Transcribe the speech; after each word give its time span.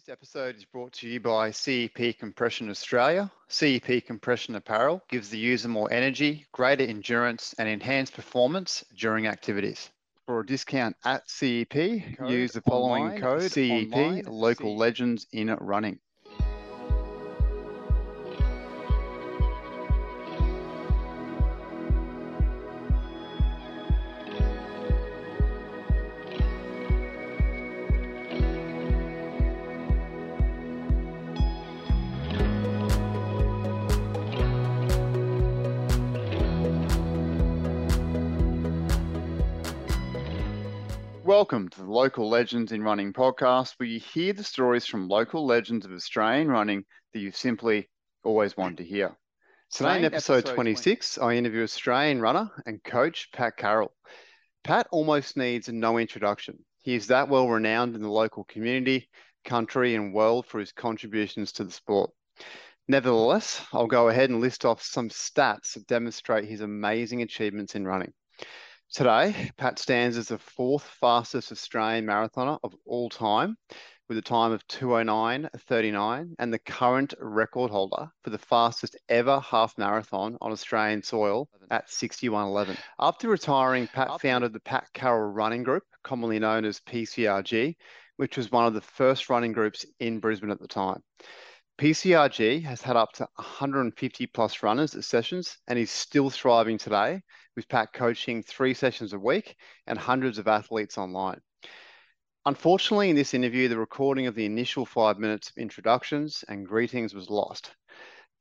This 0.00 0.08
episode 0.08 0.56
is 0.56 0.64
brought 0.64 0.94
to 0.94 1.08
you 1.08 1.20
by 1.20 1.50
CEP 1.50 2.18
Compression 2.18 2.70
Australia. 2.70 3.30
CEP 3.48 4.06
Compression 4.06 4.54
Apparel 4.54 5.02
gives 5.10 5.28
the 5.28 5.36
user 5.36 5.68
more 5.68 5.92
energy, 5.92 6.46
greater 6.52 6.84
endurance, 6.84 7.54
and 7.58 7.68
enhanced 7.68 8.14
performance 8.14 8.82
during 8.96 9.26
activities. 9.26 9.90
For 10.24 10.40
a 10.40 10.46
discount 10.46 10.96
at 11.04 11.28
CEP, 11.28 12.16
Code 12.16 12.30
use 12.30 12.52
the 12.52 12.62
following 12.62 13.02
online, 13.02 13.20
code 13.20 13.52
CEP 13.52 13.92
online, 13.92 14.24
Local. 14.24 14.74
Legends 14.74 15.26
in 15.32 15.48
Running. 15.60 15.98
Local 42.00 42.30
Legends 42.30 42.72
in 42.72 42.82
Running 42.82 43.12
podcast, 43.12 43.74
where 43.76 43.86
you 43.86 44.00
hear 44.00 44.32
the 44.32 44.42
stories 44.42 44.86
from 44.86 45.06
local 45.06 45.44
legends 45.44 45.84
of 45.84 45.92
Australian 45.92 46.48
running 46.48 46.86
that 47.12 47.18
you've 47.20 47.36
simply 47.36 47.90
always 48.24 48.56
wanted 48.56 48.78
to 48.78 48.84
hear. 48.84 49.14
Today, 49.70 49.98
in 49.98 50.04
episode 50.06 50.38
episode 50.38 50.54
26, 50.54 51.18
I 51.18 51.34
interview 51.34 51.62
Australian 51.62 52.22
runner 52.22 52.50
and 52.64 52.82
coach 52.82 53.28
Pat 53.34 53.58
Carroll. 53.58 53.92
Pat 54.64 54.86
almost 54.90 55.36
needs 55.36 55.68
no 55.68 55.98
introduction. 55.98 56.64
He 56.78 56.94
is 56.94 57.08
that 57.08 57.28
well 57.28 57.50
renowned 57.50 57.94
in 57.94 58.00
the 58.00 58.10
local 58.10 58.44
community, 58.44 59.10
country, 59.44 59.94
and 59.94 60.14
world 60.14 60.46
for 60.46 60.58
his 60.58 60.72
contributions 60.72 61.52
to 61.52 61.64
the 61.64 61.70
sport. 61.70 62.12
Nevertheless, 62.88 63.62
I'll 63.74 63.86
go 63.86 64.08
ahead 64.08 64.30
and 64.30 64.40
list 64.40 64.64
off 64.64 64.82
some 64.82 65.10
stats 65.10 65.74
that 65.74 65.86
demonstrate 65.86 66.48
his 66.48 66.62
amazing 66.62 67.20
achievements 67.20 67.74
in 67.74 67.86
running. 67.86 68.14
Today, 68.92 69.52
Pat 69.56 69.78
stands 69.78 70.16
as 70.16 70.28
the 70.28 70.38
fourth 70.38 70.82
fastest 70.82 71.52
Australian 71.52 72.06
marathoner 72.06 72.58
of 72.64 72.74
all 72.84 73.08
time 73.08 73.56
with 74.08 74.18
a 74.18 74.22
time 74.22 74.50
of 74.50 74.66
209.39 74.66 76.34
and 76.40 76.52
the 76.52 76.58
current 76.58 77.14
record 77.20 77.70
holder 77.70 78.10
for 78.24 78.30
the 78.30 78.38
fastest 78.38 78.96
ever 79.08 79.38
half 79.38 79.78
marathon 79.78 80.36
on 80.40 80.50
Australian 80.50 81.04
soil 81.04 81.48
at 81.70 81.86
61.11. 81.86 82.76
After 82.98 83.28
retiring, 83.28 83.86
Pat 83.86 84.20
founded 84.20 84.52
the 84.52 84.58
Pat 84.58 84.88
Carroll 84.92 85.30
Running 85.30 85.62
Group, 85.62 85.84
commonly 86.02 86.40
known 86.40 86.64
as 86.64 86.80
PCRG, 86.80 87.76
which 88.16 88.36
was 88.36 88.50
one 88.50 88.66
of 88.66 88.74
the 88.74 88.80
first 88.80 89.30
running 89.30 89.52
groups 89.52 89.86
in 90.00 90.18
Brisbane 90.18 90.50
at 90.50 90.60
the 90.60 90.66
time. 90.66 91.00
PCRG 91.80 92.62
has 92.64 92.82
had 92.82 92.94
up 92.94 93.10
to 93.14 93.26
150 93.36 94.26
plus 94.26 94.62
runners 94.62 94.94
at 94.94 95.02
sessions 95.02 95.56
and 95.66 95.78
is 95.78 95.90
still 95.90 96.28
thriving 96.28 96.76
today 96.76 97.22
with 97.56 97.70
Pat 97.70 97.90
coaching 97.94 98.42
three 98.42 98.74
sessions 98.74 99.14
a 99.14 99.18
week 99.18 99.56
and 99.86 99.98
hundreds 99.98 100.36
of 100.36 100.46
athletes 100.46 100.98
online. 100.98 101.40
Unfortunately, 102.44 103.08
in 103.08 103.16
this 103.16 103.32
interview, 103.32 103.66
the 103.66 103.78
recording 103.78 104.26
of 104.26 104.34
the 104.34 104.44
initial 104.44 104.84
five 104.84 105.16
minutes 105.16 105.48
of 105.48 105.56
introductions 105.56 106.44
and 106.48 106.68
greetings 106.68 107.14
was 107.14 107.30
lost. 107.30 107.70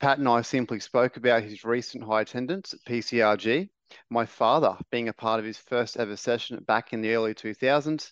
Pat 0.02 0.17
and 0.17 0.28
I 0.28 0.42
simply 0.42 0.82
spoke 0.82 1.16
about 1.16 1.42
his 1.42 1.64
recent 1.64 2.04
high 2.04 2.23
attendance 2.23 2.73
at 2.73 2.84
PCRG, 2.92 3.70
my 4.10 4.26
father 4.26 4.76
being 4.92 5.08
a 5.08 5.14
part 5.14 5.40
of 5.40 5.45
his 5.45 5.58
first 5.58 5.95
ever 5.95 6.17
session 6.17 6.62
back 6.67 6.92
in 6.92 7.00
the 7.02 7.16
early 7.16 7.34
2000s, 7.34 8.12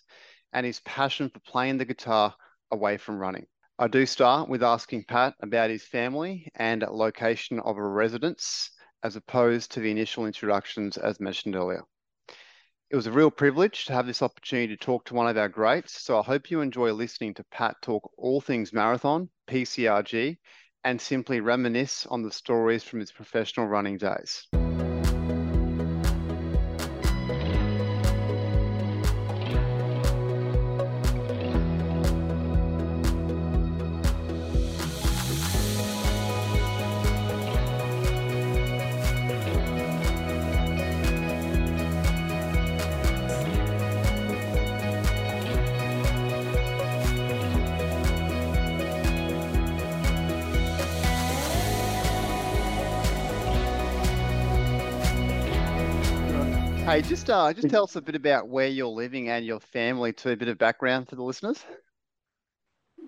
and 0.54 0.64
his 0.64 0.80
passion 0.80 1.28
for 1.28 1.40
playing 1.40 1.76
the 1.76 1.84
guitar 1.84 2.34
away 2.70 2.96
from 2.96 3.18
running. 3.18 3.46
I 3.80 3.86
do 3.86 4.06
start 4.06 4.48
with 4.48 4.64
asking 4.64 5.04
Pat 5.04 5.34
about 5.40 5.70
his 5.70 5.84
family 5.84 6.50
and 6.56 6.82
location 6.82 7.60
of 7.60 7.76
a 7.76 7.86
residence 7.86 8.72
as 9.04 9.14
opposed 9.14 9.70
to 9.70 9.80
the 9.80 9.90
initial 9.92 10.26
introductions 10.26 10.96
as 10.96 11.20
mentioned 11.20 11.54
earlier. 11.54 11.84
It 12.90 12.96
was 12.96 13.06
a 13.06 13.12
real 13.12 13.30
privilege 13.30 13.84
to 13.84 13.92
have 13.92 14.04
this 14.04 14.20
opportunity 14.20 14.76
to 14.76 14.84
talk 14.84 15.04
to 15.04 15.14
one 15.14 15.28
of 15.28 15.36
our 15.36 15.48
greats, 15.48 16.02
so 16.02 16.18
I 16.18 16.24
hope 16.24 16.50
you 16.50 16.60
enjoy 16.60 16.90
listening 16.92 17.34
to 17.34 17.44
Pat 17.52 17.76
talk 17.80 18.10
all 18.18 18.40
things 18.40 18.72
marathon, 18.72 19.30
PCRG, 19.46 20.38
and 20.82 21.00
simply 21.00 21.38
reminisce 21.38 22.04
on 22.06 22.22
the 22.22 22.32
stories 22.32 22.82
from 22.82 22.98
his 22.98 23.12
professional 23.12 23.68
running 23.68 23.96
days. 23.96 24.48
Hey, 56.88 57.02
just 57.02 57.28
uh, 57.28 57.52
just 57.52 57.68
tell 57.68 57.84
us 57.84 57.96
a 57.96 58.00
bit 58.00 58.14
about 58.14 58.48
where 58.48 58.66
you're 58.66 58.86
living 58.86 59.28
and 59.28 59.44
your 59.44 59.60
family, 59.60 60.14
to 60.14 60.30
a 60.30 60.36
bit 60.36 60.48
of 60.48 60.56
background 60.56 61.06
for 61.06 61.16
the 61.16 61.22
listeners. 61.22 61.62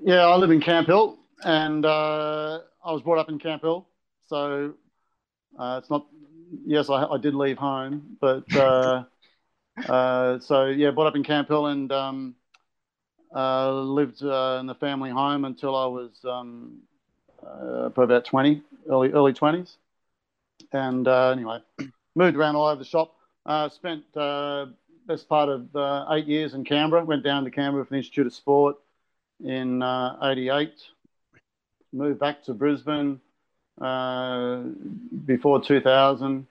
Yeah, 0.04 0.26
I 0.26 0.36
live 0.36 0.50
in 0.50 0.60
Camp 0.60 0.86
Hill, 0.86 1.18
and 1.44 1.86
uh, 1.86 2.60
I 2.84 2.92
was 2.92 3.00
brought 3.00 3.16
up 3.16 3.30
in 3.30 3.38
Camp 3.38 3.62
Hill. 3.62 3.88
So 4.26 4.74
uh, 5.58 5.80
it's 5.80 5.88
not. 5.88 6.06
Yes, 6.66 6.90
I, 6.90 7.04
I 7.06 7.16
did 7.16 7.34
leave 7.34 7.56
home, 7.56 8.18
but 8.20 8.54
uh, 8.54 9.04
uh, 9.88 10.40
so 10.40 10.66
yeah, 10.66 10.90
brought 10.90 11.06
up 11.06 11.16
in 11.16 11.24
Camp 11.24 11.48
Hill 11.48 11.68
and 11.68 11.90
um, 11.90 12.34
uh, 13.34 13.72
lived 13.72 14.22
uh, 14.22 14.58
in 14.60 14.66
the 14.66 14.74
family 14.74 15.08
home 15.08 15.46
until 15.46 15.74
I 15.74 15.86
was 15.86 16.10
um, 16.24 16.80
uh, 17.42 17.88
probably 17.94 18.14
about 18.14 18.26
twenty, 18.26 18.62
early 18.90 19.10
early 19.10 19.32
twenties, 19.32 19.78
and 20.70 21.08
uh, 21.08 21.30
anyway, 21.30 21.60
moved 22.14 22.36
around 22.36 22.56
all 22.56 22.68
over 22.68 22.78
the 22.78 22.84
shop. 22.84 23.14
Uh, 23.46 23.68
spent 23.68 24.04
uh, 24.16 24.66
best 25.06 25.28
part 25.28 25.48
of 25.48 25.74
uh, 25.74 26.06
eight 26.10 26.26
years 26.26 26.54
in 26.54 26.64
Canberra. 26.64 27.04
Went 27.04 27.24
down 27.24 27.44
to 27.44 27.50
Canberra 27.50 27.84
for 27.84 27.90
the 27.90 27.96
Institute 27.96 28.26
of 28.26 28.34
Sport 28.34 28.76
in 29.44 29.82
uh, 29.82 30.18
88. 30.22 30.72
Moved 31.92 32.20
back 32.20 32.44
to 32.44 32.54
Brisbane 32.54 33.20
uh, 33.80 34.62
before 35.24 35.60
2000 35.60 36.46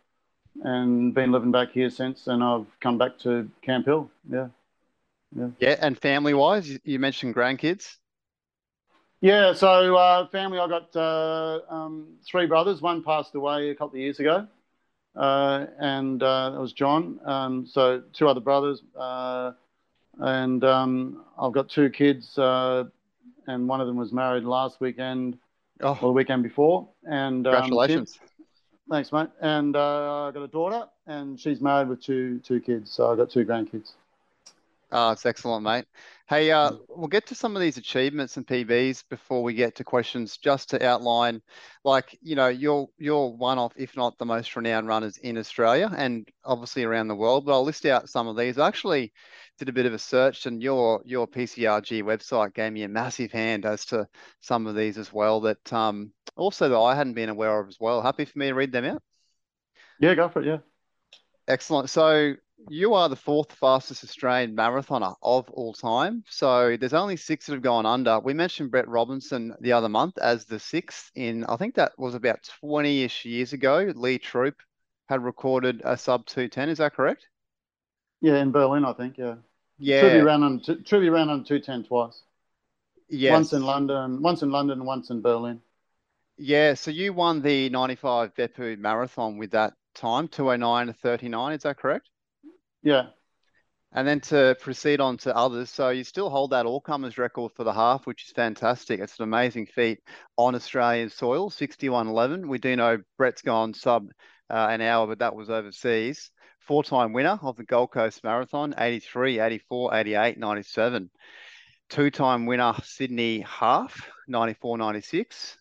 and 0.63 1.13
been 1.13 1.31
living 1.31 1.51
back 1.51 1.72
here 1.72 1.89
since. 1.89 2.27
And 2.27 2.44
I've 2.44 2.67
come 2.79 2.97
back 2.97 3.17
to 3.19 3.50
Camp 3.61 3.85
Hill. 3.85 4.09
Yeah. 4.29 4.47
Yeah, 5.38 5.50
Yeah, 5.59 5.75
and 5.79 5.97
family-wise, 5.97 6.69
you, 6.69 6.79
you 6.83 6.97
mentioned 6.97 7.35
grandkids. 7.35 7.97
Yeah. 9.21 9.53
So, 9.53 9.95
uh, 9.95 10.27
family, 10.27 10.57
I 10.57 10.67
got 10.67 10.95
uh, 10.95 11.59
um, 11.69 12.07
three 12.25 12.47
brothers. 12.47 12.81
One 12.81 13.03
passed 13.03 13.35
away 13.35 13.69
a 13.69 13.75
couple 13.75 13.95
of 13.95 14.01
years 14.01 14.19
ago. 14.19 14.47
Uh, 15.19 15.68
and 15.80 16.24
uh, 16.24 16.52
that 16.52 16.59
was 16.59 16.74
John. 16.74 17.19
Um, 17.25 17.66
so, 17.68 18.02
two 18.13 18.28
other 18.28 18.40
brothers. 18.40 18.81
Uh, 18.97 19.52
and 20.19 20.63
um, 20.63 21.25
I've 21.38 21.52
got 21.52 21.69
two 21.69 21.90
kids, 21.90 22.38
uh, 22.38 22.85
and 23.47 23.68
one 23.68 23.81
of 23.81 23.88
them 23.88 23.97
was 23.97 24.12
married 24.13 24.44
last 24.44 24.80
weekend 24.81 25.38
or 25.81 25.96
the 26.02 26.07
Oh, 26.07 26.12
weekend 26.12 26.44
before. 26.44 26.88
And 27.09 27.47
um, 27.47 27.53
congratulations. 27.53 28.19
Thanks, 28.90 29.12
mate. 29.12 29.30
And 29.41 29.75
uh, 29.75 30.28
I 30.28 30.31
got 30.31 30.44
a 30.44 30.47
daughter, 30.47 30.88
and 31.06 31.40
she's 31.40 31.62
married 31.62 31.90
with 31.90 32.01
two 32.01 32.40
two 32.40 32.59
kids. 32.59 32.91
So 32.91 33.12
I've 33.12 33.18
got 33.18 33.30
two 33.30 33.46
grandkids. 33.46 33.91
Oh, 34.91 35.12
it's 35.12 35.25
excellent, 35.25 35.63
mate. 35.63 35.86
Hey, 36.29 36.51
uh, 36.51 36.73
we'll 36.88 37.07
get 37.07 37.25
to 37.28 37.35
some 37.35 37.56
of 37.56 37.62
these 37.63 37.78
achievements 37.78 38.38
and 38.38 38.45
PBs 38.45 39.03
before 39.09 39.41
we 39.41 39.56
get 39.56 39.74
to 39.77 39.83
questions, 39.83 40.38
just 40.38 40.69
to 40.69 40.86
outline, 40.86 41.42
like, 41.83 42.15
you 42.21 42.36
know, 42.36 42.50
you're 42.50 42.88
you're 43.00 43.30
one 43.30 43.57
of, 43.57 43.71
if 43.75 43.98
not 43.98 44.15
the 44.19 44.27
most 44.27 44.56
renowned 44.56 44.88
runners 44.88 45.18
in 45.18 45.39
Australia 45.39 45.92
and 45.98 46.27
obviously 46.45 46.83
around 46.83 47.07
the 47.07 47.15
world. 47.15 47.45
But 47.48 47.54
I'll 47.54 47.63
list 47.63 47.83
out 47.88 48.09
some 48.09 48.27
of 48.27 48.38
these. 48.38 48.59
I 48.59 48.68
actually 48.68 49.12
did 49.57 49.69
a 49.69 49.74
bit 49.74 49.88
of 49.88 49.94
a 49.94 49.98
search, 49.98 50.45
and 50.45 50.62
your 50.62 51.01
your 51.04 51.27
PCRG 51.27 52.04
website 52.04 52.54
gave 52.54 52.74
me 52.74 52.83
a 52.83 52.88
massive 52.88 53.31
hand 53.31 53.65
as 53.65 53.86
to 53.86 54.07
some 54.39 54.68
of 54.68 54.75
these 54.75 55.00
as 55.00 55.12
well 55.12 55.42
that 55.42 55.74
um 55.74 56.12
also 56.36 56.69
that 56.69 56.80
I 56.80 56.94
hadn't 56.94 57.15
been 57.15 57.30
aware 57.30 57.59
of 57.59 57.69
as 57.69 57.77
well. 57.80 58.04
Happy 58.04 58.25
for 58.25 58.38
me 58.38 58.50
to 58.50 58.54
read 58.54 58.71
them 58.71 58.86
out? 58.86 59.01
Yeah, 60.00 60.13
go 60.13 60.30
for 60.30 60.44
it. 60.44 60.45
Yeah. 60.45 60.57
Excellent. 61.48 61.89
So 61.89 62.36
you 62.67 62.94
are 62.94 63.09
the 63.09 63.15
fourth 63.15 63.51
fastest 63.53 64.03
Australian 64.03 64.56
marathoner 64.56 65.15
of 65.21 65.50
all 65.51 65.73
time. 65.73 66.23
So 66.29 66.77
there's 66.77 66.94
only 66.94 67.15
six 67.15 67.45
that 67.45 67.53
have 67.53 67.61
gone 67.61 67.85
under. 67.85 68.19
We 68.19 68.33
mentioned 68.33 68.71
Brett 68.71 68.88
Robinson 68.88 69.56
the 69.61 69.71
other 69.71 69.89
month 69.89 70.17
as 70.17 70.45
the 70.45 70.59
sixth 70.59 71.11
in, 71.15 71.45
I 71.45 71.56
think 71.56 71.75
that 71.75 71.94
was 71.97 72.15
about 72.15 72.50
20-ish 72.63 73.25
years 73.25 73.53
ago. 73.53 73.91
Lee 73.95 74.17
Troop 74.17 74.56
had 75.07 75.23
recorded 75.23 75.81
a 75.85 75.97
sub 75.97 76.25
210. 76.25 76.69
Is 76.69 76.77
that 76.79 76.94
correct? 76.94 77.27
Yeah, 78.21 78.38
in 78.38 78.51
Berlin, 78.51 78.85
I 78.85 78.94
think. 78.94 79.17
Yeah. 79.17 79.35
Yeah. 79.77 80.01
Troopy 80.01 80.21
ran 80.21 80.44
on 80.44 80.61
Troopy 80.61 81.09
ran 81.09 81.29
on 81.29 81.45
two 81.45 81.59
ten 81.59 81.85
twice. 81.85 82.21
Yes. 83.07 83.31
Once 83.31 83.53
in 83.53 83.63
London, 83.63 84.21
once 84.21 84.41
in 84.41 84.51
London, 84.51 84.83
once 84.85 85.09
in 85.09 85.21
Berlin. 85.21 85.61
Yeah, 86.38 86.73
so 86.73 86.91
you 86.91 87.13
won 87.13 87.41
the 87.41 87.69
95 87.69 88.33
Beppu 88.35 88.77
Marathon 88.77 89.38
with 89.38 89.51
that 89.51 89.73
time, 89.94 90.27
209 90.27 90.88
to 90.88 90.94
39, 90.94 91.53
is 91.53 91.63
that 91.63 91.77
correct? 91.77 92.09
Yeah. 92.81 93.08
And 93.92 94.08
then 94.08 94.20
to 94.22 94.56
proceed 94.62 95.02
on 95.02 95.18
to 95.20 95.36
others, 95.36 95.72
so 95.72 95.90
you 95.90 96.04
still 96.04 96.30
hold 96.30 96.52
that 96.52 96.68
all 96.68 96.80
comers 96.80 97.18
record 97.18 97.52
for 97.56 97.64
the 97.64 97.74
half, 97.74 98.06
which 98.06 98.26
is 98.26 98.31
fantastic. 98.31 99.00
It's 99.00 99.18
an 99.18 99.24
amazing 99.24 99.66
feat 99.66 100.00
on 100.38 100.54
Australian 100.54 101.10
soil, 101.10 101.50
61.11. 101.50 102.46
We 102.46 102.60
do 102.60 102.76
know 102.76 103.00
Brett's 103.18 103.42
gone 103.42 103.74
sub 103.74 104.10
uh, 104.50 104.68
an 104.70 104.81
hour, 104.81 105.08
but 105.08 105.20
that 105.20 105.36
was 105.36 105.50
overseas. 105.50 106.30
Four 106.60 106.84
time 106.84 107.14
winner 107.14 107.40
of 107.42 107.56
the 107.58 107.64
Gold 107.64 107.92
Coast 107.92 108.24
Marathon, 108.24 108.76
83, 108.78 109.40
84, 109.40 109.96
88, 109.96 110.38
97. 110.38 111.10
Two 111.90 112.12
time 112.12 112.46
winner, 112.46 112.76
Sydney 112.84 113.40
Half, 113.40 114.08
94, 114.28 114.78
96. 114.78 115.58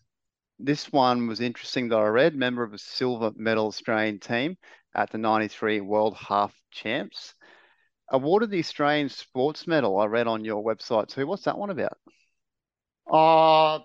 This 0.59 0.91
one 0.91 1.25
was 1.25 1.41
interesting 1.41 1.89
that 1.89 1.97
I 1.97 2.05
read, 2.07 2.35
member 2.35 2.61
of 2.61 2.73
a 2.73 2.77
silver 2.77 3.31
medal 3.35 3.65
Australian 3.67 4.19
team 4.19 4.57
at 4.95 5.11
the 5.11 5.17
93 5.17 5.81
World 5.81 6.15
Half 6.15 6.53
Champs 6.71 7.33
awarded 8.09 8.49
the 8.49 8.59
Australian 8.59 9.09
Sports 9.09 9.67
Medal. 9.67 9.97
I 9.99 10.05
read 10.05 10.27
on 10.27 10.45
your 10.45 10.63
website 10.63 11.07
too. 11.07 11.27
What's 11.27 11.43
that 11.43 11.57
one 11.57 11.69
about? 11.69 11.97
Uh 13.11 13.79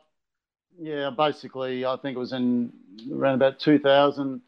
yeah, 0.78 1.10
basically, 1.10 1.84
I 1.84 1.96
think 1.96 2.16
it 2.16 2.18
was 2.18 2.32
in 2.32 2.72
around 3.12 3.36
about 3.36 3.58
2000. 3.58 4.40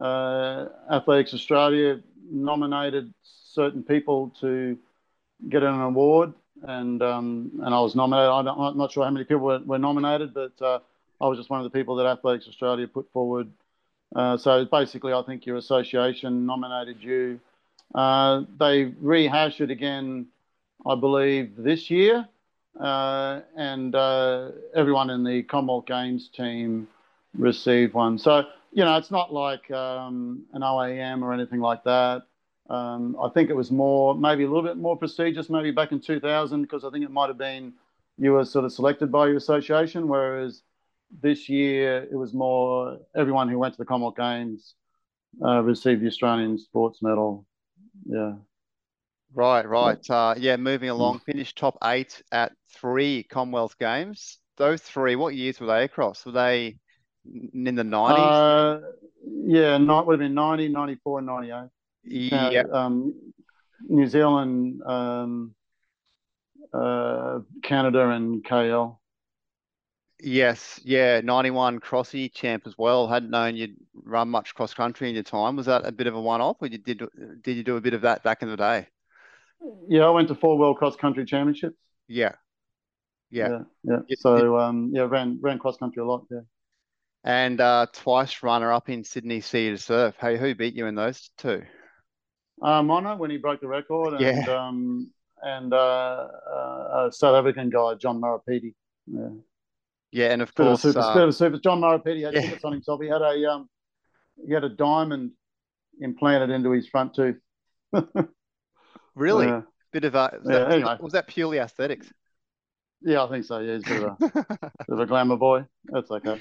Uh, 0.00 0.66
Athletics 0.90 1.34
Australia 1.34 2.00
nominated 2.30 3.12
certain 3.22 3.82
people 3.82 4.32
to 4.40 4.78
get 5.48 5.62
an 5.62 5.80
award, 5.80 6.34
and 6.62 7.02
um, 7.02 7.52
and 7.62 7.74
I 7.74 7.80
was 7.80 7.94
nominated. 7.94 8.30
I'm 8.30 8.76
not 8.78 8.92
sure 8.92 9.04
how 9.04 9.10
many 9.10 9.24
people 9.24 9.44
were, 9.44 9.60
were 9.60 9.78
nominated, 9.78 10.34
but 10.34 10.52
uh, 10.60 10.80
I 11.20 11.28
was 11.28 11.38
just 11.38 11.50
one 11.50 11.60
of 11.60 11.64
the 11.64 11.76
people 11.76 11.96
that 11.96 12.06
Athletics 12.06 12.48
Australia 12.48 12.86
put 12.88 13.10
forward. 13.12 13.50
Uh, 14.14 14.36
so 14.36 14.64
basically, 14.64 15.12
I 15.12 15.22
think 15.22 15.46
your 15.46 15.56
association 15.56 16.46
nominated 16.46 17.02
you 17.02 17.40
uh, 17.94 18.42
they 18.58 18.84
rehash 19.00 19.60
it 19.60 19.70
again, 19.70 20.26
I 20.86 20.94
believe, 20.94 21.52
this 21.56 21.90
year. 21.90 22.26
Uh, 22.78 23.40
and 23.56 23.94
uh, 23.94 24.50
everyone 24.74 25.10
in 25.10 25.24
the 25.24 25.42
Commonwealth 25.44 25.86
Games 25.86 26.28
team 26.28 26.88
received 27.36 27.94
one. 27.94 28.18
So, 28.18 28.44
you 28.72 28.84
know, 28.84 28.96
it's 28.96 29.10
not 29.10 29.32
like 29.32 29.70
um, 29.70 30.44
an 30.52 30.62
OAM 30.62 31.22
or 31.22 31.32
anything 31.32 31.60
like 31.60 31.84
that. 31.84 32.22
Um, 32.68 33.16
I 33.22 33.28
think 33.30 33.48
it 33.48 33.56
was 33.56 33.70
more, 33.70 34.14
maybe 34.14 34.44
a 34.44 34.48
little 34.48 34.62
bit 34.62 34.76
more 34.76 34.96
prestigious, 34.96 35.48
maybe 35.48 35.70
back 35.70 35.92
in 35.92 36.00
2000, 36.00 36.62
because 36.62 36.84
I 36.84 36.90
think 36.90 37.04
it 37.04 37.10
might 37.10 37.28
have 37.28 37.38
been 37.38 37.72
you 38.18 38.32
were 38.32 38.44
sort 38.44 38.64
of 38.64 38.72
selected 38.72 39.12
by 39.12 39.28
your 39.28 39.36
association, 39.36 40.08
whereas 40.08 40.62
this 41.20 41.48
year 41.48 42.02
it 42.10 42.16
was 42.16 42.34
more 42.34 42.98
everyone 43.14 43.48
who 43.48 43.58
went 43.58 43.74
to 43.74 43.78
the 43.78 43.84
Commonwealth 43.84 44.16
Games 44.16 44.74
uh, 45.44 45.62
received 45.62 46.02
the 46.02 46.06
Australian 46.06 46.58
Sports 46.58 47.02
Medal 47.02 47.46
yeah. 48.04 48.34
Right, 49.34 49.68
right. 49.68 50.10
Uh, 50.10 50.34
yeah, 50.38 50.56
moving 50.56 50.88
along, 50.88 51.20
finished 51.20 51.58
top 51.58 51.76
eight 51.84 52.22
at 52.32 52.52
three 52.74 53.22
Commonwealth 53.24 53.78
Games. 53.78 54.38
Those 54.56 54.80
three, 54.80 55.16
what 55.16 55.34
years 55.34 55.60
were 55.60 55.66
they 55.66 55.84
across? 55.84 56.24
Were 56.24 56.32
they 56.32 56.78
in 57.52 57.74
the 57.74 57.82
90s? 57.82 58.16
Uh, 58.18 58.80
yeah, 59.44 59.76
not, 59.76 60.06
would 60.06 60.14
have 60.14 60.20
been 60.20 60.34
90, 60.34 60.68
94, 60.68 61.18
and 61.18 61.26
98. 61.26 61.70
Yeah. 62.04 62.62
Uh, 62.72 62.76
um, 62.76 63.14
New 63.88 64.06
Zealand, 64.06 64.80
um, 64.86 65.54
uh, 66.72 67.40
Canada, 67.62 68.10
and 68.10 68.42
KL. 68.42 68.98
Yes, 70.20 70.80
yeah, 70.82 71.20
91 71.20 71.80
Crossy 71.80 72.32
champ 72.32 72.66
as 72.66 72.74
well. 72.78 73.06
Hadn't 73.06 73.30
known 73.30 73.54
you'd 73.54 73.76
run 73.94 74.28
much 74.30 74.54
cross 74.54 74.72
country 74.72 75.10
in 75.10 75.14
your 75.14 75.24
time. 75.24 75.56
Was 75.56 75.66
that 75.66 75.86
a 75.86 75.92
bit 75.92 76.06
of 76.06 76.14
a 76.14 76.20
one 76.20 76.40
off, 76.40 76.56
or 76.60 76.68
you 76.68 76.78
did 76.78 77.02
did 77.42 77.56
you 77.56 77.62
do 77.62 77.76
a 77.76 77.80
bit 77.82 77.92
of 77.92 78.00
that 78.02 78.22
back 78.22 78.40
in 78.40 78.48
the 78.48 78.56
day? 78.56 78.86
Yeah, 79.88 80.06
I 80.06 80.10
went 80.10 80.28
to 80.28 80.34
four 80.34 80.56
World 80.56 80.78
Cross 80.78 80.96
Country 80.96 81.26
Championships. 81.26 81.76
Yeah, 82.08 82.32
yeah, 83.30 83.48
yeah. 83.84 83.98
yeah. 84.08 84.16
So 84.18 84.58
um, 84.58 84.90
yeah, 84.94 85.02
ran 85.02 85.38
ran 85.42 85.58
cross 85.58 85.76
country 85.76 86.02
a 86.02 86.06
lot. 86.06 86.24
Yeah, 86.30 86.40
and 87.24 87.60
uh, 87.60 87.86
twice 87.92 88.42
runner 88.42 88.72
up 88.72 88.88
in 88.88 89.04
Sydney 89.04 89.42
City 89.42 89.70
to 89.70 89.78
Surf. 89.78 90.14
Hey, 90.18 90.38
who 90.38 90.54
beat 90.54 90.74
you 90.74 90.86
in 90.86 90.94
those 90.94 91.30
two? 91.36 91.62
Uh, 92.62 92.82
Mona 92.82 93.16
when 93.16 93.30
he 93.30 93.36
broke 93.36 93.60
the 93.60 93.68
record, 93.68 94.14
and 94.14 94.20
yeah. 94.22 94.66
um, 94.66 95.10
and 95.42 95.74
uh, 95.74 96.28
uh, 96.50 97.10
South 97.10 97.34
African 97.34 97.68
guy 97.68 97.94
John 97.96 98.18
Marapiti. 98.18 98.74
Yeah. 99.06 99.28
Yeah, 100.16 100.32
and 100.32 100.40
of 100.40 100.54
bit 100.54 100.62
course, 100.62 100.82
of 100.82 100.94
super, 100.94 101.04
uh, 101.04 101.14
bit 101.14 101.28
of 101.28 101.34
super. 101.34 101.58
John 101.58 101.82
Marapeti 101.82 102.24
had 102.24 102.32
yeah. 102.32 102.40
tickets 102.40 102.64
on 102.64 102.72
himself. 102.72 103.02
He 103.02 103.06
had 103.06 103.20
a 103.20 103.52
um, 103.52 103.68
he 104.46 104.54
had 104.54 104.64
a 104.64 104.70
diamond 104.70 105.32
implanted 106.00 106.48
into 106.48 106.70
his 106.70 106.88
front 106.88 107.12
tooth. 107.14 107.36
really, 109.14 109.62
bit 109.92 110.04
of 110.04 110.14
a 110.14 110.38
was, 110.42 110.42
yeah, 110.46 110.58
that, 110.60 110.72
anyway. 110.72 110.96
was 111.00 111.12
that 111.12 111.26
purely 111.26 111.58
aesthetics? 111.58 112.10
Yeah, 113.02 113.24
I 113.24 113.28
think 113.28 113.44
so. 113.44 113.58
Yeah, 113.58 113.74
he's 113.74 113.86
a 113.86 113.88
bit 113.90 114.02
of 114.04 114.08
a, 114.08 114.70
bit 114.88 114.88
of 114.88 115.00
a 115.00 115.06
glamour 115.06 115.36
boy. 115.36 115.66
That's 115.84 116.10
okay. 116.10 116.40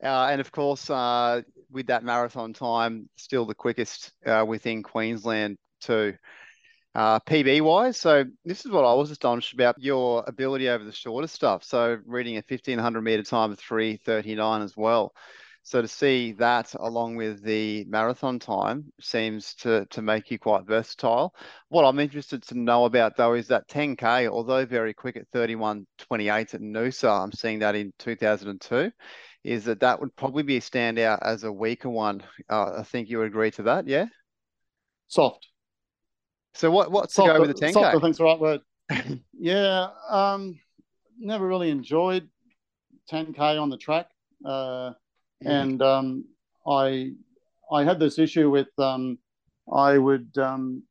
Uh, 0.00 0.28
and 0.30 0.40
of 0.40 0.52
course, 0.52 0.88
uh, 0.88 1.42
with 1.72 1.88
that 1.88 2.04
marathon 2.04 2.52
time, 2.52 3.08
still 3.16 3.46
the 3.46 3.54
quickest 3.56 4.12
uh, 4.24 4.44
within 4.46 4.84
Queensland 4.84 5.58
too 5.80 6.14
uh, 6.94 7.20
PB 7.20 7.62
wise. 7.62 7.96
So 7.96 8.24
this 8.44 8.64
is 8.64 8.70
what 8.70 8.84
I 8.84 8.94
was 8.94 9.10
astonished 9.10 9.54
about 9.54 9.76
your 9.78 10.24
ability 10.26 10.68
over 10.68 10.84
the 10.84 10.92
shorter 10.92 11.28
stuff. 11.28 11.64
So 11.64 11.98
reading 12.04 12.36
a 12.36 12.42
1500 12.46 13.00
meter 13.00 13.22
time 13.22 13.52
of 13.52 13.58
339 13.58 14.62
as 14.62 14.76
well. 14.76 15.12
So 15.64 15.80
to 15.80 15.86
see 15.86 16.32
that 16.32 16.74
along 16.74 17.14
with 17.16 17.42
the 17.44 17.84
marathon 17.84 18.40
time 18.40 18.92
seems 19.00 19.54
to, 19.56 19.86
to 19.90 20.02
make 20.02 20.30
you 20.30 20.38
quite 20.38 20.66
versatile. 20.66 21.34
What 21.68 21.84
I'm 21.84 22.00
interested 22.00 22.42
to 22.44 22.58
know 22.58 22.84
about 22.84 23.16
though 23.16 23.34
is 23.34 23.46
that 23.48 23.68
10K, 23.68 24.28
although 24.28 24.66
very 24.66 24.92
quick 24.92 25.16
at 25.16 25.30
31.28 25.30 26.54
at 26.54 26.60
Noosa, 26.60 27.22
I'm 27.22 27.32
seeing 27.32 27.60
that 27.60 27.76
in 27.76 27.92
2002, 28.00 28.90
is 29.44 29.64
that 29.64 29.80
that 29.80 30.00
would 30.00 30.14
probably 30.16 30.42
be 30.42 30.56
a 30.56 30.60
standout 30.60 31.20
as 31.22 31.44
a 31.44 31.52
weaker 31.52 31.88
one. 31.88 32.24
Uh, 32.50 32.78
I 32.78 32.82
think 32.82 33.08
you 33.08 33.18
would 33.18 33.28
agree 33.28 33.52
to 33.52 33.62
that, 33.64 33.86
yeah? 33.86 34.06
Soft. 35.06 35.51
So 36.54 36.70
what 36.70 36.90
what's 36.90 37.14
to 37.14 37.22
go 37.22 37.40
with 37.40 37.56
the 37.56 37.66
10k? 37.66 37.82
I 37.82 37.98
think's 37.98 38.18
the 38.18 38.24
right 38.24 38.38
word. 38.38 38.60
yeah, 39.32 39.88
um, 40.08 40.58
never 41.18 41.46
really 41.46 41.70
enjoyed 41.70 42.28
10k 43.10 43.60
on 43.60 43.70
the 43.70 43.76
track, 43.76 44.08
uh, 44.44 44.92
and 45.44 45.80
um, 45.82 46.24
I 46.66 47.12
I 47.70 47.84
had 47.84 47.98
this 47.98 48.18
issue 48.18 48.50
with 48.50 48.68
um, 48.78 49.18
I 49.72 49.96
would 49.96 50.36
um, 50.36 50.82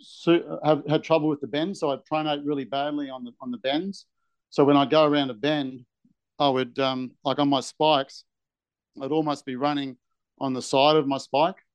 su- 0.00 0.58
have 0.64 0.82
had 0.88 1.04
trouble 1.04 1.28
with 1.28 1.40
the 1.40 1.46
bends, 1.46 1.80
so 1.80 1.90
I'd 1.90 2.04
pronate 2.10 2.42
really 2.44 2.64
badly 2.64 3.10
on 3.10 3.24
the 3.24 3.32
on 3.40 3.50
the 3.50 3.58
bends. 3.58 4.06
So 4.50 4.64
when 4.64 4.76
I'd 4.76 4.90
go 4.90 5.04
around 5.04 5.30
a 5.30 5.34
bend, 5.34 5.84
I 6.38 6.48
would 6.48 6.78
um, 6.78 7.10
like 7.24 7.38
on 7.38 7.48
my 7.48 7.60
spikes, 7.60 8.24
I'd 9.00 9.12
almost 9.12 9.44
be 9.44 9.56
running 9.56 9.96
on 10.38 10.54
the 10.54 10.62
side 10.62 10.96
of 10.96 11.06
my 11.06 11.18
spike 11.18 11.65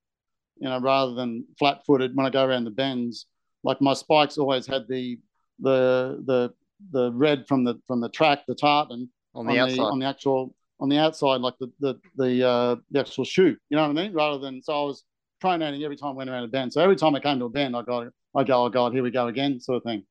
you 0.62 0.70
know, 0.70 0.80
rather 0.80 1.14
than 1.14 1.46
flat 1.58 1.84
footed 1.86 2.16
when 2.16 2.26
I 2.26 2.30
go 2.30 2.46
around 2.46 2.66
the 2.66 2.72
bends. 2.72 3.26
Like 3.64 3.82
my 3.82 3.94
spikes 3.94 4.38
always 4.38 4.66
had 4.68 4.88
the 4.88 5.20
the 5.60 6.24
the 6.26 6.54
the 6.92 7.12
red 7.12 7.48
from 7.48 7.64
the 7.64 7.80
from 7.88 8.00
the 8.00 8.10
track, 8.10 8.46
the 8.48 8.56
tartan 8.56 9.10
on 9.36 9.48
the 9.48 9.54
on 9.54 9.60
outside. 9.60 9.78
The, 9.78 9.84
on 9.84 10.00
the 10.00 10.06
actual 10.06 10.56
on 10.80 10.90
the 10.90 10.98
outside, 11.00 11.42
like 11.42 11.56
the 11.60 11.72
the 11.80 11.96
the 12.16 12.48
uh, 12.48 12.76
the 12.92 13.00
actual 13.00 13.26
shoe. 13.26 13.58
You 13.70 13.78
know 13.78 13.88
what 13.88 13.98
I 13.98 14.04
mean? 14.04 14.14
Rather 14.14 14.40
than 14.40 14.62
so 14.62 14.74
I 14.74 14.86
was 14.86 15.04
pronating 15.44 15.84
every 15.84 15.98
time 15.98 16.12
I 16.12 16.14
went 16.14 16.30
around 16.30 16.44
a 16.44 16.48
bend. 16.48 16.72
So 16.72 16.82
every 16.82 16.96
time 16.96 17.16
I 17.16 17.20
came 17.20 17.40
to 17.40 17.46
a 17.46 17.50
bend, 17.50 17.76
I 17.76 17.82
got 17.82 18.08
I 18.36 18.44
go, 18.44 18.66
oh 18.66 18.70
god, 18.70 18.94
here 18.94 19.04
we 19.04 19.12
go 19.12 19.28
again, 19.28 19.60
sort 19.60 19.78
of 19.78 19.84
thing. 19.84 20.04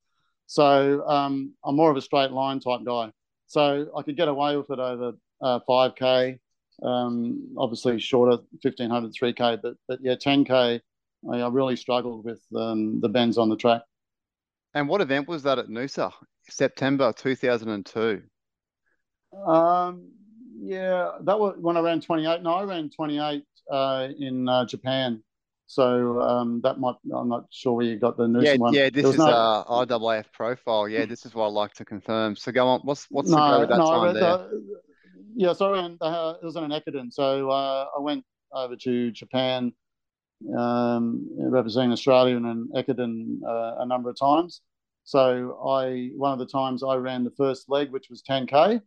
So 0.47 1.07
um, 1.07 1.54
I'm 1.64 1.76
more 1.76 1.90
of 1.90 1.97
a 1.97 2.00
straight 2.00 2.33
line 2.33 2.59
type 2.59 2.80
guy. 2.85 3.12
So 3.47 3.88
I 3.97 4.02
could 4.02 4.16
get 4.16 4.28
away 4.28 4.57
with 4.57 4.71
it 4.71 4.78
over 4.78 5.12
uh, 5.40 5.61
5k, 5.69 6.38
um, 6.83 7.55
obviously 7.57 7.99
shorter, 7.99 8.43
1500, 8.63 9.13
3K, 9.13 9.61
but, 9.63 9.75
but 9.89 9.99
yeah, 10.03 10.15
10K, 10.15 10.81
I, 11.31 11.41
I 11.41 11.49
really 11.49 11.77
struggled 11.77 12.25
with 12.25 12.41
um, 12.57 13.01
the 13.01 13.09
bends 13.09 13.39
on 13.39 13.49
the 13.49 13.57
track. 13.57 13.83
And 14.75 14.89
what 14.89 15.01
event 15.01 15.29
was 15.29 15.43
that 15.43 15.59
at 15.59 15.67
Noosa? 15.67 16.13
September 16.49 17.13
2002. 17.13 18.23
Um, 19.47 20.11
yeah, 20.61 21.13
that 21.23 21.39
was 21.39 21.57
when 21.59 21.77
I 21.77 21.81
ran 21.81 22.01
28. 22.01 22.43
No, 22.43 22.55
I 22.55 22.65
ran 22.65 22.91
28 22.91 23.45
uh, 23.71 24.09
in 24.19 24.49
uh, 24.49 24.65
Japan. 24.67 25.23
So 25.67 26.21
um, 26.21 26.61
that 26.63 26.81
might, 26.81 26.97
I'm 27.15 27.29
not 27.29 27.47
sure 27.51 27.75
where 27.75 27.87
you 27.87 27.97
got 27.97 28.17
the 28.17 28.27
Noosa 28.27 28.45
yeah, 28.45 28.57
one. 28.57 28.75
Yeah, 28.75 28.91
this 28.91 29.07
is 29.07 29.19
no... 29.19 29.27
uh, 29.27 29.87
IAAF 29.87 30.33
profile. 30.33 30.89
Yeah, 30.89 31.05
this 31.05 31.25
is 31.25 31.33
what 31.33 31.47
I'd 31.47 31.53
like 31.53 31.75
to 31.75 31.85
confirm. 31.85 32.35
So 32.35 32.51
go 32.51 32.67
on. 32.67 32.81
What's 32.81 33.07
what's 33.09 33.31
no, 33.31 33.37
the 33.37 33.41
go 33.41 33.61
with 33.61 33.69
that 33.69 33.79
no, 33.79 33.87
time 33.87 34.15
there? 34.15 34.23
The, 34.23 34.81
yeah, 35.35 35.53
so 35.53 35.73
I 35.73 35.81
ran, 35.81 35.99
uh, 36.01 36.35
it 36.41 36.45
was 36.45 36.57
in 36.57 36.71
Ekiden. 36.71 37.13
So 37.13 37.51
uh, 37.51 37.87
I 37.97 38.01
went 38.01 38.25
over 38.53 38.77
to 38.77 39.11
Japan, 39.11 39.73
um, 40.57 41.29
representing 41.39 41.93
Australia 41.93 42.37
and 42.37 42.69
Ekiden 42.71 43.43
uh, 43.47 43.77
a 43.79 43.87
number 43.87 44.11
of 44.11 44.19
times. 44.19 44.63
So 45.05 45.59
I 45.67 46.11
one 46.17 46.33
of 46.33 46.39
the 46.39 46.47
times 46.47 46.83
I 46.83 46.95
ran 46.97 47.25
the 47.25 47.31
first 47.33 47.69
leg, 47.69 47.91
which 47.91 48.09
was 48.11 48.23
10k, 48.23 48.81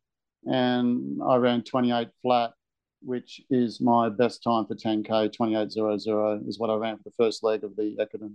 and 0.46 1.20
I 1.28 1.36
ran 1.38 1.64
28 1.64 2.10
flat, 2.22 2.54
which 3.02 3.42
is 3.50 3.82
my 3.82 4.10
best 4.10 4.44
time 4.44 4.66
for 4.66 4.76
10k. 4.76 5.36
28.00 5.36 6.48
is 6.48 6.60
what 6.60 6.70
I 6.70 6.76
ran 6.76 6.98
for 6.98 7.04
the 7.04 7.16
first 7.18 7.44
leg 7.44 7.64
of 7.64 7.76
the 7.76 7.98
Ekiden. 8.00 8.34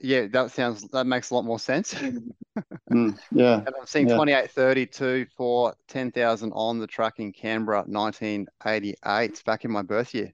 Yeah, 0.00 0.26
that 0.28 0.50
sounds 0.50 0.88
that 0.88 1.06
makes 1.06 1.30
a 1.30 1.34
lot 1.34 1.44
more 1.44 1.58
sense. 1.58 1.94
mm, 2.90 3.18
yeah, 3.32 3.56
and 3.56 3.68
I'm 3.68 3.86
seeing 3.86 4.08
yeah. 4.08 4.16
28.32 4.16 5.26
for 5.36 5.74
10,000 5.88 6.52
on 6.52 6.78
the 6.78 6.86
track 6.86 7.18
in 7.18 7.32
Canberra, 7.32 7.84
1988, 7.86 9.42
back 9.44 9.64
in 9.64 9.70
my 9.70 9.82
birth 9.82 10.14
year. 10.14 10.32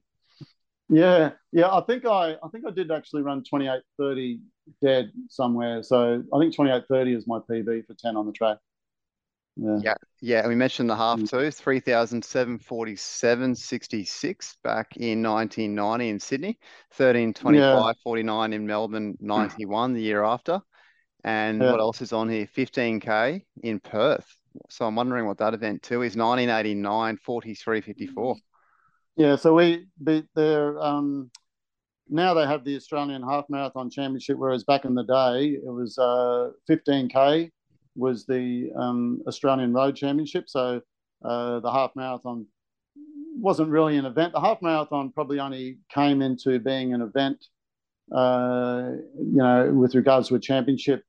Yeah, 0.89 1.31
yeah. 1.51 1.69
I 1.69 1.81
think 1.81 2.05
I, 2.05 2.35
I 2.41 2.47
think 2.51 2.65
I 2.65 2.71
did 2.71 2.91
actually 2.91 3.21
run 3.21 3.43
twenty 3.43 3.67
eight 3.67 3.83
thirty 3.97 4.39
dead 4.81 5.11
somewhere. 5.29 5.83
So 5.83 6.23
I 6.33 6.39
think 6.39 6.55
twenty 6.55 6.71
eight 6.71 6.83
thirty 6.87 7.13
is 7.13 7.27
my 7.27 7.39
PB 7.39 7.85
for 7.85 7.93
ten 7.93 8.15
on 8.15 8.25
the 8.25 8.31
track. 8.31 8.57
Yeah, 9.59 9.77
yeah. 9.81 9.93
yeah. 10.21 10.39
And 10.39 10.49
we 10.49 10.55
mentioned 10.55 10.89
the 10.89 10.95
half 10.95 11.19
mm. 11.19 11.29
too, 11.29 11.51
three 11.51 11.79
thousand 11.79 12.23
seven 12.23 12.59
forty 12.59 12.95
seven 12.95 13.55
sixty 13.55 14.05
six 14.05 14.57
back 14.63 14.95
in 14.97 15.21
nineteen 15.21 15.73
ninety 15.73 16.09
in 16.09 16.19
Sydney, 16.19 16.59
thirteen 16.93 17.33
twenty 17.33 17.59
five 17.59 17.95
forty 18.03 18.23
nine 18.23 18.53
in 18.53 18.67
Melbourne 18.67 19.17
ninety 19.21 19.65
one 19.65 19.93
the 19.93 20.01
year 20.01 20.23
after, 20.23 20.61
and 21.23 21.61
yeah. 21.61 21.71
what 21.71 21.79
else 21.79 22.01
is 22.01 22.13
on 22.13 22.29
here? 22.29 22.47
Fifteen 22.47 22.99
k 22.99 23.45
in 23.63 23.79
Perth. 23.79 24.27
So 24.69 24.85
I'm 24.85 24.95
wondering 24.95 25.25
what 25.25 25.37
that 25.39 25.53
event 25.53 25.83
too 25.83 26.01
is. 26.01 26.15
1989 26.15 27.17
43 27.17 27.81
54. 27.81 28.35
Yeah, 29.15 29.35
so 29.35 29.53
we 29.55 29.87
they're 29.99 30.79
um, 30.79 31.31
now 32.09 32.33
they 32.33 32.45
have 32.45 32.63
the 32.63 32.75
Australian 32.75 33.23
Half 33.23 33.45
Marathon 33.49 33.89
Championship, 33.89 34.37
whereas 34.37 34.63
back 34.63 34.85
in 34.85 34.93
the 34.93 35.03
day 35.03 35.57
it 35.63 35.71
was 35.71 35.97
uh, 35.97 36.51
15k 36.69 37.51
was 37.97 38.25
the 38.25 38.71
um, 38.75 39.21
Australian 39.27 39.73
Road 39.73 39.95
Championship. 39.95 40.49
So 40.49 40.81
uh, 41.23 41.59
the 41.59 41.71
half 41.71 41.91
marathon 41.95 42.45
wasn't 43.39 43.69
really 43.69 43.97
an 43.97 44.05
event. 44.05 44.33
The 44.33 44.41
half 44.41 44.61
marathon 44.61 45.11
probably 45.11 45.39
only 45.39 45.79
came 45.93 46.21
into 46.21 46.59
being 46.59 46.93
an 46.93 47.01
event, 47.01 47.45
uh, 48.15 48.91
you 49.17 49.37
know, 49.37 49.71
with 49.73 49.95
regards 49.95 50.29
to 50.29 50.35
a 50.35 50.39
championship. 50.39 51.03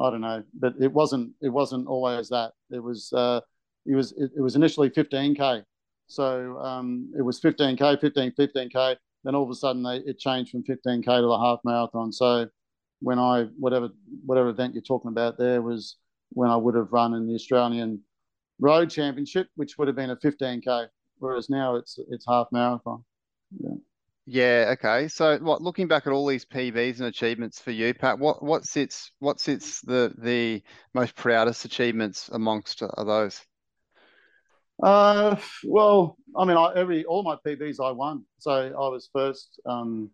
I 0.00 0.10
don't 0.10 0.22
know, 0.22 0.42
but 0.58 0.74
it 0.80 0.92
wasn't. 0.92 1.32
It 1.42 1.50
wasn't 1.50 1.86
always 1.86 2.28
that. 2.30 2.52
It 2.70 2.82
was. 2.82 3.12
Uh, 3.12 3.40
it 3.84 3.94
was. 3.94 4.12
It, 4.12 4.30
it 4.36 4.40
was 4.40 4.56
initially 4.56 4.88
15k 4.88 5.64
so 6.12 6.58
um, 6.58 7.10
it 7.16 7.22
was 7.22 7.40
15k, 7.40 8.00
15, 8.00 8.32
15k. 8.38 8.96
Then 9.24 9.34
all 9.34 9.44
of 9.44 9.50
a 9.50 9.54
sudden 9.54 9.82
they, 9.82 9.96
it 9.98 10.18
changed 10.18 10.50
from 10.50 10.62
15k 10.62 11.04
to 11.04 11.22
the 11.22 11.38
half 11.38 11.60
marathon. 11.64 12.12
So 12.12 12.48
when 13.00 13.18
I 13.18 13.44
whatever 13.58 13.88
whatever 14.26 14.50
event 14.50 14.74
you're 14.74 14.82
talking 14.82 15.08
about 15.08 15.36
there 15.36 15.60
was 15.62 15.96
when 16.34 16.50
I 16.50 16.56
would 16.56 16.74
have 16.74 16.92
run 16.92 17.14
in 17.14 17.26
the 17.26 17.34
Australian 17.34 18.00
Road 18.58 18.90
Championship, 18.90 19.48
which 19.56 19.78
would 19.78 19.88
have 19.88 19.96
been 19.96 20.10
a 20.10 20.16
15k, 20.16 20.88
whereas 21.18 21.50
now 21.50 21.76
it's 21.76 21.98
it's 22.10 22.26
half 22.28 22.48
marathon. 22.52 23.04
Yeah. 23.58 23.74
Yeah. 24.24 24.74
Okay. 24.74 25.08
So, 25.08 25.38
what 25.38 25.62
looking 25.62 25.88
back 25.88 26.06
at 26.06 26.12
all 26.12 26.26
these 26.26 26.44
PBs 26.44 26.98
and 26.98 27.08
achievements 27.08 27.58
for 27.60 27.72
you, 27.72 27.92
Pat? 27.92 28.18
What 28.18 28.42
what 28.42 28.64
sits 28.64 29.10
what 29.18 29.40
sits 29.40 29.80
the 29.80 30.14
the 30.16 30.62
most 30.94 31.16
proudest 31.16 31.64
achievements 31.64 32.30
amongst 32.32 32.82
are 32.82 33.04
those? 33.04 33.40
Uh, 34.82 35.36
well, 35.64 36.16
I 36.36 36.44
mean, 36.44 36.56
I, 36.56 36.72
every 36.74 37.04
all 37.04 37.22
my 37.22 37.36
PBs 37.46 37.84
I 37.84 37.90
won, 37.90 38.24
so 38.38 38.52
I 38.52 38.88
was 38.88 39.08
first 39.12 39.60
um, 39.66 40.10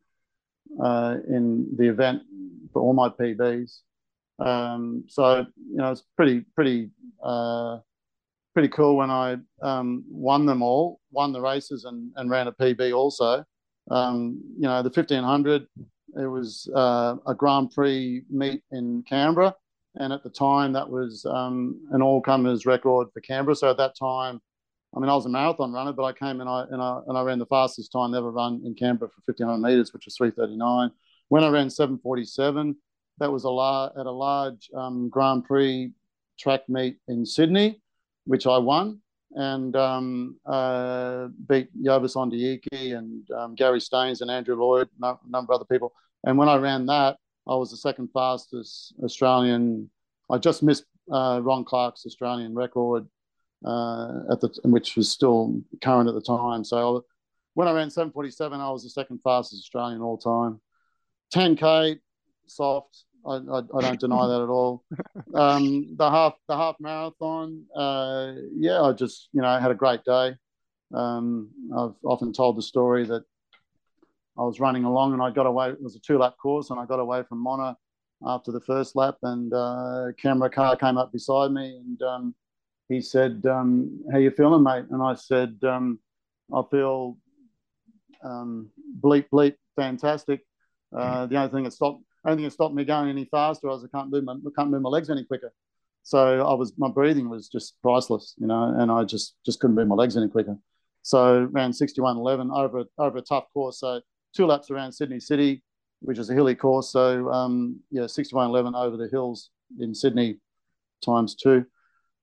uh, 0.83 1.17
in 1.29 1.69
the 1.77 1.89
event 1.89 2.23
for 2.73 2.83
all 2.83 2.95
my 2.95 3.09
PBs. 3.09 3.81
Um, 4.39 5.05
so 5.09 5.47
you 5.57 5.77
know, 5.77 5.91
it's 5.91 6.05
pretty 6.17 6.45
pretty 6.55 6.91
uh, 7.23 7.79
pretty 8.55 8.69
cool 8.69 8.97
when 8.97 9.11
I 9.11 9.37
um, 9.63 10.05
won 10.09 10.47
them 10.47 10.63
all, 10.63 11.01
won 11.11 11.33
the 11.33 11.41
races, 11.41 11.85
and, 11.85 12.13
and 12.17 12.31
ran 12.31 12.49
a 12.49 12.53
PB 12.53 12.95
also. 12.97 13.45
Um, 13.91 14.41
you 14.57 14.69
know, 14.69 14.83
the 14.83 14.91
fifteen 14.91 15.25
hundred, 15.25 15.67
it 16.17 16.27
was 16.27 16.69
uh, 16.75 17.17
a 17.27 17.35
Grand 17.35 17.73
Prix 17.73 18.23
meet 18.31 18.63
in 18.71 19.03
Canberra, 19.09 19.55
and 19.97 20.13
at 20.13 20.23
the 20.23 20.31
time 20.31 20.73
that 20.73 20.89
was 20.89 21.25
um, 21.27 21.81
an 21.93 22.03
all 22.03 22.21
comers 22.21 22.67
record 22.67 23.09
for 23.13 23.21
Canberra. 23.21 23.57
So 23.57 23.71
at 23.71 23.77
that 23.79 23.97
time, 23.99 24.41
I 24.95 25.01
mean, 25.01 25.11
I 25.11 25.15
was 25.15 25.27
a 25.27 25.31
marathon 25.31 25.73
runner, 25.73 25.93
but 25.93 26.05
I 26.05 26.13
came 26.13 26.41
and 26.41 26.49
I 26.49 26.65
and 26.71 26.81
I 26.81 27.01
and 27.07 27.19
I 27.19 27.23
ran 27.23 27.39
the 27.39 27.47
fastest 27.47 27.93
time 27.93 28.15
ever 28.15 28.31
run 28.31 28.63
in 28.65 28.75
Canberra 28.75 29.11
for 29.11 29.23
1500 29.27 29.59
meters, 29.59 29.93
which 29.93 30.05
was 30.05 30.17
339. 30.17 30.91
When 31.29 31.45
I 31.45 31.49
ran 31.49 31.69
747, 31.69 32.77
that 33.19 33.31
was 33.31 33.45
a 33.45 33.51
lar- 33.51 33.93
at 33.99 34.07
a 34.07 34.11
large 34.11 34.71
um, 34.75 35.09
Grand 35.09 35.45
Prix 35.45 35.93
track 36.39 36.69
meet 36.69 36.99
in 37.09 37.27
Sydney, 37.27 37.81
which 38.25 38.47
I 38.47 38.59
won 38.59 39.01
and 39.33 39.77
um, 39.77 40.37
uh, 40.47 41.29
beat 41.49 41.69
Yobes 41.81 42.17
Ondieki 42.17 42.97
and 42.97 43.31
um, 43.31 43.55
Gary 43.55 43.81
Staines 43.81 44.21
and 44.21 44.31
Andrew 44.31 44.57
Lloyd, 44.57 44.89
a 45.03 45.17
number 45.29 45.53
of 45.53 45.61
other 45.61 45.67
people. 45.67 45.93
And 46.25 46.39
when 46.39 46.49
I 46.49 46.57
ran 46.57 46.87
that, 46.87 47.19
I 47.47 47.55
was 47.55 47.71
the 47.71 47.77
second 47.77 48.09
fastest 48.13 48.95
Australian. 49.03 49.91
I 50.31 50.39
just 50.39 50.63
missed 50.63 50.85
uh, 51.13 51.41
Ron 51.43 51.65
Clarke's 51.65 52.05
Australian 52.07 52.55
record 52.55 53.07
uh, 53.65 54.21
at 54.31 54.41
the 54.41 54.51
which 54.65 54.97
was 54.97 55.11
still 55.11 55.61
current 55.83 56.09
at 56.09 56.15
the 56.15 56.21
time. 56.21 56.65
So 56.65 57.05
when 57.55 57.69
I 57.69 57.73
ran 57.73 57.91
747, 57.91 58.61
I 58.61 58.71
was 58.71 58.85
the 58.85 58.91
second 58.91 59.21
fastest 59.23 59.63
Australian 59.63 60.01
all 60.01 60.19
time. 60.19 60.61
10k 61.35 61.99
soft. 62.47 63.05
I, 63.27 63.35
I, 63.35 63.59
I 63.59 63.81
don't 63.81 64.01
deny 64.01 64.27
that 64.27 64.43
at 64.43 64.49
all. 64.49 64.85
Um, 65.35 65.95
the 65.97 66.11
half 66.11 66.35
the 66.49 66.57
half 66.57 66.77
marathon, 66.81 67.65
uh, 67.77 68.33
yeah, 68.57 68.81
I 68.81 68.93
just 68.93 69.29
you 69.33 69.43
know 69.43 69.59
had 69.59 69.71
a 69.71 69.75
great 69.75 70.03
day. 70.05 70.35
Um, 70.95 71.51
I've 71.77 71.95
often 72.03 72.33
told 72.33 72.57
the 72.57 72.63
story 72.63 73.05
that 73.05 73.25
I 74.39 74.43
was 74.43 74.59
running 74.59 74.85
along 74.85 75.13
and 75.13 75.23
I 75.23 75.31
got 75.31 75.47
away. 75.47 75.69
It 75.71 75.83
was 75.83 75.97
a 75.97 76.01
two 76.01 76.19
lap 76.19 76.37
course 76.41 76.71
and 76.71 76.81
I 76.81 76.87
got 76.87 76.99
away 76.99 77.25
from 77.29 77.43
Mona 77.43 77.77
after 78.27 78.53
the 78.53 78.61
first 78.61 78.97
lap 78.97 79.17
and 79.23 79.53
uh, 79.53 80.07
camera 80.21 80.49
car 80.49 80.77
came 80.77 80.97
up 80.97 81.13
beside 81.13 81.51
me 81.51 81.77
and 81.77 82.03
um, 82.03 82.35
he 82.89 83.03
said, 83.03 83.45
um, 83.47 84.01
"How 84.11 84.19
you 84.19 84.31
feeling, 84.31 84.63
mate?" 84.63 84.87
And 84.91 85.03
I 85.03 85.15
said, 85.15 85.59
um, 85.63 85.99
"I 86.55 86.63
feel 86.71 87.19
um, 88.25 88.71
bleep 89.01 89.27
bleep 89.31 89.57
fantastic. 89.77 90.41
Uh, 90.97 91.27
the 91.27 91.37
only 91.37 91.51
thing 91.51 91.65
that 91.65 91.73
stopped, 91.73 92.03
only 92.25 92.37
thing 92.37 92.45
that 92.45 92.53
stopped 92.53 92.75
me 92.75 92.85
going 92.85 93.09
any 93.09 93.25
faster 93.27 93.69
was 93.69 93.85
I 93.85 93.97
can't 93.97 94.11
move 94.11 94.25
my 94.25 94.35
can't 94.57 94.71
move 94.71 94.83
my 94.83 94.89
legs 94.89 95.11
any 95.11 95.25
quicker. 95.25 95.53
So 96.03 96.47
I 96.47 96.55
was 96.55 96.73
my 96.79 96.89
breathing 96.89 97.29
was 97.29 97.49
just 97.49 97.75
priceless, 97.83 98.35
you 98.39 98.47
know, 98.47 98.75
and 98.77 98.91
I 98.91 99.05
just 99.05 99.37
just 99.45 99.61
couldn't 99.61 99.77
move 99.77 99.89
my 99.89 99.95
legs 99.95 100.17
any 100.17 100.29
quicker. 100.29 100.57
So 101.03 101.49
ran 101.53 101.71
61.11 101.73 102.55
over 102.57 102.85
over 102.99 103.19
a 103.19 103.23
tough 103.23 103.45
course. 103.53 103.81
So 103.81 104.01
two 104.35 104.47
laps 104.47 104.71
around 104.71 104.93
Sydney 104.93 105.21
City, 105.21 105.63
which 106.01 106.19
is 106.19 106.31
a 106.31 106.35
hilly 106.35 106.55
course. 106.55 106.91
So 106.91 107.31
um, 107.31 107.81
yeah, 107.91 108.03
61.11 108.03 108.75
over 108.75 108.97
the 108.97 109.09
hills 109.09 109.51
in 109.79 109.95
Sydney 109.95 110.39
times 111.05 111.35
two. 111.35 111.67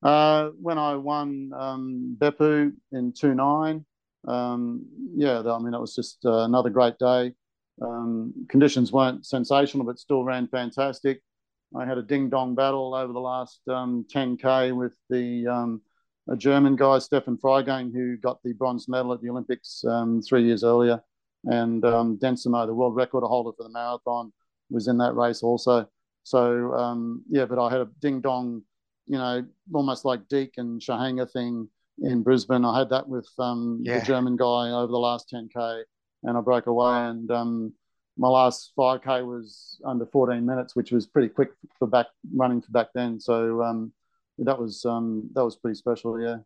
Uh, 0.03 0.49
when 0.61 0.77
I 0.77 0.95
won 0.95 1.51
um, 1.57 2.17
Beppu 2.19 2.71
in 2.91 3.11
2.9, 3.13 3.83
um, 4.27 4.85
yeah, 5.15 5.39
I 5.39 5.59
mean, 5.59 5.73
it 5.73 5.79
was 5.79 5.95
just 5.95 6.19
uh, 6.25 6.43
another 6.43 6.69
great 6.69 6.99
day. 6.99 7.33
Um, 7.81 8.33
conditions 8.49 8.91
weren't 8.91 9.25
sensational, 9.25 9.85
but 9.85 9.99
still 9.99 10.23
ran 10.23 10.47
fantastic. 10.47 11.21
I 11.75 11.85
had 11.85 11.97
a 11.97 12.03
ding 12.03 12.29
dong 12.29 12.55
battle 12.55 12.93
over 12.93 13.11
the 13.11 13.19
last 13.19 13.61
10K 13.67 14.71
um, 14.71 14.77
with 14.77 14.93
the 15.09 15.47
um, 15.47 15.81
a 16.29 16.37
German 16.37 16.75
guy, 16.75 16.99
Stefan 16.99 17.37
Freigang, 17.37 17.93
who 17.93 18.17
got 18.17 18.41
the 18.43 18.53
bronze 18.53 18.87
medal 18.87 19.13
at 19.13 19.21
the 19.21 19.29
Olympics 19.29 19.83
um, 19.85 20.21
three 20.21 20.43
years 20.43 20.63
earlier. 20.63 21.01
And 21.43 21.83
um, 21.85 22.17
Dinsamo, 22.17 22.65
the 22.65 22.73
world 22.73 22.95
record 22.95 23.23
holder 23.23 23.51
for 23.55 23.63
the 23.63 23.69
marathon, 23.69 24.31
was 24.69 24.87
in 24.87 24.97
that 24.97 25.15
race 25.15 25.43
also. 25.43 25.87
So, 26.23 27.21
yeah, 27.29 27.45
but 27.45 27.63
I 27.63 27.69
had 27.69 27.81
a 27.81 27.89
ding 28.01 28.21
dong 28.21 28.63
you 29.07 29.17
know, 29.17 29.45
almost 29.73 30.05
like 30.05 30.27
Deek 30.27 30.53
and 30.57 30.81
Shahanga 30.81 31.31
thing 31.31 31.69
in 31.99 32.23
Brisbane. 32.23 32.65
I 32.65 32.79
had 32.79 32.89
that 32.89 33.07
with 33.07 33.29
um, 33.39 33.81
yeah. 33.83 33.99
the 33.99 34.05
German 34.05 34.35
guy 34.35 34.71
over 34.71 34.87
the 34.87 34.97
last 34.97 35.31
10K 35.33 35.83
and 36.25 36.37
I 36.37 36.41
broke 36.41 36.67
away. 36.67 36.93
And 36.93 37.29
um, 37.31 37.73
my 38.17 38.27
last 38.27 38.71
5K 38.77 39.25
was 39.25 39.79
under 39.85 40.05
14 40.05 40.45
minutes, 40.45 40.75
which 40.75 40.91
was 40.91 41.05
pretty 41.05 41.29
quick 41.29 41.49
for 41.77 41.87
back 41.87 42.07
running 42.33 42.61
for 42.61 42.71
back 42.71 42.87
then. 42.93 43.19
So 43.19 43.61
um, 43.61 43.91
that 44.39 44.59
was 44.59 44.85
um, 44.85 45.29
that 45.33 45.43
was 45.43 45.55
pretty 45.55 45.75
special, 45.75 46.19
yeah. 46.19 46.37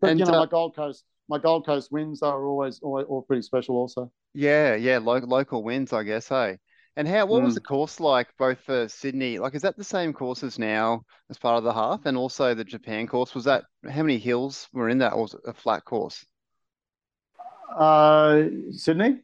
But 0.00 0.10
and, 0.10 0.20
you 0.20 0.26
know, 0.26 0.34
uh, 0.34 0.40
my 0.40 0.46
Gold 0.46 0.76
Coast, 0.76 1.04
my 1.28 1.38
Gold 1.38 1.66
Coast 1.66 1.90
wins 1.90 2.22
are 2.22 2.44
always, 2.44 2.80
always 2.80 3.06
all 3.08 3.22
pretty 3.22 3.42
special, 3.42 3.76
also. 3.76 4.10
Yeah, 4.34 4.74
yeah, 4.74 4.98
lo- 4.98 5.18
local 5.18 5.62
wins, 5.62 5.92
I 5.92 6.02
guess. 6.02 6.28
Hey, 6.28 6.58
and 6.96 7.08
how 7.08 7.26
what 7.26 7.42
mm. 7.42 7.46
was 7.46 7.54
the 7.54 7.60
course 7.60 8.00
like 8.00 8.28
both 8.38 8.60
for 8.60 8.88
Sydney? 8.88 9.38
Like, 9.38 9.54
is 9.54 9.62
that 9.62 9.76
the 9.76 9.84
same 9.84 10.12
courses 10.12 10.58
now 10.58 11.02
as 11.30 11.38
part 11.38 11.56
of 11.56 11.64
the 11.64 11.72
half, 11.72 12.06
and 12.06 12.16
also 12.16 12.54
the 12.54 12.64
Japan 12.64 13.06
course? 13.06 13.34
Was 13.34 13.44
that 13.44 13.64
how 13.88 14.02
many 14.02 14.18
hills 14.18 14.68
were 14.72 14.88
in 14.88 14.98
that, 14.98 15.12
or 15.12 15.22
was 15.22 15.34
it 15.34 15.40
a 15.46 15.54
flat 15.54 15.84
course? 15.84 16.24
Uh, 17.74 18.44
Sydney. 18.70 19.20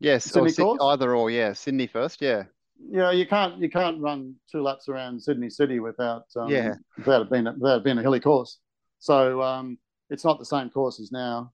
Yes, 0.00 0.24
Sydney 0.24 0.52
or, 0.62 0.82
either 0.92 1.14
or. 1.14 1.30
Yeah, 1.30 1.52
Sydney 1.52 1.86
first. 1.86 2.20
Yeah. 2.20 2.44
Yeah, 2.90 3.12
you 3.12 3.26
can't 3.26 3.58
you 3.60 3.70
can't 3.70 4.00
run 4.00 4.34
two 4.50 4.60
laps 4.62 4.88
around 4.88 5.22
Sydney 5.22 5.48
City 5.48 5.80
without 5.80 6.26
um, 6.36 6.50
Yeah. 6.50 6.74
without 6.98 7.22
it 7.22 7.30
being 7.30 7.46
a, 7.46 7.52
without 7.52 7.78
it 7.78 7.84
being 7.84 7.98
a 7.98 8.02
hilly 8.02 8.20
course. 8.20 8.58
So 8.98 9.40
um, 9.42 9.78
it's 10.10 10.24
not 10.24 10.38
the 10.38 10.44
same 10.44 10.70
course 10.70 11.00
as 11.00 11.12
now. 11.12 11.52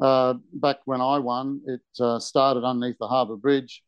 Uh, 0.00 0.34
back 0.54 0.78
when 0.86 1.00
I 1.00 1.18
won, 1.18 1.60
it 1.66 1.80
uh, 2.00 2.18
started 2.18 2.64
underneath 2.64 2.98
the 2.98 3.06
Harbour 3.06 3.36
Bridge, 3.36 3.84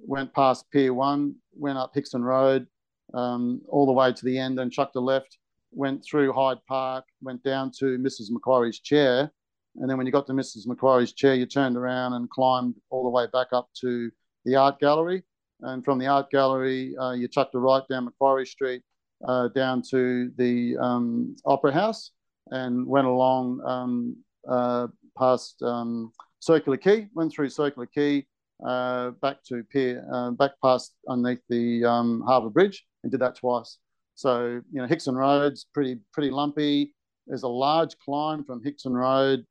went 0.00 0.32
past 0.34 0.68
Pier 0.70 0.92
One, 0.92 1.36
went 1.54 1.78
up 1.78 1.92
Hickson 1.94 2.24
Road, 2.24 2.66
um, 3.12 3.60
all 3.68 3.86
the 3.86 3.92
way 3.92 4.12
to 4.12 4.24
the 4.24 4.38
end, 4.38 4.58
and 4.58 4.72
chucked 4.72 4.96
a 4.96 5.00
left, 5.00 5.38
went 5.70 6.04
through 6.04 6.32
Hyde 6.32 6.58
Park, 6.66 7.04
went 7.22 7.42
down 7.44 7.70
to 7.78 7.98
Mrs. 7.98 8.30
Macquarie's 8.30 8.80
chair, 8.80 9.30
and 9.76 9.88
then 9.88 9.96
when 9.96 10.06
you 10.06 10.12
got 10.12 10.26
to 10.28 10.32
Mrs. 10.32 10.66
Macquarie's 10.66 11.12
chair, 11.12 11.34
you 11.34 11.46
turned 11.46 11.76
around 11.76 12.12
and 12.12 12.30
climbed 12.30 12.74
all 12.90 13.02
the 13.02 13.10
way 13.10 13.26
back 13.32 13.48
up 13.52 13.68
to 13.80 14.10
the 14.44 14.56
art 14.56 14.78
gallery, 14.78 15.22
and 15.62 15.84
from 15.84 15.98
the 15.98 16.06
art 16.06 16.30
gallery, 16.30 16.94
uh, 17.00 17.12
you 17.12 17.28
chucked 17.28 17.54
a 17.54 17.58
right 17.58 17.82
down 17.88 18.04
Macquarie 18.04 18.46
Street, 18.46 18.82
uh, 19.26 19.48
down 19.48 19.82
to 19.90 20.30
the 20.36 20.76
um, 20.78 21.34
Opera 21.46 21.72
House, 21.72 22.10
and 22.50 22.86
went 22.86 23.06
along 23.06 23.60
um, 23.64 24.16
uh, 24.48 24.88
past 25.18 25.62
um, 25.62 26.12
Circular 26.40 26.76
Quay, 26.76 27.08
went 27.14 27.32
through 27.32 27.48
Circular 27.48 27.86
Quay, 27.86 28.26
uh, 28.66 29.10
back 29.22 29.42
to 29.44 29.64
Pier, 29.64 30.06
uh, 30.12 30.30
back 30.32 30.52
past 30.62 30.94
underneath 31.08 31.42
the 31.48 31.84
um, 31.84 32.22
Harbour 32.26 32.50
Bridge, 32.50 32.84
and 33.02 33.10
did 33.10 33.20
that 33.20 33.36
twice. 33.36 33.78
So 34.14 34.60
you 34.70 34.80
know, 34.80 34.86
Hickson 34.86 35.16
Road's 35.16 35.66
pretty 35.74 35.98
pretty 36.12 36.30
lumpy. 36.30 36.94
There's 37.26 37.42
a 37.42 37.48
large 37.48 37.96
climb 37.98 38.44
from 38.44 38.62
Hickson 38.62 38.92
Road 38.92 39.44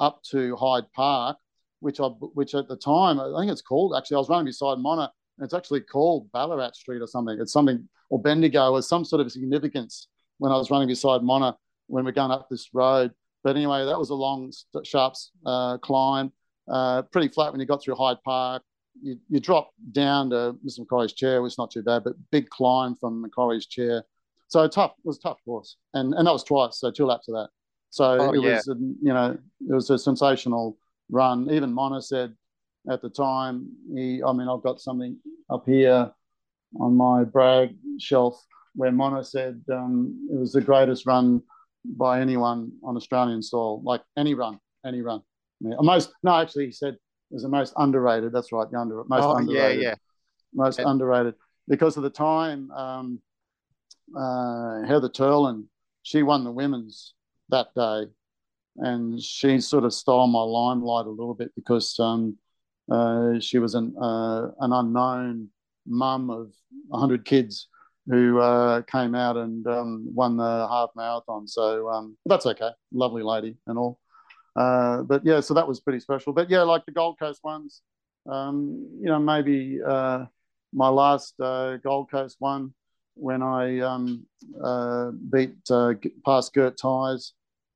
up 0.00 0.22
to 0.30 0.56
Hyde 0.56 0.90
Park, 0.94 1.36
which 1.80 2.00
I 2.00 2.06
which 2.06 2.54
at 2.54 2.68
the 2.68 2.76
time 2.76 3.20
I 3.20 3.40
think 3.40 3.52
it's 3.52 3.62
called 3.62 3.94
actually. 3.96 4.16
I 4.16 4.18
was 4.18 4.28
running 4.28 4.46
beside 4.46 4.78
Mona, 4.78 5.12
and 5.38 5.44
it's 5.44 5.54
actually 5.54 5.82
called 5.82 6.30
Ballarat 6.32 6.72
Street 6.74 7.00
or 7.00 7.06
something. 7.06 7.38
It's 7.40 7.52
something 7.52 7.88
or 8.08 8.20
Bendigo 8.20 8.72
or 8.72 8.82
some 8.82 9.04
sort 9.04 9.20
of 9.20 9.30
significance 9.30 10.08
when 10.38 10.50
I 10.50 10.56
was 10.56 10.70
running 10.70 10.88
beside 10.88 11.22
Mona 11.22 11.56
when 11.86 12.04
we're 12.04 12.12
going 12.12 12.30
up 12.30 12.48
this 12.48 12.70
road. 12.72 13.12
But 13.42 13.56
anyway, 13.56 13.84
that 13.84 13.98
was 13.98 14.10
a 14.10 14.14
long, 14.14 14.52
sharp 14.84 15.14
uh, 15.46 15.78
climb. 15.78 16.32
Uh, 16.70 17.02
pretty 17.02 17.28
flat 17.28 17.52
when 17.52 17.60
you 17.60 17.66
got 17.66 17.82
through 17.82 17.94
Hyde 17.94 18.22
Park. 18.24 18.62
You, 19.02 19.18
you 19.28 19.40
drop 19.40 19.70
down 19.92 20.30
to 20.30 20.56
Mr. 20.66 20.80
Macquarie's 20.80 21.14
chair, 21.14 21.40
which 21.40 21.54
is 21.54 21.58
not 21.58 21.70
too 21.70 21.82
bad, 21.82 22.04
but 22.04 22.14
big 22.30 22.50
climb 22.50 22.96
from 22.96 23.22
Macquarie's 23.22 23.66
chair. 23.66 24.04
So 24.48 24.66
tough. 24.68 24.92
It 24.98 25.06
was 25.06 25.18
tough 25.18 25.38
course, 25.44 25.76
and 25.94 26.12
and 26.14 26.26
that 26.26 26.32
was 26.32 26.44
twice. 26.44 26.80
So 26.80 26.90
two 26.90 27.06
laps 27.06 27.28
of 27.28 27.34
that. 27.34 27.48
So 27.90 28.04
Oh, 28.18 28.32
it 28.32 28.40
yeah. 28.42 28.54
was, 28.56 28.68
um, 28.68 28.96
you 29.02 29.12
know, 29.12 29.36
it 29.68 29.72
was 29.74 29.90
a 29.90 29.98
sensational 29.98 30.78
run. 31.10 31.50
Even 31.50 31.72
Mona 31.72 32.00
said 32.00 32.34
at 32.88 33.02
the 33.02 33.10
time, 33.10 33.68
he, 33.94 34.22
I 34.22 34.32
mean, 34.32 34.48
I've 34.48 34.62
got 34.62 34.80
something 34.80 35.16
up 35.50 35.64
here 35.66 36.10
on 36.80 36.96
my 36.96 37.24
brag 37.24 37.76
shelf 37.98 38.40
where 38.76 38.92
Mona 38.92 39.24
said 39.24 39.62
um, 39.72 40.28
it 40.32 40.38
was 40.38 40.52
the 40.52 40.60
greatest 40.60 41.04
run 41.04 41.42
by 41.84 42.20
anyone 42.20 42.70
on 42.84 42.96
Australian 42.96 43.42
soil, 43.42 43.82
like 43.82 44.02
any 44.16 44.34
run, 44.34 44.58
any 44.86 45.02
run. 45.02 45.20
Yeah, 45.60 45.74
most, 45.80 46.12
no, 46.22 46.36
actually, 46.40 46.66
he 46.66 46.72
said 46.72 46.94
it 46.94 47.00
was 47.34 47.42
the 47.42 47.48
most 47.48 47.74
underrated. 47.76 48.32
That's 48.32 48.52
right, 48.52 48.70
the 48.70 48.78
under, 48.78 49.02
most 49.08 49.24
Oh, 49.24 49.32
yeah, 49.32 49.38
underrated 49.40 49.82
yeah. 49.82 49.94
most 50.54 50.78
And- 50.78 50.88
underrated 50.88 51.34
because 51.68 51.96
of 51.96 52.02
the 52.04 52.10
time. 52.10 52.70
Um, 52.70 53.20
uh, 54.16 54.82
Heather 54.86 55.08
Turland, 55.08 55.64
she 56.02 56.22
won 56.22 56.44
the 56.44 56.50
women's 56.52 57.14
that 57.50 57.68
day, 57.74 58.10
and 58.76 59.20
she 59.20 59.60
sort 59.60 59.84
of 59.84 59.92
stole 59.92 60.26
my 60.26 60.40
limelight 60.40 61.06
a 61.06 61.10
little 61.10 61.34
bit 61.34 61.50
because 61.54 61.98
um, 61.98 62.36
uh, 62.90 63.38
she 63.40 63.58
was 63.58 63.74
an 63.74 63.94
uh, 64.00 64.48
an 64.60 64.72
unknown 64.72 65.48
mum 65.86 66.30
of 66.30 66.52
hundred 66.92 67.24
kids 67.24 67.68
who 68.06 68.40
uh, 68.40 68.82
came 68.82 69.14
out 69.14 69.36
and 69.36 69.66
um, 69.66 70.08
won 70.12 70.36
the 70.36 70.66
half 70.68 70.90
marathon. 70.96 71.46
So 71.46 71.88
um, 71.88 72.16
that's 72.26 72.46
okay, 72.46 72.70
lovely 72.92 73.22
lady 73.22 73.56
and 73.66 73.78
all. 73.78 74.00
Uh, 74.56 75.02
but 75.02 75.24
yeah, 75.24 75.40
so 75.40 75.54
that 75.54 75.68
was 75.68 75.80
pretty 75.80 76.00
special. 76.00 76.32
But 76.32 76.50
yeah, 76.50 76.62
like 76.62 76.84
the 76.84 76.92
Gold 76.92 77.18
Coast 77.18 77.40
ones, 77.44 77.82
um, 78.28 78.88
you 79.00 79.06
know, 79.06 79.18
maybe 79.18 79.78
uh, 79.86 80.26
my 80.72 80.88
last 80.88 81.34
uh, 81.40 81.76
Gold 81.78 82.10
Coast 82.10 82.36
one 82.38 82.74
when 83.14 83.42
I 83.42 83.80
um, 83.80 84.26
uh, 84.62 85.10
beat 85.32 85.54
uh, 85.70 85.94
past 86.24 86.54
Gert 86.54 86.78
Thys, 86.78 87.32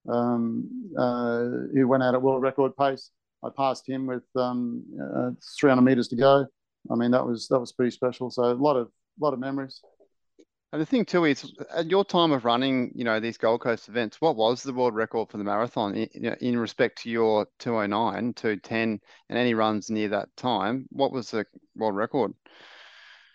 um, 0.09 0.69
uh, 0.99 1.45
who 1.73 1.87
went 1.89 2.03
out 2.03 2.15
at 2.15 2.23
world 2.23 2.43
record 2.43 2.77
pace. 2.77 3.11
I 3.43 3.49
passed 3.55 3.89
him 3.89 4.07
with 4.07 4.25
um, 4.37 4.83
uh, 5.01 5.31
300 5.61 5.83
meters 5.83 6.09
to 6.09 6.17
go. 6.17 6.47
I 6.91 6.95
mean, 6.95 7.11
that 7.11 7.27
was 7.27 7.49
that 7.49 7.61
was 7.61 7.73
pretty 7.73 7.91
special. 7.91 8.31
So 8.31 8.45
a 8.45 8.53
lot 8.55 8.77
of 8.77 8.91
lot 9.19 9.33
of 9.33 9.39
memories. 9.39 9.81
And 10.73 10.81
the 10.81 10.87
thing 10.87 11.05
too 11.05 11.25
is, 11.25 11.53
at 11.73 11.89
your 11.89 12.05
time 12.05 12.33
of 12.33 12.45
running, 12.45 12.91
you 12.97 13.05
know, 13.05 13.21
these 13.21 13.39
Gold 13.39 13.61
Coast 13.61 13.89
events, 13.89 14.21
what 14.21 14.35
was 14.35 14.65
the 14.65 14.73
world 14.73 14.97
record 14.97 15.31
for 15.31 15.37
the 15.37 15.45
marathon 15.45 15.95
in, 15.95 16.09
you 16.13 16.21
know, 16.23 16.37
in 16.41 16.59
respect 16.59 17.01
to 17.03 17.11
your 17.11 17.47
209, 17.61 18.35
210, 18.35 19.01
and 19.29 19.39
any 19.39 19.55
runs 19.55 19.89
near 19.89 20.09
that 20.09 20.37
time? 20.37 20.87
What 20.91 21.13
was 21.13 21.31
the 21.31 21.47
world 21.77 21.95
record? 21.95 22.35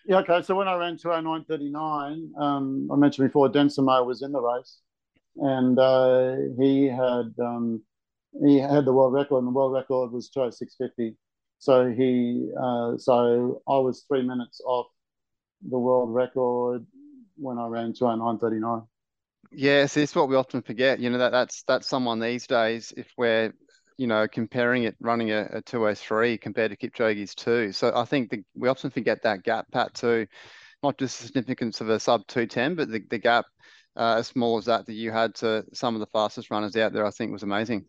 Yeah, 0.05 0.17
okay. 0.17 0.41
So 0.41 0.53
when 0.53 0.67
I 0.67 0.75
ran 0.75 0.97
209.39, 0.97 2.37
um, 2.41 2.89
I 2.91 2.95
mentioned 2.97 3.29
before, 3.29 3.47
Dinsamo 3.49 4.05
was 4.05 4.21
in 4.21 4.33
the 4.33 4.41
race, 4.41 4.79
and 5.41 5.79
uh, 5.79 6.35
he 6.57 6.85
had 6.85 7.33
um, 7.43 7.81
he 8.45 8.59
had 8.59 8.85
the 8.85 8.93
world 8.93 9.13
record, 9.13 9.39
and 9.39 9.47
the 9.47 9.51
world 9.51 9.73
record 9.73 10.11
was 10.11 10.29
206.50. 10.35 11.15
So 11.57 11.91
he, 11.91 12.49
uh, 12.57 12.97
so 12.97 13.61
I 13.67 13.77
was 13.77 14.05
three 14.07 14.21
minutes 14.21 14.61
off 14.65 14.87
the 15.67 15.77
world 15.77 16.13
record 16.13 16.85
when 17.35 17.57
I 17.57 17.67
ran 17.67 17.93
209.39. 17.93 18.87
Yes, 19.51 19.97
it's 19.97 20.15
what 20.15 20.29
we 20.29 20.35
often 20.35 20.61
forget. 20.61 20.99
You 20.99 21.09
know, 21.09 21.17
that 21.17 21.31
that's 21.31 21.63
that's 21.63 21.87
someone 21.87 22.19
these 22.19 22.45
days, 22.47 22.93
if 22.95 23.11
we're, 23.17 23.53
you 23.97 24.07
know, 24.07 24.27
comparing 24.27 24.83
it, 24.83 24.95
running 25.01 25.31
a, 25.31 25.49
a 25.53 25.61
203 25.61 26.37
compared 26.37 26.71
to 26.71 26.77
Kipchoge's 26.77 27.35
two. 27.35 27.71
So 27.71 27.91
I 27.93 28.05
think 28.05 28.29
the, 28.29 28.43
we 28.55 28.69
often 28.69 28.91
forget 28.91 29.23
that 29.23 29.43
gap, 29.43 29.65
Pat, 29.71 29.93
too. 29.93 30.27
Not 30.81 30.97
just 30.97 31.19
the 31.19 31.27
significance 31.27 31.81
of 31.81 31.89
a 31.89 31.99
sub 31.99 32.25
210, 32.27 32.75
but 32.75 32.89
the, 32.89 33.03
the 33.09 33.17
gap 33.17 33.45
uh, 33.95 34.15
as 34.17 34.27
small 34.27 34.57
as 34.57 34.65
that 34.65 34.85
that 34.85 34.93
you 34.93 35.11
had 35.11 35.35
to 35.35 35.65
some 35.73 35.95
of 35.95 35.99
the 35.99 36.07
fastest 36.07 36.51
runners 36.51 36.75
out 36.75 36.93
there, 36.93 37.05
I 37.05 37.11
think 37.11 37.31
was 37.31 37.43
amazing. 37.43 37.85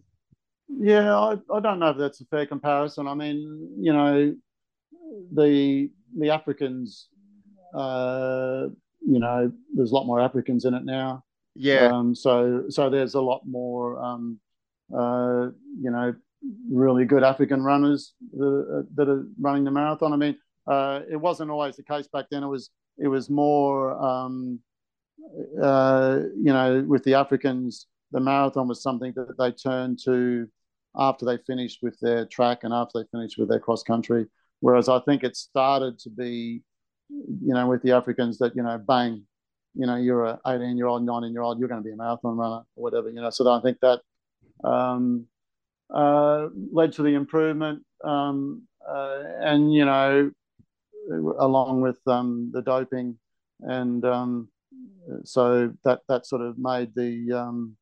Yeah, 0.68 1.16
I, 1.16 1.36
I 1.52 1.60
don't 1.60 1.78
know 1.80 1.90
if 1.90 1.98
that's 1.98 2.20
a 2.20 2.26
fair 2.26 2.46
comparison. 2.46 3.08
I 3.08 3.14
mean, 3.14 3.76
you 3.78 3.92
know, 3.92 4.34
the 5.32 5.90
the 6.16 6.30
Africans, 6.30 7.08
uh, 7.74 8.66
you 9.00 9.18
know, 9.18 9.52
there's 9.74 9.90
a 9.90 9.94
lot 9.94 10.06
more 10.06 10.20
Africans 10.20 10.64
in 10.64 10.74
it 10.74 10.84
now. 10.84 11.24
Yeah, 11.54 11.88
Um, 11.92 12.14
so 12.14 12.64
so 12.68 12.88
there's 12.88 13.14
a 13.14 13.20
lot 13.20 13.42
more, 13.46 14.00
um, 14.02 14.38
uh, 14.94 15.50
you 15.80 15.90
know, 15.90 16.14
really 16.70 17.04
good 17.04 17.24
African 17.24 17.62
runners 17.62 18.14
that 18.32 18.44
are, 18.44 18.86
that 18.94 19.08
are 19.08 19.26
running 19.40 19.64
the 19.64 19.70
marathon. 19.72 20.12
I 20.12 20.16
mean, 20.16 20.36
uh, 20.66 21.00
it 21.10 21.16
wasn't 21.16 21.50
always 21.50 21.76
the 21.76 21.82
case 21.82 22.06
back 22.06 22.26
then. 22.30 22.44
It 22.44 22.48
was 22.48 22.70
it 22.96 23.08
was 23.08 23.28
more, 23.28 24.00
um, 24.00 24.60
uh, 25.62 26.20
you 26.36 26.52
know, 26.52 26.84
with 26.86 27.04
the 27.04 27.14
Africans, 27.14 27.86
the 28.12 28.20
marathon 28.20 28.68
was 28.68 28.82
something 28.82 29.12
that 29.16 29.38
they 29.38 29.52
turned 29.52 29.98
to 30.04 30.48
after 30.96 31.24
they 31.24 31.38
finished 31.46 31.80
with 31.82 31.98
their 32.00 32.26
track 32.26 32.60
and 32.64 32.74
after 32.74 33.00
they 33.00 33.08
finished 33.12 33.38
with 33.38 33.48
their 33.48 33.60
cross 33.60 33.82
country. 33.82 34.26
Whereas 34.60 34.88
I 34.88 35.00
think 35.00 35.22
it 35.22 35.36
started 35.36 35.98
to 36.00 36.10
be, 36.10 36.62
you 37.08 37.54
know, 37.54 37.66
with 37.68 37.82
the 37.82 37.92
Africans 37.92 38.38
that 38.38 38.54
you 38.56 38.62
know, 38.62 38.78
bang, 38.78 39.24
you 39.74 39.86
know, 39.86 39.96
you're 39.96 40.24
an 40.26 40.38
18 40.46 40.76
year 40.76 40.86
old, 40.86 41.04
19 41.04 41.32
year 41.32 41.42
old, 41.42 41.58
you're 41.58 41.68
going 41.68 41.82
to 41.82 41.86
be 41.86 41.92
a 41.92 41.96
marathon 41.96 42.36
runner 42.36 42.62
or 42.76 42.82
whatever, 42.82 43.08
you 43.08 43.20
know. 43.20 43.30
So 43.30 43.50
I 43.50 43.60
think 43.60 43.78
that 43.80 44.00
um, 44.64 45.26
uh, 45.92 46.48
led 46.72 46.92
to 46.94 47.02
the 47.02 47.14
improvement, 47.14 47.84
um, 48.04 48.62
uh, 48.86 49.22
and 49.40 49.72
you 49.72 49.84
know, 49.84 50.30
along 51.38 51.80
with 51.80 51.98
um, 52.06 52.50
the 52.52 52.62
doping, 52.62 53.18
and 53.60 54.04
um, 54.04 54.48
so 55.24 55.72
that 55.84 56.00
that 56.08 56.26
sort 56.26 56.42
of 56.42 56.58
made 56.58 56.94
the 56.94 57.32
um, 57.32 57.76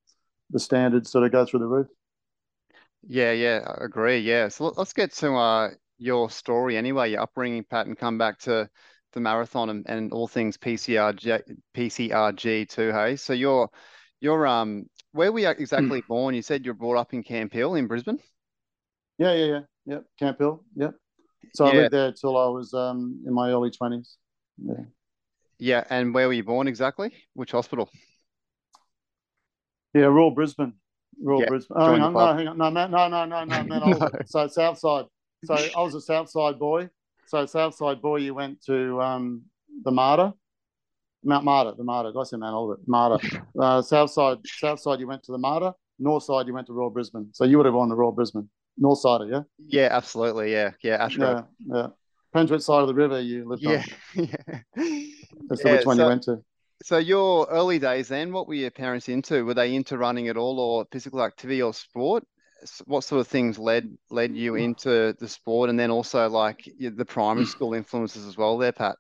the 0.50 0.61
standards 0.61 1.11
sort 1.11 1.24
of 1.24 1.32
go 1.32 1.44
through 1.44 1.61
the 1.61 1.66
roof. 1.66 1.88
yeah, 3.06 3.32
yeah, 3.32 3.61
I 3.66 3.84
agree. 3.84 4.18
Yeah. 4.18 4.48
So 4.48 4.64
let- 4.66 4.78
let's 4.78 4.92
get 4.92 5.12
to 5.14 5.34
uh 5.34 5.70
your 5.98 6.30
story 6.30 6.76
anyway, 6.76 7.11
your 7.11 7.22
upbringing, 7.22 7.64
Pat, 7.64 7.87
and 7.87 7.96
come 7.98 8.18
back 8.18 8.38
to 8.40 8.68
the 9.12 9.20
marathon 9.20 9.70
and, 9.70 9.84
and 9.88 10.12
all 10.12 10.28
things 10.28 10.56
PCRG, 10.56 11.40
PCRG 11.74 12.64
too, 12.68 12.92
hey? 12.92 13.16
So 13.16 13.32
you're 13.32 13.70
you're 14.20 14.46
um 14.46 14.87
where 15.12 15.32
were 15.32 15.40
you 15.40 15.48
exactly 15.48 16.02
born? 16.08 16.34
You 16.34 16.42
said 16.42 16.64
you're 16.64 16.74
brought 16.74 16.98
up 16.98 17.14
in 17.14 17.22
Camp 17.22 17.52
Hill 17.52 17.74
in 17.74 17.87
Brisbane? 17.87 18.18
Yeah, 19.18 19.32
yeah, 19.34 19.44
yeah, 19.46 19.61
yep. 19.87 20.04
Camp 20.18 20.38
Hill, 20.38 20.64
yep. 20.76 20.94
So 21.54 21.66
I 21.66 21.72
Yeah. 21.72 21.76
lived 21.82 21.92
there 21.92 22.12
till 22.12 22.37
I 22.37 22.48
was 22.48 22.74
um, 22.74 23.22
in 23.26 23.32
my 23.34 23.50
early 23.50 23.70
twenties. 23.70 24.16
Yeah. 24.62 24.84
Yeah, 25.59 25.85
and 25.90 26.14
where 26.14 26.27
were 26.29 26.33
you 26.33 26.44
born 26.44 26.68
exactly? 26.68 27.12
Which 27.35 27.53
hospital? 27.53 27.88
Yeah, 29.94 30.03
rural 30.03 30.31
Brisbane. 30.31 30.75
Rural 31.21 31.40
Yeah, 31.40 31.47
Brisbane. 31.49 31.77
Oh, 31.81 31.92
hang 31.92 32.03
on, 32.03 32.12
no, 32.12 32.33
hang 32.35 32.49
on. 32.49 32.59
No, 32.59 32.71
man, 32.71 32.90
no, 32.90 33.09
no, 33.09 33.25
no, 33.25 33.44
no, 33.44 33.64
man. 33.64 33.68
No. 34.01 34.11
So 34.27 34.47
South 34.49 34.79
Side. 34.79 35.07
So 35.44 35.55
I 35.55 35.81
was 35.81 35.94
a 35.94 36.01
South 36.01 36.31
Side 36.31 36.59
boy. 36.59 36.88
So 37.27 37.44
Southside 37.47 38.01
boy, 38.01 38.16
you 38.16 38.35
went 38.35 38.62
to 38.66 39.01
um, 39.01 39.42
the 39.85 39.90
Mater, 39.90 40.33
Mount 41.25 41.44
Mater, 41.44 41.73
the 41.77 41.85
Mater. 41.85 42.12
Did 42.12 42.18
I 42.18 42.23
say 42.25 42.37
Mount 42.37 42.55
Albert? 42.55 42.81
Mater. 42.87 43.18
Uh, 43.59 43.83
Southside, 43.83 44.38
Southside, 44.44 45.01
you 45.01 45.09
went 45.09 45.25
to 45.25 45.33
the 45.33 45.38
Mater. 45.38 45.73
North 45.99 46.23
side, 46.23 46.47
you 46.47 46.55
went 46.55 46.68
to 46.68 46.73
Royal 46.73 46.90
Brisbane. 46.90 47.29
So 47.33 47.44
you 47.44 47.57
would 47.57 47.66
have 47.66 47.75
gone 47.75 47.88
to 47.88 47.97
Royal 47.97 48.12
Brisbane. 48.12 48.49
North 48.77 49.01
side, 49.01 49.23
yeah. 49.29 49.40
Yeah, 49.66 49.88
absolutely. 49.90 50.53
Yeah, 50.53 50.71
yeah. 50.81 51.05
Ashgrove. 51.05 51.44
Yeah, 51.66 51.77
yeah. 51.77 51.87
Depends 52.33 52.53
which 52.53 52.62
side 52.62 52.83
of 52.83 52.87
the 52.87 52.94
river 52.94 53.21
you 53.21 53.49
lived 53.49 53.64
Yeah, 53.64 53.83
on. 54.14 54.29
yeah. 54.77 55.05
To 55.48 55.57
Yeah, 55.64 55.72
which 55.77 55.87
one 55.87 55.96
so- 55.96 56.03
you 56.03 56.09
went 56.09 56.22
to. 56.24 56.44
So 56.85 56.98
your 56.98 57.48
early 57.51 57.81
days 57.81 58.07
then, 58.07 58.33
what 58.33 58.46
were 58.46 58.55
your 58.55 58.70
parents 58.70 59.09
into? 59.09 59.44
Were 59.44 59.55
they 59.55 59.74
into 59.74 59.98
running 59.98 60.29
at 60.29 60.37
all 60.37 60.61
or 60.61 60.87
physical 60.92 61.24
activity 61.24 61.61
or 61.61 61.74
sport? 61.74 62.24
What 62.85 63.03
sort 63.03 63.20
of 63.20 63.27
things 63.27 63.59
led 63.59 63.96
led 64.11 64.37
you 64.37 64.55
into 64.55 65.12
the 65.18 65.29
sport 65.29 65.70
and 65.70 65.79
then 65.79 65.90
also 65.90 66.29
like 66.29 66.70
the 66.79 67.05
primary 67.05 67.46
school 67.46 67.74
influences 67.74 68.27
as 68.27 68.37
well 68.37 68.59
there, 68.59 68.70
Pat? 68.70 68.96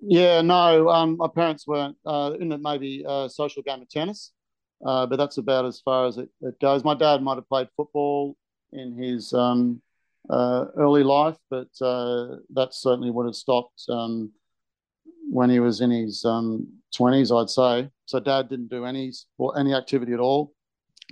Yeah, 0.00 0.42
no, 0.42 0.88
um, 0.88 1.16
my 1.16 1.26
parents 1.28 1.66
weren't 1.66 1.96
uh, 2.06 2.34
in 2.38 2.52
it. 2.52 2.60
Maybe 2.60 3.04
uh, 3.06 3.28
social 3.28 3.62
game 3.62 3.82
of 3.82 3.88
tennis, 3.88 4.32
uh, 4.84 5.06
but 5.06 5.16
that's 5.16 5.38
about 5.38 5.66
as 5.66 5.80
far 5.80 6.06
as 6.06 6.18
it, 6.18 6.28
it 6.40 6.58
goes. 6.60 6.84
My 6.84 6.94
dad 6.94 7.20
might 7.22 7.34
have 7.34 7.48
played 7.48 7.68
football 7.76 8.36
in 8.72 8.96
his 8.96 9.32
um, 9.32 9.82
uh, 10.28 10.66
early 10.76 11.02
life, 11.02 11.36
but 11.50 11.68
uh, 11.80 12.36
that 12.54 12.74
certainly 12.74 13.10
would 13.10 13.26
have 13.26 13.34
stopped 13.34 13.82
um, 13.88 14.32
when 15.30 15.48
he 15.48 15.60
was 15.60 15.80
in 15.80 15.90
his 15.90 16.24
um, 16.24 16.66
twenties, 16.94 17.30
I'd 17.30 17.48
say. 17.48 17.88
So 18.06 18.18
dad 18.18 18.48
didn't 18.48 18.68
do 18.68 18.84
any 18.84 19.12
sport, 19.12 19.56
any 19.58 19.74
activity 19.74 20.12
at 20.12 20.20
all. 20.20 20.52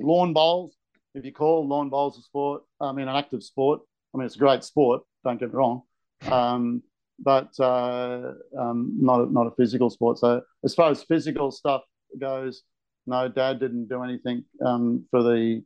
Lawn 0.00 0.32
bowls, 0.32 0.74
if 1.14 1.24
you 1.24 1.32
call 1.32 1.66
lawn 1.66 1.88
bowls 1.88 2.18
a 2.18 2.22
sport, 2.22 2.62
I 2.80 2.92
mean 2.92 3.08
an 3.08 3.16
active 3.16 3.42
sport. 3.42 3.80
I 4.12 4.18
mean 4.18 4.26
it's 4.26 4.36
a 4.36 4.38
great 4.38 4.64
sport. 4.64 5.02
Don't 5.24 5.38
get 5.38 5.50
me 5.50 5.54
wrong. 5.54 5.82
Um, 6.30 6.82
but 7.20 7.50
uh, 7.60 8.32
um, 8.58 8.96
not 9.00 9.20
a, 9.20 9.32
not 9.32 9.46
a 9.46 9.52
physical 9.52 9.90
sport. 9.90 10.18
So 10.18 10.42
as 10.64 10.74
far 10.74 10.90
as 10.90 11.02
physical 11.02 11.50
stuff 11.50 11.82
goes, 12.20 12.62
no, 13.06 13.28
Dad 13.28 13.58
didn't 13.60 13.88
do 13.88 14.02
anything 14.02 14.44
um, 14.64 15.06
for 15.10 15.22
the 15.22 15.62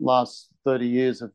last 0.00 0.48
thirty 0.64 0.86
years 0.86 1.22
of 1.22 1.32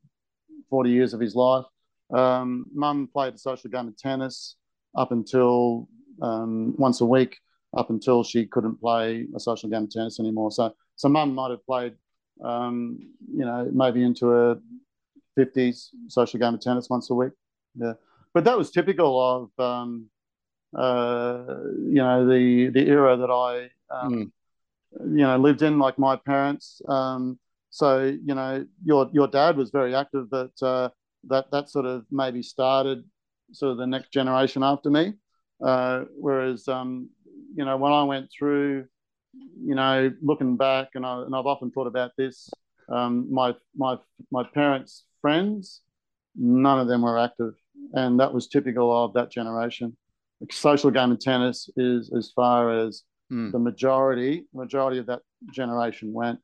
forty 0.70 0.92
years 0.92 1.14
of 1.14 1.20
his 1.20 1.36
life. 1.36 1.66
Um, 2.14 2.66
Mum 2.74 3.10
played 3.12 3.36
the 3.36 3.40
social 3.40 3.70
game 3.70 3.88
of 3.88 3.98
tennis 3.98 4.58
up 4.96 5.12
until 5.12 5.88
um, 6.22 6.76
once 6.78 7.02
a 7.02 7.06
week, 7.06 7.38
up 7.76 7.90
until 7.90 8.24
she 8.24 8.46
couldn't 8.46 8.80
play 8.80 9.28
a 9.36 9.40
social 9.40 9.70
game 9.70 9.84
of 9.84 9.90
tennis 9.90 10.20
anymore. 10.20 10.52
So 10.52 10.74
so 10.96 11.10
Mum 11.10 11.34
might 11.34 11.52
have 11.52 11.66
played, 11.66 11.94
um, 12.44 13.00
you 13.34 13.46
know, 13.46 13.70
maybe 13.74 14.04
into 14.04 14.28
her 14.28 14.60
fifties 15.36 15.92
social 16.08 16.40
game 16.40 16.54
of 16.54 16.62
tennis 16.62 16.90
once 16.90 17.10
a 17.10 17.14
week. 17.14 17.32
Yeah 17.76 17.94
but 18.34 18.44
that 18.46 18.58
was 18.58 18.72
typical 18.72 19.20
of 19.20 19.64
um, 19.64 20.10
uh, 20.78 21.44
you 21.78 21.96
know 21.96 22.28
the 22.28 22.70
the 22.70 22.88
era 22.88 23.18
that 23.18 23.30
I 23.30 23.70
um, 23.94 24.32
you 25.02 25.24
know 25.24 25.38
lived 25.38 25.62
in, 25.62 25.80
like 25.80 26.00
my 26.00 26.16
parents. 26.16 26.82
Um, 26.88 27.40
so 27.70 28.04
you 28.04 28.36
know 28.36 28.66
your 28.84 29.10
your 29.12 29.28
dad 29.28 29.58
was 29.58 29.70
very 29.72 29.96
active, 29.96 30.30
but 30.30 30.52
uh, 30.62 30.90
that 31.26 31.52
that 31.52 31.70
sort 31.70 31.86
of 31.86 32.06
maybe 32.12 32.42
started 32.42 33.04
sort 33.52 33.72
of 33.72 33.78
the 33.78 33.88
next 33.88 34.12
generation 34.12 34.64
after 34.64 34.90
me. 34.90 35.14
Uh, 35.64 36.06
whereas 36.18 36.68
um, 36.68 37.10
you 37.56 37.66
know 37.66 37.78
when 37.78 37.92
I 37.92 38.04
went 38.04 38.30
through, 38.38 38.86
you 39.34 39.76
know, 39.76 40.12
looking 40.22 40.58
back, 40.58 40.90
and 40.96 41.06
I 41.06 41.22
and 41.22 41.36
I've 41.36 41.46
often 41.46 41.72
thought 41.72 41.88
about 41.88 42.12
this. 42.18 42.50
Um, 42.90 43.32
my 43.32 43.56
my 43.76 43.98
my 44.32 44.44
parents' 44.44 45.06
friends, 45.22 45.82
none 46.36 46.80
of 46.80 46.88
them 46.88 47.04
were 47.04 47.18
active 47.18 47.54
and 47.94 48.20
that 48.20 48.34
was 48.34 48.48
typical 48.48 49.06
of 49.06 49.14
that 49.14 49.32
generation. 49.32 49.96
Social 50.50 50.92
game 50.92 51.12
of 51.12 51.20
tennis 51.20 51.70
is 51.78 52.12
as 52.18 52.32
far 52.32 52.72
as 52.72 53.04
Hmm. 53.30 53.52
the 53.52 53.60
majority 53.60 54.46
majority 54.54 54.98
of 55.00 55.06
that 55.06 55.22
generation 55.54 56.12
went, 56.12 56.40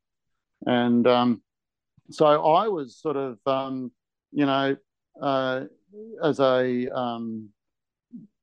and 0.66 1.06
um, 1.06 1.42
so 2.12 2.26
I 2.26 2.70
was 2.70 2.98
sort 2.98 3.18
of 3.18 3.40
um, 3.46 3.92
you 4.32 4.46
know 4.46 4.78
uh, 5.22 5.66
as 6.24 6.40
a 6.40 6.88
um, 6.90 7.50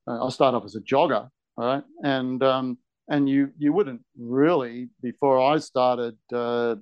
I 0.07 0.29
started 0.29 0.57
off 0.59 0.65
as 0.65 0.77
a 0.77 0.81
jogger, 0.81 1.29
all 1.57 1.67
right, 1.67 1.85
and 2.03 2.43
um, 2.43 2.79
and 3.09 3.29
you 3.29 3.51
you 3.59 3.73
wouldn't 3.73 4.03
really 4.19 4.89
before 5.03 5.41
I 5.41 5.59
started 5.59 6.17
uh, 6.33 6.77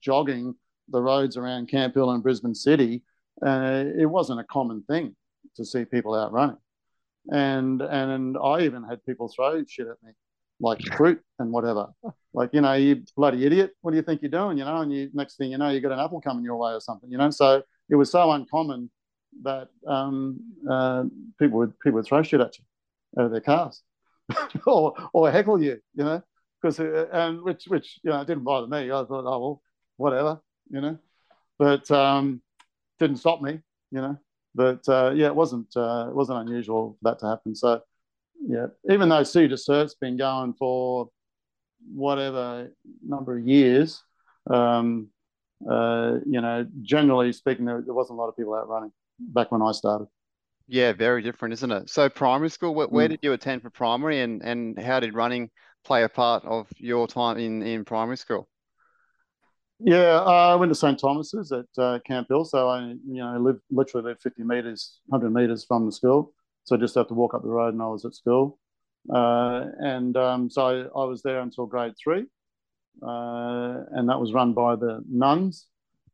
jogging 0.00 0.54
the 0.88 1.00
roads 1.00 1.36
around 1.36 1.68
Camp 1.68 1.94
Hill 1.94 2.10
and 2.10 2.22
Brisbane 2.22 2.54
City, 2.54 3.02
uh, 3.44 3.84
it 3.98 4.06
wasn't 4.06 4.40
a 4.40 4.44
common 4.44 4.82
thing 4.84 5.14
to 5.56 5.64
see 5.64 5.84
people 5.84 6.14
out 6.14 6.32
running. 6.32 6.56
And 7.30 7.82
and 7.82 8.36
I 8.42 8.62
even 8.62 8.84
had 8.84 9.04
people 9.04 9.28
throw 9.28 9.62
shit 9.66 9.86
at 9.86 9.96
me, 10.02 10.12
like 10.60 10.80
fruit 10.96 11.20
and 11.38 11.52
whatever. 11.52 11.88
Like, 12.32 12.50
you 12.52 12.60
know, 12.60 12.74
you 12.74 13.02
bloody 13.16 13.44
idiot, 13.44 13.72
what 13.80 13.90
do 13.90 13.96
you 13.96 14.02
think 14.02 14.22
you're 14.22 14.30
doing? 14.30 14.58
You 14.58 14.64
know, 14.64 14.80
and 14.82 14.92
you 14.92 15.10
next 15.12 15.36
thing 15.36 15.50
you 15.50 15.58
know, 15.58 15.70
you 15.70 15.80
got 15.80 15.92
an 15.92 15.98
apple 15.98 16.20
coming 16.20 16.44
your 16.44 16.56
way 16.56 16.72
or 16.72 16.80
something, 16.80 17.10
you 17.10 17.18
know. 17.18 17.30
So 17.30 17.62
it 17.90 17.96
was 17.96 18.10
so 18.10 18.30
uncommon 18.30 18.90
that 19.42 19.68
um, 19.86 20.40
uh, 20.70 21.04
people 21.38 21.58
would 21.58 21.78
people 21.80 21.96
would 21.96 22.06
throw 22.06 22.22
shit 22.22 22.40
at 22.40 22.58
you 22.58 22.64
of 23.16 23.30
their 23.30 23.40
cars 23.40 23.82
or 24.66 24.94
or 25.12 25.30
heckle 25.30 25.62
you, 25.62 25.78
you 25.94 26.04
know, 26.04 26.22
because 26.60 26.78
and 26.80 27.42
which 27.42 27.64
which 27.66 27.98
you 28.02 28.10
know 28.10 28.24
didn't 28.24 28.44
bother 28.44 28.66
me. 28.66 28.90
I 28.90 29.04
thought, 29.04 29.24
oh 29.26 29.38
well, 29.38 29.62
whatever, 29.96 30.40
you 30.70 30.80
know, 30.80 30.98
but 31.58 31.90
um, 31.90 32.42
didn't 32.98 33.16
stop 33.18 33.40
me, 33.40 33.60
you 33.90 34.00
know 34.00 34.18
but 34.58 34.86
uh, 34.88 35.12
yeah, 35.14 35.26
it 35.26 35.34
wasn't 35.36 35.68
uh, 35.76 36.06
it 36.08 36.14
wasn't 36.14 36.40
unusual 36.40 36.96
for 36.98 37.10
that 37.10 37.20
to 37.20 37.26
happen. 37.26 37.54
So 37.54 37.80
yeah, 38.44 38.66
even 38.90 39.08
though 39.08 39.22
Sea 39.22 39.46
Dessert's 39.46 39.94
been 39.94 40.16
going 40.16 40.54
for 40.54 41.10
whatever 41.94 42.68
number 43.06 43.38
of 43.38 43.46
years, 43.46 44.02
um, 44.50 45.10
uh, 45.70 46.18
you 46.26 46.40
know, 46.40 46.66
generally 46.82 47.32
speaking, 47.32 47.66
there, 47.66 47.82
there 47.82 47.94
wasn't 47.94 48.18
a 48.18 48.20
lot 48.20 48.28
of 48.28 48.36
people 48.36 48.54
out 48.54 48.68
running 48.68 48.90
back 49.20 49.52
when 49.52 49.62
I 49.62 49.70
started. 49.70 50.08
Yeah, 50.68 50.92
very 50.92 51.22
different, 51.22 51.54
isn't 51.54 51.72
it? 51.72 51.90
So 51.90 52.08
primary 52.08 52.50
school, 52.50 52.74
where, 52.74 52.86
where 52.86 53.08
Mm. 53.08 53.08
did 53.08 53.20
you 53.22 53.32
attend 53.32 53.62
for 53.62 53.70
primary 53.70 54.20
and 54.20 54.40
and 54.42 54.78
how 54.78 55.00
did 55.00 55.14
running 55.14 55.50
play 55.84 56.04
a 56.04 56.08
part 56.08 56.44
of 56.44 56.68
your 56.76 57.08
time 57.08 57.38
in 57.38 57.62
in 57.62 57.84
primary 57.84 58.16
school? 58.18 58.48
Yeah, 59.80 60.20
uh, 60.26 60.52
I 60.52 60.54
went 60.56 60.70
to 60.70 60.74
St 60.74 60.98
Thomas's 60.98 61.52
at 61.52 61.66
uh, 61.78 62.00
Camp 62.04 62.28
Hill, 62.28 62.44
so 62.44 62.68
I 62.68 62.88
you 62.88 62.98
know 63.22 63.38
lived 63.38 63.60
literally 63.70 64.06
lived 64.08 64.22
50 64.22 64.42
meters, 64.42 64.98
100 65.06 65.32
meters 65.32 65.64
from 65.64 65.86
the 65.86 65.92
school, 65.92 66.32
so 66.64 66.74
I 66.74 66.78
just 66.80 66.96
have 66.96 67.06
to 67.08 67.14
walk 67.14 67.34
up 67.34 67.42
the 67.42 67.48
road 67.48 67.74
and 67.74 67.82
I 67.82 67.86
was 67.86 68.04
at 68.04 68.14
school. 68.14 68.58
Uh, 69.12 69.66
and 69.80 70.16
um, 70.16 70.50
so 70.50 70.66
I, 70.66 71.00
I 71.00 71.04
was 71.04 71.22
there 71.22 71.40
until 71.40 71.66
grade 71.66 71.94
three, 72.02 72.26
uh, 73.02 73.84
and 73.92 74.08
that 74.08 74.20
was 74.20 74.32
run 74.34 74.54
by 74.54 74.76
the 74.76 75.04
nuns. 75.10 75.66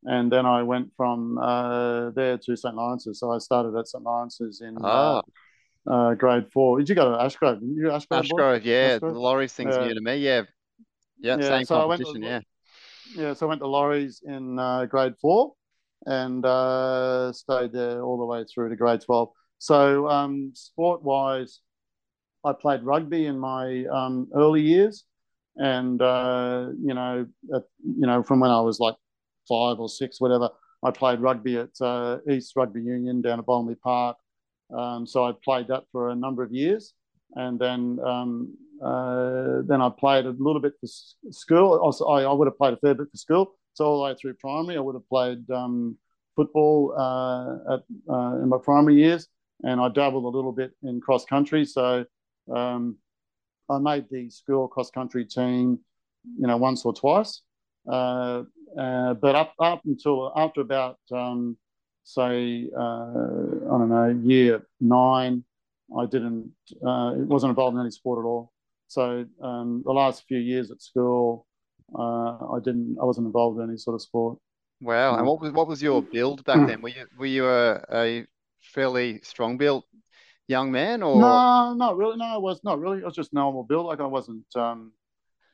And 0.04 0.30
then 0.30 0.44
I 0.46 0.62
went 0.62 0.90
from 0.96 1.38
uh, 1.38 2.10
there 2.10 2.36
to 2.38 2.56
St 2.56 2.74
Lawrence's. 2.74 3.20
So 3.20 3.32
I 3.32 3.38
started 3.38 3.74
at 3.76 3.88
St 3.88 4.04
Lawrence's 4.04 4.60
in 4.60 4.76
Ah, 4.82 5.22
uh, 5.88 5.90
uh, 5.90 6.14
grade 6.14 6.46
four. 6.52 6.78
Did 6.78 6.88
you 6.90 6.94
go 6.94 7.10
to 7.12 7.18
Ashgrove? 7.24 7.60
Didn't 7.60 7.76
you 7.76 7.88
Ashgrove? 7.88 8.28
boy? 8.28 8.40
Ashgrove, 8.40 8.64
yeah, 8.64 8.98
the 8.98 9.06
Ashgrove? 9.06 9.50
Thing's 9.50 9.76
Yeah. 9.76 9.86
new 9.88 9.94
to 9.94 10.00
me. 10.00 10.16
Yeah, 10.18 10.42
yeah, 11.20 11.36
Yeah, 11.38 11.48
same 11.48 11.66
so 11.66 11.80
I 11.80 11.84
went 11.86 12.00
to- 12.00 12.04
competition. 12.04 12.44
Yeah, 13.16 13.22
Yeah, 13.22 13.32
so 13.34 13.46
I 13.46 13.48
went 13.48 13.60
to 13.60 13.66
Laurie's 13.66 14.22
in 14.26 14.58
uh, 14.58 14.84
grade 14.86 15.14
four 15.20 15.54
and 16.06 16.44
uh, 16.44 17.32
stayed 17.32 17.72
there 17.72 18.02
all 18.02 18.18
the 18.18 18.26
way 18.26 18.44
through 18.44 18.68
to 18.70 18.76
grade 18.76 19.00
12. 19.00 19.30
So, 19.58 20.08
um, 20.08 20.50
sport 20.54 21.02
wise, 21.02 21.60
I 22.44 22.52
played 22.52 22.82
rugby 22.82 23.24
in 23.26 23.38
my 23.38 23.86
um, 23.86 24.28
early 24.34 24.60
years. 24.60 25.04
And, 25.56 26.02
uh, 26.02 26.70
you 26.78 26.92
know, 26.92 27.26
at, 27.54 27.62
you 27.82 28.06
know, 28.06 28.22
from 28.22 28.40
when 28.40 28.50
I 28.50 28.60
was 28.60 28.80
like 28.80 28.96
five 29.48 29.78
or 29.78 29.88
six, 29.88 30.20
whatever, 30.20 30.50
I 30.82 30.90
played 30.90 31.20
rugby 31.20 31.56
at 31.56 31.70
uh, 31.80 32.18
East 32.30 32.52
Rugby 32.56 32.82
Union 32.82 33.22
down 33.22 33.38
at 33.38 33.46
Bottomley 33.46 33.76
Park. 33.76 34.16
Um, 34.76 35.06
so 35.06 35.24
I 35.24 35.32
played 35.44 35.68
that 35.68 35.84
for 35.92 36.10
a 36.10 36.14
number 36.14 36.42
of 36.42 36.52
years. 36.52 36.92
And 37.34 37.58
then 37.58 37.98
um, 38.04 38.56
uh, 38.82 39.62
then 39.66 39.80
I 39.80 39.88
played 39.88 40.26
a 40.26 40.30
little 40.30 40.60
bit 40.60 40.74
for 40.80 40.86
school. 41.30 41.78
Also, 41.82 42.04
I, 42.06 42.22
I 42.22 42.32
would 42.32 42.46
have 42.46 42.58
played 42.58 42.74
a 42.74 42.76
fair 42.76 42.94
bit 42.94 43.10
for 43.10 43.16
school. 43.16 43.54
So 43.74 43.86
all 43.86 43.98
the 43.98 44.04
way 44.04 44.16
through 44.20 44.34
primary, 44.34 44.76
I 44.76 44.80
would 44.80 44.94
have 44.94 45.08
played 45.08 45.48
um, 45.50 45.96
football 46.36 46.94
uh, 46.96 47.74
at, 47.74 47.80
uh, 48.08 48.42
in 48.42 48.48
my 48.48 48.58
primary 48.62 48.96
years, 48.96 49.28
and 49.62 49.80
I 49.80 49.88
dabbled 49.88 50.24
a 50.24 50.36
little 50.36 50.52
bit 50.52 50.72
in 50.82 51.00
cross 51.00 51.24
country. 51.24 51.64
So 51.64 52.04
um, 52.54 52.96
I 53.68 53.78
made 53.78 54.06
the 54.10 54.30
school 54.30 54.68
cross 54.68 54.90
country 54.90 55.24
team, 55.24 55.78
you 56.38 56.46
know, 56.46 56.56
once 56.56 56.84
or 56.84 56.92
twice. 56.92 57.42
Uh, 57.90 58.42
uh, 58.78 59.14
but 59.14 59.34
up 59.34 59.54
up 59.60 59.82
until 59.84 60.32
after 60.36 60.60
about 60.60 60.98
um, 61.12 61.56
say 62.04 62.68
uh, 62.76 62.80
I 62.80 63.78
don't 63.78 63.88
know 63.88 64.20
year 64.22 64.66
nine, 64.80 65.44
I 65.96 66.06
didn't. 66.06 66.52
Uh, 66.84 67.14
it 67.18 67.26
wasn't 67.26 67.50
involved 67.50 67.74
in 67.76 67.80
any 67.80 67.90
sport 67.90 68.24
at 68.24 68.28
all. 68.28 68.52
So 68.88 69.24
um, 69.42 69.82
the 69.84 69.92
last 69.92 70.24
few 70.28 70.38
years 70.38 70.70
at 70.70 70.82
school, 70.82 71.46
uh, 71.98 72.54
I 72.56 72.58
didn't. 72.62 72.96
I 73.00 73.04
wasn't 73.04 73.26
involved 73.26 73.58
in 73.60 73.68
any 73.68 73.78
sort 73.78 73.94
of 73.94 74.02
sport. 74.02 74.38
wow. 74.80 75.16
And 75.16 75.24
Mm. 75.24 75.26
what 75.26 75.40
was 75.40 75.52
what 75.52 75.68
was 75.68 75.82
your 75.82 76.02
build 76.02 76.44
back 76.44 76.64
then? 76.66 76.80
Were 76.82 76.88
you 76.90 77.06
were 77.16 77.26
you 77.26 77.46
a, 77.48 77.84
a 77.92 78.26
fairly 78.62 79.20
strong 79.22 79.56
built 79.56 79.84
young 80.48 80.72
man, 80.72 81.02
or 81.02 81.20
no, 81.20 81.74
not 81.74 81.96
really. 81.96 82.16
No, 82.16 82.24
I 82.24 82.36
was 82.38 82.62
not 82.64 82.78
really. 82.80 83.02
I 83.02 83.06
was 83.06 83.14
just 83.14 83.32
normal 83.32 83.64
build. 83.64 83.86
Like 83.86 84.00
I 84.00 84.06
wasn't, 84.06 84.44
um, 84.56 84.92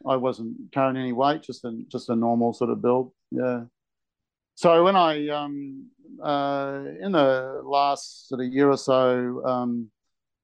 I 0.06 0.16
wasn't 0.16 0.72
carrying 0.72 0.96
any 0.96 1.12
weight. 1.12 1.42
Just 1.42 1.64
a 1.64 1.82
just 1.88 2.08
a 2.08 2.16
normal 2.16 2.52
sort 2.52 2.70
of 2.70 2.82
build. 2.82 3.12
Yeah. 3.30 3.64
So 4.54 4.84
when 4.84 4.96
I 4.96 5.28
um, 5.28 5.86
uh, 6.22 6.82
in 7.00 7.12
the 7.12 7.62
last 7.64 8.28
sort 8.28 8.40
of 8.40 8.52
year 8.52 8.70
or 8.70 8.76
so, 8.76 9.42
um, 9.44 9.90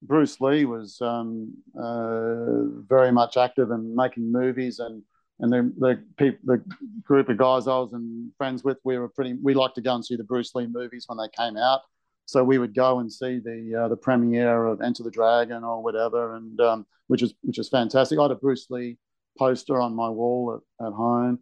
Bruce 0.03 0.41
Lee 0.41 0.65
was 0.65 1.01
um, 1.01 1.55
uh, 1.79 2.85
very 2.87 3.13
much 3.13 3.37
active 3.37 3.71
and 3.71 3.95
making 3.95 4.31
movies 4.31 4.79
and 4.79 5.03
and 5.41 5.53
the 5.53 5.73
the 5.79 6.03
people 6.17 6.39
the 6.45 6.63
group 7.03 7.29
of 7.29 7.37
guys 7.37 7.67
I 7.67 7.79
was 7.79 7.93
and 7.93 8.31
friends 8.39 8.65
with 8.65 8.79
we 8.85 8.99
were 8.99 9.09
pretty 9.09 9.35
we 9.43 9.55
liked 9.55 9.75
to 9.77 9.83
go 9.83 9.95
and 9.95 10.05
see 10.05 10.17
the 10.17 10.25
Bruce 10.25 10.55
Lee 10.55 10.67
movies 10.67 11.05
when 11.09 11.19
they 11.19 11.29
came 11.37 11.57
out 11.57 11.81
so 12.25 12.43
we 12.43 12.59
would 12.59 12.75
go 12.75 13.01
and 13.01 13.13
see 13.13 13.39
the 13.39 13.83
uh, 13.85 13.89
the 13.89 13.97
premiere 13.97 14.67
of 14.67 14.81
Enter 14.81 15.03
the 15.03 15.11
Dragon 15.11 15.63
or 15.63 15.83
whatever 15.83 16.37
and 16.37 16.61
um, 16.61 16.87
which 17.09 17.23
is 17.23 17.35
which 17.43 17.59
is 17.59 17.69
fantastic 17.69 18.19
I 18.19 18.23
had 18.23 18.31
a 18.31 18.37
Bruce 18.37 18.67
Lee 18.71 18.97
poster 19.39 19.81
on 19.81 19.95
my 19.95 20.09
wall 20.09 20.61
at, 20.81 20.87
at 20.87 20.93
home 20.93 21.39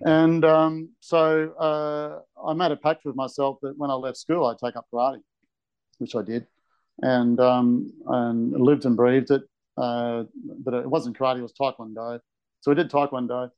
and 0.00 0.44
um, 0.44 0.90
so 1.00 1.50
uh, 1.52 2.48
I 2.48 2.52
made 2.52 2.70
a 2.72 2.76
pact 2.76 3.04
with 3.04 3.16
myself 3.16 3.58
that 3.62 3.78
when 3.78 3.90
I 3.90 3.94
left 3.94 4.18
school 4.18 4.46
I'd 4.46 4.58
take 4.58 4.76
up 4.76 4.86
karate 4.92 5.20
which 5.98 6.14
I 6.14 6.22
did 6.22 6.46
and 7.00 7.38
um, 7.40 7.92
and 8.06 8.52
lived 8.52 8.84
and 8.84 8.96
breathed 8.96 9.30
it 9.30 9.42
uh, 9.76 10.24
but 10.64 10.74
it 10.74 10.88
wasn't 10.88 11.18
karate 11.18 11.38
it 11.38 11.42
was 11.42 11.52
taekwondo 11.52 12.20
so 12.66 12.72
I 12.72 12.74
did 12.74 12.90
Taekwondo. 12.90 13.50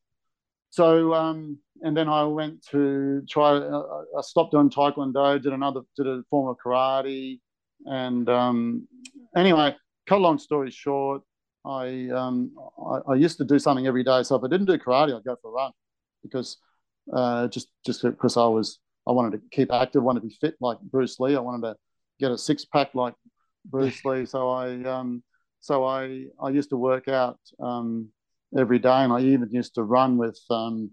So 0.68 1.14
um, 1.14 1.58
and 1.80 1.96
then 1.96 2.10
I 2.10 2.24
went 2.24 2.62
to 2.72 3.22
try. 3.26 3.52
Uh, 3.52 4.02
I 4.18 4.20
stopped 4.20 4.52
doing 4.52 4.68
Taekwondo. 4.68 5.40
Did 5.42 5.54
another. 5.54 5.80
Did 5.96 6.06
a 6.06 6.22
form 6.28 6.48
of 6.48 6.58
karate. 6.62 7.40
And 7.86 8.28
um, 8.28 8.86
anyway, 9.34 9.74
cut 10.06 10.18
a 10.18 10.20
long 10.20 10.38
story 10.38 10.70
short, 10.70 11.22
I, 11.68 12.08
um, 12.14 12.52
I, 12.78 13.12
I 13.12 13.14
used 13.14 13.38
to 13.38 13.44
do 13.44 13.58
something 13.58 13.86
every 13.86 14.02
day. 14.02 14.22
So 14.22 14.36
if 14.36 14.44
I 14.44 14.48
didn't 14.48 14.66
do 14.66 14.78
karate, 14.78 15.14
I'd 15.16 15.24
go 15.24 15.36
for 15.42 15.50
a 15.50 15.52
run 15.52 15.72
because 16.22 16.56
uh, 17.12 17.48
just 17.48 17.68
just 17.84 18.02
because 18.02 18.36
I 18.36 18.46
was 18.46 18.80
I 19.06 19.12
wanted 19.12 19.32
to 19.32 19.42
keep 19.50 19.72
active, 19.72 20.02
wanted 20.02 20.20
to 20.20 20.26
be 20.26 20.36
fit 20.40 20.54
like 20.60 20.78
Bruce 20.80 21.18
Lee. 21.20 21.36
I 21.36 21.40
wanted 21.40 21.66
to 21.68 21.76
get 22.18 22.30
a 22.30 22.38
six 22.38 22.64
pack 22.64 22.94
like 22.94 23.14
Bruce 23.64 24.04
Lee. 24.04 24.26
So 24.26 24.50
I 24.50 24.82
um, 24.84 25.22
so 25.60 25.84
I 25.84 26.26
I 26.42 26.50
used 26.50 26.70
to 26.70 26.76
work 26.76 27.08
out 27.08 27.38
um, 27.60 28.08
every 28.56 28.78
day, 28.78 28.88
and 29.04 29.12
I 29.12 29.20
even 29.20 29.48
used 29.50 29.74
to 29.74 29.82
run 29.82 30.16
with 30.16 30.38
um, 30.50 30.90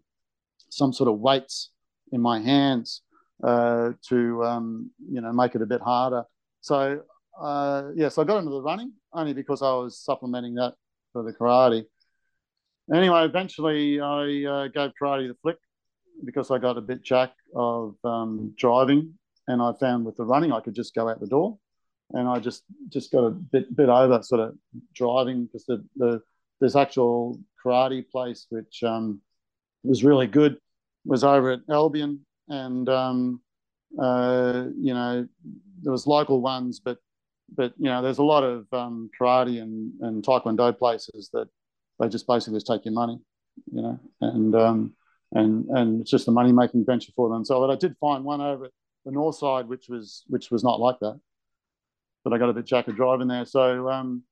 some 0.69 0.93
sort 0.93 1.09
of 1.09 1.19
weights 1.19 1.71
in 2.11 2.21
my 2.21 2.39
hands 2.39 3.01
uh, 3.43 3.91
to 4.09 4.43
um, 4.43 4.91
you 5.11 5.21
know 5.21 5.31
make 5.33 5.55
it 5.55 5.61
a 5.61 5.65
bit 5.65 5.81
harder. 5.81 6.23
So 6.61 7.01
uh, 7.39 7.89
yes, 7.89 7.97
yeah, 7.97 8.09
so 8.09 8.21
I 8.21 8.25
got 8.25 8.39
into 8.39 8.51
the 8.51 8.61
running 8.61 8.93
only 9.13 9.33
because 9.33 9.61
I 9.61 9.73
was 9.73 9.99
supplementing 9.99 10.55
that 10.55 10.75
for 11.11 11.23
the 11.23 11.33
karate. 11.33 11.85
Anyway, 12.93 13.25
eventually 13.25 13.99
I 13.99 14.45
uh, 14.45 14.67
gave 14.67 14.91
karate 15.01 15.27
the 15.27 15.35
flick 15.41 15.57
because 16.23 16.51
I 16.51 16.59
got 16.59 16.77
a 16.77 16.81
bit 16.81 17.03
jack 17.03 17.31
of 17.55 17.95
um, 18.03 18.53
driving, 18.57 19.13
and 19.47 19.61
I 19.61 19.73
found 19.79 20.05
with 20.05 20.17
the 20.17 20.23
running 20.23 20.51
I 20.51 20.59
could 20.59 20.75
just 20.75 20.93
go 20.93 21.09
out 21.09 21.19
the 21.19 21.27
door, 21.27 21.57
and 22.11 22.27
I 22.27 22.39
just 22.39 22.63
just 22.89 23.11
got 23.11 23.25
a 23.25 23.31
bit 23.31 23.75
bit 23.75 23.89
over 23.89 24.21
sort 24.21 24.41
of 24.41 24.55
driving 24.93 25.45
because 25.45 25.65
the 25.65 25.83
the 25.95 26.21
this 26.61 26.75
actual 26.75 27.39
karate 27.63 28.07
place, 28.09 28.45
which 28.49 28.83
um, 28.83 29.19
was 29.83 30.03
really 30.03 30.27
good, 30.27 30.57
was 31.05 31.23
over 31.23 31.51
at 31.51 31.61
Albion, 31.69 32.25
and 32.47 32.87
um, 32.87 33.41
uh, 33.99 34.65
you 34.79 34.93
know 34.93 35.27
there 35.81 35.91
was 35.91 36.07
local 36.07 36.41
ones, 36.41 36.79
but 36.79 36.97
but 37.53 37.73
you 37.77 37.85
know 37.85 38.01
there's 38.01 38.17
a 38.17 38.23
lot 38.23 38.43
of 38.43 38.65
um, 38.73 39.09
karate 39.19 39.61
and, 39.61 39.91
and 40.01 40.23
taekwondo 40.23 40.77
places 40.77 41.29
that 41.33 41.47
they 41.99 42.09
just 42.09 42.27
basically 42.27 42.55
just 42.55 42.67
take 42.67 42.85
your 42.85 42.93
money, 42.93 43.19
you 43.71 43.81
know, 43.81 43.99
and 44.21 44.55
um, 44.55 44.93
and 45.31 45.65
and 45.69 46.01
it's 46.01 46.11
just 46.11 46.27
a 46.27 46.31
money 46.31 46.51
making 46.51 46.85
venture 46.85 47.11
for 47.15 47.29
them. 47.29 47.45
So, 47.45 47.59
but 47.59 47.71
I 47.71 47.75
did 47.75 47.95
find 47.99 48.23
one 48.23 48.41
over 48.41 48.65
at 48.65 48.71
the 49.05 49.11
north 49.11 49.37
side, 49.37 49.67
which 49.67 49.87
was 49.89 50.23
which 50.27 50.51
was 50.51 50.63
not 50.63 50.79
like 50.79 50.99
that. 51.01 51.19
But 52.23 52.33
I 52.33 52.37
got 52.37 52.49
a 52.49 52.53
bit 52.53 52.65
jack 52.65 52.87
of 52.87 52.95
driving 52.95 53.27
there, 53.27 53.45
so 53.45 53.89
um, 53.89 54.23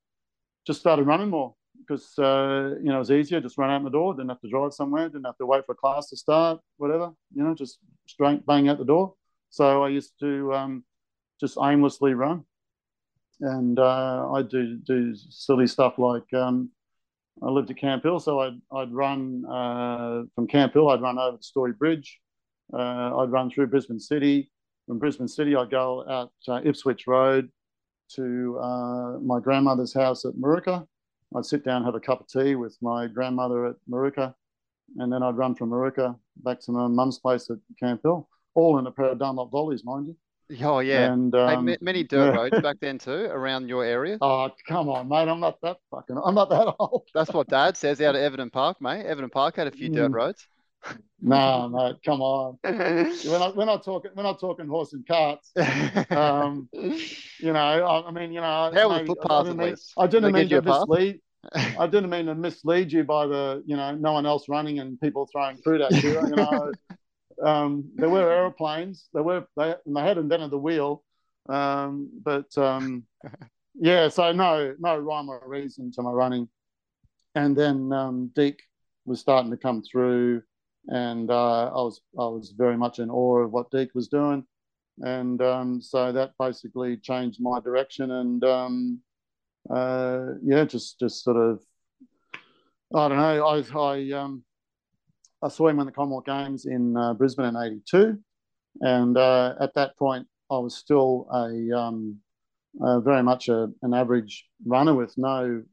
just 0.65 0.79
started 0.79 1.05
running 1.05 1.29
more 1.29 1.53
because 1.87 2.17
uh, 2.17 2.75
you 2.79 2.89
know 2.89 2.95
it 2.95 2.99
was 2.99 3.11
easier. 3.11 3.41
Just 3.41 3.57
run 3.57 3.69
out 3.69 3.83
the 3.83 3.89
door. 3.89 4.13
Didn't 4.13 4.29
have 4.29 4.41
to 4.41 4.49
drive 4.49 4.73
somewhere. 4.73 5.09
Didn't 5.09 5.25
have 5.25 5.37
to 5.37 5.45
wait 5.45 5.65
for 5.65 5.73
a 5.73 5.75
class 5.75 6.09
to 6.09 6.17
start. 6.17 6.59
Whatever. 6.77 7.11
You 7.35 7.43
know, 7.43 7.53
just 7.53 7.79
straight 8.07 8.45
bang 8.45 8.67
out 8.69 8.77
the 8.77 8.85
door. 8.85 9.13
So 9.49 9.83
I 9.83 9.89
used 9.89 10.13
to 10.19 10.53
um, 10.53 10.83
just 11.39 11.57
aimlessly 11.61 12.13
run, 12.13 12.45
and 13.43 13.79
uh, 13.79 14.31
I 14.31 14.41
do 14.41 14.77
do 14.77 15.15
silly 15.15 15.67
stuff 15.67 15.97
like 15.97 16.31
um, 16.33 16.69
I 17.41 17.49
lived 17.49 17.69
at 17.71 17.77
Camp 17.77 18.03
Hill, 18.03 18.19
so 18.19 18.39
I'd 18.39 18.59
I'd 18.71 18.91
run 18.91 19.45
uh, 19.45 20.23
from 20.35 20.47
Camp 20.47 20.73
Hill. 20.73 20.89
I'd 20.89 21.01
run 21.01 21.17
over 21.17 21.37
the 21.37 21.43
Story 21.43 21.73
Bridge. 21.73 22.19
Uh, 22.73 23.17
I'd 23.17 23.31
run 23.31 23.49
through 23.49 23.67
Brisbane 23.67 23.99
City. 23.99 24.51
From 24.87 24.99
Brisbane 24.99 25.27
City, 25.27 25.55
I'd 25.55 25.71
go 25.71 26.03
out 26.09 26.31
uh, 26.47 26.59
Ipswich 26.63 27.07
Road 27.07 27.49
to 28.15 28.59
uh, 28.59 29.19
my 29.19 29.39
grandmother's 29.39 29.93
house 29.93 30.25
at 30.25 30.33
Moorooka 30.33 30.85
I'd 31.35 31.45
sit 31.45 31.63
down, 31.63 31.83
have 31.83 31.95
a 31.95 31.99
cup 31.99 32.21
of 32.21 32.27
tea 32.27 32.55
with 32.55 32.77
my 32.81 33.07
grandmother 33.07 33.65
at 33.65 33.75
Moorooka, 33.89 34.33
and 34.97 35.11
then 35.11 35.23
I'd 35.23 35.37
run 35.37 35.55
from 35.55 35.71
Moorooka 35.71 36.17
back 36.37 36.59
to 36.61 36.71
my 36.71 36.87
mum's 36.87 37.19
place 37.19 37.49
at 37.49 37.57
Camp 37.79 38.01
Hill, 38.03 38.29
all 38.53 38.77
in 38.77 38.85
a 38.85 38.91
pair 38.91 39.05
of 39.05 39.19
Dunlop 39.19 39.51
volleys, 39.51 39.83
mind 39.83 40.07
you. 40.07 40.15
Oh 40.61 40.79
yeah, 40.79 41.11
and 41.11 41.33
um, 41.35 41.67
hey, 41.67 41.77
many 41.81 42.03
dirt 42.03 42.33
yeah. 42.33 42.39
roads 42.39 42.61
back 42.61 42.77
then 42.81 42.97
too 42.97 43.11
around 43.11 43.69
your 43.69 43.83
area. 43.83 44.17
Oh 44.21 44.49
come 44.67 44.89
on, 44.89 45.07
mate! 45.07 45.27
I'm 45.29 45.39
not 45.39 45.59
that 45.61 45.77
fucking. 45.89 46.17
I'm 46.23 46.35
not 46.35 46.49
that 46.49 46.75
old. 46.79 47.07
That's 47.13 47.31
what 47.31 47.47
Dad 47.47 47.77
says 47.77 48.01
out 48.01 48.15
of 48.15 48.21
Everton 48.21 48.49
Park, 48.49 48.81
mate. 48.81 49.05
Everton 49.05 49.29
Park 49.29 49.55
had 49.55 49.67
a 49.67 49.71
few 49.71 49.89
dirt 49.89 50.11
mm. 50.11 50.15
roads. 50.15 50.47
no, 51.21 51.69
mate, 51.69 51.95
come 52.05 52.21
on. 52.21 52.57
we're 52.63 53.39
not 53.39 53.55
we're 53.55 53.65
not 53.65 53.83
talking 53.83 54.11
we're 54.15 54.23
not 54.23 54.39
talking 54.39 54.67
horse 54.67 54.93
and 54.93 55.07
carts. 55.07 55.51
Um, 56.09 56.69
you 56.73 57.53
know, 57.53 57.59
I, 57.59 58.07
I, 58.07 58.11
mean, 58.11 58.33
you 58.33 58.41
know, 58.41 58.71
how 58.73 58.89
was 58.89 59.07
footpath 59.07 59.47
I, 59.47 59.53
mean, 59.53 59.75
I 59.97 60.07
didn't 60.07 60.33
mean 60.33 60.49
to 60.49 60.61
mislead. 60.61 61.19
I 61.77 61.87
didn't 61.87 62.09
mean 62.09 62.25
to 62.27 62.35
mislead 62.35 62.91
you 62.91 63.03
by 63.03 63.27
the 63.27 63.63
you 63.65 63.75
know 63.75 63.95
no 63.95 64.13
one 64.13 64.25
else 64.25 64.47
running 64.49 64.79
and 64.79 64.99
people 64.99 65.27
throwing 65.31 65.57
fruit 65.57 65.81
at 65.81 65.91
you. 66.03 66.11
You 66.11 66.35
know, 66.35 66.71
um, 67.41 67.91
there 67.95 68.09
were 68.09 68.31
airplanes. 68.31 69.07
There 69.13 69.23
were 69.23 69.45
they 69.55 69.75
they 69.85 70.01
had 70.01 70.17
invented 70.17 70.51
the 70.51 70.57
wheel, 70.57 71.03
um, 71.49 72.09
but 72.23 72.55
um, 72.57 73.05
yeah. 73.75 74.09
So 74.09 74.31
no 74.31 74.75
no 74.79 74.97
rhyme 74.97 75.29
or 75.29 75.41
reason 75.45 75.91
to 75.93 76.01
my 76.01 76.11
running. 76.11 76.49
And 77.35 77.55
then 77.55 77.91
um, 77.91 78.31
Deek 78.35 78.61
was 79.05 79.19
starting 79.19 79.51
to 79.51 79.57
come 79.57 79.81
through 79.81 80.43
and 80.87 81.29
uh, 81.29 81.65
I 81.67 81.81
was 81.81 82.01
I 82.19 82.25
was 82.25 82.53
very 82.57 82.77
much 82.77 82.99
in 82.99 83.09
awe 83.09 83.39
of 83.39 83.51
what 83.51 83.71
Deek 83.71 83.93
was 83.93 84.07
doing, 84.07 84.45
and 84.99 85.41
um, 85.41 85.81
so 85.81 86.11
that 86.11 86.33
basically 86.39 86.97
changed 86.97 87.39
my 87.41 87.59
direction, 87.59 88.11
and 88.11 88.43
um, 88.43 88.99
uh, 89.69 90.25
yeah, 90.43 90.65
just 90.65 90.99
just 90.99 91.23
sort 91.23 91.37
of 91.37 91.61
I 92.93 93.07
don't 93.07 93.17
know. 93.17 93.45
I 93.45 93.79
I 93.79 94.11
um, 94.11 94.43
I 95.43 95.49
saw 95.49 95.67
him 95.67 95.79
in 95.79 95.85
the 95.85 95.91
Commonwealth 95.91 96.25
Games 96.25 96.65
in 96.65 96.95
uh, 96.95 97.13
Brisbane 97.13 97.45
in 97.45 97.57
'82, 97.57 98.17
and 98.81 99.17
uh, 99.17 99.55
at 99.59 99.73
that 99.75 99.97
point 99.97 100.27
I 100.49 100.57
was 100.57 100.75
still 100.75 101.27
a 101.31 101.77
um, 101.77 102.19
very 102.79 103.23
much 103.23 103.49
a, 103.49 103.69
an 103.81 103.93
average 103.93 104.45
runner 104.65 104.93
with 104.93 105.13
no. 105.17 105.63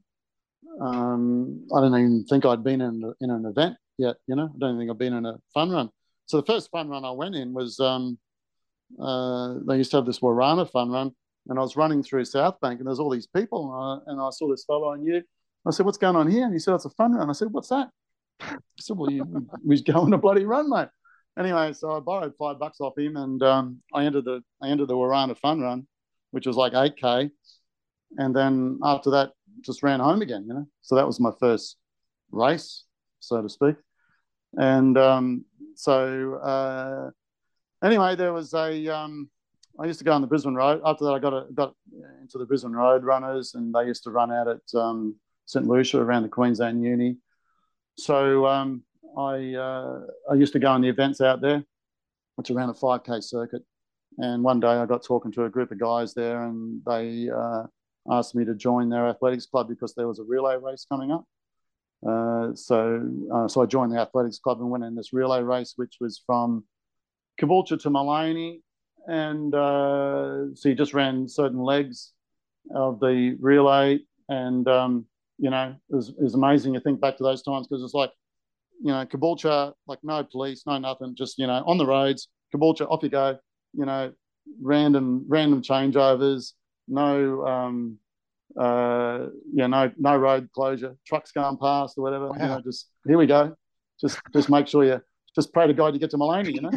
Um, 0.80 1.66
I 1.74 1.80
don't 1.80 1.94
even 1.94 2.24
think 2.28 2.44
I'd 2.44 2.64
been 2.64 2.80
in 2.80 3.14
in 3.20 3.30
an 3.30 3.46
event 3.46 3.76
yet. 3.98 4.16
You 4.26 4.36
know, 4.36 4.50
I 4.54 4.58
don't 4.58 4.78
think 4.78 4.90
I've 4.90 4.98
been 4.98 5.14
in 5.14 5.26
a 5.26 5.36
fun 5.54 5.70
run. 5.70 5.90
So 6.26 6.40
the 6.40 6.46
first 6.46 6.70
fun 6.70 6.88
run 6.88 7.04
I 7.04 7.10
went 7.12 7.34
in 7.34 7.52
was 7.52 7.78
um, 7.80 8.18
uh, 9.00 9.54
they 9.66 9.76
used 9.76 9.90
to 9.92 9.98
have 9.98 10.06
this 10.06 10.20
Warana 10.20 10.68
fun 10.70 10.90
run, 10.90 11.12
and 11.48 11.58
I 11.58 11.62
was 11.62 11.76
running 11.76 12.02
through 12.02 12.24
South 12.24 12.60
Bank, 12.60 12.80
and 12.80 12.86
there's 12.88 13.00
all 13.00 13.10
these 13.10 13.26
people, 13.26 13.72
and 13.72 13.84
I, 13.84 14.12
and 14.12 14.20
I 14.20 14.30
saw 14.30 14.48
this 14.48 14.64
fellow 14.64 14.92
I 14.92 14.96
knew. 14.96 15.22
I 15.66 15.70
said, 15.70 15.86
"What's 15.86 15.98
going 15.98 16.16
on 16.16 16.30
here?" 16.30 16.44
And 16.44 16.52
he 16.52 16.58
said, 16.58 16.74
"It's 16.74 16.86
a 16.86 16.90
fun 16.90 17.12
run." 17.12 17.28
I 17.30 17.34
said, 17.34 17.52
"What's 17.52 17.68
that?" 17.68 17.90
Said, 18.80 18.96
"Well, 18.96 19.10
you, 19.10 19.24
was 19.64 19.82
going 19.82 20.12
a 20.12 20.18
bloody 20.18 20.44
run, 20.44 20.70
mate." 20.70 20.88
Anyway, 21.38 21.72
so 21.72 21.96
I 21.96 22.00
borrowed 22.00 22.34
five 22.38 22.58
bucks 22.58 22.80
off 22.80 22.98
him, 22.98 23.16
and 23.16 23.42
um, 23.42 23.80
I 23.94 24.04
entered 24.04 24.24
the 24.24 24.42
I 24.62 24.68
entered 24.68 24.88
the 24.88 24.94
Warana 24.94 25.38
fun 25.38 25.60
run, 25.60 25.86
which 26.32 26.46
was 26.46 26.56
like 26.56 26.74
eight 26.74 26.96
k, 26.96 27.30
and 28.18 28.34
then 28.34 28.78
after 28.82 29.10
that, 29.10 29.32
just 29.64 29.82
ran 29.82 30.00
home 30.00 30.22
again. 30.22 30.44
You 30.46 30.54
know, 30.54 30.68
so 30.82 30.96
that 30.96 31.06
was 31.06 31.20
my 31.20 31.30
first 31.38 31.76
race, 32.30 32.84
so 33.20 33.40
to 33.42 33.48
speak. 33.48 33.76
And 34.56 34.98
um, 34.98 35.44
so, 35.76 36.34
uh, 36.34 37.10
anyway, 37.84 38.16
there 38.16 38.32
was 38.32 38.52
a. 38.54 38.88
Um, 38.88 39.30
I 39.78 39.86
used 39.86 40.00
to 40.00 40.04
go 40.04 40.12
on 40.12 40.20
the 40.20 40.26
Brisbane 40.26 40.54
Road. 40.54 40.82
After 40.84 41.04
that, 41.04 41.12
I 41.12 41.18
got 41.18 41.32
a, 41.32 41.46
got 41.54 41.74
into 42.20 42.38
the 42.38 42.44
Brisbane 42.44 42.72
Road 42.72 43.04
runners, 43.04 43.54
and 43.54 43.74
they 43.74 43.86
used 43.86 44.02
to 44.04 44.10
run 44.10 44.32
out 44.32 44.48
at 44.48 44.78
um, 44.78 45.16
St 45.46 45.66
Lucia 45.66 45.98
around 45.98 46.24
the 46.24 46.28
Queensland 46.28 46.82
Uni. 46.82 47.16
So 47.96 48.46
um, 48.46 48.82
I 49.18 49.54
uh, 49.54 50.00
I 50.30 50.34
used 50.34 50.52
to 50.54 50.58
go 50.58 50.70
on 50.70 50.80
the 50.80 50.88
events 50.88 51.20
out 51.20 51.40
there, 51.40 51.64
which 52.36 52.50
around 52.50 52.70
a 52.70 52.74
5k 52.74 53.22
circuit, 53.22 53.62
And 54.18 54.42
one 54.42 54.60
day 54.60 54.68
I 54.68 54.86
got 54.86 55.04
talking 55.04 55.32
to 55.32 55.44
a 55.44 55.50
group 55.50 55.70
of 55.70 55.78
guys 55.78 56.14
there, 56.14 56.44
and 56.44 56.80
they 56.86 57.28
uh, 57.30 57.64
asked 58.10 58.34
me 58.34 58.44
to 58.44 58.54
join 58.54 58.88
their 58.88 59.08
athletics 59.08 59.46
club 59.46 59.68
because 59.68 59.94
there 59.94 60.08
was 60.08 60.18
a 60.18 60.24
relay 60.24 60.56
race 60.56 60.86
coming 60.88 61.10
up. 61.10 61.24
Uh, 62.06 62.54
so, 62.54 63.06
uh, 63.32 63.46
so 63.46 63.62
I 63.62 63.66
joined 63.66 63.92
the 63.92 64.00
athletics 64.00 64.38
club 64.38 64.60
and 64.60 64.70
went 64.70 64.84
in 64.84 64.94
this 64.94 65.12
relay 65.12 65.42
race, 65.42 65.74
which 65.76 65.96
was 66.00 66.22
from 66.24 66.64
Caboolture 67.38 67.80
to 67.82 67.90
Maleny, 67.90 68.60
and 69.06 69.54
uh, 69.54 70.54
so 70.54 70.68
you 70.68 70.74
just 70.74 70.94
ran 70.94 71.28
certain 71.28 71.60
legs 71.60 72.12
of 72.74 73.00
the 73.00 73.36
relay, 73.40 74.00
and 74.28 74.66
um, 74.68 75.06
you 75.40 75.50
know 75.50 75.74
is, 75.90 76.12
was 76.12 76.34
amazing. 76.34 76.74
to 76.74 76.80
think 76.80 77.00
back 77.00 77.16
to 77.16 77.22
those 77.22 77.42
times 77.42 77.66
because 77.66 77.82
it's 77.82 77.94
like, 77.94 78.12
you 78.82 78.92
know, 78.92 79.04
Caboolture, 79.06 79.72
like 79.86 79.98
no 80.02 80.22
police, 80.22 80.64
no 80.66 80.78
nothing, 80.78 81.14
just 81.16 81.38
you 81.38 81.46
know 81.46 81.64
on 81.66 81.78
the 81.78 81.86
roads, 81.86 82.28
Caboolture, 82.54 82.86
off 82.90 83.02
you 83.02 83.08
go, 83.08 83.38
you 83.72 83.86
know, 83.86 84.12
random 84.60 85.24
random 85.26 85.62
changeovers, 85.62 86.52
no 86.86 87.46
um, 87.46 87.98
uh, 88.58 89.26
yeah, 89.52 89.66
no 89.66 89.90
no 89.96 90.16
road 90.16 90.50
closure, 90.54 90.96
trucks 91.06 91.32
going 91.32 91.56
past 91.56 91.96
or 91.96 92.02
whatever. 92.02 92.28
Wow. 92.28 92.36
You 92.38 92.46
know, 92.46 92.60
just 92.60 92.90
here 93.06 93.18
we 93.18 93.26
go. 93.26 93.56
Just 94.00 94.20
just 94.32 94.50
make 94.50 94.68
sure 94.68 94.84
you 94.84 95.00
just 95.34 95.52
pray 95.52 95.66
to 95.66 95.74
God 95.74 95.94
you 95.94 96.00
get 96.00 96.10
to 96.10 96.18
Maleny, 96.18 96.54
you 96.54 96.60
know. 96.60 96.70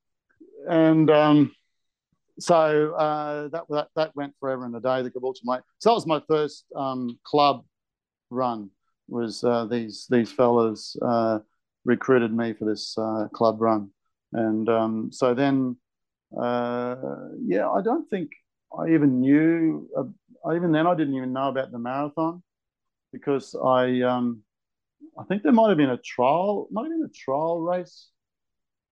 and 0.68 1.10
um, 1.10 1.52
so 2.38 2.94
uh, 2.94 3.48
that, 3.48 3.64
that 3.68 3.88
that 3.94 4.16
went 4.16 4.34
forever 4.40 4.64
and 4.64 4.74
a 4.74 4.80
day. 4.80 5.02
The 5.02 5.10
Caboolture 5.10 5.44
mate. 5.44 5.60
So 5.80 5.90
that 5.90 5.94
was 5.94 6.06
my 6.06 6.22
first 6.28 6.64
um, 6.74 7.18
club 7.24 7.64
run. 8.30 8.70
Was 9.08 9.42
uh, 9.42 9.64
these 9.64 10.06
these 10.08 10.30
fellas 10.30 10.96
uh, 11.02 11.40
recruited 11.84 12.32
me 12.32 12.52
for 12.52 12.64
this 12.64 12.96
uh, 12.96 13.26
club 13.32 13.60
run, 13.60 13.90
and 14.32 14.68
um, 14.68 15.10
so 15.12 15.34
then 15.34 15.76
uh, 16.38 16.94
yeah, 17.44 17.68
I 17.68 17.82
don't 17.82 18.08
think 18.08 18.30
I 18.76 18.90
even 18.90 19.20
knew. 19.20 19.88
Even 20.54 20.72
then, 20.72 20.86
I 20.86 20.94
didn't 20.94 21.14
even 21.14 21.32
know 21.32 21.48
about 21.48 21.72
the 21.72 21.78
marathon 21.78 22.42
because 23.12 23.54
I 23.54 24.00
um, 24.02 24.42
I 25.18 25.24
think 25.24 25.42
there 25.42 25.52
might 25.52 25.68
have 25.68 25.76
been 25.76 25.90
a 25.90 25.98
trial, 25.98 26.68
might 26.70 26.84
have 26.84 26.92
been 26.92 27.04
a 27.04 27.18
trial 27.18 27.60
race, 27.60 28.08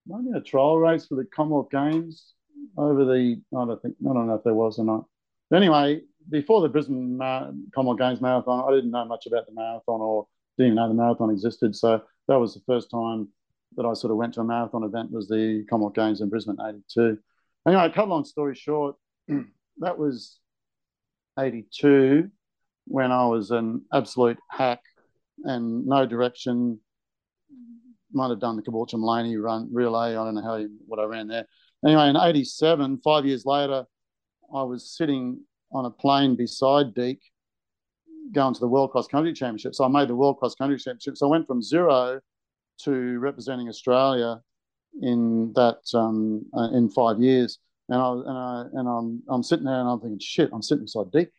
might 0.05 0.17
have 0.17 0.25
been 0.25 0.35
a 0.35 0.41
trial 0.41 0.77
race 0.77 1.05
for 1.07 1.15
the 1.15 1.25
Commonwealth 1.25 1.71
Games 1.71 2.33
over 2.77 3.05
the. 3.05 3.41
I 3.55 3.65
don't 3.65 3.81
think 3.81 3.95
I 4.01 4.13
don't 4.13 4.27
know 4.27 4.35
if 4.35 4.43
there 4.43 4.53
was 4.53 4.79
or 4.79 4.85
not. 4.85 5.05
But 5.49 5.57
anyway, 5.57 6.01
before 6.29 6.61
the 6.61 6.69
Brisbane 6.69 7.17
Mar- 7.17 7.51
Commonwealth 7.73 7.99
Games 7.99 8.21
marathon, 8.21 8.63
I 8.67 8.75
didn't 8.75 8.91
know 8.91 9.05
much 9.05 9.25
about 9.25 9.45
the 9.45 9.53
marathon 9.53 10.01
or 10.01 10.27
didn't 10.57 10.73
even 10.73 10.75
know 10.75 10.87
the 10.87 10.93
marathon 10.93 11.29
existed. 11.29 11.75
So 11.75 12.01
that 12.27 12.35
was 12.35 12.53
the 12.53 12.61
first 12.65 12.89
time 12.91 13.29
that 13.75 13.85
I 13.85 13.93
sort 13.93 14.11
of 14.11 14.17
went 14.17 14.33
to 14.35 14.41
a 14.41 14.43
marathon 14.43 14.83
event 14.83 15.11
was 15.11 15.27
the 15.27 15.65
Commonwealth 15.69 15.95
Games 15.95 16.21
in 16.21 16.29
Brisbane 16.29 16.57
'82. 16.61 17.17
Anyway, 17.67 17.91
cut 17.93 18.07
long 18.07 18.25
story 18.25 18.55
short, 18.55 18.95
that 19.79 19.97
was 19.97 20.39
82 21.37 22.29
when 22.85 23.11
I 23.11 23.25
was 23.27 23.51
an 23.51 23.85
absolute 23.93 24.39
hack 24.49 24.81
and 25.43 25.85
no 25.85 26.05
direction. 26.05 26.79
Might 28.11 28.29
have 28.29 28.39
done 28.39 28.55
the 28.55 28.63
Caboolture 28.63 28.95
Maleny 28.95 29.41
run 29.41 29.69
relay. 29.71 30.11
I 30.15 30.23
don't 30.25 30.35
know 30.35 30.41
how 30.41 30.65
what 30.87 30.99
I 30.99 31.03
ran 31.03 31.27
there. 31.27 31.45
Anyway, 31.85 32.09
in 32.09 32.17
87, 32.17 32.99
five 33.03 33.25
years 33.25 33.45
later, 33.45 33.85
I 34.53 34.63
was 34.63 34.89
sitting 34.97 35.41
on 35.71 35.85
a 35.85 35.89
plane 35.89 36.35
beside 36.35 36.93
Deek 36.93 37.19
going 38.31 38.53
to 38.53 38.59
the 38.59 38.67
World 38.67 38.91
Cross 38.91 39.07
Country 39.07 39.33
Championship. 39.33 39.75
So 39.75 39.83
I 39.83 39.87
made 39.87 40.07
the 40.07 40.15
World 40.15 40.37
Cross 40.37 40.55
Country 40.55 40.77
Championship. 40.77 41.17
So 41.17 41.27
I 41.27 41.31
went 41.31 41.47
from 41.47 41.61
zero 41.61 42.19
to 42.83 43.19
representing 43.19 43.67
Australia 43.69 44.41
in 45.01 45.53
that 45.55 45.79
um, 45.93 46.45
uh, 46.55 46.69
in 46.71 46.89
five 46.89 47.19
years. 47.19 47.59
And 47.87 47.99
I 47.99 48.11
and 48.11 48.37
I 48.37 48.65
and 48.73 48.87
I'm 48.87 49.23
I'm 49.27 49.43
sitting 49.43 49.65
there 49.65 49.79
and 49.79 49.89
I'm 49.89 49.99
thinking, 49.99 50.19
shit, 50.19 50.49
I'm 50.53 50.61
sitting 50.61 50.85
beside 50.85 51.11
Deek, 51.11 51.29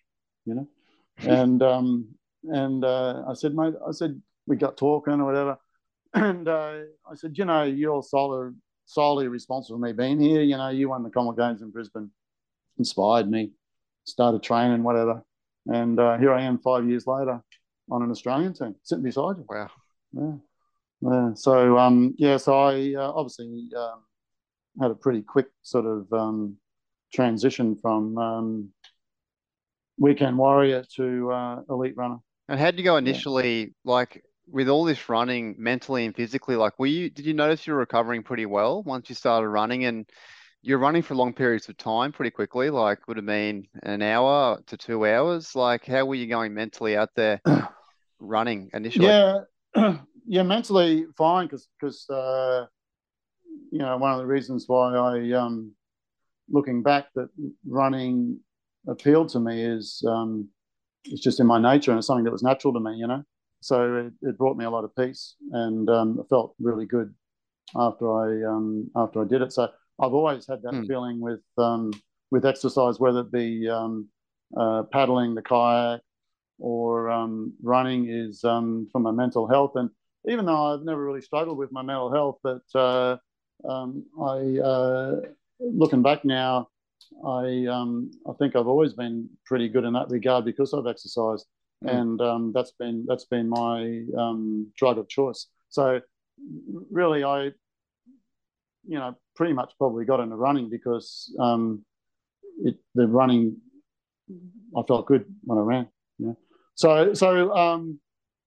you 0.44 0.54
know. 0.54 0.68
and 1.18 1.62
um 1.62 2.08
and 2.44 2.84
uh, 2.84 3.22
I 3.28 3.34
said, 3.34 3.54
mate, 3.54 3.74
I 3.86 3.92
said 3.92 4.20
we 4.46 4.56
got 4.56 4.76
talking 4.76 5.20
or 5.20 5.26
whatever, 5.26 5.58
and 6.14 6.48
uh, 6.48 6.78
I 7.08 7.14
said, 7.14 7.36
you 7.36 7.44
know, 7.44 7.64
you're 7.64 8.02
solely 8.02 8.52
solely 8.86 9.28
responsible 9.28 9.78
for 9.78 9.84
me 9.84 9.92
being 9.92 10.18
here. 10.18 10.42
You 10.42 10.56
know, 10.56 10.70
you 10.70 10.88
won 10.88 11.02
the 11.02 11.10
Commonwealth 11.10 11.38
Games 11.38 11.62
in 11.62 11.70
Brisbane, 11.70 12.10
inspired 12.78 13.30
me, 13.30 13.52
started 14.10 14.42
training, 14.42 14.82
whatever, 14.82 15.22
and 15.66 15.98
uh, 15.98 16.18
here 16.18 16.32
I 16.32 16.42
am 16.42 16.58
five 16.58 16.88
years 16.88 17.06
later 17.06 17.40
on 17.90 18.02
an 18.02 18.10
Australian 18.10 18.52
team, 18.54 18.74
sitting 18.82 19.04
beside 19.04 19.36
you. 19.38 19.46
Wow. 19.48 19.70
Yeah. 20.12 20.32
Yeah. 21.02 21.34
So 21.34 21.78
um, 21.78 22.14
yeah. 22.18 22.36
So 22.36 22.58
I 22.58 22.94
uh, 22.96 23.12
obviously 23.12 23.68
um, 23.76 24.02
had 24.80 24.90
a 24.90 24.94
pretty 24.94 25.22
quick 25.22 25.46
sort 25.62 25.86
of 25.86 26.12
um, 26.12 26.56
transition 27.12 27.76
from 27.76 28.18
um, 28.18 28.68
weekend 29.98 30.36
warrior 30.38 30.84
to 30.96 31.32
uh, 31.32 31.60
elite 31.68 31.96
runner. 31.96 32.18
And 32.48 32.58
how 32.58 32.66
did 32.70 32.78
you 32.78 32.84
go 32.84 32.96
initially, 32.96 33.60
yeah. 33.60 33.66
like 33.84 34.24
with 34.46 34.68
all 34.68 34.84
this 34.84 35.08
running, 35.08 35.54
mentally 35.58 36.04
and 36.04 36.14
physically? 36.14 36.56
Like, 36.56 36.78
were 36.78 36.86
you? 36.86 37.10
Did 37.10 37.26
you 37.26 37.34
notice 37.34 37.66
you 37.66 37.72
were 37.72 37.78
recovering 37.78 38.22
pretty 38.22 38.46
well 38.46 38.82
once 38.82 39.08
you 39.08 39.14
started 39.14 39.48
running? 39.48 39.84
And 39.84 40.06
you're 40.62 40.78
running 40.78 41.02
for 41.02 41.14
long 41.14 41.32
periods 41.32 41.68
of 41.68 41.76
time 41.76 42.12
pretty 42.12 42.30
quickly. 42.30 42.70
Like, 42.70 43.06
would 43.08 43.16
have 43.16 43.26
been 43.26 43.66
an 43.82 44.02
hour 44.02 44.60
to 44.66 44.76
two 44.76 45.06
hours. 45.06 45.54
Like, 45.54 45.86
how 45.86 46.04
were 46.04 46.14
you 46.14 46.26
going 46.26 46.54
mentally 46.54 46.96
out 46.96 47.10
there 47.16 47.40
running 48.18 48.70
initially? 48.74 49.06
Yeah, 49.06 49.38
yeah, 50.26 50.42
mentally 50.42 51.06
fine 51.16 51.46
because 51.46 51.68
because. 51.80 52.08
Uh, 52.08 52.66
you 53.70 53.78
know, 53.78 53.96
one 53.96 54.12
of 54.12 54.18
the 54.18 54.26
reasons 54.26 54.64
why 54.66 54.94
I, 54.94 55.32
um, 55.32 55.72
looking 56.50 56.82
back, 56.82 57.06
that 57.14 57.28
running 57.66 58.40
appealed 58.88 59.28
to 59.30 59.40
me 59.40 59.62
is 59.62 60.02
um, 60.08 60.48
it's 61.04 61.22
just 61.22 61.40
in 61.40 61.46
my 61.46 61.60
nature 61.60 61.90
and 61.92 61.98
it's 61.98 62.06
something 62.06 62.24
that 62.24 62.32
was 62.32 62.42
natural 62.42 62.72
to 62.74 62.80
me, 62.80 62.96
you 62.96 63.06
know. 63.06 63.22
So 63.60 64.06
it, 64.22 64.28
it 64.28 64.38
brought 64.38 64.56
me 64.56 64.64
a 64.64 64.70
lot 64.70 64.84
of 64.84 64.96
peace, 64.96 65.36
and 65.52 65.88
um, 65.90 66.18
it 66.18 66.26
felt 66.30 66.54
really 66.58 66.86
good 66.86 67.14
after 67.76 68.10
I 68.10 68.50
um, 68.50 68.90
after 68.96 69.22
I 69.22 69.26
did 69.26 69.42
it. 69.42 69.52
So 69.52 69.68
I've 70.00 70.14
always 70.14 70.46
had 70.46 70.62
that 70.62 70.72
mm. 70.72 70.86
feeling 70.86 71.20
with 71.20 71.40
um, 71.58 71.92
with 72.30 72.46
exercise, 72.46 72.98
whether 72.98 73.20
it 73.20 73.32
be 73.32 73.68
um, 73.68 74.08
uh, 74.56 74.84
paddling 74.92 75.34
the 75.34 75.42
kayak 75.42 76.00
or 76.58 77.10
um, 77.10 77.52
running, 77.62 78.08
is 78.08 78.44
um, 78.44 78.88
for 78.92 79.00
my 79.00 79.10
mental 79.10 79.46
health. 79.46 79.72
And 79.76 79.90
even 80.28 80.46
though 80.46 80.74
I've 80.74 80.82
never 80.82 81.04
really 81.04 81.22
struggled 81.22 81.58
with 81.58 81.72
my 81.72 81.82
mental 81.82 82.12
health, 82.12 82.38
but 82.42 82.62
uh, 82.74 83.16
um, 83.68 84.04
I 84.20 84.58
uh, 84.58 85.20
looking 85.60 86.02
back 86.02 86.24
now, 86.24 86.68
I 87.26 87.66
um, 87.66 88.10
I 88.28 88.32
think 88.38 88.56
I've 88.56 88.68
always 88.68 88.94
been 88.94 89.28
pretty 89.44 89.68
good 89.68 89.84
in 89.84 89.92
that 89.94 90.10
regard 90.10 90.44
because 90.44 90.72
I've 90.72 90.86
exercised, 90.86 91.46
mm. 91.84 91.94
and 91.94 92.20
um, 92.20 92.52
that's 92.54 92.72
been 92.72 93.04
that's 93.06 93.24
been 93.26 93.48
my 93.48 94.04
um, 94.16 94.68
drug 94.76 94.98
of 94.98 95.08
choice. 95.08 95.46
So 95.68 96.00
really, 96.90 97.24
I 97.24 97.52
you 98.86 98.98
know 98.98 99.14
pretty 99.36 99.52
much 99.52 99.72
probably 99.78 100.04
got 100.04 100.20
into 100.20 100.36
running 100.36 100.68
because 100.68 101.34
um, 101.38 101.84
it, 102.64 102.76
the 102.94 103.06
running 103.06 103.56
I 104.76 104.82
felt 104.86 105.06
good 105.06 105.24
when 105.42 105.58
I 105.58 105.62
ran. 105.62 105.88
Yeah. 106.18 106.32
So 106.74 107.14
so 107.14 107.54
um, 107.54 108.00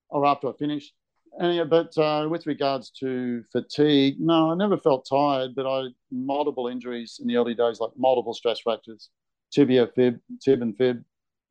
or 0.09 0.25
after 0.25 0.49
I 0.49 0.53
finished, 0.57 0.93
yeah, 1.39 1.63
but 1.63 1.97
uh, 1.97 2.27
with 2.29 2.45
regards 2.45 2.91
to 2.99 3.43
fatigue, 3.51 4.17
no, 4.19 4.51
I 4.51 4.55
never 4.55 4.77
felt 4.77 5.07
tired, 5.09 5.55
but 5.55 5.65
I 5.65 5.87
multiple 6.11 6.67
injuries 6.67 7.19
in 7.19 7.27
the 7.27 7.37
early 7.37 7.55
days, 7.55 7.79
like 7.79 7.91
multiple 7.97 8.33
stress 8.33 8.59
fractures, 8.59 9.09
tibia, 9.51 9.87
fib, 9.95 10.19
tib, 10.43 10.61
and 10.61 10.77
fib, 10.77 11.03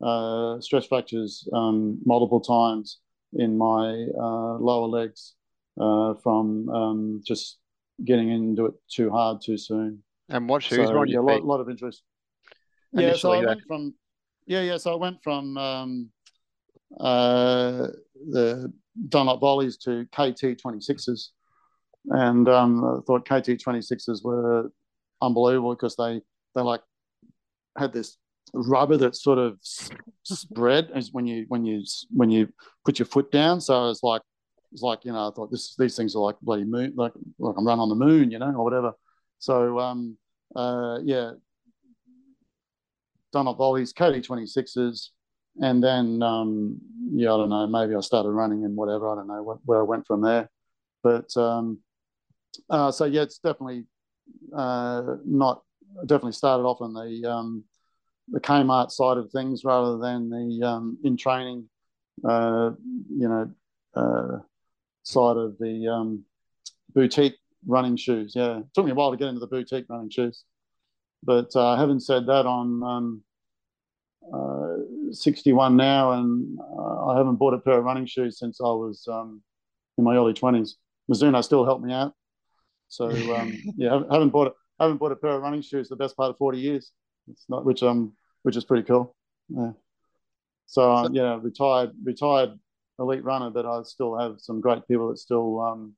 uh, 0.02 0.60
stress 0.60 0.86
fractures 0.86 1.48
um, 1.52 1.98
multiple 2.04 2.40
times 2.40 3.00
in 3.34 3.56
my 3.56 4.06
uh, 4.20 4.58
lower 4.58 4.86
legs 4.86 5.34
uh, 5.80 6.14
from 6.22 6.68
um, 6.68 7.22
just 7.26 7.58
getting 8.04 8.30
into 8.30 8.66
it 8.66 8.74
too 8.90 9.10
hard 9.10 9.40
too 9.42 9.56
soon. 9.56 10.02
And 10.28 10.48
what 10.48 10.62
shoes 10.62 10.88
so, 10.88 10.92
were 10.92 11.00
on 11.00 11.08
yeah, 11.08 11.14
your 11.14 11.26
feet? 11.26 11.42
A 11.42 11.46
lot, 11.46 11.56
lot 11.56 11.60
of 11.60 11.68
injuries. 11.68 12.02
Yeah, 12.92 13.14
so 13.14 13.32
I 13.32 13.44
went 13.44 13.62
from 13.66 13.94
yeah, 14.46 14.62
yeah. 14.62 14.76
So 14.76 14.92
I 14.92 14.96
went 14.96 15.22
from 15.22 15.56
um, 15.56 16.10
uh, 17.00 17.88
the 18.30 18.72
Dunlop 19.08 19.40
volleys 19.40 19.76
to 19.78 20.04
KT 20.06 20.58
26s. 20.62 21.28
And 22.10 22.48
um, 22.48 22.84
I 22.84 23.00
thought 23.06 23.24
KT 23.24 23.62
26s 23.64 24.24
were 24.24 24.70
unbelievable 25.20 25.74
because 25.74 25.96
they, 25.96 26.20
they 26.54 26.60
like 26.60 26.82
had 27.78 27.92
this 27.92 28.18
rubber 28.52 28.96
that 28.96 29.16
sort 29.16 29.38
of 29.38 29.58
spread 30.24 30.90
as 30.94 31.10
when 31.12 31.26
you 31.26 31.46
when 31.48 31.64
you 31.64 31.82
when 32.10 32.30
you 32.30 32.48
put 32.84 32.98
your 32.98 33.06
foot 33.06 33.30
down. 33.30 33.60
So 33.60 33.88
it's 33.88 34.02
like 34.02 34.22
it's 34.72 34.82
like 34.82 35.04
you 35.04 35.12
know 35.12 35.28
I 35.28 35.30
thought 35.34 35.50
this 35.50 35.74
these 35.76 35.96
things 35.96 36.14
are 36.14 36.20
like 36.22 36.36
bloody 36.40 36.64
moon 36.64 36.94
like 36.96 37.12
like 37.38 37.54
I'm 37.56 37.66
running 37.66 37.82
on 37.82 37.88
the 37.88 37.94
moon 37.94 38.30
you 38.30 38.38
know 38.38 38.52
or 38.52 38.64
whatever. 38.64 38.92
So 39.38 39.78
um 39.78 40.16
uh 40.54 40.98
yeah, 41.02 41.32
Dunlop 43.32 43.56
volleys, 43.56 43.92
KT 43.92 44.22
26s, 44.22 45.10
and 45.60 45.82
then 45.82 46.22
um, 46.22 46.78
yeah, 47.12 47.32
I 47.32 47.36
don't 47.38 47.48
know. 47.48 47.66
Maybe 47.66 47.94
I 47.94 48.00
started 48.00 48.30
running 48.30 48.64
and 48.64 48.76
whatever. 48.76 49.10
I 49.10 49.16
don't 49.16 49.26
know 49.26 49.42
what, 49.42 49.58
where 49.64 49.80
I 49.80 49.84
went 49.84 50.06
from 50.06 50.20
there, 50.20 50.50
but 51.02 51.34
um, 51.36 51.78
uh, 52.68 52.92
so 52.92 53.06
yeah, 53.06 53.22
it's 53.22 53.38
definitely 53.38 53.86
uh, 54.54 55.16
not 55.24 55.62
definitely 56.06 56.32
started 56.32 56.64
off 56.64 56.82
on 56.82 56.92
the 56.92 57.28
um, 57.28 57.64
the 58.28 58.40
Kmart 58.40 58.90
side 58.90 59.16
of 59.16 59.30
things 59.30 59.64
rather 59.64 59.98
than 59.98 60.28
the 60.28 60.66
um, 60.66 60.98
in 61.02 61.16
training, 61.16 61.68
uh, 62.28 62.70
you 63.08 63.28
know, 63.28 63.50
uh, 63.94 64.38
side 65.02 65.36
of 65.36 65.58
the 65.58 65.88
um, 65.88 66.24
boutique 66.94 67.36
running 67.66 67.96
shoes. 67.96 68.32
Yeah, 68.34 68.58
it 68.58 68.66
took 68.74 68.84
me 68.84 68.92
a 68.92 68.94
while 68.94 69.10
to 69.10 69.16
get 69.16 69.28
into 69.28 69.40
the 69.40 69.46
boutique 69.46 69.86
running 69.88 70.10
shoes, 70.10 70.44
but 71.22 71.54
uh, 71.54 71.76
having 71.76 72.00
said 72.00 72.26
that, 72.26 72.46
I'm 72.46 72.82
um, 72.82 73.22
uh, 74.32 74.76
61 75.10 75.76
now, 75.76 76.12
and 76.12 76.58
uh, 76.60 77.06
I 77.06 77.16
haven't 77.16 77.36
bought 77.36 77.54
a 77.54 77.58
pair 77.58 77.78
of 77.78 77.84
running 77.84 78.06
shoes 78.06 78.38
since 78.38 78.60
I 78.60 78.64
was 78.64 79.06
um, 79.10 79.42
in 79.98 80.04
my 80.04 80.14
early 80.16 80.32
20s. 80.32 80.70
Mizuno 81.10 81.42
still 81.42 81.64
helped 81.64 81.84
me 81.84 81.92
out, 81.92 82.14
so 82.88 83.08
um, 83.34 83.56
yeah, 83.76 84.00
haven't 84.10 84.30
bought 84.30 84.48
it. 84.48 84.54
Haven't 84.80 84.96
bought 84.96 85.12
a 85.12 85.16
pair 85.16 85.32
of 85.32 85.42
running 85.42 85.62
shoes 85.62 85.88
the 85.88 85.96
best 85.96 86.16
part 86.16 86.30
of 86.30 86.38
40 86.38 86.58
years. 86.58 86.90
It's 87.30 87.44
not 87.48 87.64
which 87.64 87.82
um 87.82 88.14
which 88.42 88.56
is 88.56 88.64
pretty 88.64 88.82
cool. 88.84 89.14
Yeah. 89.48 89.72
So 90.66 90.90
um, 90.92 91.14
yeah, 91.14 91.38
retired 91.40 91.92
retired 92.02 92.58
elite 92.98 93.24
runner, 93.24 93.50
but 93.50 93.66
I 93.66 93.82
still 93.82 94.16
have 94.18 94.36
some 94.38 94.60
great 94.60 94.86
people 94.86 95.08
that 95.08 95.18
still 95.18 95.60
um, 95.60 95.94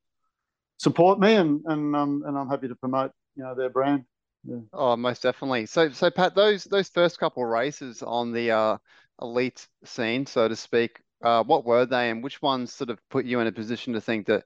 support 0.79 1.19
me, 1.19 1.35
and 1.35 1.63
and 1.67 1.95
um, 1.95 2.23
and 2.27 2.37
I'm 2.37 2.49
happy 2.49 2.69
to 2.69 2.75
promote 2.75 3.13
you 3.37 3.43
know 3.43 3.55
their 3.55 3.71
brand. 3.71 4.05
Yeah. 4.47 4.61
Oh, 4.73 4.97
most 4.97 5.23
definitely. 5.23 5.67
So 5.67 5.91
so 5.91 6.11
Pat, 6.11 6.35
those 6.35 6.65
those 6.65 6.89
first 6.89 7.19
couple 7.19 7.43
of 7.43 7.49
races 7.49 8.03
on 8.03 8.33
the 8.33 8.51
uh, 8.51 8.79
elite 9.21 9.67
scene, 9.85 10.27
so 10.27 10.49
to 10.49 10.57
speak, 10.57 11.01
uh, 11.23 11.43
what 11.45 11.65
were 11.65 11.87
they, 11.87 12.11
and 12.11 12.23
which 12.23 12.43
ones 12.43 12.73
sort 12.73 12.91
of 12.91 12.99
put 13.09 13.25
you 13.25 13.41
in 13.41 13.47
a 13.47 13.53
position 13.53 13.95
to 13.95 14.01
think 14.01 14.27
that 14.27 14.45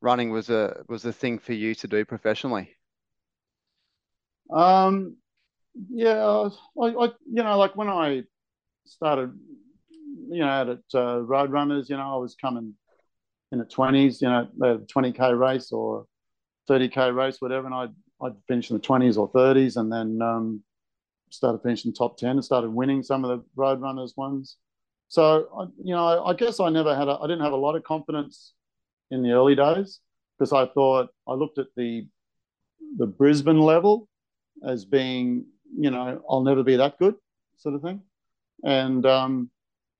running 0.00 0.30
was 0.30 0.50
a 0.50 0.84
was 0.88 1.04
a 1.04 1.12
thing 1.12 1.38
for 1.38 1.52
you 1.52 1.74
to 1.76 1.88
do 1.88 2.04
professionally? 2.04 2.70
Um, 4.50 5.16
yeah, 5.90 6.50
I, 6.80 6.84
I 6.84 7.06
you 7.30 7.42
know 7.42 7.58
like 7.58 7.76
when 7.76 7.88
I 7.88 8.22
started 8.84 9.38
you 10.30 10.40
know, 10.40 10.48
out 10.48 10.68
at 10.68 10.78
uh, 10.94 11.20
Roadrunners, 11.20 11.88
you 11.88 11.96
know, 11.96 12.14
I 12.14 12.16
was 12.16 12.34
coming 12.34 12.74
in 13.52 13.58
the 13.58 13.64
20s, 13.64 14.20
you 14.20 14.28
know, 14.28 14.48
a 14.62 14.78
20K 14.78 15.38
race 15.38 15.72
or 15.72 16.06
30K 16.68 17.14
race, 17.14 17.40
whatever. 17.40 17.66
And 17.66 17.74
I'd, 17.74 17.94
I'd 18.22 18.34
finish 18.46 18.70
in 18.70 18.76
the 18.76 18.82
20s 18.82 19.16
or 19.16 19.30
30s 19.32 19.76
and 19.76 19.90
then 19.90 20.20
um, 20.20 20.62
started 21.30 21.62
finishing 21.62 21.92
top 21.92 22.18
10 22.18 22.30
and 22.30 22.44
started 22.44 22.70
winning 22.70 23.02
some 23.02 23.24
of 23.24 23.30
the 23.30 23.44
Roadrunners 23.56 24.16
ones. 24.16 24.56
So, 25.08 25.48
I, 25.58 25.62
you 25.82 25.94
know, 25.94 26.24
I 26.24 26.34
guess 26.34 26.60
I 26.60 26.68
never 26.68 26.94
had, 26.94 27.08
a, 27.08 27.18
I 27.18 27.26
didn't 27.26 27.42
have 27.42 27.52
a 27.52 27.56
lot 27.56 27.76
of 27.76 27.84
confidence 27.84 28.52
in 29.10 29.22
the 29.22 29.32
early 29.32 29.54
days 29.54 30.00
because 30.38 30.52
I 30.52 30.66
thought, 30.66 31.08
I 31.26 31.32
looked 31.32 31.58
at 31.58 31.68
the, 31.76 32.06
the 32.96 33.06
Brisbane 33.06 33.60
level 33.60 34.08
as 34.66 34.84
being, 34.84 35.46
you 35.76 35.90
know, 35.90 36.22
I'll 36.28 36.42
never 36.42 36.62
be 36.62 36.76
that 36.76 36.98
good 36.98 37.14
sort 37.56 37.74
of 37.74 37.82
thing. 37.82 38.02
And, 38.64 39.06
um, 39.06 39.50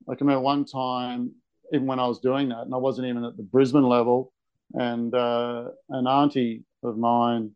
I 0.08 0.14
remember 0.18 0.40
one 0.40 0.64
time, 0.64 1.32
even 1.72 1.86
when 1.86 1.98
I 1.98 2.06
was 2.06 2.20
doing 2.20 2.48
that, 2.48 2.62
and 2.62 2.74
I 2.74 2.78
wasn't 2.78 3.08
even 3.08 3.24
at 3.24 3.36
the 3.36 3.42
Brisbane 3.42 3.82
level, 3.82 4.32
and 4.74 5.14
uh, 5.14 5.68
an 5.90 6.06
auntie 6.06 6.64
of 6.82 6.96
mine 6.96 7.52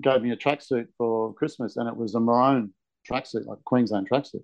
gave 0.00 0.22
me 0.22 0.30
a 0.30 0.36
tracksuit 0.36 0.88
for 0.98 1.32
Christmas, 1.34 1.76
and 1.76 1.88
it 1.88 1.96
was 1.96 2.14
a 2.14 2.20
maroon 2.20 2.74
tracksuit, 3.08 3.46
like 3.46 3.62
Queensland 3.64 4.08
tracksuit. 4.10 4.42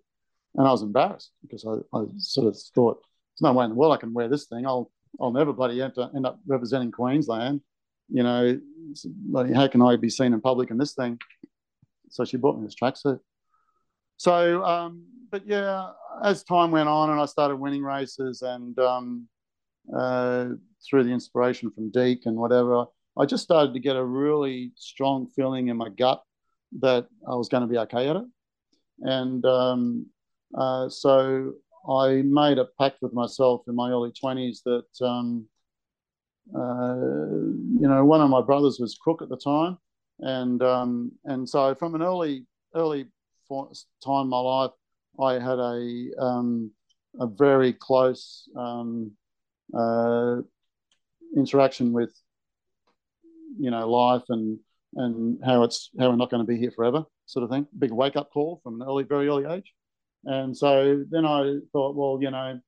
And 0.54 0.66
I 0.66 0.70
was 0.70 0.82
embarrassed 0.82 1.32
because 1.42 1.64
I, 1.66 1.96
I, 1.96 2.04
sort 2.18 2.46
of 2.46 2.56
thought, 2.74 3.02
there's 3.02 3.42
no 3.42 3.52
way 3.52 3.64
in 3.64 3.70
the 3.70 3.76
world 3.76 3.94
I 3.94 3.98
can 3.98 4.12
wear 4.12 4.28
this 4.28 4.46
thing. 4.46 4.66
I'll 4.66 4.90
I'll 5.20 5.32
never 5.32 5.52
bloody 5.52 5.82
end, 5.82 5.92
end 6.14 6.26
up 6.26 6.40
representing 6.46 6.90
Queensland. 6.90 7.60
You 8.08 8.22
know, 8.22 8.60
bloody 9.04 9.52
how 9.52 9.68
can 9.68 9.82
I 9.82 9.96
be 9.96 10.08
seen 10.08 10.32
in 10.32 10.40
public 10.40 10.70
in 10.70 10.78
this 10.78 10.94
thing? 10.94 11.18
So 12.10 12.24
she 12.24 12.36
bought 12.36 12.58
me 12.58 12.64
this 12.64 12.74
tracksuit. 12.74 13.20
So, 14.16 14.62
um, 14.64 15.04
but 15.30 15.46
yeah, 15.46 15.90
as 16.22 16.44
time 16.44 16.70
went 16.70 16.88
on 16.88 17.10
and 17.10 17.20
I 17.20 17.26
started 17.26 17.56
winning 17.56 17.82
races 17.82 18.42
and 18.42 18.78
um, 18.78 19.28
uh, 19.96 20.48
through 20.88 21.04
the 21.04 21.10
inspiration 21.10 21.70
from 21.70 21.90
Deek 21.90 22.26
and 22.26 22.36
whatever, 22.36 22.84
I 23.18 23.26
just 23.26 23.42
started 23.42 23.74
to 23.74 23.80
get 23.80 23.96
a 23.96 24.04
really 24.04 24.72
strong 24.76 25.26
feeling 25.26 25.68
in 25.68 25.76
my 25.76 25.88
gut 25.88 26.22
that 26.80 27.06
I 27.28 27.34
was 27.34 27.48
going 27.48 27.62
to 27.62 27.66
be 27.66 27.78
okay 27.78 28.08
at 28.08 28.16
it. 28.16 28.24
And 29.00 29.44
um, 29.44 30.06
uh, 30.56 30.88
so 30.88 31.52
I 31.88 32.22
made 32.22 32.58
a 32.58 32.68
pact 32.78 32.98
with 33.02 33.12
myself 33.12 33.62
in 33.66 33.74
my 33.74 33.90
early 33.90 34.12
20s 34.12 34.62
that, 34.64 35.06
um, 35.06 35.46
uh, 36.54 36.94
you 37.80 37.88
know, 37.88 38.04
one 38.04 38.20
of 38.20 38.30
my 38.30 38.40
brothers 38.40 38.78
was 38.80 38.98
crook 39.02 39.22
at 39.22 39.28
the 39.28 39.36
time. 39.36 39.78
And, 40.20 40.62
um, 40.62 41.12
and 41.24 41.48
so 41.48 41.74
from 41.74 41.94
an 41.94 42.02
early, 42.02 42.46
early 42.74 43.06
time 44.04 44.22
in 44.22 44.28
my 44.28 44.38
life, 44.38 44.70
I 45.20 45.34
had 45.34 45.58
a 45.58 46.10
um, 46.18 46.70
a 47.20 47.26
very 47.26 47.72
close 47.72 48.48
um, 48.56 49.12
uh, 49.76 50.36
interaction 51.36 51.92
with 51.92 52.12
you 53.58 53.70
know 53.70 53.88
life 53.90 54.24
and 54.28 54.58
and 54.94 55.38
how 55.44 55.62
it's 55.62 55.90
how 55.98 56.10
we're 56.10 56.16
not 56.16 56.30
going 56.30 56.44
to 56.44 56.52
be 56.52 56.58
here 56.58 56.70
forever, 56.70 57.04
sort 57.26 57.44
of 57.44 57.50
thing. 57.50 57.66
Big 57.78 57.92
wake 57.92 58.16
up 58.16 58.30
call 58.32 58.60
from 58.62 58.80
an 58.80 58.86
early, 58.86 59.04
very 59.04 59.28
early 59.28 59.44
age. 59.46 59.72
And 60.24 60.56
so 60.56 61.04
then 61.10 61.24
I 61.24 61.56
thought, 61.72 61.96
well, 61.96 62.18
you 62.20 62.30
know, 62.30 62.60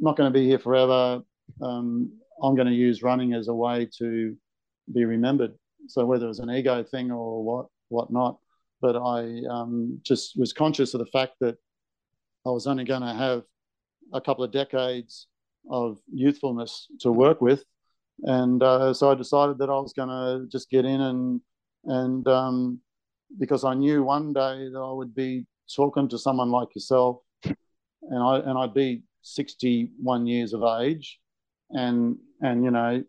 not 0.00 0.16
going 0.16 0.32
to 0.32 0.38
be 0.38 0.46
here 0.46 0.58
forever. 0.58 1.20
Um, 1.60 2.12
I'm 2.42 2.54
going 2.54 2.68
to 2.68 2.74
use 2.74 3.02
running 3.02 3.34
as 3.34 3.48
a 3.48 3.54
way 3.54 3.88
to 3.98 4.36
be 4.92 5.04
remembered. 5.04 5.52
So 5.88 6.04
whether 6.06 6.28
it's 6.28 6.38
an 6.38 6.50
ego 6.50 6.82
thing 6.82 7.10
or 7.10 7.44
what 7.44 7.66
whatnot, 7.88 8.38
but 8.80 8.96
I 8.96 9.42
um, 9.50 10.00
just 10.02 10.38
was 10.38 10.52
conscious 10.52 10.94
of 10.94 11.00
the 11.00 11.06
fact 11.06 11.32
that 11.40 11.56
I 12.46 12.50
was 12.50 12.66
only 12.66 12.84
going 12.84 13.02
to 13.02 13.14
have 13.14 13.42
a 14.12 14.20
couple 14.20 14.44
of 14.44 14.52
decades 14.52 15.26
of 15.70 15.98
youthfulness 16.12 16.86
to 17.00 17.10
work 17.10 17.40
with, 17.40 17.64
and 18.22 18.62
uh, 18.62 18.94
so 18.94 19.10
I 19.10 19.14
decided 19.14 19.58
that 19.58 19.70
I 19.70 19.80
was 19.80 19.92
going 19.92 20.08
to 20.08 20.46
just 20.50 20.70
get 20.70 20.84
in 20.84 21.00
and 21.00 21.40
and 21.84 22.26
um, 22.28 22.80
because 23.38 23.64
I 23.64 23.74
knew 23.74 24.02
one 24.02 24.32
day 24.32 24.68
that 24.72 24.78
I 24.78 24.92
would 24.92 25.14
be 25.14 25.46
talking 25.74 26.08
to 26.08 26.18
someone 26.18 26.50
like 26.50 26.68
yourself, 26.74 27.18
and 27.44 28.22
I 28.22 28.38
and 28.38 28.58
I'd 28.58 28.74
be 28.74 29.02
61 29.22 30.26
years 30.26 30.52
of 30.52 30.62
age, 30.80 31.18
and 31.70 32.16
and 32.40 32.64
you 32.64 32.70
know 32.70 33.02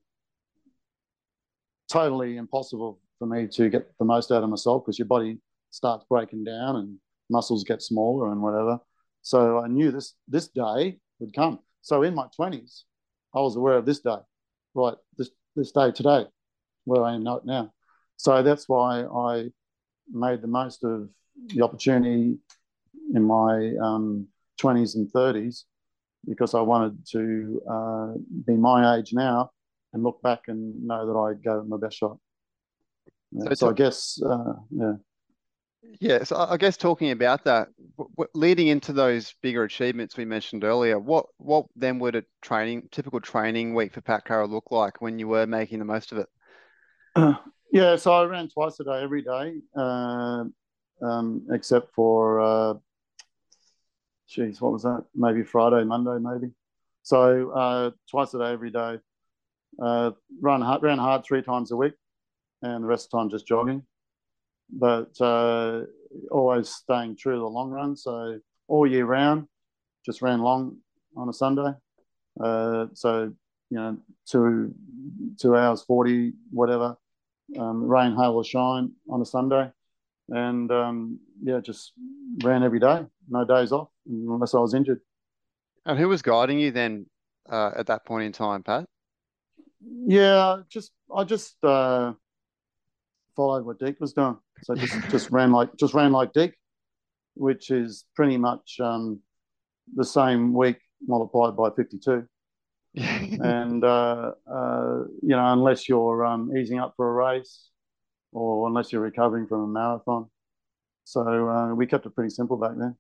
totally 1.91 2.38
impossible 2.38 2.99
for 3.18 3.28
me 3.28 3.47
to 3.47 3.70
get 3.70 3.97
the 3.97 4.05
most 4.05 4.32
out 4.32 4.43
of 4.43 4.49
myself 4.49 4.84
because 4.84 4.99
your 4.99 5.07
body 5.07 5.38
starts 5.78 6.06
breaking 6.10 6.44
down 6.44 6.76
and 6.76 6.98
muscles 7.30 7.64
get 7.64 7.82
smaller 7.82 8.32
and 8.32 8.42
whatever. 8.42 8.80
So 9.22 9.60
I 9.60 9.68
knew 9.68 9.92
this 9.92 10.16
this 10.28 10.48
day 10.48 11.00
would 11.20 11.34
come. 11.34 11.60
So 11.82 12.04
in 12.04 12.16
my 12.16 12.28
twenties, 12.36 12.84
I 13.34 13.40
was 13.40 13.56
aware 13.56 13.78
of 13.78 13.86
this 13.86 14.00
day, 14.00 14.18
right? 14.74 14.98
This 15.18 15.30
this 15.56 15.72
day 15.72 15.92
today, 15.92 16.26
where 16.86 17.04
I 17.04 17.14
am 17.16 17.24
not 17.24 17.46
now. 17.46 17.74
So 18.18 18.42
that's 18.44 18.68
why 18.68 19.04
I 19.04 19.52
made 20.12 20.42
the 20.42 20.48
most 20.48 20.84
of 20.84 21.10
the 21.54 21.62
opportunity 21.62 22.38
in 23.14 23.24
my 23.24 23.74
um, 23.82 24.28
20s 24.60 24.96
and 24.96 25.12
30s 25.14 25.64
because 26.28 26.54
I 26.56 26.62
wanted 26.62 27.06
to 27.12 27.62
uh, 27.70 28.14
be 28.46 28.56
my 28.58 28.98
age 28.98 29.14
now 29.14 29.52
and 29.94 30.04
look 30.04 30.22
back 30.22 30.42
and 30.48 30.84
know 30.86 31.06
that 31.06 31.18
I 31.18 31.34
gave 31.34 31.62
it 31.62 31.70
my 31.70 31.78
best 31.78 31.98
shot. 31.98 32.18
Yeah, 33.32 33.50
so, 33.50 33.54
so 33.54 33.70
I 33.70 33.74
guess, 33.74 34.20
uh, 34.26 34.54
yeah. 34.72 34.94
Yeah, 36.00 36.24
so 36.24 36.36
I 36.38 36.58
guess 36.58 36.78
talking 36.78 37.12
about 37.12 37.44
that, 37.46 37.70
leading 38.34 38.68
into 38.68 38.94
those 38.94 39.34
bigger 39.42 39.64
achievements 39.64 40.18
we 40.18 40.26
mentioned 40.26 40.64
earlier, 40.64 41.00
what 41.00 41.28
what 41.38 41.66
then 41.76 42.00
would 42.00 42.16
a 42.16 42.24
training 42.42 42.90
typical 42.92 43.22
training 43.22 43.74
week 43.74 43.94
for 43.94 44.02
Pat 44.02 44.26
Carroll 44.26 44.50
look 44.50 44.72
like 44.72 45.02
when 45.02 45.20
you 45.20 45.28
were 45.28 45.46
making 45.46 45.80
the 45.80 45.86
most 45.86 46.12
of 46.12 46.18
it? 46.20 46.28
Uh, 47.16 47.36
yeah, 47.72 47.96
so 47.96 48.12
I 48.12 48.26
ran 48.26 48.50
twice 48.50 48.80
a 48.80 48.84
day 48.84 49.02
every 49.02 49.22
day, 49.22 49.62
uh, 49.76 50.46
um, 51.02 51.48
except 51.52 51.94
for, 51.94 52.42
uh, 52.42 52.74
geez, 54.28 54.60
what 54.60 54.74
was 54.74 54.84
that? 54.84 55.06
Maybe 55.16 55.44
Friday, 55.44 55.84
Monday, 55.84 56.18
maybe. 56.20 56.52
So 57.04 57.52
uh, 57.52 57.92
twice 58.10 58.34
a 58.34 58.40
day 58.40 58.52
every 58.52 58.72
day. 58.72 59.00
Uh, 59.82 60.12
run 60.42 60.62
hard, 60.62 60.82
ran 60.82 60.98
hard 60.98 61.24
three 61.24 61.44
times 61.44 61.72
a 61.72 61.76
week, 61.76 61.94
and 62.64 62.84
the 62.84 62.88
rest 62.88 63.06
of 63.06 63.12
the 63.12 63.18
time 63.18 63.30
just 63.30 63.48
jogging 63.48 63.84
but 64.72 65.20
uh, 65.22 65.82
always 66.32 66.70
staying 66.70 67.15
true 67.15 67.34
to 67.34 67.39
the 67.39 67.45
long 67.45 67.70
run. 67.70 67.95
So 67.95 68.39
all 68.68 68.88
year 68.88 69.05
round, 69.05 69.47
just 70.05 70.22
ran 70.22 70.41
long 70.41 70.78
on 71.15 71.30
a 71.30 71.34
Sunday. 71.34 71.74
Uh, 72.39 72.88
so 72.93 73.34
you 73.70 73.78
know, 73.78 73.97
two 74.26 74.74
two 75.39 75.55
hours 75.55 75.84
forty, 75.84 76.34
whatever, 76.51 76.97
um, 77.57 77.84
rain, 77.84 78.15
hail, 78.15 78.34
or 78.34 78.43
shine 78.43 78.91
on 79.09 79.22
a 79.22 79.26
Sunday, 79.26 79.72
and 80.30 80.72
um, 80.72 81.20
yeah, 81.41 81.59
just 81.59 81.93
ran 82.43 82.63
every 82.63 82.80
day, 82.80 83.05
no 83.30 83.45
days 83.45 83.72
off 83.72 83.89
unless 84.07 84.53
I 84.53 84.59
was 84.59 84.74
injured. 84.74 85.01
And 85.86 85.97
who 85.97 86.07
was 86.07 86.22
guiding 86.22 86.59
you 86.59 86.72
then 86.72 87.05
uh, 87.49 87.72
at 87.76 87.88
that 87.88 88.05
point 88.05 88.26
in 88.26 88.32
time, 88.32 88.63
Pat? 88.63 88.86
Yeah, 90.05 90.61
just 90.70 90.91
I 91.13 91.24
just 91.24 91.55
uh, 91.63 92.13
followed 93.36 93.65
what 93.65 93.80
Deek 93.80 93.99
was 93.99 94.13
doing. 94.13 94.38
So 94.64 94.76
just 94.76 94.95
just 95.10 95.32
ran 95.32 95.51
like 95.51 95.70
just 95.78 95.93
ran 95.93 96.12
like 96.12 96.34
Deek, 96.34 96.53
which 97.36 97.72
is 97.72 98.05
pretty 98.16 98.38
much 98.38 98.78
um, 98.80 99.20
the 99.95 100.05
same 100.05 100.53
week 100.53 100.78
multiplied 101.05 101.55
by 101.55 101.70
52. 101.76 102.28
and 102.95 103.84
uh, 103.84 104.32
uh, 104.51 105.03
you 105.22 105.30
know, 105.30 105.53
unless 105.53 105.88
you're 105.88 106.26
um, 106.26 106.51
easing 106.58 106.80
up 106.80 106.93
for 106.95 107.10
a 107.10 107.14
race, 107.14 107.70
or 108.32 108.68
unless 108.68 108.91
you're 108.91 109.01
recovering 109.01 109.47
from 109.47 109.62
a 109.62 109.68
marathon, 109.68 110.28
so 111.03 111.22
uh, 111.49 111.74
we 111.76 111.86
kept 111.86 112.05
it 112.05 112.16
pretty 112.16 112.32
simple 112.32 112.58
back 112.58 112.72
then. 112.78 112.95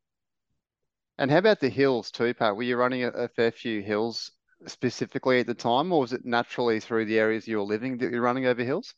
And 1.17 1.31
how 1.31 1.39
about 1.39 1.59
the 1.59 1.69
hills 1.69 2.11
too, 2.11 2.33
Pat? 2.33 2.55
Were 2.55 2.63
you 2.63 2.77
running 2.77 3.03
a, 3.03 3.09
a, 3.09 3.27
fair 3.27 3.51
few 3.51 3.81
hills 3.81 4.31
specifically 4.67 5.39
at 5.39 5.47
the 5.47 5.55
time, 5.55 5.91
or 5.91 6.01
was 6.01 6.13
it 6.13 6.25
naturally 6.25 6.79
through 6.79 7.05
the 7.05 7.17
areas 7.17 7.47
you 7.47 7.57
were 7.57 7.63
living 7.63 7.97
that 7.97 8.11
you're 8.11 8.21
running 8.21 8.45
over 8.45 8.63
hills? 8.63 8.93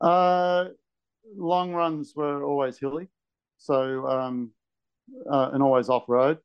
Uh, 0.00 0.66
long 1.36 1.72
runs 1.72 2.14
were 2.14 2.44
always 2.44 2.78
hilly, 2.78 3.08
so 3.58 4.06
um, 4.06 4.50
uh, 5.30 5.50
and 5.52 5.62
always 5.62 5.88
off 5.88 6.04
road. 6.08 6.38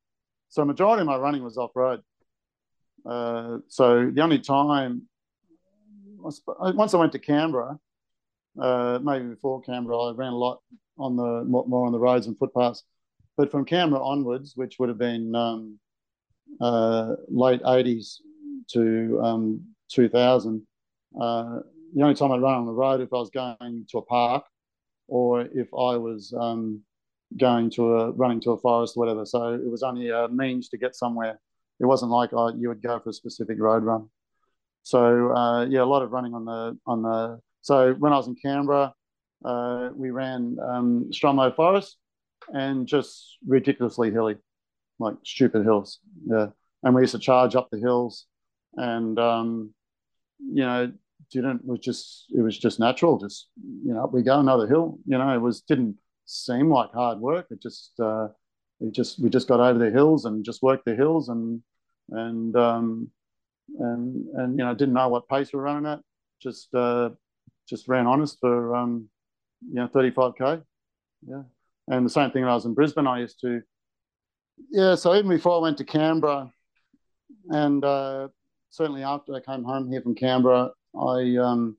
So 0.49 0.65
majority 0.65 1.01
of 1.01 1.07
my 1.07 1.17
running 1.17 1.43
was 1.43 1.57
off 1.57 1.71
road. 1.75 2.01
Uh, 3.05 3.59
so 3.67 4.09
the 4.11 4.21
only 4.21 4.39
time, 4.39 5.03
once 6.17 6.93
I 6.93 6.97
went 6.97 7.11
to 7.13 7.19
Canberra, 7.19 7.79
uh, 8.59 8.99
maybe 9.01 9.25
before 9.25 9.61
Canberra, 9.61 9.97
I 9.97 10.13
ran 10.13 10.33
a 10.33 10.37
lot 10.37 10.59
on 10.97 11.15
the 11.15 11.43
more 11.45 11.85
on 11.85 11.91
the 11.91 11.99
roads 11.99 12.27
and 12.27 12.37
footpaths. 12.37 12.83
But 13.37 13.51
from 13.51 13.63
Canberra 13.63 14.03
onwards, 14.03 14.53
which 14.55 14.79
would 14.79 14.89
have 14.89 14.97
been 14.97 15.33
um, 15.33 15.79
uh, 16.59 17.15
late 17.29 17.61
80s 17.61 18.17
to 18.73 19.21
um, 19.23 19.61
2000, 19.91 20.61
uh, 21.19 21.59
the 21.95 22.01
only 22.01 22.15
time 22.15 22.31
I'd 22.33 22.41
run 22.41 22.55
on 22.55 22.65
the 22.65 22.73
road 22.73 22.99
if 22.99 23.13
I 23.13 23.17
was 23.17 23.29
going 23.29 23.85
to 23.89 23.97
a 23.97 24.01
park 24.01 24.43
or 25.09 25.41
if 25.41 25.67
I 25.73 25.97
was 25.97 26.33
um, 26.37 26.81
going 27.37 27.69
to 27.71 27.95
a 27.95 28.11
running 28.11 28.39
to 28.41 28.51
a 28.51 28.57
forest 28.57 28.95
or 28.95 29.01
whatever. 29.01 29.25
So 29.25 29.53
it 29.53 29.69
was 29.69 29.83
only 29.83 30.09
a 30.09 30.27
means 30.27 30.69
to 30.69 30.77
get 30.77 30.95
somewhere. 30.95 31.39
It 31.79 31.85
wasn't 31.85 32.11
like 32.11 32.31
oh, 32.33 32.53
you 32.55 32.69
would 32.69 32.81
go 32.81 32.99
for 32.99 33.09
a 33.09 33.13
specific 33.13 33.57
road 33.59 33.83
run. 33.83 34.09
So 34.83 35.33
uh, 35.35 35.65
yeah, 35.65 35.81
a 35.81 35.85
lot 35.85 36.01
of 36.01 36.11
running 36.11 36.33
on 36.33 36.45
the 36.45 36.77
on 36.85 37.01
the. 37.03 37.39
So 37.61 37.93
when 37.93 38.13
I 38.13 38.17
was 38.17 38.27
in 38.27 38.35
Canberra, 38.35 38.93
uh, 39.43 39.89
we 39.93 40.09
ran 40.09 40.57
um, 40.61 41.09
Stromlo 41.11 41.55
Forest 41.55 41.97
and 42.53 42.87
just 42.87 43.37
ridiculously 43.45 44.11
hilly, 44.11 44.37
like 44.97 45.15
stupid 45.23 45.63
hills. 45.63 45.99
Yeah, 46.25 46.47
and 46.83 46.95
we 46.95 47.01
used 47.01 47.13
to 47.13 47.19
charge 47.19 47.55
up 47.55 47.69
the 47.71 47.79
hills, 47.79 48.25
and 48.75 49.19
um, 49.19 49.73
you 50.39 50.63
know, 50.63 50.91
didn't 51.31 51.65
was 51.65 51.79
just 51.79 52.25
it 52.35 52.41
was 52.41 52.57
just 52.57 52.79
natural. 52.79 53.17
Just 53.17 53.49
you 53.57 53.93
know, 53.93 54.09
we 54.11 54.23
go 54.23 54.39
another 54.39 54.67
hill. 54.67 54.99
You 55.05 55.17
know, 55.17 55.33
it 55.33 55.41
was 55.41 55.61
didn't 55.61 55.97
seem 56.25 56.69
like 56.69 56.91
hard 56.91 57.19
work. 57.19 57.47
It 57.49 57.61
just 57.61 57.93
uh, 57.99 58.27
it 58.79 58.93
just 58.93 59.21
we 59.21 59.29
just 59.29 59.47
got 59.47 59.59
over 59.59 59.79
the 59.79 59.91
hills 59.91 60.25
and 60.25 60.45
just 60.45 60.61
worked 60.61 60.85
the 60.85 60.95
hills 60.95 61.29
and 61.29 61.61
and 62.11 62.55
um, 62.55 63.11
and 63.79 64.25
and 64.35 64.57
you 64.57 64.65
know 64.65 64.73
didn't 64.73 64.93
know 64.93 65.09
what 65.09 65.27
pace 65.27 65.51
we 65.53 65.57
were 65.57 65.63
running 65.63 65.91
at. 65.91 65.99
Just 66.41 66.73
uh, 66.73 67.09
just 67.67 67.87
ran 67.87 68.07
honest 68.07 68.37
for 68.39 68.75
um, 68.75 69.09
you 69.67 69.75
know 69.75 69.87
35k. 69.87 70.63
Yeah, 71.27 71.43
and 71.87 72.05
the 72.05 72.09
same 72.09 72.31
thing 72.31 72.43
when 72.43 72.51
I 72.51 72.55
was 72.55 72.65
in 72.65 72.73
Brisbane. 72.73 73.07
I 73.07 73.19
used 73.19 73.39
to 73.41 73.61
yeah. 74.69 74.95
So 74.95 75.15
even 75.15 75.29
before 75.29 75.57
I 75.57 75.61
went 75.61 75.77
to 75.77 75.83
Canberra, 75.83 76.51
and 77.49 77.83
uh, 77.83 78.29
certainly 78.69 79.03
after 79.03 79.33
I 79.33 79.41
came 79.41 79.63
home 79.63 79.91
here 79.91 80.01
from 80.01 80.15
Canberra, 80.15 80.71
I 80.95 81.37
um, 81.37 81.77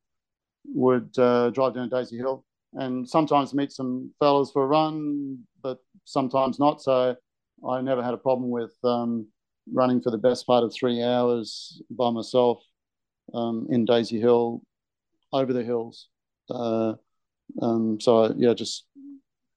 would 0.75 1.17
uh, 1.19 1.51
drive 1.51 1.75
down 1.75 1.89
Daisy 1.89 2.17
Hill 2.17 2.45
and 2.75 3.09
sometimes 3.09 3.55
meet 3.55 3.73
some 3.73 4.13
fellas 4.21 4.51
for 4.53 4.65
a 4.65 4.67
run, 4.67 5.39
but 5.63 5.79
sometimes 6.05 6.59
not. 6.59 6.83
So 6.83 7.17
I 7.69 7.81
never 7.81 8.03
had 8.03 8.15
a 8.15 8.19
problem 8.19 8.51
with 8.51 8.73
um, 8.85 9.27
running 9.73 10.01
for 10.01 10.11
the 10.11 10.19
best 10.19 10.47
part 10.47 10.65
of 10.65 10.73
three 10.73 11.03
hours 11.03 11.83
by 11.91 12.11
myself 12.11 12.63
um, 13.35 13.67
in 13.71 13.85
Daisy 13.85 14.21
Hill, 14.21 14.63
over 15.33 15.53
the 15.53 15.65
hills. 15.65 16.09
Uh, 16.49 16.95
um, 17.61 18.01
so 18.01 18.33
yeah, 18.37 18.55
just 18.55 18.87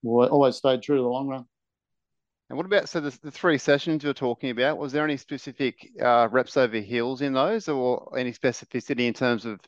always 0.04 0.56
stayed 0.56 0.82
true 0.82 0.98
to 0.98 1.02
the 1.02 1.08
long 1.08 1.28
run. 1.28 1.46
And 2.54 2.58
what 2.58 2.68
about 2.68 2.88
so 2.88 3.00
the, 3.00 3.10
the 3.24 3.32
three 3.32 3.58
sessions 3.58 4.04
you're 4.04 4.14
talking 4.14 4.52
about? 4.52 4.78
Was 4.78 4.92
there 4.92 5.04
any 5.04 5.18
specific 5.18 5.90
uh, 6.00 6.28
reps 6.30 6.56
over 6.56 6.78
hills 6.78 7.24
in 7.24 7.34
those, 7.34 7.68
or 7.68 8.16
any 8.16 8.32
specificity 8.32 9.08
in 9.08 9.14
terms 9.16 9.46
of 9.46 9.60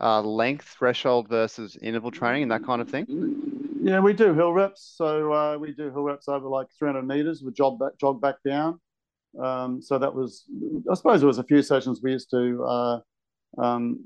uh, 0.00 0.20
length 0.20 0.76
threshold 0.78 1.28
versus 1.28 1.76
interval 1.82 2.12
training 2.12 2.44
and 2.44 2.52
that 2.52 2.62
kind 2.62 2.80
of 2.80 2.88
thing? 2.88 3.80
Yeah, 3.82 3.98
we 3.98 4.12
do 4.12 4.34
hill 4.34 4.52
reps. 4.52 4.94
So 4.94 5.32
uh, 5.32 5.58
we 5.58 5.72
do 5.72 5.90
hill 5.90 6.04
reps 6.04 6.28
over 6.28 6.46
like 6.46 6.68
300 6.78 7.02
meters. 7.02 7.42
We 7.42 7.50
jog 7.50 7.80
back, 7.80 7.98
jog 7.98 8.20
back 8.20 8.36
down. 8.46 8.78
Um, 9.36 9.82
so 9.82 9.98
that 9.98 10.14
was, 10.14 10.44
I 10.88 10.94
suppose, 10.94 11.24
it 11.24 11.26
was 11.26 11.38
a 11.38 11.42
few 11.42 11.60
sessions 11.60 12.02
we 12.04 12.12
used 12.12 12.30
to 12.30 12.62
uh, 12.62 13.00
um, 13.60 13.98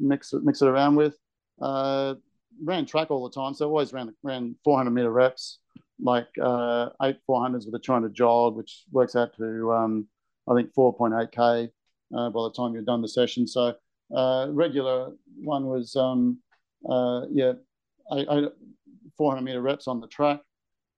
mix 0.00 0.32
it, 0.32 0.44
mix 0.44 0.62
it 0.62 0.68
around 0.68 0.94
with. 0.94 1.18
Uh, 1.60 2.14
ran 2.62 2.86
track 2.86 3.10
all 3.10 3.28
the 3.28 3.34
time, 3.34 3.52
so 3.52 3.66
always 3.66 3.92
ran 3.92 4.14
ran 4.22 4.54
400 4.62 4.92
meter 4.92 5.10
reps, 5.10 5.58
like 6.04 6.28
uh, 6.40 6.90
eight 7.02 7.16
400s 7.28 7.64
with 7.66 7.74
a 7.74 7.78
to 7.78 8.08
jog, 8.10 8.56
which 8.56 8.84
works 8.92 9.16
out 9.16 9.34
to 9.38 9.72
um, 9.72 10.06
I 10.48 10.54
think 10.54 10.72
4.8k 10.74 11.70
uh, 12.16 12.30
by 12.30 12.42
the 12.42 12.52
time 12.56 12.74
you've 12.74 12.84
done 12.84 13.02
the 13.02 13.08
session. 13.08 13.46
So 13.46 13.74
uh, 14.14 14.46
regular 14.50 15.12
one 15.42 15.66
was 15.66 15.96
um, 15.96 16.38
uh, 16.88 17.22
yeah, 17.32 17.54
I, 18.12 18.18
I, 18.30 18.42
400 19.16 19.42
meter 19.42 19.62
reps 19.62 19.88
on 19.88 20.00
the 20.00 20.06
track, 20.08 20.40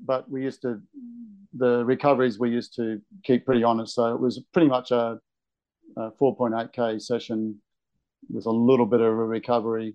but 0.00 0.28
we 0.28 0.42
used 0.42 0.62
to 0.62 0.82
the 1.57 1.84
recoveries 1.84 2.38
we 2.38 2.50
used 2.50 2.74
to 2.74 3.00
keep 3.22 3.46
pretty 3.46 3.62
honest. 3.62 3.94
So 3.94 4.12
it 4.12 4.20
was 4.20 4.42
pretty 4.52 4.68
much 4.68 4.90
a, 4.90 5.20
a 5.96 6.11
4.8k 6.11 7.00
session 7.00 7.61
with 8.28 8.46
a 8.46 8.50
little 8.50 8.86
bit 8.86 9.00
of 9.00 9.07
a 9.07 9.14
recovery 9.14 9.94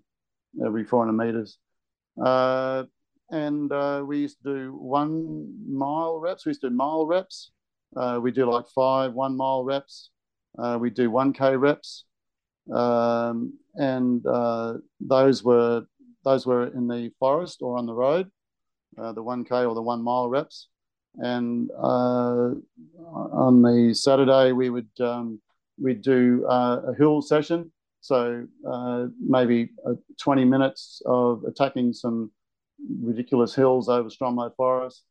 every 0.66 0.86
400 0.86 1.14
meters. 1.14 1.58
And 3.32 3.72
uh, 3.72 4.04
we 4.06 4.20
used 4.20 4.44
to 4.44 4.54
do 4.54 4.74
one 4.74 5.54
mile 5.68 6.20
reps. 6.20 6.46
We 6.46 6.52
used 6.52 6.62
to 6.62 6.70
do 6.70 6.76
mile 6.76 7.06
reps. 7.06 7.52
Uh, 7.96 8.20
we 8.22 8.32
do 8.32 8.46
like 8.46 8.68
five 8.76 9.14
one 9.14 9.36
mile 9.36 9.64
reps. 9.64 10.10
Uh, 10.58 10.78
we 10.80 10.90
do 10.90 11.10
1k 11.10 11.60
reps 11.60 12.04
um, 12.70 13.54
and 13.76 14.26
uh, 14.26 14.76
those 15.00 15.44
were 15.44 15.86
those 16.24 16.46
were 16.46 16.68
in 16.68 16.88
the 16.88 17.12
forest 17.20 17.62
or 17.62 17.78
on 17.78 17.86
the 17.88 17.94
road, 17.94 18.30
uh, 18.98 19.12
the 19.12 19.24
one 19.24 19.44
k 19.44 19.66
or 19.66 19.74
the 19.74 19.82
one 19.82 20.04
mile 20.04 20.30
reps. 20.30 20.68
And 21.16 21.70
uh, 21.72 22.52
on 23.10 23.62
the 23.62 23.94
Saturday 23.94 24.52
we 24.52 24.70
would 24.70 24.90
um, 25.00 25.42
we'd 25.80 26.02
do 26.02 26.46
a 26.48 26.94
hill 26.98 27.22
session, 27.22 27.72
so 28.02 28.46
maybe 29.20 29.72
uh, 29.88 29.94
20 30.20 30.46
minutes 30.46 31.02
of 31.06 31.44
attacking 31.46 31.94
some 31.94 32.32
ridiculous 33.02 33.56
hills 33.56 33.90
over 33.90 34.10
Stromlo 34.10 34.56
Forest, 34.56 35.04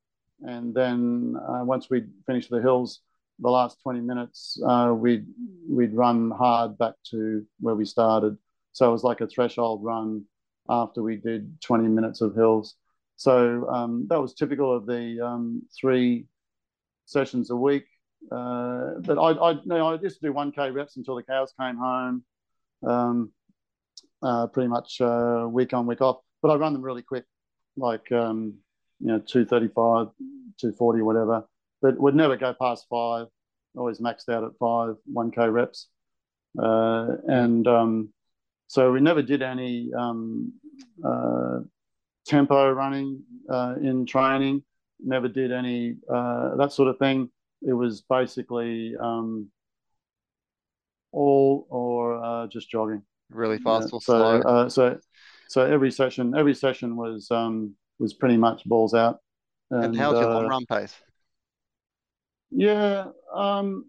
and 0.43 0.75
then 0.75 1.37
once 1.65 1.91
we'd 1.91 2.09
finished 2.27 2.51
the 2.51 2.61
hills, 2.61 3.01
the 3.41 3.51
last 3.51 3.79
20 3.83 4.01
minutes, 4.01 4.61
uh, 4.67 4.93
we'd, 4.95 5.27
we'd 5.69 5.95
run 5.95 6.31
hard 6.31 6.77
back 6.79 6.95
to 7.11 7.45
where 7.61 7.75
we 7.75 7.85
started. 7.85 8.37
So 8.73 8.89
it 8.89 8.93
was 8.93 9.05
like 9.05 9.21
a 9.21 9.27
threshold 9.27 9.83
run 9.83 10.25
after 10.69 11.03
we 11.03 11.17
did 11.17 11.61
20 11.63 11.89
minutes 11.89 12.21
of 12.21 12.35
hills. 12.35 12.77
So 13.17 13.69
um, 13.69 14.07
that 14.09 14.21
was 14.21 14.35
typical 14.35 14.75
of 14.75 14.87
the 14.87 15.21
um, 15.21 15.63
three 15.79 16.27
sessions 17.07 17.51
a 17.51 17.57
week. 17.57 17.87
Uh, 18.31 18.93
but 19.01 19.19
I, 19.19 19.31
I, 19.33 19.51
you 19.53 19.61
know, 19.65 19.89
I 19.89 20.01
used 20.01 20.21
to 20.21 20.27
do 20.27 20.33
1K 20.33 20.73
reps 20.75 20.97
until 20.97 21.17
the 21.17 21.23
cows 21.23 21.53
came 21.59 21.77
home, 21.77 22.23
um, 22.87 23.33
uh, 24.23 24.47
pretty 24.47 24.69
much 24.69 25.01
uh, 25.01 25.47
week 25.49 25.73
on, 25.73 25.87
week 25.87 26.01
off. 26.01 26.19
But 26.43 26.51
I 26.51 26.55
run 26.55 26.73
them 26.73 26.83
really 26.83 27.03
quick, 27.03 27.25
like, 27.81 28.11
um, 28.13 28.55
you 29.01 29.09
know, 29.09 29.19
235, 29.19 30.09
240, 30.59 31.03
whatever 31.03 31.45
but 31.83 31.99
would 31.99 32.15
never 32.15 32.37
go 32.37 32.55
past 32.55 32.87
five. 32.91 33.27
Always 33.77 34.01
maxed 34.01 34.29
out 34.29 34.45
at 34.45 34.51
five, 34.59 34.97
1K 35.13 35.53
reps. 35.53 35.89
Uh, 36.61 37.17
and 37.29 37.67
um, 37.67 38.13
so 38.67 38.91
we 38.91 39.01
never 39.01 39.23
did 39.23 39.43
any 39.43 39.91
um, 39.97 40.53
uh, 41.05 41.61
tempo 42.27 42.71
running 42.73 43.23
uh, 43.49 43.77
in 43.81 44.07
training, 44.07 44.65
never 44.99 45.29
did 45.29 45.53
any 45.53 45.97
uh, 46.13 46.57
that 46.57 46.73
sort 46.73 46.89
of 46.89 46.99
thing. 46.99 47.31
It 47.63 47.73
was 47.73 48.03
basically 48.03 48.97
um, 49.01 49.49
all 51.13 51.67
or 51.71 52.23
uh, 52.23 52.47
just 52.49 52.69
jogging. 52.69 53.03
Really 53.31 53.59
fast 53.59 53.91
yeah, 53.93 53.97
or 53.97 54.01
so, 54.01 54.13
slow? 54.13 54.41
Uh, 54.41 54.69
so, 54.69 54.99
so 55.51 55.63
every 55.63 55.91
session, 55.91 56.33
every 56.37 56.55
session 56.55 56.95
was 56.95 57.29
um, 57.33 57.75
was 57.99 58.15
pretty 58.15 58.37
much 58.37 58.65
balls 58.65 58.95
out. 58.95 59.19
And, 59.73 59.87
and 59.87 59.97
how's 59.97 60.21
your 60.21 60.33
long 60.33 60.47
run 60.47 60.65
pace? 60.65 60.95
Yeah, 62.53 63.07
um, 63.35 63.87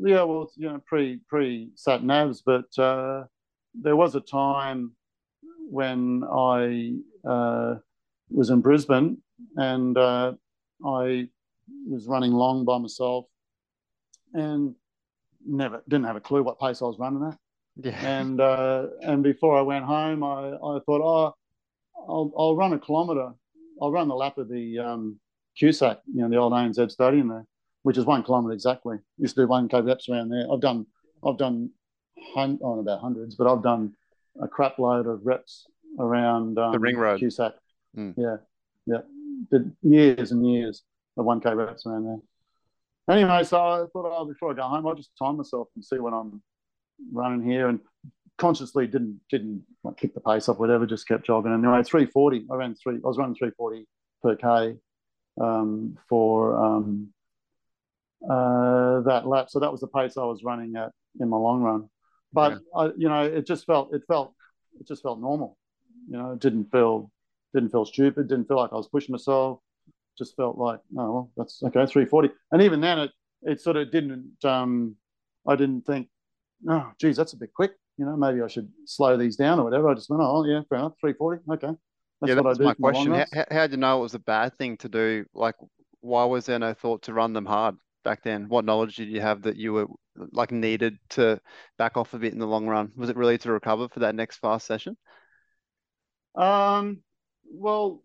yeah. 0.00 0.22
Well, 0.24 0.50
you 0.56 0.68
know, 0.68 0.82
pre 0.86 1.20
pre 1.26 1.70
sat 1.74 2.02
navs, 2.02 2.42
but 2.44 2.78
uh, 2.78 3.24
there 3.72 3.96
was 3.96 4.14
a 4.14 4.20
time 4.20 4.92
when 5.70 6.22
I 6.30 6.96
uh, 7.26 7.76
was 8.28 8.50
in 8.50 8.60
Brisbane 8.60 9.22
and 9.56 9.96
uh, 9.96 10.34
I 10.84 11.28
was 11.88 12.08
running 12.08 12.32
long 12.32 12.66
by 12.66 12.76
myself 12.76 13.24
and 14.34 14.74
never 15.46 15.82
didn't 15.88 16.04
have 16.04 16.16
a 16.16 16.20
clue 16.20 16.42
what 16.42 16.60
pace 16.60 16.82
I 16.82 16.84
was 16.84 16.98
running 16.98 17.26
at. 17.26 17.38
Yeah. 17.82 17.98
And 18.20 18.40
uh, 18.40 18.86
and 19.02 19.22
before 19.22 19.58
I 19.58 19.62
went 19.62 19.84
home, 19.84 20.22
I, 20.22 20.50
I 20.50 20.78
thought, 20.84 21.00
oh, 21.02 21.34
I'll, 22.08 22.32
I'll 22.36 22.56
run 22.56 22.72
a 22.72 22.78
kilometre. 22.78 23.32
I'll 23.80 23.92
run 23.92 24.08
the 24.08 24.14
lap 24.14 24.38
of 24.38 24.48
the 24.48 24.78
um, 24.78 25.18
QSAC, 25.60 25.98
you 26.12 26.22
know, 26.22 26.28
the 26.28 26.36
old 26.36 26.52
ANZ 26.52 26.90
stadium 26.90 27.28
there, 27.28 27.46
which 27.82 27.96
is 27.96 28.04
one 28.04 28.22
kilometre 28.22 28.52
exactly. 28.52 28.98
Used 29.18 29.34
to 29.36 29.42
do 29.42 29.48
one 29.48 29.68
k 29.68 29.80
reps 29.80 30.08
around 30.08 30.28
there. 30.28 30.46
I've 30.52 30.60
done 30.60 30.86
I've 31.26 31.38
done 31.38 31.70
on 32.36 32.58
oh, 32.62 32.80
about 32.80 33.00
hundreds, 33.00 33.34
but 33.34 33.46
I've 33.46 33.62
done 33.62 33.94
a 34.42 34.48
crap 34.48 34.78
load 34.78 35.06
of 35.06 35.24
reps 35.24 35.66
around 35.98 36.58
um, 36.58 36.72
the 36.72 36.78
ring 36.78 36.96
road. 36.96 37.20
QSAC. 37.20 37.52
Mm. 37.96 38.14
Yeah, 38.16 38.36
yeah, 38.86 39.00
did 39.50 39.72
years 39.82 40.32
and 40.32 40.46
years 40.46 40.82
of 41.16 41.24
one 41.24 41.40
k 41.40 41.52
reps 41.54 41.86
around 41.86 42.04
there. 42.04 43.16
Anyway, 43.16 43.42
so 43.42 43.58
I 43.58 43.78
thought, 43.92 44.12
oh, 44.16 44.24
before 44.24 44.52
I 44.52 44.54
go 44.54 44.62
home, 44.62 44.86
I'll 44.86 44.94
just 44.94 45.10
time 45.18 45.38
myself 45.38 45.68
and 45.74 45.84
see 45.84 45.98
what 45.98 46.12
I'm 46.12 46.40
running 47.12 47.48
here, 47.48 47.68
and 47.68 47.80
consciously 48.38 48.86
didn't 48.86 49.20
didn't 49.30 49.64
like 49.84 49.96
kick 49.96 50.14
the 50.14 50.20
pace 50.20 50.48
up, 50.48 50.58
whatever. 50.58 50.86
Just 50.86 51.08
kept 51.08 51.26
jogging. 51.26 51.52
Anyway, 51.52 51.82
three 51.82 52.06
forty. 52.06 52.46
I 52.50 52.54
ran 52.54 52.74
three. 52.74 52.96
I 52.96 53.06
was 53.06 53.18
running 53.18 53.34
three 53.34 53.50
forty 53.56 53.86
per 54.22 54.36
k 54.36 54.76
um, 55.40 55.96
for 56.08 56.56
um, 56.56 57.08
uh, 58.24 59.00
that 59.02 59.26
lap. 59.26 59.50
So 59.50 59.60
that 59.60 59.72
was 59.72 59.80
the 59.80 59.88
pace 59.88 60.16
I 60.16 60.24
was 60.24 60.42
running 60.44 60.76
at 60.76 60.92
in 61.20 61.28
my 61.28 61.36
long 61.36 61.62
run. 61.62 61.88
But 62.32 62.52
yeah. 62.52 62.58
I, 62.80 62.84
you 62.96 63.08
know, 63.08 63.22
it 63.24 63.46
just 63.46 63.66
felt 63.66 63.94
it 63.94 64.02
felt 64.06 64.34
it 64.78 64.86
just 64.86 65.02
felt 65.02 65.20
normal. 65.20 65.56
You 66.08 66.18
know, 66.18 66.32
it 66.32 66.40
didn't 66.40 66.70
feel 66.70 67.10
didn't 67.54 67.70
feel 67.70 67.84
stupid. 67.84 68.28
Didn't 68.28 68.48
feel 68.48 68.56
like 68.56 68.72
I 68.72 68.76
was 68.76 68.88
pushing 68.88 69.12
myself. 69.12 69.60
Just 70.18 70.36
felt 70.36 70.58
like, 70.58 70.80
oh 70.98 71.12
well, 71.12 71.30
that's 71.36 71.62
okay, 71.62 71.86
three 71.86 72.04
forty. 72.04 72.30
And 72.52 72.62
even 72.62 72.80
then, 72.80 72.98
it 72.98 73.10
it 73.42 73.60
sort 73.60 73.76
of 73.76 73.90
didn't. 73.90 74.44
Um, 74.44 74.96
I 75.48 75.56
didn't 75.56 75.86
think, 75.86 76.08
oh, 76.68 76.92
geez, 77.00 77.16
that's 77.16 77.32
a 77.32 77.36
bit 77.36 77.54
quick. 77.54 77.72
You 77.96 78.06
know, 78.06 78.16
maybe 78.16 78.40
I 78.42 78.48
should 78.48 78.68
slow 78.86 79.16
these 79.16 79.36
down 79.36 79.60
or 79.60 79.64
whatever. 79.64 79.88
I 79.88 79.94
just 79.94 80.10
went, 80.10 80.22
oh 80.22 80.44
yeah, 80.44 80.60
fair 80.68 80.78
enough, 80.78 80.94
three 81.00 81.12
forty, 81.12 81.42
okay. 81.50 81.72
That's 82.20 82.34
yeah, 82.34 82.40
that's 82.42 82.58
my 82.58 82.74
question. 82.74 83.12
How, 83.12 83.44
how 83.50 83.62
did 83.62 83.72
you 83.72 83.76
know 83.78 83.98
it 83.98 84.02
was 84.02 84.14
a 84.14 84.18
bad 84.18 84.56
thing 84.56 84.76
to 84.78 84.88
do? 84.88 85.24
Like, 85.34 85.54
why 86.00 86.24
was 86.24 86.46
there 86.46 86.58
no 86.58 86.74
thought 86.74 87.02
to 87.02 87.14
run 87.14 87.32
them 87.32 87.46
hard 87.46 87.76
back 88.04 88.22
then? 88.22 88.48
What 88.48 88.64
knowledge 88.64 88.96
did 88.96 89.08
you 89.08 89.20
have 89.20 89.42
that 89.42 89.56
you 89.56 89.72
were 89.72 89.86
like 90.32 90.52
needed 90.52 90.98
to 91.10 91.40
back 91.78 91.96
off 91.96 92.12
a 92.14 92.18
bit 92.18 92.32
in 92.32 92.38
the 92.38 92.46
long 92.46 92.66
run? 92.66 92.92
Was 92.96 93.08
it 93.08 93.16
really 93.16 93.38
to 93.38 93.52
recover 93.52 93.88
for 93.88 94.00
that 94.00 94.14
next 94.14 94.38
fast 94.38 94.66
session? 94.66 94.96
Um, 96.34 97.02
well, 97.50 98.02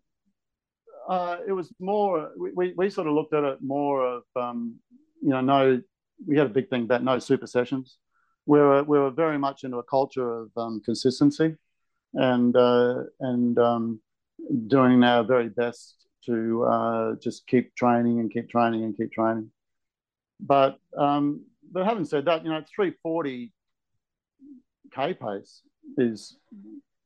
uh, 1.08 1.38
it 1.46 1.52
was 1.52 1.72
more. 1.78 2.30
We, 2.38 2.52
we, 2.54 2.74
we 2.76 2.90
sort 2.90 3.06
of 3.06 3.14
looked 3.14 3.34
at 3.34 3.44
it 3.44 3.58
more 3.60 4.06
of 4.06 4.22
um, 4.34 4.76
you 5.22 5.30
know 5.30 5.40
no. 5.40 5.82
We 6.26 6.38
had 6.38 6.46
a 6.46 6.50
big 6.50 6.70
thing 6.70 6.84
about 6.84 7.04
no 7.04 7.18
super 7.18 7.46
sessions. 7.46 7.98
We 8.46 8.58
were 8.58 8.82
we 8.84 8.98
were 8.98 9.10
very 9.10 9.38
much 9.38 9.64
into 9.64 9.78
a 9.78 9.82
culture 9.82 10.40
of 10.40 10.50
um, 10.56 10.80
consistency, 10.84 11.56
and 12.14 12.56
uh, 12.56 13.02
and 13.20 13.58
um, 13.58 14.00
doing 14.66 15.02
our 15.02 15.24
very 15.24 15.48
best 15.48 16.06
to 16.26 16.64
uh, 16.64 17.14
just 17.22 17.46
keep 17.46 17.74
training 17.74 18.20
and 18.20 18.32
keep 18.32 18.48
training 18.48 18.84
and 18.84 18.96
keep 18.96 19.12
training. 19.12 19.50
But 20.40 20.78
um, 20.96 21.44
but 21.72 21.84
having 21.84 22.04
said 22.04 22.26
that, 22.26 22.44
you 22.44 22.50
know, 22.50 22.62
340 22.74 23.52
k 24.94 25.14
pace 25.14 25.62
is 25.98 26.36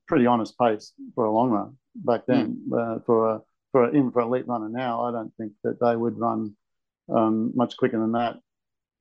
pretty 0.06 0.26
honest 0.26 0.58
pace 0.58 0.92
for 1.14 1.24
a 1.24 1.32
long 1.32 1.50
run 1.50 1.76
back 1.94 2.26
then. 2.26 2.60
Mm. 2.68 2.96
Uh, 2.96 3.00
for 3.06 3.30
a 3.30 3.40
for 3.72 3.84
a, 3.84 3.88
even 3.88 4.10
for 4.10 4.22
elite 4.22 4.48
runner 4.48 4.68
now, 4.68 5.04
I 5.04 5.12
don't 5.12 5.32
think 5.36 5.52
that 5.64 5.80
they 5.80 5.96
would 5.96 6.18
run 6.18 6.56
um, 7.08 7.52
much 7.54 7.76
quicker 7.76 7.98
than 7.98 8.12
that 8.12 8.36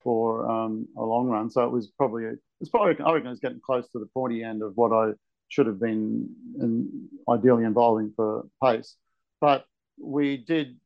for 0.04 0.50
um, 0.50 0.88
a 0.98 1.04
long 1.04 1.28
run. 1.28 1.50
So 1.50 1.64
it 1.64 1.72
was 1.72 1.88
probably 1.88 2.26
it's 2.62 2.70
probably 2.70 3.04
I 3.04 3.12
reckon 3.14 3.32
it's 3.32 3.40
getting 3.40 3.62
close 3.64 3.90
to 3.90 4.00
the 4.00 4.10
40 4.14 4.44
end 4.44 4.62
of 4.62 4.74
what 4.76 4.92
I 4.92 5.12
should 5.50 5.66
have 5.68 5.80
been 5.80 6.30
in, 6.60 7.10
ideally 7.30 7.66
involving 7.66 8.14
for 8.16 8.46
pace. 8.64 8.96
But 9.42 9.66
we 10.00 10.38
did, 10.38 10.78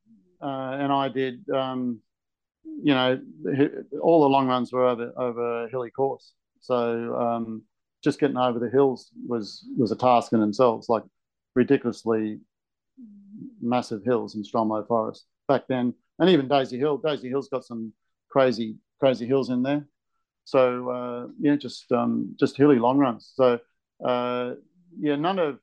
uh, 0.41 0.77
and 0.79 0.91
I 0.91 1.09
did. 1.09 1.47
Um, 1.49 1.99
you 2.81 2.93
know, 2.93 3.19
all 4.01 4.21
the 4.21 4.29
long 4.29 4.47
runs 4.47 4.71
were 4.71 4.85
over 4.85 5.11
over 5.17 5.65
a 5.65 5.69
hilly 5.69 5.91
course, 5.91 6.33
so 6.59 7.15
um, 7.15 7.63
just 8.03 8.19
getting 8.19 8.37
over 8.37 8.59
the 8.59 8.69
hills 8.69 9.11
was 9.27 9.65
was 9.77 9.91
a 9.91 9.95
task 9.95 10.33
in 10.33 10.39
themselves. 10.39 10.89
Like 10.89 11.03
ridiculously 11.55 12.39
massive 13.61 14.03
hills 14.03 14.35
in 14.35 14.43
Stromlo 14.43 14.87
Forest 14.87 15.25
back 15.47 15.63
then, 15.67 15.93
and 16.19 16.29
even 16.29 16.47
Daisy 16.47 16.77
Hill. 16.77 16.97
Daisy 16.97 17.29
Hill's 17.29 17.49
got 17.49 17.65
some 17.65 17.93
crazy 18.29 18.75
crazy 19.03 19.25
hills 19.25 19.49
in 19.49 19.61
there. 19.61 19.85
So 20.45 20.89
uh, 20.89 21.27
yeah, 21.37 21.57
just 21.57 21.91
um, 21.91 22.33
just 22.39 22.55
hilly 22.55 22.79
long 22.79 22.97
runs. 22.97 23.33
So 23.35 23.59
uh, 24.05 24.53
yeah, 24.97 25.17
none 25.17 25.39
of 25.39 25.59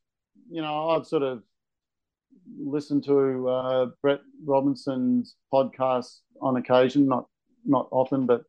you 0.50 0.60
know 0.60 0.90
I've 0.90 1.06
sort 1.06 1.22
of 1.22 1.42
listened 2.62 3.02
to 3.04 3.48
uh, 3.48 3.86
Brett 4.02 4.20
Robinson's 4.44 5.36
podcast 5.50 6.18
on 6.42 6.56
occasion, 6.56 7.06
not 7.06 7.28
not 7.64 7.88
often, 7.90 8.26
but 8.26 8.44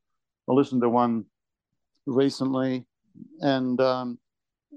I 0.49 0.51
listened 0.51 0.81
to 0.81 0.89
one 0.89 1.23
recently, 2.05 2.85
and 3.39 3.79
um, 3.79 4.19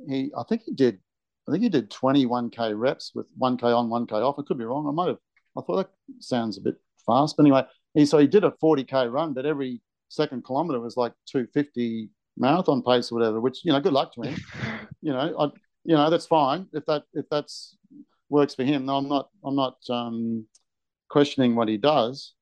he 0.08 0.30
I 0.38 0.44
think 0.44 0.62
he 0.64 0.74
did 0.74 1.00
I 1.48 1.50
think 1.50 1.64
he 1.64 1.68
did 1.68 1.90
21k 1.90 2.78
reps 2.78 3.10
with 3.16 3.26
1k 3.36 3.64
on, 3.64 3.88
1k 3.88 4.12
off. 4.12 4.36
I 4.38 4.42
could 4.46 4.58
be 4.58 4.64
wrong. 4.64 4.86
I 4.86 4.92
might 4.92 5.08
have. 5.08 5.18
I 5.58 5.60
thought 5.62 5.76
that 5.76 5.90
sounds 6.22 6.56
a 6.56 6.60
bit 6.60 6.76
fast, 7.04 7.36
but 7.36 7.42
anyway, 7.42 7.64
he 7.94 8.06
so 8.06 8.18
he 8.18 8.28
did 8.28 8.44
a 8.44 8.54
40k 8.62 9.12
run, 9.12 9.32
but 9.32 9.44
every 9.44 9.80
second 10.08 10.44
kilometer 10.44 10.80
was 10.80 10.96
like 10.96 11.12
250 11.26 12.10
marathon 12.36 12.82
pace 12.82 13.10
or 13.10 13.16
whatever. 13.16 13.40
Which 13.40 13.64
you 13.64 13.72
know, 13.72 13.80
good 13.80 13.92
luck 13.92 14.14
to 14.14 14.22
him. 14.22 14.36
you 15.02 15.12
know, 15.12 15.34
I 15.38 15.44
you 15.84 15.94
know 15.94 16.10
that's 16.10 16.26
fine 16.26 16.66
if 16.72 16.84
that 16.86 17.04
if 17.14 17.26
that's 17.30 17.76
works 18.28 18.54
for 18.54 18.64
him. 18.64 18.86
No, 18.86 18.96
I'm 18.96 19.08
not 19.08 19.28
I'm 19.44 19.56
not 19.56 19.76
um, 19.90 20.46
questioning 21.08 21.54
what 21.54 21.68
he 21.68 21.76
does, 21.76 22.32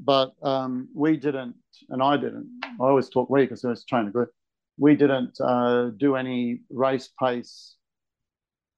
but 0.00 0.34
um, 0.42 0.88
we 0.94 1.16
didn't, 1.16 1.54
and 1.88 2.02
I 2.02 2.16
didn't. 2.16 2.60
I 2.80 2.84
always 2.84 3.08
talk 3.08 3.30
we 3.30 3.42
because 3.42 3.64
it's 3.64 3.82
a 3.82 3.86
trainer 3.86 4.10
group. 4.10 4.30
We 4.78 4.94
didn't 4.94 5.38
uh, 5.40 5.90
do 5.96 6.16
any 6.16 6.60
race 6.70 7.10
pace 7.20 7.76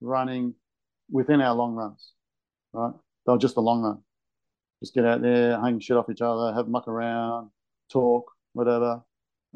running 0.00 0.54
within 1.10 1.40
our 1.40 1.54
long 1.54 1.74
runs, 1.74 2.12
right? 2.72 2.92
They 3.26 3.32
were 3.32 3.38
just 3.38 3.56
a 3.56 3.60
long 3.60 3.82
run. 3.82 3.98
Just 4.80 4.94
get 4.94 5.04
out 5.04 5.22
there, 5.22 5.60
hang 5.60 5.80
shit 5.80 5.96
off 5.96 6.08
each 6.08 6.20
other, 6.20 6.54
have 6.54 6.68
muck 6.68 6.86
around, 6.86 7.50
talk, 7.88 8.30
whatever. 8.52 9.02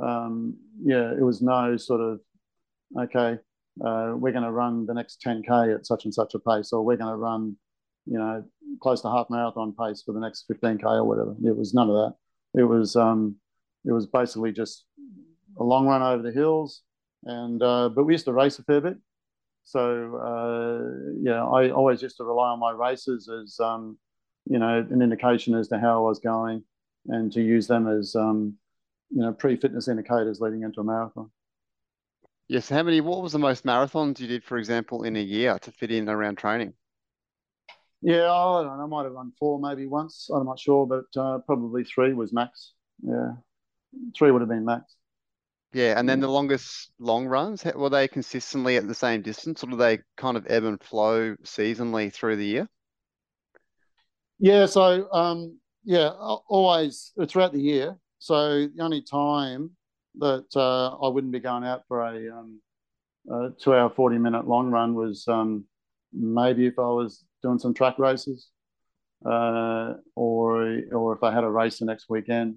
Um, 0.02 0.56
yeah, 0.82 1.12
it 1.12 1.22
was 1.22 1.42
no 1.42 1.76
sort 1.76 2.00
of 2.00 2.20
okay. 2.98 3.38
Uh, 3.84 4.12
we're 4.16 4.32
going 4.32 4.44
to 4.44 4.50
run 4.50 4.84
the 4.84 4.92
next 4.92 5.22
10k 5.26 5.74
at 5.74 5.86
such 5.86 6.04
and 6.04 6.12
such 6.12 6.34
a 6.34 6.38
pace, 6.38 6.72
or 6.72 6.84
we're 6.84 6.96
going 6.96 7.10
to 7.10 7.16
run, 7.16 7.56
you 8.04 8.18
know, 8.18 8.44
close 8.82 9.00
to 9.00 9.08
half 9.08 9.26
marathon 9.30 9.74
pace 9.78 10.02
for 10.04 10.12
the 10.12 10.20
next 10.20 10.46
15k 10.50 10.84
or 10.84 11.04
whatever. 11.04 11.34
It 11.44 11.56
was 11.56 11.72
none 11.72 11.88
of 11.88 11.94
that. 11.94 12.14
It 12.60 12.64
was 12.64 12.96
um, 12.96 13.36
it 13.84 13.92
was 13.92 14.06
basically 14.06 14.52
just 14.52 14.84
a 15.58 15.64
long 15.64 15.86
run 15.86 16.02
over 16.02 16.22
the 16.22 16.32
hills, 16.32 16.82
and 17.24 17.62
uh, 17.62 17.88
but 17.88 18.04
we 18.04 18.14
used 18.14 18.26
to 18.26 18.32
race 18.32 18.58
a 18.58 18.64
fair 18.64 18.80
bit. 18.80 18.96
So 19.64 20.16
uh, 20.16 21.14
yeah, 21.22 21.44
I 21.44 21.70
always 21.70 22.02
used 22.02 22.16
to 22.18 22.24
rely 22.24 22.50
on 22.50 22.58
my 22.58 22.72
races 22.72 23.28
as 23.28 23.58
um, 23.60 23.98
you 24.46 24.58
know 24.58 24.86
an 24.90 25.02
indication 25.02 25.54
as 25.54 25.68
to 25.68 25.78
how 25.78 26.04
I 26.04 26.08
was 26.08 26.18
going, 26.18 26.62
and 27.06 27.32
to 27.32 27.40
use 27.40 27.66
them 27.66 27.88
as 27.88 28.14
um, 28.14 28.54
you 29.10 29.22
know 29.22 29.32
pre-fitness 29.32 29.88
indicators 29.88 30.40
leading 30.40 30.62
into 30.62 30.80
a 30.80 30.84
marathon. 30.84 31.30
Yes. 32.48 32.68
How 32.68 32.82
many? 32.82 33.00
What 33.00 33.22
was 33.22 33.32
the 33.32 33.38
most 33.38 33.64
marathons 33.64 34.20
you 34.20 34.26
did, 34.26 34.44
for 34.44 34.58
example, 34.58 35.04
in 35.04 35.16
a 35.16 35.20
year 35.20 35.58
to 35.60 35.72
fit 35.72 35.90
in 35.90 36.08
around 36.08 36.36
training? 36.36 36.74
Yeah, 38.02 38.32
I 38.32 38.62
don't 38.62 38.78
know. 38.78 38.84
I 38.84 38.86
might 38.86 39.04
have 39.04 39.12
run 39.12 39.32
four 39.38 39.60
maybe 39.60 39.86
once. 39.86 40.28
I'm 40.34 40.44
not 40.44 40.58
sure, 40.58 40.86
but 40.86 41.20
uh, 41.20 41.38
probably 41.46 41.84
three 41.84 42.12
was 42.12 42.32
max. 42.32 42.72
Yeah, 43.02 43.32
three 44.16 44.30
would 44.30 44.42
have 44.42 44.48
been 44.48 44.64
max. 44.64 44.96
Yeah, 45.72 45.98
and 45.98 46.06
then 46.06 46.20
the 46.20 46.28
longest 46.28 46.92
long 46.98 47.26
runs 47.26 47.64
were 47.64 47.88
they 47.88 48.06
consistently 48.06 48.76
at 48.76 48.86
the 48.86 48.94
same 48.94 49.22
distance, 49.22 49.64
or 49.64 49.68
do 49.68 49.76
they 49.76 50.00
kind 50.18 50.36
of 50.36 50.46
ebb 50.48 50.64
and 50.64 50.82
flow 50.82 51.34
seasonally 51.44 52.12
through 52.12 52.36
the 52.36 52.44
year? 52.44 52.68
Yeah, 54.38 54.66
so 54.66 55.10
um, 55.12 55.58
yeah, 55.84 56.08
always 56.08 57.12
throughout 57.28 57.52
the 57.52 57.60
year. 57.60 57.96
So 58.18 58.68
the 58.68 58.82
only 58.82 59.02
time 59.02 59.70
that 60.18 60.46
uh, 60.54 60.96
I 60.96 61.08
wouldn't 61.08 61.32
be 61.32 61.40
going 61.40 61.64
out 61.64 61.82
for 61.88 62.02
a, 62.02 62.30
um, 62.32 62.60
a 63.30 63.50
two-hour, 63.60 63.90
forty-minute 63.90 64.46
long 64.46 64.70
run 64.70 64.94
was 64.94 65.26
um, 65.26 65.64
maybe 66.12 66.66
if 66.66 66.78
I 66.78 66.82
was 66.82 67.24
doing 67.42 67.58
some 67.58 67.74
track 67.74 67.98
races, 67.98 68.48
uh, 69.24 69.94
or 70.14 70.80
or 70.92 71.14
if 71.14 71.22
I 71.22 71.32
had 71.32 71.44
a 71.44 71.50
race 71.50 71.78
the 71.78 71.86
next 71.86 72.06
weekend. 72.08 72.56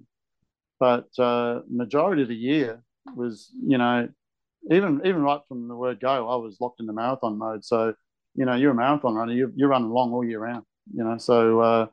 But 0.78 1.08
uh, 1.18 1.62
majority 1.70 2.22
of 2.22 2.28
the 2.28 2.36
year 2.36 2.82
was, 3.14 3.50
you 3.66 3.78
know, 3.78 4.08
even 4.70 5.00
even 5.04 5.22
right 5.22 5.40
from 5.48 5.68
the 5.68 5.76
word 5.76 6.00
go, 6.00 6.28
I 6.28 6.36
was 6.36 6.58
locked 6.60 6.80
into 6.80 6.92
marathon 6.92 7.38
mode. 7.38 7.64
So 7.64 7.94
you 8.34 8.44
know, 8.44 8.54
you're 8.54 8.72
a 8.72 8.74
marathon 8.74 9.14
runner. 9.14 9.32
You're, 9.32 9.50
you're 9.56 9.70
running 9.70 9.88
long 9.90 10.12
all 10.12 10.24
year 10.24 10.40
round. 10.40 10.64
You 10.94 11.04
know, 11.04 11.16
so 11.18 11.60
uh, 11.60 11.86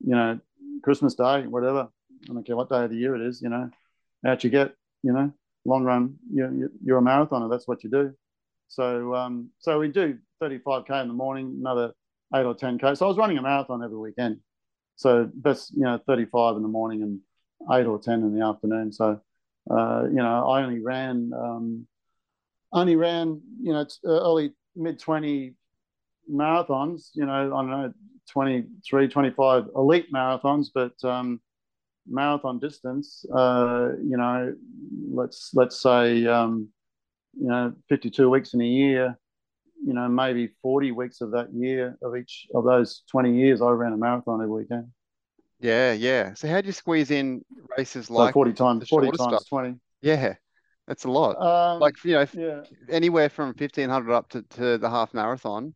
you 0.00 0.14
know, 0.14 0.38
Christmas 0.82 1.14
Day, 1.14 1.46
whatever. 1.46 1.88
I 2.28 2.32
don't 2.32 2.46
care 2.46 2.56
what 2.56 2.68
day 2.68 2.84
of 2.84 2.90
the 2.90 2.96
year 2.96 3.14
it 3.14 3.22
is. 3.22 3.40
You 3.42 3.48
know, 3.48 3.70
out 4.26 4.44
you 4.44 4.50
get. 4.50 4.74
You 5.02 5.12
know, 5.12 5.32
long 5.64 5.84
run. 5.84 6.16
you're, 6.32 6.70
you're 6.84 6.98
a 6.98 7.02
marathoner. 7.02 7.48
That's 7.48 7.68
what 7.68 7.84
you 7.84 7.90
do. 7.90 8.12
So 8.66 9.14
um, 9.14 9.50
so 9.58 9.78
we 9.78 9.88
do 9.88 10.18
35k 10.42 11.02
in 11.02 11.08
the 11.08 11.14
morning, 11.14 11.56
another 11.60 11.92
eight 12.34 12.44
or 12.44 12.54
10k. 12.54 12.96
So 12.96 13.06
I 13.06 13.08
was 13.08 13.16
running 13.16 13.38
a 13.38 13.42
marathon 13.42 13.82
every 13.82 13.96
weekend. 13.96 14.40
So 14.96 15.30
best, 15.32 15.72
you 15.74 15.82
know, 15.82 15.98
35 16.06 16.56
in 16.56 16.62
the 16.62 16.68
morning 16.68 17.02
and 17.02 17.20
eight 17.72 17.86
or 17.86 17.98
10 17.98 18.14
in 18.14 18.34
the 18.36 18.44
afternoon. 18.44 18.92
So, 18.92 19.20
uh, 19.70 20.04
you 20.08 20.16
know, 20.16 20.48
I 20.48 20.62
only 20.62 20.80
ran, 20.80 21.30
um, 21.34 21.86
only 22.72 22.96
ran, 22.96 23.40
you 23.62 23.72
know, 23.72 23.80
it's 23.80 24.00
early 24.04 24.52
mid 24.76 24.98
20 24.98 25.54
marathons, 26.30 27.10
you 27.14 27.26
know, 27.26 27.32
I 27.32 27.60
don't 27.62 27.70
know, 27.70 27.92
23, 28.30 29.08
25 29.08 29.64
elite 29.74 30.12
marathons, 30.12 30.66
but 30.74 30.92
um, 31.04 31.40
marathon 32.06 32.58
distance, 32.58 33.24
uh, 33.34 33.90
you 34.02 34.16
know, 34.16 34.54
let's 35.10 35.50
let's 35.54 35.80
say, 35.80 36.26
um, 36.26 36.68
you 37.38 37.48
know, 37.48 37.72
52 37.88 38.28
weeks 38.28 38.54
in 38.54 38.60
a 38.60 38.66
year, 38.66 39.18
you 39.84 39.92
know, 39.92 40.08
maybe 40.08 40.50
40 40.62 40.92
weeks 40.92 41.20
of 41.20 41.30
that 41.32 41.52
year, 41.52 41.96
of 42.02 42.16
each 42.16 42.46
of 42.54 42.64
those 42.64 43.02
20 43.10 43.34
years, 43.36 43.62
I 43.62 43.70
ran 43.70 43.92
a 43.92 43.96
marathon 43.96 44.42
every 44.42 44.54
weekend. 44.54 44.88
Yeah, 45.60 45.92
yeah. 45.92 46.34
So 46.34 46.48
how 46.48 46.60
do 46.60 46.66
you 46.66 46.72
squeeze 46.72 47.10
in 47.10 47.44
races 47.76 48.10
like 48.10 48.30
so 48.30 48.34
40 48.34 48.52
times, 48.52 48.88
40 48.88 49.06
times 49.08 49.20
stuff? 49.20 49.48
20. 49.48 49.74
Yeah, 50.02 50.34
that's 50.86 51.04
a 51.04 51.10
lot. 51.10 51.36
Um, 51.40 51.80
like, 51.80 52.02
you 52.04 52.12
know, 52.12 52.26
yeah. 52.32 52.62
anywhere 52.88 53.28
from 53.28 53.48
1500 53.48 54.12
up 54.12 54.28
to, 54.30 54.42
to 54.42 54.78
the 54.78 54.88
half 54.88 55.12
marathon. 55.14 55.74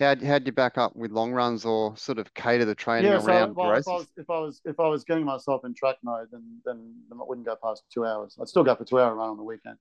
How 0.00 0.16
how'd 0.16 0.44
you 0.44 0.52
back 0.52 0.76
up 0.76 0.96
with 0.96 1.12
long 1.12 1.32
runs 1.32 1.64
or 1.64 1.96
sort 1.96 2.18
of 2.18 2.34
cater 2.34 2.64
the 2.64 2.74
training 2.74 3.12
yeah, 3.12 3.22
around 3.24 3.50
so, 3.50 3.54
well, 3.56 3.70
races? 3.70 3.86
If 3.86 3.88
I, 3.88 3.94
was, 3.94 4.08
if 4.16 4.30
I 4.30 4.38
was 4.40 4.60
if 4.64 4.80
I 4.80 4.88
was 4.88 5.04
getting 5.04 5.24
myself 5.24 5.64
in 5.64 5.72
track 5.72 5.96
mode, 6.02 6.26
then 6.32 6.42
then 6.64 6.92
I 7.12 7.22
wouldn't 7.24 7.46
go 7.46 7.56
past 7.62 7.84
two 7.92 8.04
hours. 8.04 8.36
I'd 8.40 8.48
still 8.48 8.64
go 8.64 8.74
for 8.74 8.84
two 8.84 8.98
hour 8.98 9.14
run 9.14 9.30
on 9.30 9.36
the 9.36 9.44
weekend, 9.44 9.76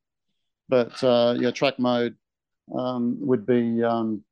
but 0.70 1.04
uh, 1.04 1.36
yeah, 1.40 1.50
track 1.50 1.80
mode 1.80 2.16
um, 2.76 3.18
would 3.22 3.48
be 3.48 3.84
um, 3.84 4.24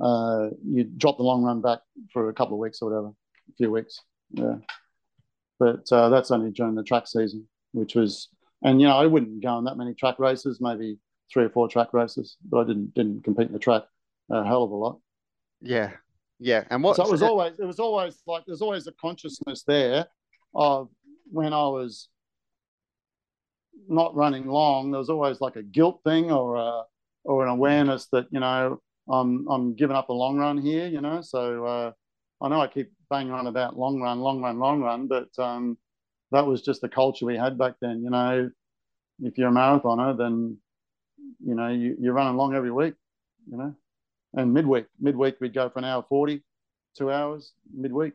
uh, 0.00 0.50
you 0.64 0.84
drop 0.84 1.16
the 1.16 1.24
long 1.24 1.42
run 1.42 1.60
back 1.60 1.80
for 2.12 2.28
a 2.28 2.32
couple 2.32 2.54
of 2.54 2.60
weeks 2.60 2.80
or 2.82 2.90
whatever, 2.90 3.08
a 3.08 3.52
few 3.56 3.70
weeks. 3.72 4.00
Yeah, 4.30 4.58
but 5.58 5.90
uh, 5.90 6.08
that's 6.08 6.30
only 6.30 6.52
during 6.52 6.76
the 6.76 6.84
track 6.84 7.08
season, 7.08 7.48
which 7.72 7.96
was, 7.96 8.28
and 8.62 8.80
you 8.80 8.86
know, 8.86 8.96
I 8.96 9.06
wouldn't 9.06 9.42
go 9.42 9.48
on 9.48 9.64
that 9.64 9.76
many 9.76 9.92
track 9.92 10.20
races, 10.20 10.60
maybe 10.60 10.98
three 11.32 11.46
or 11.46 11.50
four 11.50 11.66
track 11.66 11.92
races, 11.92 12.36
but 12.48 12.60
I 12.60 12.64
didn't 12.64 12.94
didn't 12.94 13.24
compete 13.24 13.48
in 13.48 13.52
the 13.52 13.58
track 13.58 13.82
a 14.32 14.44
hell 14.44 14.64
of 14.64 14.70
a 14.70 14.74
lot. 14.74 14.98
Yeah, 15.60 15.92
yeah, 16.40 16.64
and 16.70 16.82
what? 16.82 16.96
So 16.96 17.04
it 17.04 17.10
was 17.10 17.22
always 17.30 17.52
it 17.58 17.64
was 17.64 17.78
always 17.78 18.20
like 18.26 18.44
there's 18.46 18.62
always 18.62 18.86
a 18.86 18.92
consciousness 18.92 19.62
there 19.62 20.06
of 20.54 20.88
when 21.30 21.52
I 21.52 21.66
was 21.68 22.08
not 23.88 24.14
running 24.14 24.46
long, 24.46 24.90
there 24.90 24.98
was 24.98 25.10
always 25.10 25.40
like 25.40 25.56
a 25.56 25.62
guilt 25.62 26.00
thing 26.04 26.30
or 26.30 26.56
a, 26.56 26.82
or 27.24 27.44
an 27.44 27.50
awareness 27.50 28.06
that 28.12 28.26
you 28.30 28.40
know 28.40 28.80
I'm 29.10 29.46
I'm 29.48 29.74
giving 29.74 29.96
up 29.96 30.08
a 30.08 30.12
long 30.12 30.38
run 30.38 30.58
here, 30.58 30.88
you 30.88 31.00
know. 31.00 31.20
So 31.22 31.64
uh, 31.64 31.92
I 32.40 32.48
know 32.48 32.60
I 32.60 32.66
keep 32.66 32.92
banging 33.10 33.32
on 33.32 33.46
about 33.46 33.78
long 33.78 34.00
run, 34.00 34.20
long 34.20 34.40
run, 34.40 34.58
long 34.58 34.80
run, 34.80 35.06
but 35.06 35.28
um, 35.38 35.78
that 36.30 36.46
was 36.46 36.62
just 36.62 36.80
the 36.80 36.88
culture 36.88 37.26
we 37.26 37.36
had 37.36 37.58
back 37.58 37.74
then. 37.80 38.02
You 38.02 38.10
know, 38.10 38.50
if 39.20 39.38
you're 39.38 39.48
a 39.48 39.52
marathoner, 39.52 40.16
then 40.16 40.58
you 41.44 41.54
know 41.54 41.68
you, 41.68 41.96
you're 42.00 42.14
running 42.14 42.36
long 42.36 42.54
every 42.54 42.72
week, 42.72 42.94
you 43.50 43.56
know. 43.56 43.74
And 44.34 44.52
midweek, 44.52 44.86
midweek 45.00 45.36
we'd 45.40 45.54
go 45.54 45.68
for 45.68 45.78
an 45.78 45.84
hour 45.84 46.04
forty, 46.08 46.42
two 46.96 47.10
hours 47.10 47.52
midweek. 47.74 48.14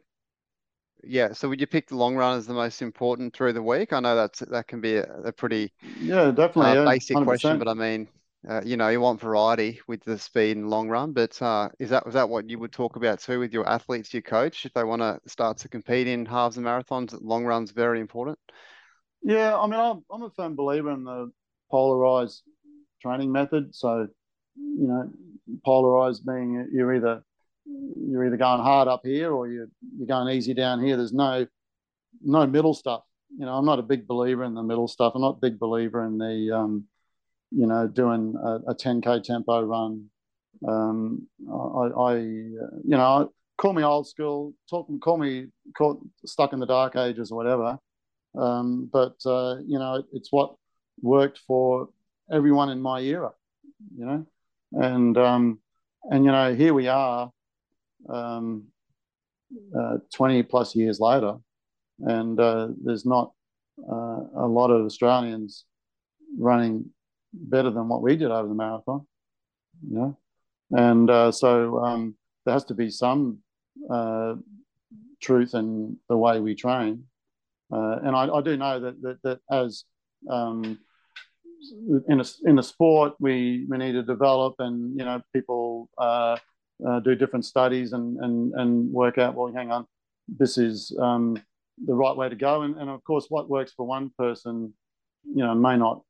Yeah. 1.03 1.34
So 1.34 1.47
would 1.49 1.61
you 1.61 1.68
pick 1.68 1.88
the 1.88 1.95
long 1.95 2.15
run 2.15 2.38
as 2.38 2.47
the 2.47 2.53
most 2.53 2.82
important 2.82 3.36
through 3.36 3.53
the 3.53 3.61
week? 3.61 3.93
I 3.93 3.99
know 3.99 4.15
that's 4.15 4.39
that 4.39 4.68
can 4.68 4.82
be 4.82 4.95
a, 4.95 5.03
a 5.03 5.32
pretty 5.32 5.72
yeah 5.99 6.32
definitely 6.32 6.72
uh, 6.72 6.84
yeah, 6.84 6.91
basic 6.91 7.18
100%. 7.18 7.26
question, 7.26 7.59
but 7.59 7.68
I 7.68 7.74
mean, 7.76 8.07
uh, 8.47 8.61
you 8.63 8.78
know, 8.78 8.89
you 8.89 9.01
want 9.01 9.20
variety 9.20 9.80
with 9.88 10.03
the 10.03 10.18
speed 10.18 10.57
and 10.57 10.70
long 10.70 10.89
run. 10.89 11.13
But 11.13 11.39
uh, 11.41 11.70
is 11.80 11.89
that 11.89 12.05
was 12.05 12.13
that 12.15 12.30
what 12.30 12.49
you 12.49 12.59
would 12.59 12.72
talk 12.72 12.95
about 12.95 13.20
too 13.20 13.39
with 13.39 13.53
your 13.53 13.68
athletes, 13.68 14.13
your 14.13 14.22
coach, 14.22 14.65
if 14.65 14.74
they 14.74 14.84
want 14.84 15.01
to 15.01 15.20
start 15.28 15.57
to 15.59 15.70
compete 15.70 16.07
in 16.07 16.26
halves 16.26 16.57
and 16.57 16.65
marathons? 16.65 17.18
Long 17.22 17.45
run's 17.45 17.72
very 17.72 17.99
important. 17.99 18.39
Yeah, 19.22 19.57
I 19.57 19.68
mean, 19.68 19.80
I'm 19.80 20.03
I'm 20.11 20.24
a 20.24 20.30
firm 20.30 20.55
believer 20.55 20.91
in 20.91 21.03
the 21.03 21.32
polarized 21.70 22.43
training 23.01 23.32
method. 23.32 23.76
So, 23.76 24.07
you 24.55 24.88
know, 24.88 25.09
polarized 25.66 26.26
being 26.26 26.68
you're 26.72 26.95
either 26.95 27.24
you're 27.66 28.26
either 28.26 28.38
going 28.38 28.62
hard 28.62 28.88
up 28.88 29.02
here 29.04 29.32
or 29.32 29.48
you're 29.48 29.70
you're 29.98 30.08
going 30.08 30.36
easy 30.36 30.54
down 30.54 30.84
here. 30.84 30.98
There's 30.98 31.14
no 31.14 31.48
no 32.22 32.48
middle 32.48 32.74
stuff. 32.74 33.04
You 33.38 33.45
know, 33.45 33.54
I'm 33.54 33.66
not 33.66 33.80
a 33.80 33.84
big 33.84 34.08
believer 34.08 34.43
in 34.43 34.54
the 34.54 34.64
middle 34.64 34.88
stuff. 34.88 35.14
I'm 35.16 35.22
not 35.22 35.38
a 35.38 35.41
big 35.41 35.60
believer 35.60 36.06
in 36.06 36.18
the 36.18 36.56
um, 36.56 36.86
you 37.52 37.66
know, 37.66 37.88
doing 37.88 38.36
a, 38.43 38.72
a 38.72 38.76
10k 38.76 39.24
tempo 39.24 39.62
run. 39.62 40.10
Um, 40.68 41.28
I, 41.50 41.88
I, 42.00 42.16
you 42.18 42.70
know, 42.84 43.32
call 43.58 43.74
me 43.74 43.84
old 43.84 44.08
school, 44.08 44.54
talk, 44.70 44.88
call 45.02 45.18
me 45.18 45.48
caught, 45.78 46.00
stuck 46.26 46.54
in 46.54 46.60
the 46.60 46.66
dark 46.66 46.95
ages 46.95 47.32
or 47.32 47.36
whatever. 47.38 47.78
Um, 48.38 48.89
but 48.91 49.16
uh, 49.26 49.58
you 49.66 49.80
know, 49.80 50.04
it's 50.14 50.32
what 50.32 50.56
worked 51.02 51.39
for 51.48 51.89
everyone 52.32 52.70
in 52.70 52.82
my 52.82 53.02
era. 53.02 53.32
You 53.98 54.06
know, 54.06 54.28
and 54.72 55.18
um, 55.18 55.59
and 56.09 56.26
you 56.26 56.32
know, 56.32 56.53
here 56.53 56.74
we 56.74 56.88
are, 56.88 57.32
um, 58.09 58.65
uh, 59.78 59.97
20 60.13 60.43
plus 60.43 60.76
years 60.76 60.99
later, 60.99 61.36
and 61.99 62.39
uh, 62.39 62.70
there's 62.84 63.05
not 63.05 63.32
uh, 63.80 64.20
a 64.36 64.47
lot 64.47 64.70
of 64.70 64.86
Australians 64.86 65.65
running 66.38 66.86
better 67.34 67.70
than 67.70 67.88
what 67.88 68.01
we 68.01 68.15
did 68.15 68.32
over 68.32 68.47
the 68.47 68.55
marathon. 68.55 69.05
You 69.88 69.95
know, 69.95 70.18
and 70.72 71.09
uh, 71.09 71.32
so 71.32 71.80
um, 71.80 72.15
there 72.45 72.53
has 72.53 72.65
to 72.65 72.74
be 72.74 72.89
some 72.89 73.39
uh, 73.89 74.36
truth 75.22 75.53
in 75.53 75.97
the 76.09 76.18
way 76.18 76.39
we 76.39 76.55
train. 76.55 77.03
Uh, 77.72 77.99
and 78.03 78.15
I, 78.15 78.28
I, 78.28 78.41
do 78.41 78.55
know 78.55 78.80
that 78.80 79.01
that, 79.01 79.22
that 79.24 79.39
as 79.51 79.84
um, 80.30 80.80
in 82.07 82.20
a 82.22 82.26
in 82.45 82.59
a 82.59 82.63
sport 82.63 83.13
we 83.20 83.65
we 83.70 83.78
need 83.78 83.93
to 83.93 84.03
develop 84.03 84.55
and 84.59 84.97
you 84.97 85.05
know 85.05 85.22
people 85.34 85.89
uh, 85.97 86.38
uh, 86.88 86.99
do 86.99 87.15
different 87.15 87.45
studies 87.45 87.93
and 87.93 88.18
and 88.24 88.53
and 88.53 88.91
work 88.91 89.18
out 89.18 89.36
well 89.36 89.51
hang 89.53 89.72
on 89.72 89.86
this 90.28 90.57
is 90.57 90.95
um, 90.99 91.41
the 91.86 91.93
right 91.93 92.15
way 92.15 92.30
to 92.30 92.36
go. 92.36 92.61
And, 92.63 92.76
and 92.78 92.89
of 92.89 93.03
course 93.03 93.28
what 93.30 93.49
works 93.49 93.74
for 93.76 93.86
one 93.86 94.11
person 94.18 94.74
you 95.24 95.43
know 95.43 95.55
may 95.55 95.78
not 95.78 96.01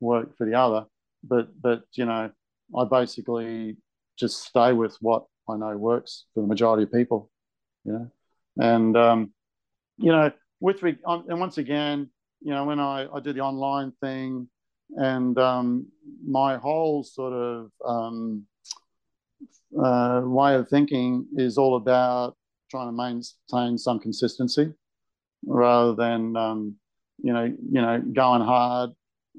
work 0.00 0.36
for 0.36 0.46
the 0.46 0.54
other. 0.54 0.86
But 1.22 1.48
but 1.60 1.82
you 1.92 2.04
know 2.04 2.30
I 2.76 2.84
basically 2.84 3.76
just 4.18 4.44
stay 4.44 4.72
with 4.72 4.96
what 5.00 5.24
I 5.48 5.56
know 5.56 5.76
works 5.76 6.24
for 6.34 6.40
the 6.40 6.46
majority 6.46 6.84
of 6.84 6.92
people 6.92 7.30
you 7.84 7.92
know. 7.92 8.10
And 8.58 8.96
um, 8.96 9.32
you 9.98 10.12
know 10.12 10.30
with 10.60 10.82
re- 10.82 10.98
and 11.06 11.40
once 11.40 11.58
again 11.58 12.10
you 12.40 12.50
know 12.50 12.64
when 12.64 12.80
I, 12.80 13.06
I 13.12 13.20
did 13.20 13.36
the 13.36 13.40
online 13.40 13.92
thing 14.00 14.48
and 14.94 15.38
um, 15.38 15.86
my 16.26 16.56
whole 16.56 17.02
sort 17.02 17.32
of 17.32 17.70
um, 17.84 18.46
uh, 19.82 20.22
way 20.24 20.54
of 20.54 20.68
thinking 20.68 21.26
is 21.36 21.58
all 21.58 21.76
about 21.76 22.36
trying 22.70 22.88
to 22.88 22.92
maintain 22.92 23.78
some 23.78 23.98
consistency 23.98 24.72
rather 25.44 25.94
than 25.94 26.36
um, 26.36 26.74
you 27.22 27.32
know 27.32 27.44
you 27.44 27.80
know 27.80 28.02
going 28.12 28.42
hard 28.42 28.90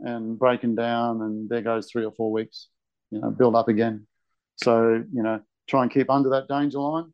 and 0.02 0.38
breaking 0.38 0.76
down 0.76 1.22
and 1.22 1.50
there 1.50 1.62
goes 1.62 1.89
three 1.89 2.06
or 2.06 2.12
four 2.12 2.32
weeks 2.32 2.68
you 3.12 3.20
know 3.20 3.30
build 3.30 3.56
up 3.56 3.68
again. 3.68 4.06
So 4.58 5.04
you 5.14 5.24
know 5.24 5.41
try 5.68 5.84
and 5.84 5.91
keep 5.91 6.10
under 6.10 6.30
that 6.30 6.48
danger 6.48 6.80
line. 6.80 7.14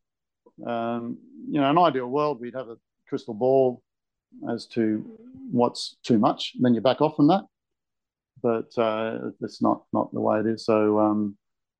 Um, 0.66 1.18
you 1.48 1.60
know 1.60 1.70
an 1.70 1.78
ideal 1.78 2.06
world 2.06 2.40
we'd 2.40 2.54
have 2.54 2.68
a 2.68 2.76
crystal 3.08 3.34
ball 3.34 3.82
as 4.50 4.66
to 4.66 5.04
what's 5.50 5.96
too 6.02 6.18
much 6.18 6.52
and 6.54 6.64
then 6.64 6.74
you 6.74 6.80
back 6.80 7.00
off 7.00 7.16
from 7.16 7.28
that 7.28 7.44
but 8.44 8.76
uh, 8.76 9.30
it's 9.40 9.62
not 9.62 9.84
not 9.94 10.12
the 10.12 10.20
way 10.20 10.38
it 10.38 10.46
is. 10.46 10.66
So 10.66 11.00
um, 11.00 11.36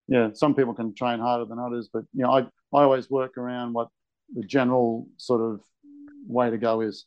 yeah, 0.08 0.30
some 0.32 0.54
people 0.54 0.72
can 0.72 0.94
train 0.94 1.20
harder 1.20 1.44
than 1.44 1.58
others, 1.58 1.90
but 1.92 2.04
you 2.14 2.22
know, 2.22 2.32
I 2.32 2.40
I 2.76 2.82
always 2.82 3.10
work 3.10 3.36
around 3.36 3.74
what 3.74 3.88
the 4.34 4.42
general 4.42 5.06
sort 5.18 5.42
of 5.42 5.60
way 6.26 6.48
to 6.48 6.56
go 6.56 6.80
is. 6.80 7.04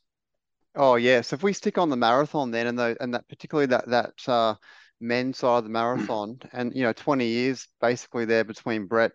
Oh 0.76 0.96
yeah, 0.96 1.22
so 1.22 1.34
if 1.34 1.42
we 1.42 1.54
stick 1.54 1.80
on 1.80 1.90
the 1.90 1.98
marathon 1.98 2.52
then, 2.52 2.68
and 2.68 2.78
the, 2.78 2.96
and 3.02 3.16
that 3.16 3.28
particularly 3.28 3.66
that 3.66 3.90
that 3.90 4.14
uh, 4.28 4.54
men's 5.02 5.40
side 5.40 5.58
of 5.58 5.64
the 5.64 5.72
marathon, 5.72 6.40
and 6.54 6.72
you 6.76 6.84
know, 6.84 6.94
20 6.94 7.26
years 7.26 7.68
basically 7.82 8.26
there 8.26 8.44
between 8.44 8.86
Brett 8.86 9.14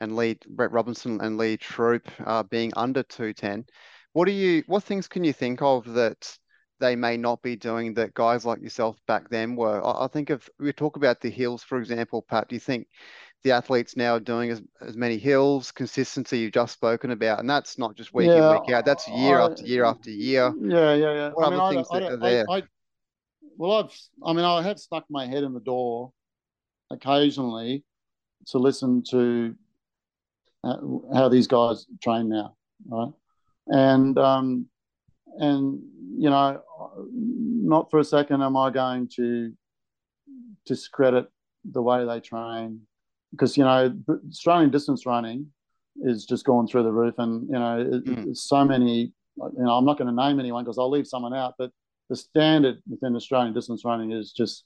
and 0.00 0.16
Lee, 0.16 0.38
Brett 0.48 0.72
Robinson 0.72 1.20
and 1.20 1.36
Lee 1.36 1.58
Troop 1.58 2.08
uh, 2.24 2.42
being 2.44 2.72
under 2.76 3.02
210. 3.02 3.66
What 4.14 4.24
do 4.24 4.32
you, 4.32 4.62
what 4.66 4.84
things 4.84 5.06
can 5.06 5.22
you 5.22 5.32
think 5.32 5.62
of 5.62 5.84
that 5.94 6.36
they 6.82 6.96
may 6.96 7.16
not 7.16 7.40
be 7.42 7.54
doing 7.56 7.94
that 7.94 8.12
guys 8.12 8.44
like 8.44 8.60
yourself 8.60 8.96
back 9.06 9.30
then 9.30 9.56
were? 9.56 9.82
I, 9.84 10.04
I 10.04 10.08
think 10.08 10.30
if 10.30 10.50
we 10.58 10.72
talk 10.72 10.96
about 10.96 11.20
the 11.20 11.30
hills, 11.30 11.62
for 11.62 11.78
example, 11.78 12.22
Pat. 12.22 12.48
Do 12.48 12.56
you 12.56 12.60
think 12.60 12.88
the 13.44 13.52
athletes 13.52 13.96
now 13.96 14.16
are 14.16 14.20
doing 14.20 14.50
as, 14.50 14.60
as 14.80 14.96
many 14.96 15.16
hills, 15.16 15.70
consistency 15.70 16.38
you've 16.38 16.52
just 16.52 16.72
spoken 16.74 17.12
about, 17.12 17.38
and 17.38 17.48
that's 17.48 17.78
not 17.78 17.94
just 17.96 18.12
week 18.12 18.28
Yeah, 18.28 18.56
in, 18.56 18.60
week 18.66 18.74
out. 18.74 18.84
That's 18.84 19.08
year 19.08 19.40
I- 19.40 19.44
after 19.44 19.62
year 19.62 19.84
after 19.84 20.10
year. 20.10 20.54
Yeah, 20.60 20.94
yeah, 20.94 21.14
yeah. 21.14 21.30
What 21.30 21.46
I 21.46 21.50
mean, 21.50 21.60
other 21.60 21.74
things 21.74 21.88
that 21.90 22.02
are 22.02 22.16
there? 22.16 22.46
I, 22.50 22.62
well, 23.56 23.84
I've, 23.84 23.98
I 24.24 24.32
mean, 24.32 24.44
I 24.44 24.62
have 24.62 24.78
stuck 24.78 25.04
my 25.08 25.26
head 25.26 25.44
in 25.44 25.54
the 25.54 25.60
door 25.60 26.12
occasionally 26.90 27.84
to 28.48 28.58
listen 28.58 29.02
to 29.10 29.54
how 30.64 31.28
these 31.28 31.46
guys 31.46 31.86
train 32.02 32.28
now, 32.28 32.56
right? 32.88 33.12
And 33.68 34.18
um, 34.18 34.66
and 35.38 35.80
you 36.18 36.30
know, 36.30 36.60
not 36.98 37.90
for 37.90 37.98
a 37.98 38.04
second 38.04 38.42
am 38.42 38.56
I 38.56 38.70
going 38.70 39.08
to 39.16 39.52
discredit 40.66 41.26
the 41.64 41.82
way 41.82 42.04
they 42.04 42.20
train 42.20 42.80
because 43.30 43.56
you 43.56 43.64
know 43.64 43.94
Australian 44.28 44.70
distance 44.70 45.06
running 45.06 45.46
is 46.02 46.24
just 46.26 46.44
going 46.44 46.66
through 46.66 46.82
the 46.84 46.92
roof, 46.92 47.14
and 47.18 47.42
you 47.48 47.54
know, 47.58 48.02
Mm. 48.06 48.36
so 48.36 48.64
many. 48.64 49.12
You 49.36 49.64
know, 49.64 49.70
I'm 49.72 49.86
not 49.86 49.96
going 49.96 50.14
to 50.14 50.14
name 50.14 50.38
anyone 50.38 50.62
because 50.64 50.78
I'll 50.78 50.90
leave 50.90 51.06
someone 51.06 51.32
out, 51.32 51.54
but 51.58 51.70
the 52.10 52.16
standard 52.16 52.82
within 52.88 53.16
Australian 53.16 53.54
distance 53.54 53.82
running 53.84 54.12
is 54.12 54.32
just 54.32 54.64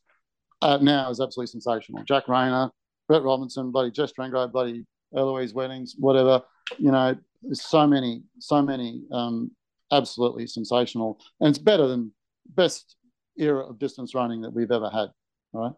uh, 0.63 0.79
now 0.81 1.09
is 1.11 1.21
absolutely 1.21 1.47
sensational. 1.53 2.03
Jack 2.03 2.27
Rayner, 2.27 2.71
Brett 3.07 3.23
Robinson, 3.23 3.71
bloody 3.71 3.93
Jess 3.93 4.13
Trengove, 4.13 4.51
bloody 4.51 4.85
Eloise 5.17 5.55
Wellings, 5.55 5.95
whatever. 5.99 6.43
You 6.79 6.91
know, 6.91 7.15
there's 7.43 7.63
so 7.63 7.87
many, 7.87 8.23
so 8.41 8.61
many 8.63 9.03
um, 9.13 9.53
absolutely 9.93 10.47
sensational, 10.47 11.21
and 11.41 11.51
it's 11.51 11.59
better 11.59 11.87
than 11.87 12.13
best 12.49 12.97
era 13.39 13.67
of 13.67 13.79
distance 13.79 14.15
running 14.15 14.43
that 14.43 14.53
we've 14.53 14.71
ever 14.71 14.91
had. 14.91 15.09
Right, 15.53 15.73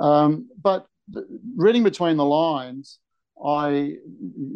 um, 0.00 0.48
but 0.60 0.86
reading 1.56 1.82
between 1.82 2.16
the 2.16 2.24
lines, 2.24 2.98
I 3.44 3.96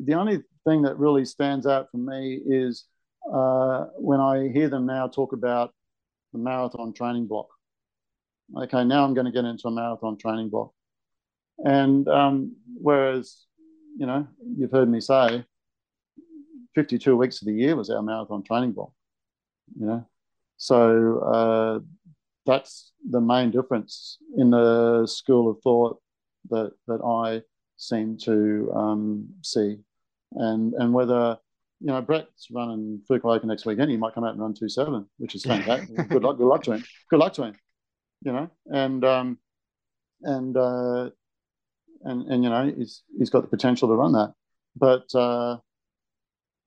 the 0.04 0.14
only 0.14 0.42
thing 0.66 0.82
that 0.82 0.98
really 0.98 1.24
stands 1.24 1.66
out 1.66 1.90
for 1.90 1.98
me 1.98 2.40
is 2.46 2.84
uh, 3.32 3.86
when 3.96 4.20
I 4.20 4.48
hear 4.48 4.68
them 4.68 4.86
now 4.86 5.08
talk 5.08 5.32
about 5.32 5.72
the 6.32 6.38
marathon 6.38 6.92
training 6.92 7.26
block. 7.26 7.48
Okay, 8.56 8.84
now 8.84 9.04
I'm 9.04 9.14
going 9.14 9.26
to 9.26 9.32
get 9.32 9.44
into 9.44 9.68
a 9.68 9.70
marathon 9.70 10.18
training 10.18 10.50
block, 10.50 10.72
and 11.58 12.06
um, 12.08 12.56
whereas 12.74 13.46
you 13.96 14.06
know 14.06 14.26
you've 14.56 14.72
heard 14.72 14.88
me 14.88 15.00
say, 15.00 15.44
52 16.74 17.16
weeks 17.16 17.40
of 17.40 17.46
the 17.46 17.54
year 17.54 17.76
was 17.76 17.90
our 17.90 18.02
marathon 18.02 18.42
training 18.42 18.72
block. 18.72 18.92
You 19.78 19.86
know, 19.86 20.06
so 20.56 21.18
uh, 21.20 21.80
that's 22.46 22.92
the 23.08 23.20
main 23.20 23.50
difference 23.50 24.18
in 24.36 24.50
the 24.50 25.06
school 25.06 25.50
of 25.50 25.60
thought 25.62 26.00
that 26.50 26.72
that 26.86 27.00
I 27.02 27.42
seem 27.76 28.18
to 28.18 28.72
um, 28.74 29.28
see, 29.42 29.78
and 30.32 30.74
and 30.74 30.92
whether 30.92 31.38
you 31.80 31.86
know 31.86 32.02
Brett's 32.02 32.48
running 32.50 33.00
Fukuoka 33.08 33.44
next 33.44 33.66
weekend, 33.66 33.90
he 33.90 33.96
might 33.96 34.14
come 34.14 34.24
out 34.24 34.32
and 34.32 34.40
run 34.40 34.54
two 34.54 34.68
seven, 34.68 35.06
which 35.18 35.34
is 35.34 35.44
fantastic. 35.44 35.96
good 36.08 36.22
luck, 36.22 36.36
good 36.36 36.46
luck 36.46 36.62
to 36.64 36.72
him. 36.72 36.84
Good 37.10 37.20
luck 37.20 37.32
to 37.34 37.44
him. 37.44 37.56
You 38.22 38.32
know, 38.32 38.50
and 38.66 39.04
um, 39.04 39.38
and 40.22 40.56
uh, 40.56 41.10
and 42.02 42.30
and 42.30 42.44
you 42.44 42.50
know 42.50 42.72
he's 42.76 43.02
he's 43.18 43.30
got 43.30 43.42
the 43.42 43.48
potential 43.48 43.88
to 43.88 43.94
run 43.94 44.12
that, 44.12 44.34
but 44.76 45.14
uh, 45.14 45.58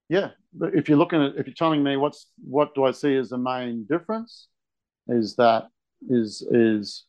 yeah, 0.09 0.29
but 0.53 0.73
if 0.75 0.87
you're 0.89 0.97
looking 0.97 1.21
at 1.21 1.35
if 1.37 1.47
you're 1.47 1.53
telling 1.55 1.83
me 1.83 1.97
what's 1.97 2.27
what 2.43 2.73
do 2.75 2.85
I 2.85 2.91
see 2.91 3.15
as 3.15 3.29
the 3.29 3.37
main 3.37 3.85
difference, 3.89 4.47
is 5.07 5.35
that 5.35 5.67
is 6.09 6.41
is 6.51 7.05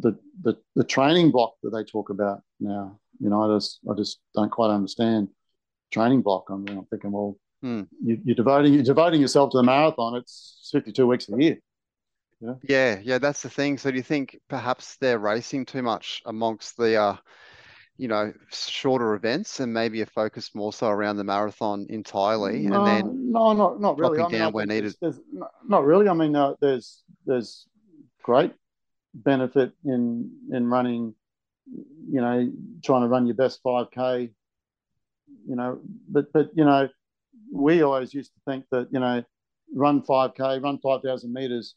the 0.00 0.18
the 0.42 0.56
the 0.76 0.84
training 0.84 1.30
block 1.30 1.54
that 1.62 1.70
they 1.70 1.84
talk 1.84 2.10
about 2.10 2.42
now. 2.60 2.98
You 3.20 3.30
know, 3.30 3.42
I 3.50 3.56
just 3.56 3.80
I 3.90 3.94
just 3.94 4.20
don't 4.34 4.50
quite 4.50 4.70
understand 4.70 5.28
training 5.92 6.22
block. 6.22 6.46
I 6.50 6.56
mean, 6.56 6.78
I'm 6.78 6.86
thinking, 6.86 7.12
well, 7.12 7.36
Hmm. 7.62 7.82
you, 8.02 8.18
you're 8.24 8.36
devoting 8.36 8.72
you're 8.74 8.82
devoting 8.82 9.20
yourself 9.20 9.50
to 9.50 9.58
the 9.58 9.62
marathon. 9.62 10.16
It's 10.16 10.68
52 10.72 11.06
weeks 11.06 11.28
a 11.28 11.40
year. 11.40 11.58
Yeah, 12.62 12.98
yeah, 13.02 13.18
that's 13.18 13.42
the 13.42 13.50
thing. 13.50 13.76
So 13.78 13.90
do 13.90 13.96
you 13.96 14.02
think 14.02 14.38
perhaps 14.48 14.96
they're 14.96 15.18
racing 15.18 15.66
too 15.66 15.82
much 15.82 16.22
amongst 16.24 16.76
the 16.76 16.96
uh, 16.96 17.16
you 18.00 18.08
know, 18.08 18.32
shorter 18.50 19.14
events 19.14 19.60
and 19.60 19.74
maybe 19.74 20.00
a 20.00 20.06
focus 20.06 20.54
more 20.54 20.72
so 20.72 20.88
around 20.88 21.18
the 21.18 21.24
marathon 21.24 21.86
entirely, 21.90 22.60
no, 22.60 22.78
and 22.78 22.86
then 22.86 23.30
no, 23.30 23.52
not 23.52 23.78
not 23.78 23.98
really. 23.98 24.20
I 24.20 24.22
mean, 24.22 24.40
down 24.40 24.52
where 24.52 24.64
needed. 24.64 24.94
Not 25.68 25.84
really. 25.84 26.08
I 26.08 26.14
mean, 26.14 26.34
uh, 26.34 26.54
there's 26.62 27.02
there's 27.26 27.66
great 28.22 28.54
benefit 29.12 29.72
in 29.84 30.30
in 30.50 30.66
running. 30.68 31.14
You 32.10 32.22
know, 32.22 32.50
trying 32.82 33.02
to 33.02 33.08
run 33.08 33.26
your 33.26 33.36
best 33.36 33.62
5k. 33.62 34.30
You 35.46 35.56
know, 35.56 35.80
but 36.08 36.32
but 36.32 36.50
you 36.54 36.64
know, 36.64 36.88
we 37.52 37.82
always 37.82 38.14
used 38.14 38.32
to 38.32 38.40
think 38.50 38.64
that 38.70 38.88
you 38.92 39.00
know, 39.00 39.22
run 39.74 40.00
5k, 40.00 40.62
run 40.62 40.78
5,000 40.78 41.32
meters 41.32 41.74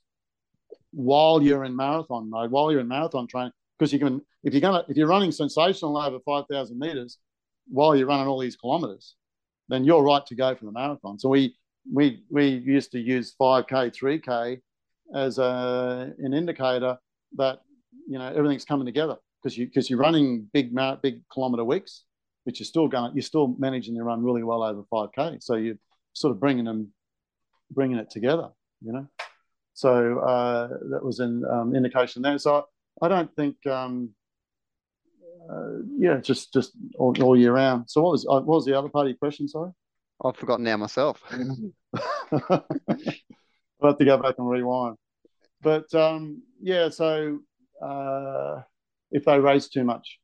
while 0.92 1.44
you're 1.44 1.66
in 1.66 1.76
marathon 1.76 2.30
mode, 2.30 2.50
while 2.50 2.72
you're 2.72 2.82
in 2.82 2.88
marathon 2.88 3.28
training, 3.28 3.52
because 3.84 3.92
you 3.92 4.00
can 4.00 4.22
if 4.44 4.54
you're 4.54 4.62
gonna 4.62 4.86
if 4.88 4.96
you're 4.96 5.08
running 5.08 5.32
sensational 5.32 5.98
over 5.98 6.20
5,000 6.20 6.80
meters 6.80 7.18
while 7.68 7.96
you're 7.96 8.08
running 8.08 8.28
all 8.28 8.40
these 8.40 8.56
kilometers, 8.56 9.16
then 9.68 9.84
you're 9.84 10.04
right 10.04 10.26
to 10.26 10.36
go 10.36 10.56
for 10.56 10.66
the 10.66 10.72
marathon. 10.72 11.20
So 11.20 11.28
we 11.30 11.56
we 11.92 12.24
we 12.30 12.48
used 12.48 12.92
to 12.94 13.00
use 13.00 13.36
5k, 13.40 13.94
3k 13.94 14.62
as 15.14 15.38
a 15.38 16.14
an 16.18 16.34
indicator 16.34 16.98
that 17.36 17.60
you 18.08 18.18
know 18.18 18.28
everything's 18.34 18.66
coming 18.66 18.86
together 18.86 19.18
because 19.42 19.58
you 19.58 19.66
because 19.66 19.90
you're 19.90 20.00
running 20.00 20.50
big 20.54 20.74
big 21.02 21.22
kilometer 21.30 21.66
weeks, 21.66 22.04
but 22.46 22.60
you're 22.60 22.66
still 22.66 22.88
going 22.88 23.12
you're 23.14 23.22
still 23.22 23.56
managing 23.60 23.96
to 23.96 24.04
run 24.04 24.24
really 24.24 24.44
well 24.44 24.64
over 24.64 24.84
5k. 24.94 25.44
So 25.44 25.56
you're 25.56 25.80
sort 26.14 26.32
of 26.32 26.40
bringing 26.40 26.64
them 26.66 26.94
bringing 27.70 27.98
it 27.98 28.10
together, 28.10 28.50
you 28.82 28.94
know. 28.94 29.08
So 29.74 30.20
uh, 30.20 30.68
that 30.92 31.04
was 31.04 31.20
an 31.20 31.44
um, 31.52 31.76
indication 31.76 32.22
there. 32.22 32.38
So 32.38 32.66
I 33.02 33.08
don't 33.08 33.34
think, 33.36 33.56
um, 33.68 34.10
uh, 35.50 35.80
yeah, 35.98 36.18
just 36.18 36.54
just 36.54 36.72
all, 36.98 37.14
all 37.22 37.38
year 37.38 37.54
round. 37.54 37.90
So 37.90 38.02
what 38.02 38.12
was 38.12 38.26
uh, 38.26 38.42
what 38.42 38.46
was 38.46 38.66
the 38.66 38.78
other 38.78 38.90
part 38.90 39.08
of 39.08 39.10
your 39.10 39.18
question? 39.18 39.48
Sorry, 39.48 39.72
I've 40.24 40.38
forgotten 40.38 40.64
now 40.64 40.78
myself. 40.78 41.22
I'll 42.50 42.64
have 43.84 43.98
to 43.98 44.06
go 44.06 44.18
back 44.18 44.36
and 44.38 44.50
rewind. 44.50 44.96
But 45.62 45.94
um, 45.94 46.42
yeah, 46.62 46.90
so 46.90 47.40
uh, 47.82 48.62
if 49.12 49.26
they 49.26 49.40
race 49.40 49.68
too 49.68 49.84
much, 49.84 50.20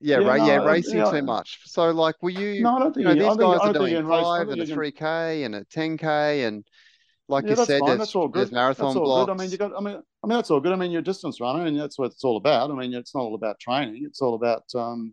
Yeah, 0.00 0.20
Yeah, 0.20 0.28
right. 0.28 0.40
No, 0.40 0.62
uh, 0.62 0.66
racing 0.66 0.98
yeah. 0.98 1.10
too 1.10 1.22
much. 1.22 1.60
So, 1.64 1.90
like, 1.90 2.16
were 2.22 2.30
you? 2.30 2.62
no, 2.62 2.76
I 2.76 2.78
don't 2.80 2.94
think 2.94 3.04
you, 3.06 3.10
I 3.10 3.14
these 3.14 3.36
guys 3.36 3.60
are 3.60 3.72
think 3.72 3.88
you 3.90 3.96
doing. 3.98 4.08
Five 4.08 4.48
and 4.48 4.62
a 4.62 4.66
three 4.66 4.92
k 4.92 5.44
and 5.44 5.54
a 5.54 5.64
ten 5.64 5.96
k, 5.96 6.44
and 6.44 6.64
like 7.28 7.44
yeah, 7.44 7.50
you 7.50 7.56
that's 7.56 7.66
said, 7.68 7.80
fine. 7.80 7.88
there's 7.88 7.98
That's 7.98 8.14
all 8.14 8.28
there's 8.28 8.50
good. 8.50 8.54
marathon 8.54 8.94
That's 8.94 8.98
blocks. 8.98 9.26
good. 9.26 9.32
I 9.32 9.36
mean, 9.36 9.50
you 9.50 9.58
got. 9.58 9.72
I 9.76 9.80
mean, 9.80 9.96
I 9.96 10.26
mean, 10.26 10.36
that's 10.36 10.50
all 10.50 10.60
good. 10.60 10.72
I 10.72 10.76
mean, 10.76 10.90
you're 10.92 11.00
a 11.00 11.04
distance 11.04 11.40
runner, 11.40 11.66
and 11.66 11.78
that's 11.78 11.98
what 11.98 12.12
it's 12.12 12.22
all 12.24 12.36
about. 12.36 12.70
I 12.70 12.74
mean, 12.74 12.94
it's 12.94 13.14
not 13.14 13.22
all 13.22 13.34
about 13.34 13.58
training. 13.58 14.04
It's 14.04 14.22
all 14.22 14.34
about, 14.34 14.64
um, 14.74 15.12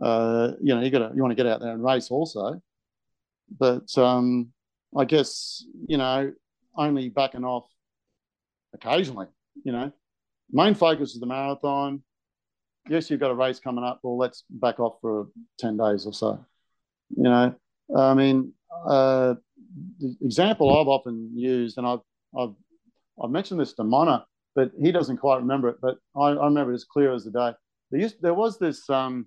uh, 0.00 0.52
you 0.62 0.74
know, 0.74 0.80
you 0.80 0.90
got 0.90 1.10
to 1.10 1.14
you 1.14 1.20
want 1.22 1.32
to 1.32 1.36
get 1.36 1.46
out 1.46 1.60
there 1.60 1.72
and 1.72 1.84
race 1.84 2.10
also. 2.10 2.60
But 3.58 3.96
um, 3.98 4.52
I 4.96 5.04
guess 5.04 5.64
you 5.86 5.98
know, 5.98 6.32
only 6.76 7.08
backing 7.10 7.44
off 7.44 7.66
occasionally. 8.72 9.26
You 9.62 9.72
know, 9.72 9.92
main 10.50 10.74
focus 10.74 11.14
is 11.14 11.20
the 11.20 11.26
marathon. 11.26 12.02
Yes, 12.88 13.10
you've 13.10 13.20
got 13.20 13.30
a 13.30 13.34
race 13.34 13.60
coming 13.60 13.84
up. 13.84 14.00
Well, 14.02 14.16
let's 14.16 14.44
back 14.48 14.80
off 14.80 14.96
for 15.02 15.28
ten 15.58 15.76
days 15.76 16.06
or 16.06 16.14
so. 16.14 16.42
You 17.14 17.24
know, 17.24 17.54
I 17.94 18.14
mean, 18.14 18.54
uh, 18.86 19.34
the 19.98 20.16
example 20.22 20.78
I've 20.78 20.88
often 20.88 21.30
used, 21.34 21.78
and 21.78 21.86
I've 21.86 22.00
I've 22.38 22.54
I've 23.22 23.30
mentioned 23.30 23.60
this 23.60 23.72
to 23.74 23.84
Mona, 23.84 24.26
but 24.54 24.70
he 24.80 24.92
doesn't 24.92 25.18
quite 25.18 25.38
remember 25.38 25.68
it. 25.68 25.76
But 25.80 25.98
I, 26.16 26.28
I 26.28 26.44
remember 26.44 26.72
it 26.72 26.76
as 26.76 26.84
clear 26.84 27.12
as 27.12 27.24
the 27.24 27.30
day. 27.30 27.52
There 27.90 28.00
used 28.00 28.22
there 28.22 28.34
was 28.34 28.58
this 28.58 28.88
um, 28.88 29.26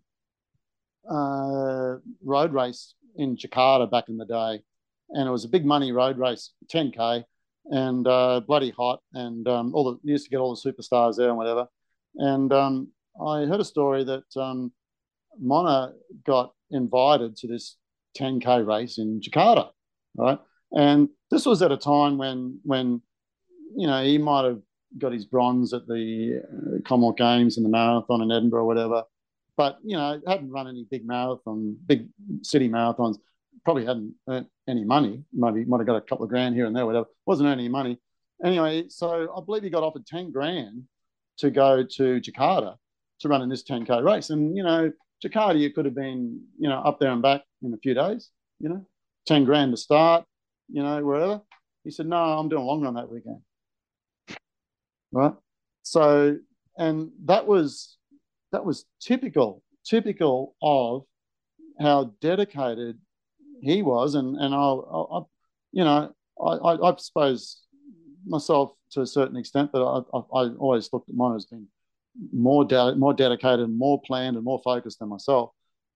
uh, 1.09 1.95
road 2.23 2.53
race 2.53 2.95
in 3.15 3.35
Jakarta 3.35 3.89
back 3.89 4.09
in 4.09 4.17
the 4.17 4.25
day, 4.25 4.63
and 5.09 5.27
it 5.27 5.31
was 5.31 5.45
a 5.45 5.49
big 5.49 5.65
money 5.65 5.91
road 5.91 6.17
race, 6.17 6.51
10k, 6.73 7.23
and 7.65 8.07
uh, 8.07 8.41
bloody 8.41 8.71
hot, 8.71 9.01
and 9.13 9.47
um, 9.47 9.73
all 9.75 9.83
the 9.83 9.99
used 10.03 10.25
to 10.25 10.29
get 10.29 10.37
all 10.37 10.55
the 10.55 10.71
superstars 10.71 11.17
there 11.17 11.29
and 11.29 11.37
whatever. 11.37 11.67
And 12.15 12.51
um, 12.53 12.89
I 13.21 13.45
heard 13.45 13.59
a 13.59 13.65
story 13.65 14.03
that 14.03 14.25
um, 14.37 14.71
Mona 15.39 15.93
got 16.25 16.53
invited 16.71 17.35
to 17.37 17.47
this 17.47 17.77
10k 18.18 18.66
race 18.66 18.97
in 18.97 19.22
Jakarta, 19.22 19.70
right? 20.16 20.39
And 20.76 21.09
this 21.30 21.45
was 21.45 21.61
at 21.61 21.72
a 21.72 21.78
time 21.78 22.18
when 22.18 22.59
when 22.64 23.01
you 23.76 23.88
know 23.88 24.03
he 24.03 24.18
might 24.18 24.45
have 24.45 24.61
got 24.97 25.11
his 25.11 25.26
bronze 25.26 25.74
at 25.74 25.88
the 25.88 26.41
uh, 26.43 26.82
Commonwealth 26.88 27.18
Games 27.18 27.57
and 27.57 27.66
the 27.66 27.70
marathon 27.70 28.22
in 28.22 28.32
Edinburgh 28.32 28.61
or 28.61 28.68
whatever, 28.68 29.03
but 29.57 29.80
you 29.84 29.97
know 29.97 30.22
hadn't 30.28 30.51
run 30.51 30.68
any 30.68 30.86
big 30.89 31.05
marathon, 31.05 31.78
big 31.86 32.07
city 32.41 32.70
marathons. 32.70 33.18
Probably 33.66 33.86
hadn't 33.86 34.16
earned 34.28 34.47
any 34.68 34.84
money. 34.84 35.24
Maybe 35.32 35.64
might 35.66 35.78
have 35.78 35.88
got 35.88 35.95
a 35.95 36.01
couple 36.01 36.26
of 36.26 36.30
grand 36.30 36.55
here 36.55 36.66
and 36.66 36.76
there, 36.76 36.86
whatever. 36.86 37.05
Wasn't 37.26 37.47
earning 37.47 37.66
any 37.66 37.70
money, 37.70 37.97
anyway, 38.43 38.86
so 38.89 39.34
I 39.36 39.41
believe 39.43 39.64
he 39.64 39.70
got 39.70 39.84
offered 39.84 40.05
10 40.05 40.32
grand 40.32 40.84
to 41.38 41.49
go 41.49 41.84
to 41.84 42.22
Jakarta 42.22 42.76
to 43.20 43.30
run 43.30 43.41
in 43.41 43.49
this 43.49 43.64
10K 43.64 44.03
race. 44.03 44.30
And, 44.30 44.55
you 44.55 44.64
know, 44.64 44.91
Jakarta, 45.24 45.59
you 45.59 45.72
could 45.72 45.86
have 45.86 45.95
been, 45.95 46.41
you 46.59 46.70
know, 46.70 46.80
up 46.80 46.99
there 46.99 47.11
and 47.11 47.22
back 47.22 47.41
in 47.64 47.74
a 47.74 47.78
few 47.78 47.93
days, 47.93 48.30
you 48.59 48.70
know, 48.70 48.86
10 49.28 49.45
grand 49.45 49.72
to 49.72 49.78
start, 49.78 50.26
you 50.70 50.84
know, 50.84 51.03
wherever. 51.03 51.41
He 51.84 51.91
said, 51.91 52.07
no, 52.07 52.18
I'm 52.18 52.49
doing 52.49 52.61
a 52.61 52.66
long 52.66 52.82
run 52.82 52.95
that 52.95 53.09
weekend. 53.09 53.41
Right. 55.11 55.34
So, 55.84 56.38
and 56.78 57.11
that 57.26 57.45
was, 57.45 57.97
that 58.51 58.66
was 58.66 58.86
typical, 59.01 59.61
typical 59.86 60.55
of 60.61 61.03
how 61.80 62.14
dedicated 62.22 62.97
he 63.61 63.82
was. 63.82 64.16
And, 64.16 64.36
and 64.38 64.53
I'll, 64.53 65.09
i 65.11 65.34
you 65.72 65.84
know, 65.84 66.14
I, 66.41 66.51
I, 66.51 66.91
I 66.91 66.95
suppose 66.97 67.61
myself 68.26 68.74
to 68.91 69.01
a 69.01 69.07
certain 69.07 69.38
extent, 69.38 69.72
but 69.74 69.84
I, 69.84 70.18
I, 70.18 70.20
I 70.20 70.49
always 70.59 70.89
looked 70.93 71.09
at 71.09 71.16
mine 71.16 71.36
as 71.36 71.45
being 71.45 71.68
more 72.32 72.64
de- 72.64 72.95
more 72.95 73.14
dedicated, 73.14 73.70
more 73.70 73.99
planned, 74.01 74.36
and 74.36 74.45
more 74.45 74.61
focused 74.64 74.99
than 74.99 75.09
myself. 75.09 75.51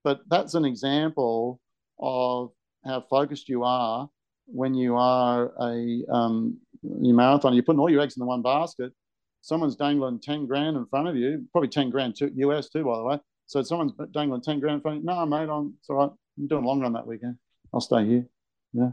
But 0.08 0.22
that's 0.30 0.54
an 0.54 0.64
example 0.64 1.60
of 2.00 2.52
how 2.86 3.02
focused 3.10 3.50
you 3.50 3.66
are 3.66 4.10
when 4.46 4.74
you 4.74 4.96
are 4.96 5.52
a 5.62 6.02
um, 6.10 6.58
marathon. 6.82 7.54
You're 7.54 7.64
putting 7.64 7.82
all 7.82 7.90
your 7.90 8.00
eggs 8.00 8.16
in 8.16 8.22
the 8.22 8.26
one 8.26 8.42
basket. 8.42 8.94
Someone's 9.42 9.76
dangling 9.76 10.22
ten 10.22 10.46
grand 10.46 10.78
in 10.78 10.86
front 10.86 11.10
of 11.10 11.18
you, 11.18 11.46
probably 11.52 11.68
ten 11.68 11.90
grand 11.90 12.16
to 12.20 12.32
US 12.36 12.70
too, 12.70 12.86
by 12.86 12.96
the 12.96 13.04
way. 13.04 13.20
So 13.48 13.62
someone's 13.64 13.92
dangling 14.14 14.44
ten 14.44 14.62
grand 14.62 14.76
in 14.76 14.82
front 14.82 14.98
of 15.00 15.04
you. 15.04 15.08
No, 15.08 15.26
mate, 15.26 15.50
I'm 15.50 15.74
it's 15.78 15.90
all 15.90 15.98
right. 15.98 16.12
I'm 16.38 16.48
doing 16.48 16.64
a 16.64 16.68
long 16.68 16.80
run 16.80 16.94
that 16.94 17.06
weekend. 17.06 17.36
I'll 17.74 17.82
stay 17.82 18.06
here. 18.06 18.26
Yeah. 18.72 18.92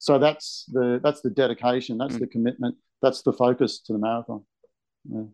So 0.00 0.18
that's 0.18 0.64
the 0.72 0.98
that's 1.04 1.20
the 1.20 1.30
dedication. 1.30 1.98
That's 1.98 2.16
mm. 2.16 2.18
the 2.18 2.26
commitment. 2.26 2.74
That's 3.00 3.22
the 3.22 3.32
focus 3.32 3.78
to 3.82 3.92
the 3.92 4.00
marathon. 4.00 4.42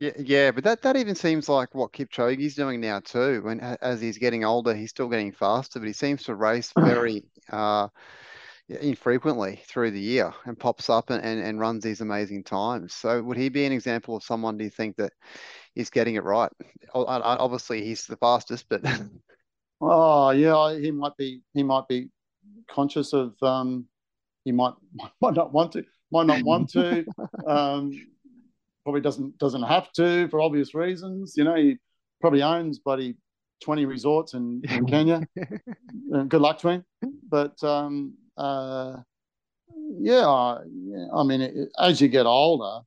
Yeah, 0.01 0.11
yeah, 0.19 0.51
but 0.51 0.65
that, 0.65 0.83
that 0.83 0.97
even 0.97 1.15
seems 1.15 1.49
like 1.49 1.75
what 1.75 1.93
Kipchoge's 1.93 2.55
doing 2.55 2.81
now 2.81 3.01
too. 3.01 3.43
When 3.43 3.61
as 3.61 4.01
he's 4.01 4.19
getting 4.19 4.45
older, 4.45 4.75
he's 4.75 4.91
still 4.91 5.09
getting 5.09 5.33
faster, 5.33 5.79
but 5.79 5.87
he 5.87 5.93
seems 5.93 6.25
to 6.25 6.35
race 6.35 6.73
very 6.79 7.25
uh, 7.51 7.89
infrequently 8.69 9.63
through 9.67 9.91
the 9.91 10.01
year 10.01 10.33
and 10.47 10.59
pops 10.59 10.89
up 10.89 11.11
and, 11.11 11.25
and, 11.25 11.41
and 11.41 11.61
runs 11.61 11.83
these 11.83 12.01
amazing 12.01 12.45
times. 12.45 12.95
So 12.95 13.23
would 13.23 13.37
he 13.37 13.49
be 13.49 13.65
an 13.65 13.73
example 13.73 14.17
of 14.17 14.23
someone? 14.23 14.57
Do 14.57 14.65
you 14.65 14.71
think 14.71 14.97
that 14.97 15.13
is 15.75 15.91
getting 15.91 16.15
it 16.15 16.25
right? 16.25 16.51
Obviously, 16.95 17.85
he's 17.85 18.07
the 18.07 18.17
fastest, 18.17 18.67
but 18.69 18.83
oh 19.81 20.31
yeah, 20.31 20.79
he 20.79 20.91
might 20.91 21.17
be. 21.17 21.41
He 21.53 21.63
might 21.63 21.89
be 21.89 22.11
conscious 22.69 23.13
of. 23.13 23.35
Um, 23.43 23.87
he 24.45 24.53
might 24.53 24.75
might 25.21 25.35
not 25.35 25.53
want 25.53 25.73
to. 25.73 25.85
Might 26.13 26.27
not 26.27 26.45
want 26.45 26.71
to. 26.71 27.05
Um, 27.47 27.93
probably 28.85 29.01
doesn't 29.01 29.37
doesn't 29.39 29.63
have 29.63 29.91
to 29.93 30.29
for 30.29 30.41
obvious 30.41 30.75
reasons. 30.75 31.35
You 31.37 31.45
know, 31.45 31.57
he 31.57 31.79
probably 32.21 32.43
owns 32.43 32.79
bloody 32.79 33.17
twenty 33.63 33.87
resorts 33.87 34.35
in, 34.35 34.63
in 34.69 34.87
Kenya. 34.93 35.27
good 36.29 36.41
luck 36.41 36.59
to 36.59 36.69
him. 36.69 36.85
But 37.29 37.63
um, 37.65 38.15
uh, 38.37 38.97
yeah, 39.99 40.27
I 40.27 41.23
mean, 41.25 41.41
it, 41.41 41.69
as 41.79 42.01
you 42.01 42.09
get 42.09 42.27
older, 42.27 42.85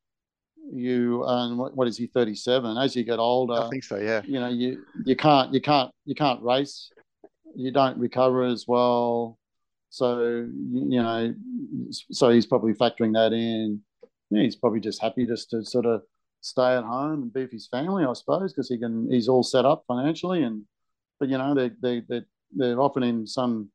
you 0.74 1.24
and 1.26 1.58
what, 1.58 1.76
what 1.76 1.88
is 1.88 1.98
he 1.98 2.08
37 2.08 2.78
as 2.78 2.96
you 2.96 3.04
get 3.04 3.20
older 3.20 3.54
i 3.54 3.70
think 3.70 3.84
so 3.84 3.98
yeah 3.98 4.22
you 4.26 4.40
know 4.40 4.50
you 4.50 4.84
you 5.06 5.16
can't 5.16 5.54
you 5.54 5.62
can't 5.62 5.92
you 6.06 6.16
can't 6.16 6.42
race 6.42 6.92
you 7.56 7.72
don't 7.72 7.98
recover 7.98 8.44
as 8.44 8.66
well 8.68 9.38
so 9.90 10.20
you 10.20 11.02
know 11.02 11.34
so 11.90 12.30
he's 12.30 12.46
probably 12.46 12.74
factoring 12.74 13.14
that 13.14 13.34
in 13.34 13.82
yeah, 14.30 14.44
he's 14.44 14.56
probably 14.56 14.80
just 14.80 15.02
happy 15.02 15.26
just 15.26 15.50
to 15.52 15.64
sort 15.64 15.86
of 15.86 16.02
stay 16.42 16.76
at 16.76 16.84
home 16.84 17.24
and 17.24 17.34
be 17.34 17.42
with 17.42 17.52
his 17.52 17.68
family, 17.68 18.06
I 18.06 18.14
suppose, 18.14 18.54
because 18.54 18.70
he 18.70 18.78
can 18.78 19.10
he's 19.12 19.28
all 19.28 19.44
set 19.44 19.66
up 19.66 19.84
financially 19.88 20.44
and 20.44 20.64
but 21.20 21.30
you 21.30 21.38
know 21.38 21.54
they 21.54 21.72
they 21.82 22.02
they 22.08 22.22
they're 22.56 22.80
offering 22.80 23.26
some 23.26 23.70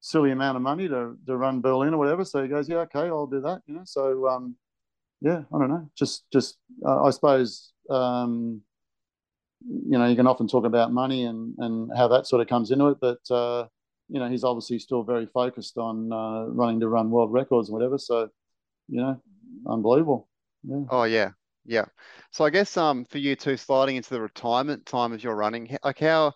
silly 0.00 0.32
amount 0.32 0.56
of 0.56 0.62
money 0.62 0.88
to 0.88 1.16
to 1.26 1.36
run 1.36 1.60
Berlin 1.60 1.94
or 1.94 1.98
whatever. 1.98 2.24
So 2.24 2.42
he 2.42 2.48
goes, 2.48 2.68
yeah, 2.68 2.78
okay, 2.78 3.08
I'll 3.08 3.26
do 3.26 3.40
that. 3.40 3.62
You 3.66 3.74
know, 3.74 3.82
so 3.84 4.28
um, 4.28 4.56
yeah, 5.20 5.42
I 5.54 5.58
don't 5.58 5.68
know, 5.68 5.88
just 5.96 6.24
just 6.32 6.58
uh, 6.84 7.04
I 7.04 7.10
suppose 7.10 7.72
um, 7.90 8.62
you 9.64 9.98
know 9.98 10.06
you 10.06 10.16
can 10.16 10.26
often 10.26 10.48
talk 10.48 10.64
about 10.64 10.92
money 10.92 11.24
and 11.24 11.54
and 11.58 11.90
how 11.96 12.08
that 12.08 12.26
sort 12.26 12.42
of 12.42 12.48
comes 12.48 12.70
into 12.70 12.88
it, 12.88 12.98
but 13.00 13.20
uh, 13.30 13.66
you 14.08 14.18
know 14.18 14.28
he's 14.28 14.44
obviously 14.44 14.78
still 14.78 15.04
very 15.04 15.26
focused 15.26 15.78
on 15.78 16.12
uh, 16.12 16.46
running 16.46 16.80
to 16.80 16.88
run 16.88 17.10
world 17.10 17.32
records 17.32 17.68
and 17.68 17.74
whatever. 17.74 17.98
So 17.98 18.28
you 18.92 19.00
know 19.00 19.20
unbelievable. 19.66 20.28
Yeah. 20.62 20.84
Oh 20.90 21.04
yeah, 21.04 21.30
yeah. 21.64 21.86
So 22.30 22.44
I 22.44 22.50
guess 22.50 22.76
um 22.76 23.04
for 23.06 23.18
you 23.18 23.34
too, 23.34 23.56
sliding 23.56 23.96
into 23.96 24.10
the 24.10 24.20
retirement 24.20 24.84
time 24.84 25.12
of 25.12 25.24
your 25.24 25.34
running, 25.34 25.76
like 25.82 25.98
how 25.98 26.34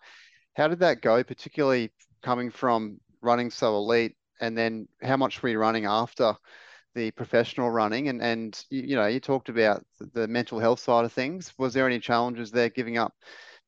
how 0.54 0.68
did 0.68 0.80
that 0.80 1.02
go, 1.02 1.22
particularly 1.22 1.92
coming 2.22 2.50
from 2.50 2.98
running 3.20 3.50
so 3.50 3.76
elite, 3.76 4.16
and 4.40 4.56
then 4.56 4.88
how 5.02 5.18
much 5.18 5.42
were 5.42 5.50
you 5.50 5.58
running 5.58 5.84
after 5.84 6.34
the 6.94 7.10
professional 7.10 7.70
running? 7.70 8.08
And 8.08 8.22
and 8.22 8.64
you 8.70 8.96
know, 8.96 9.06
you 9.06 9.20
talked 9.20 9.50
about 9.50 9.84
the 10.14 10.26
mental 10.26 10.58
health 10.58 10.80
side 10.80 11.04
of 11.04 11.12
things. 11.12 11.52
Was 11.58 11.74
there 11.74 11.86
any 11.86 12.00
challenges 12.00 12.50
there 12.50 12.70
giving 12.70 12.96
up 12.96 13.12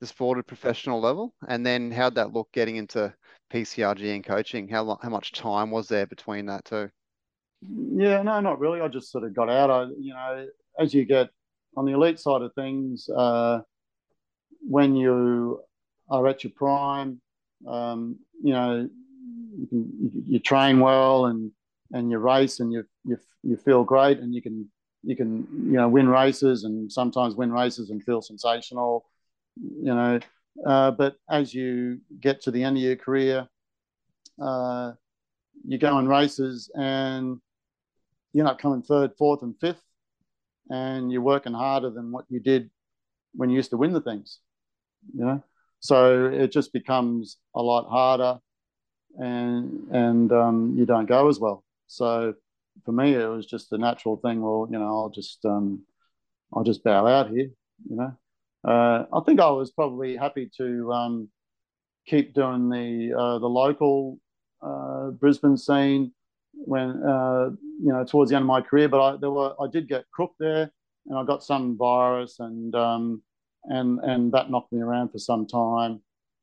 the 0.01 0.07
sport 0.07 0.39
at 0.39 0.47
professional 0.47 1.01
level? 1.01 1.35
And 1.47 1.65
then 1.67 1.91
how'd 1.91 2.15
that 2.15 2.33
look 2.33 2.51
getting 2.53 2.77
into 2.77 3.15
PCRG 3.53 4.15
and 4.15 4.25
coaching? 4.25 4.67
How 4.69 4.83
long, 4.83 4.99
how 5.03 5.11
much 5.11 5.33
time 5.33 5.71
was 5.71 5.89
there 5.89 6.07
between 6.07 6.47
that 6.47 6.65
too? 6.65 6.89
Yeah, 7.63 8.23
no, 8.23 8.41
not 8.41 8.61
really. 8.61 8.81
I 8.81 8.89
just 8.89 9.11
sort 9.11 9.25
of 9.25 9.35
got 9.35 9.51
out. 9.51 9.71
I, 9.71 9.83
you 9.99 10.15
know, 10.15 10.47
as 10.79 10.95
you 10.95 11.05
get 11.05 11.31
on 11.77 11.85
the 11.85 11.93
elite 11.93 12.21
side 12.21 12.43
of 12.43 12.55
things, 12.55 13.09
uh, 13.09 13.61
when 14.61 14.95
you 14.95 15.61
are 16.09 16.27
at 16.29 16.45
your 16.45 16.53
prime, 16.55 17.21
um, 17.67 18.19
you 18.43 18.53
know, 18.53 18.89
you 19.59 19.67
can 19.67 20.25
you, 20.29 20.39
train 20.39 20.79
well 20.79 21.27
and 21.27 21.51
and 21.93 22.11
you 22.11 22.19
race 22.19 22.61
and 22.61 22.73
you 22.73 22.85
you 23.05 23.19
you 23.43 23.57
feel 23.57 23.83
great 23.83 24.19
and 24.19 24.35
you 24.35 24.43
can 24.43 24.69
you 25.03 25.17
can 25.17 25.47
you 25.65 25.73
know 25.73 25.89
win 25.89 26.09
races 26.09 26.65
and 26.65 26.91
sometimes 26.93 27.35
win 27.35 27.53
races 27.53 27.91
and 27.91 28.05
feel 28.05 28.23
sensational, 28.23 29.05
you 29.57 29.95
know. 29.95 30.21
Uh, 30.65 30.91
but 30.93 31.17
as 31.31 31.53
you 31.53 32.01
get 32.21 32.41
to 32.43 32.51
the 32.51 32.63
end 32.63 32.77
of 32.77 32.83
your 32.83 32.97
career, 32.97 33.49
uh, 34.41 34.93
you 35.67 35.79
go 35.79 35.95
on 35.95 36.07
races 36.07 36.71
and 36.75 37.41
you're 38.33 38.45
not 38.45 38.59
coming 38.59 38.83
third, 38.83 39.13
fourth, 39.19 39.43
and 39.43 39.55
fifth, 39.61 39.83
and 40.71 41.11
you're 41.11 41.23
working 41.23 41.55
harder 41.55 41.91
than 41.91 42.13
what 42.13 42.27
you 42.29 42.41
did 42.41 42.71
when 43.35 43.51
you 43.51 43.57
used 43.57 43.71
to 43.71 43.77
win 43.77 43.93
the 43.93 44.01
things. 44.01 44.41
You 45.15 45.25
know, 45.25 45.43
so 45.81 46.27
it 46.27 46.53
just 46.53 46.73
becomes 46.73 47.39
a 47.55 47.63
lot 47.63 47.89
harder, 47.89 48.39
and 49.17 49.89
and 49.91 50.33
um, 50.33 50.75
you 50.77 50.87
don't 50.87 51.07
go 51.07 51.29
as 51.29 51.39
well. 51.39 51.65
So 51.87 52.35
for 52.85 52.93
me, 52.93 53.15
it 53.15 53.27
was 53.27 53.47
just 53.47 53.73
a 53.73 53.79
natural 53.79 54.17
thing. 54.17 54.43
Well, 54.43 54.69
you 54.71 54.79
know, 54.79 54.87
I'll 54.87 55.11
just 55.11 55.45
um, 55.45 55.83
I'll 56.53 56.65
just 56.65 56.85
bow 56.85 57.07
out 57.07 57.31
here. 57.31 57.51
You 57.89 57.97
know, 57.97 58.17
uh, 58.65 59.07
I 59.13 59.21
think 59.25 59.41
I 59.41 59.51
was 59.51 59.71
probably 59.71 60.17
happy 60.17 60.51
to 60.59 60.93
um, 60.93 61.29
keep 62.07 62.35
doing 62.35 62.69
the 62.69 63.15
uh, 63.17 63.39
the 63.39 63.49
local 63.49 64.19
uh, 64.63 65.11
Brisbane 65.11 65.57
scene 65.57 66.13
when 66.65 67.03
uh, 67.03 67.51
you 67.81 67.93
know 67.93 68.05
towards 68.05 68.31
the 68.31 68.37
end 68.37 68.43
of 68.43 68.47
my 68.47 68.61
career. 68.61 68.89
But 68.89 69.01
I 69.01 69.17
there 69.17 69.31
were 69.31 69.55
I 69.61 69.67
did 69.71 69.89
get 69.89 70.05
crook 70.13 70.33
there, 70.39 70.71
and 71.07 71.19
I 71.19 71.25
got 71.25 71.43
some 71.43 71.77
virus, 71.77 72.37
and 72.41 72.75
um, 72.75 73.23
and 73.65 73.99
and 74.01 74.33
that 74.33 74.51
knocked 74.51 74.73
me 74.73 74.81
around 74.81 75.11
for 75.11 75.19
some 75.19 75.47
time, 75.47 76.01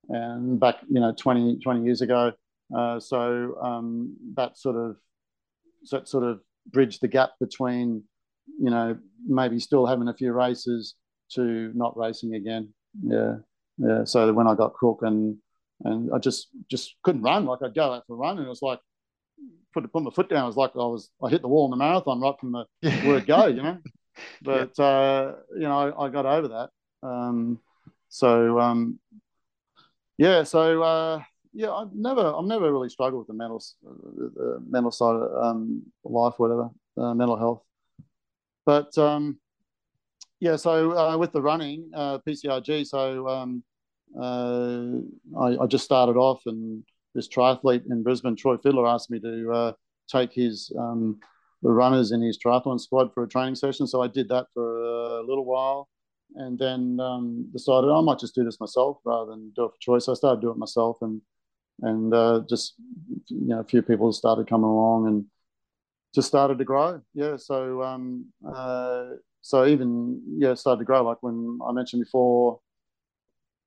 and 0.09 0.59
back 0.59 0.78
you 0.89 0.99
know 0.99 1.13
20, 1.13 1.59
20 1.59 1.84
years 1.84 2.01
ago. 2.01 2.34
Uh, 2.76 2.99
so 2.99 3.57
um, 3.61 4.16
that 4.36 4.57
sort 4.57 4.76
of 4.76 4.97
that 5.91 6.07
sort 6.07 6.24
of 6.24 6.39
bridged 6.72 7.01
the 7.01 7.07
gap 7.07 7.32
between 7.39 8.03
you 8.59 8.70
know 8.70 8.97
maybe 9.28 9.59
still 9.59 9.86
having 9.86 10.07
a 10.07 10.13
few 10.13 10.32
races 10.32 10.95
to 11.32 11.72
not 11.76 11.97
racing 11.97 12.36
again. 12.36 12.74
Yeah, 13.03 13.36
yeah. 13.78 14.03
So 14.03 14.32
when 14.34 14.47
I 14.47 14.55
got 14.55 14.74
crook 14.74 14.99
and 15.01 15.38
and 15.84 16.09
I 16.13 16.20
just 16.20 16.47
just 16.70 16.95
couldn't 17.03 17.24
run. 17.24 17.45
Like 17.45 17.61
I'd 17.61 17.76
go 17.76 17.93
out 17.93 18.03
for 18.07 18.13
a 18.13 18.18
run, 18.18 18.38
and 18.38 18.45
it 18.45 18.49
was 18.49 18.61
like 18.61 18.80
put 19.73 19.91
put 19.91 20.03
my 20.03 20.11
foot 20.11 20.29
down. 20.29 20.43
It 20.43 20.47
was 20.47 20.57
like 20.57 20.71
I 20.75 20.79
was 20.79 21.09
I 21.21 21.29
hit 21.29 21.41
the 21.41 21.47
wall 21.47 21.65
in 21.65 21.71
the 21.71 21.77
marathon 21.77 22.21
right 22.21 22.39
from 22.39 22.51
the 22.51 22.65
word 23.05 23.27
go, 23.27 23.47
you 23.47 23.61
know. 23.61 23.77
But 24.41 24.71
yeah. 24.79 24.85
uh, 24.85 25.35
you 25.55 25.67
know, 25.67 25.77
I, 25.77 26.05
I, 26.05 26.09
got 26.09 26.25
over 26.25 26.47
that. 26.47 26.69
Um, 27.03 27.59
so 28.07 28.57
um, 28.61 28.97
yeah, 30.17 30.43
so 30.43 30.81
uh, 30.81 31.21
yeah, 31.53 31.71
I've 31.71 31.93
never 31.93 32.33
I've 32.33 32.45
never 32.45 32.71
really 32.71 32.87
struggled 32.87 33.19
with 33.19 33.27
the 33.27 33.33
mental 33.33 33.61
the 33.83 34.63
mental 34.65 34.91
side 34.91 35.17
of 35.17 35.43
um, 35.43 35.83
life, 36.05 36.35
whatever, 36.37 36.69
uh, 36.97 37.13
mental 37.13 37.35
health. 37.35 37.63
But 38.65 38.97
um, 38.97 39.37
yeah, 40.39 40.55
so 40.55 40.97
uh, 40.97 41.17
with 41.17 41.33
the 41.33 41.41
running 41.41 41.91
uh, 41.93 42.19
PCRG, 42.19 42.85
so 42.87 43.27
um, 43.27 43.63
uh, 44.19 44.99
I, 45.37 45.63
I, 45.63 45.67
just 45.67 45.83
started 45.83 46.15
off 46.15 46.41
and 46.45 46.83
this 47.16 47.28
triathlete 47.30 47.89
in 47.89 48.03
Brisbane, 48.03 48.36
Troy 48.36 48.57
Fiddler, 48.57 48.86
asked 48.86 49.09
me 49.09 49.20
to 49.22 49.51
uh, 49.51 49.72
take 50.11 50.34
his 50.34 50.72
um, 50.78 51.20
the 51.63 51.72
runners 51.72 52.11
in 52.11 52.22
his 52.22 52.38
triathlon 52.38 52.80
squad 52.80 53.11
for 53.13 53.24
a 53.24 53.28
training 53.28 53.55
session. 53.55 53.88
So 53.88 54.03
I 54.03 54.07
did 54.07 54.30
that 54.30 54.47
for 54.53 54.84
a 54.84 55.22
little 55.22 55.45
while, 55.45 55.89
and 56.36 56.59
then 56.59 56.99
um, 56.99 57.47
decided 57.51 57.89
I 57.89 58.01
might 58.01 58.20
just 58.20 58.36
do 58.36 58.43
this 58.43 58.59
myself 58.59 58.97
rather 59.05 59.32
than 59.32 59.51
do 59.55 59.66
it 59.66 59.72
for 59.72 59.80
choice. 59.80 60.05
So 60.05 60.11
I 60.11 60.16
started 60.16 60.41
doing 60.41 60.55
it 60.55 60.59
myself, 60.59 60.97
and 61.01 61.22
and 61.82 62.13
uh, 62.13 62.41
just 62.47 62.76
you 63.30 63.47
know 63.47 63.59
a 63.61 63.63
few 63.63 63.82
people 63.82 64.11
started 64.11 64.47
coming 64.47 64.70
along 64.70 65.07
and 65.07 65.26
just 66.13 66.28
started 66.28 66.57
to 66.57 66.66
grow. 66.66 67.01
Yeah, 67.13 67.38
so 67.38 67.82
um, 67.82 68.26
uh, 68.47 69.05
so 69.41 69.66
even 69.66 70.22
yeah 70.38 70.53
started 70.53 70.80
to 70.80 70.86
grow. 70.86 71.03
Like 71.03 71.24
when 71.24 71.59
I 71.66 71.72
mentioned 71.72 72.03
before, 72.03 72.59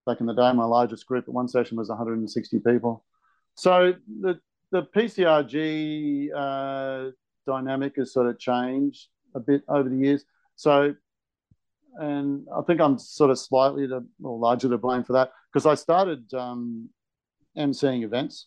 back 0.07 0.21
in 0.21 0.27
the 0.27 0.35
day, 0.35 0.53
my 0.53 0.65
largest 0.65 1.07
group 1.07 1.25
at 1.27 1.35
one 1.35 1.49
session 1.49 1.77
was 1.77 1.89
160 1.89 2.61
people. 2.61 3.05
So 3.59 3.93
the 4.21 4.39
the 4.71 4.83
PCRG 4.83 6.31
uh, 6.33 7.11
dynamic 7.45 7.97
has 7.97 8.13
sort 8.13 8.29
of 8.29 8.39
changed 8.39 9.09
a 9.35 9.41
bit 9.41 9.63
over 9.69 9.89
the 9.89 9.97
years. 9.97 10.25
So, 10.55 10.95
and 11.97 12.47
I 12.57 12.63
think 12.63 12.81
I'm 12.81 12.99
sort 12.99 13.31
of 13.31 13.39
slightly 13.39 13.89
the 13.89 14.07
or 14.23 14.39
larger 14.39 14.69
to 14.69 14.79
blame 14.79 15.03
for 15.03 15.15
that 15.15 15.33
because 15.53 15.67
I 15.67 15.75
started 15.75 16.33
um, 16.35 16.89
emceeing 17.59 18.05
events, 18.05 18.47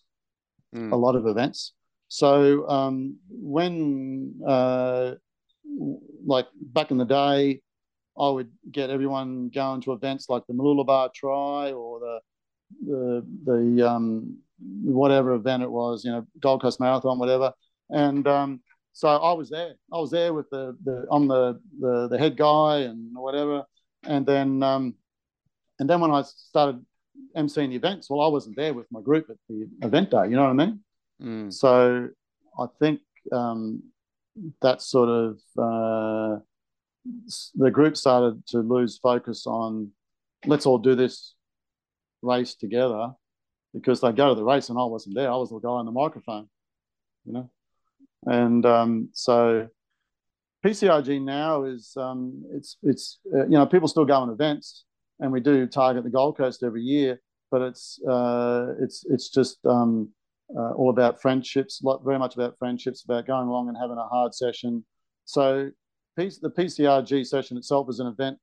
mm. 0.73 0.93
a 0.93 0.95
lot 0.95 1.17
of 1.17 1.27
events. 1.27 1.73
So 2.07 2.69
um, 2.69 3.17
when, 3.29 4.35
uh, 4.47 5.15
like 6.25 6.47
back 6.55 6.91
in 6.91 6.97
the 6.97 7.05
day, 7.05 7.61
I 8.17 8.29
would 8.29 8.51
get 8.71 8.89
everyone 8.89 9.49
going 9.49 9.81
to 9.81 9.91
events 9.91 10.29
like 10.29 10.43
the 10.47 10.53
Mooloolaba 10.53 11.13
Tri 11.13 11.73
or 11.73 11.99
the 11.99 12.19
the 12.85 13.25
the 13.43 13.89
um, 13.89 14.37
whatever 14.83 15.33
event 15.33 15.63
it 15.63 15.71
was, 15.71 16.03
you 16.05 16.11
know, 16.11 16.25
Gold 16.39 16.61
Coast 16.61 16.79
Marathon, 16.79 17.19
whatever. 17.19 17.53
And 17.89 18.27
um, 18.27 18.61
so 18.93 19.07
I 19.07 19.33
was 19.33 19.49
there. 19.49 19.73
I 19.91 19.97
was 19.97 20.11
there 20.11 20.33
with 20.33 20.49
the, 20.49 20.77
the 20.83 21.07
I'm 21.11 21.27
the, 21.27 21.59
the 21.79 22.07
the 22.09 22.17
head 22.17 22.37
guy 22.37 22.79
and 22.79 23.11
whatever. 23.13 23.63
And 24.03 24.25
then 24.25 24.63
um, 24.63 24.95
and 25.79 25.89
then 25.89 25.99
when 25.99 26.11
I 26.11 26.23
started 26.23 26.83
emceeing 27.35 27.69
the 27.69 27.75
events, 27.75 28.09
well, 28.09 28.21
I 28.21 28.27
wasn't 28.27 28.55
there 28.55 28.73
with 28.73 28.87
my 28.91 29.01
group 29.01 29.29
at 29.29 29.37
the 29.49 29.67
event 29.81 30.11
day. 30.11 30.25
You 30.25 30.35
know 30.35 30.43
what 30.43 30.49
I 30.49 30.53
mean? 30.53 30.79
Mm. 31.21 31.53
So 31.53 32.09
I 32.59 32.65
think 32.79 33.01
um, 33.31 33.83
that 34.61 34.81
sort 34.81 35.09
of 35.09 35.35
uh, 35.57 36.39
the 37.55 37.71
group 37.71 37.97
started 37.97 38.45
to 38.47 38.59
lose 38.59 38.97
focus 38.97 39.45
on 39.47 39.91
let's 40.45 40.65
all 40.65 40.77
do 40.77 40.95
this 40.95 41.35
race 42.21 42.55
together 42.55 43.09
because 43.73 44.01
they 44.01 44.11
go 44.11 44.29
to 44.29 44.35
the 44.35 44.43
race 44.43 44.69
and 44.69 44.77
I 44.77 44.83
wasn't 44.83 45.15
there. 45.15 45.31
I 45.31 45.35
was 45.35 45.49
the 45.49 45.59
guy 45.59 45.69
on 45.69 45.85
the 45.85 45.91
microphone, 45.91 46.49
you 47.25 47.33
know. 47.33 47.49
And 48.25 48.65
um, 48.65 49.09
so 49.13 49.67
PCRG 50.65 51.21
now 51.21 51.63
is 51.63 51.93
um, 51.97 52.43
it's 52.53 52.77
it's 52.83 53.19
uh, 53.33 53.43
you 53.43 53.51
know 53.51 53.65
people 53.65 53.87
still 53.87 54.05
go 54.05 54.15
on 54.15 54.29
events 54.29 54.85
and 55.19 55.31
we 55.31 55.39
do 55.39 55.65
target 55.67 56.03
the 56.03 56.09
Gold 56.09 56.37
Coast 56.37 56.63
every 56.63 56.81
year, 56.81 57.19
but 57.49 57.61
it's 57.61 57.99
uh, 58.07 58.73
it's 58.79 59.05
it's 59.09 59.29
just 59.29 59.65
um, 59.65 60.09
uh, 60.55 60.71
all 60.73 60.89
about 60.89 61.21
friendships, 61.21 61.81
very 62.03 62.19
much 62.19 62.35
about 62.35 62.57
friendships, 62.59 63.03
about 63.03 63.25
going 63.25 63.47
along 63.47 63.69
and 63.69 63.77
having 63.77 63.97
a 63.97 64.07
hard 64.07 64.35
session. 64.35 64.85
So 65.25 65.71
the 66.17 66.53
PCRG 66.55 67.25
session 67.25 67.57
itself 67.57 67.87
is 67.89 67.99
an 67.99 68.07
event 68.07 68.37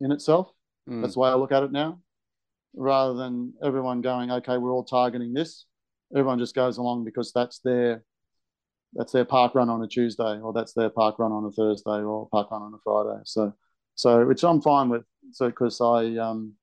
in 0.00 0.12
itself. 0.12 0.50
Mm. 0.90 1.00
That's 1.00 1.14
the 1.14 1.20
way 1.20 1.30
I 1.30 1.34
look 1.34 1.52
at 1.52 1.62
it 1.62 1.72
now 1.72 2.00
rather 2.74 3.14
than 3.14 3.54
everyone 3.62 4.00
going, 4.00 4.30
okay, 4.30 4.58
we're 4.58 4.72
all 4.72 4.84
targeting 4.84 5.32
this. 5.32 5.66
Everyone 6.14 6.38
just 6.38 6.54
goes 6.54 6.78
along 6.78 7.04
because 7.04 7.32
that's 7.32 7.58
their 7.60 8.04
that's 8.94 9.12
their 9.12 9.24
park 9.24 9.54
run 9.54 9.70
on 9.70 9.82
a 9.82 9.88
Tuesday, 9.88 10.38
or 10.40 10.52
that's 10.52 10.74
their 10.74 10.90
park 10.90 11.18
run 11.18 11.32
on 11.32 11.44
a 11.46 11.50
Thursday, 11.50 12.02
or 12.02 12.28
park 12.28 12.50
run 12.50 12.62
on 12.62 12.74
a 12.74 12.78
Friday. 12.84 13.22
So, 13.24 13.54
so 13.94 14.26
which 14.26 14.42
I'm 14.42 14.60
fine 14.60 14.90
with. 14.90 15.04
So 15.32 15.48
because 15.48 15.80
I 15.80 16.16
um, 16.16 16.54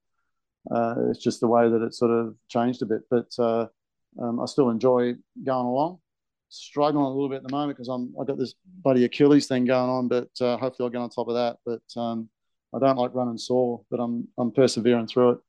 uh, 0.69 0.95
it's 1.09 1.23
just 1.23 1.39
the 1.39 1.47
way 1.47 1.69
that 1.69 1.81
it 1.81 1.93
sort 1.93 2.11
of 2.11 2.35
changed 2.47 2.81
a 2.81 2.85
bit, 2.85 3.01
but 3.09 3.31
uh, 3.39 3.67
um, 4.21 4.39
I 4.39 4.45
still 4.45 4.69
enjoy 4.69 5.15
going 5.43 5.65
along. 5.65 5.99
Struggling 6.49 7.03
a 7.03 7.09
little 7.09 7.29
bit 7.29 7.37
at 7.37 7.43
the 7.43 7.55
moment 7.55 7.77
because 7.77 7.89
I'm 7.89 8.13
I 8.19 8.25
got 8.25 8.37
this 8.37 8.55
bloody 8.83 9.05
Achilles 9.05 9.47
thing 9.47 9.65
going 9.65 9.89
on, 9.89 10.07
but 10.07 10.29
uh, 10.41 10.57
hopefully 10.57 10.85
I'll 10.85 10.91
get 10.91 11.01
on 11.01 11.09
top 11.09 11.27
of 11.27 11.35
that. 11.35 11.57
But 11.65 11.99
um, 11.99 12.29
I 12.73 12.79
don't 12.79 12.97
like 12.97 13.13
running 13.13 13.37
sore, 13.37 13.81
but 13.89 13.99
I'm 13.99 14.27
I'm 14.37 14.51
persevering 14.51 15.07
through 15.07 15.31
it. 15.31 15.39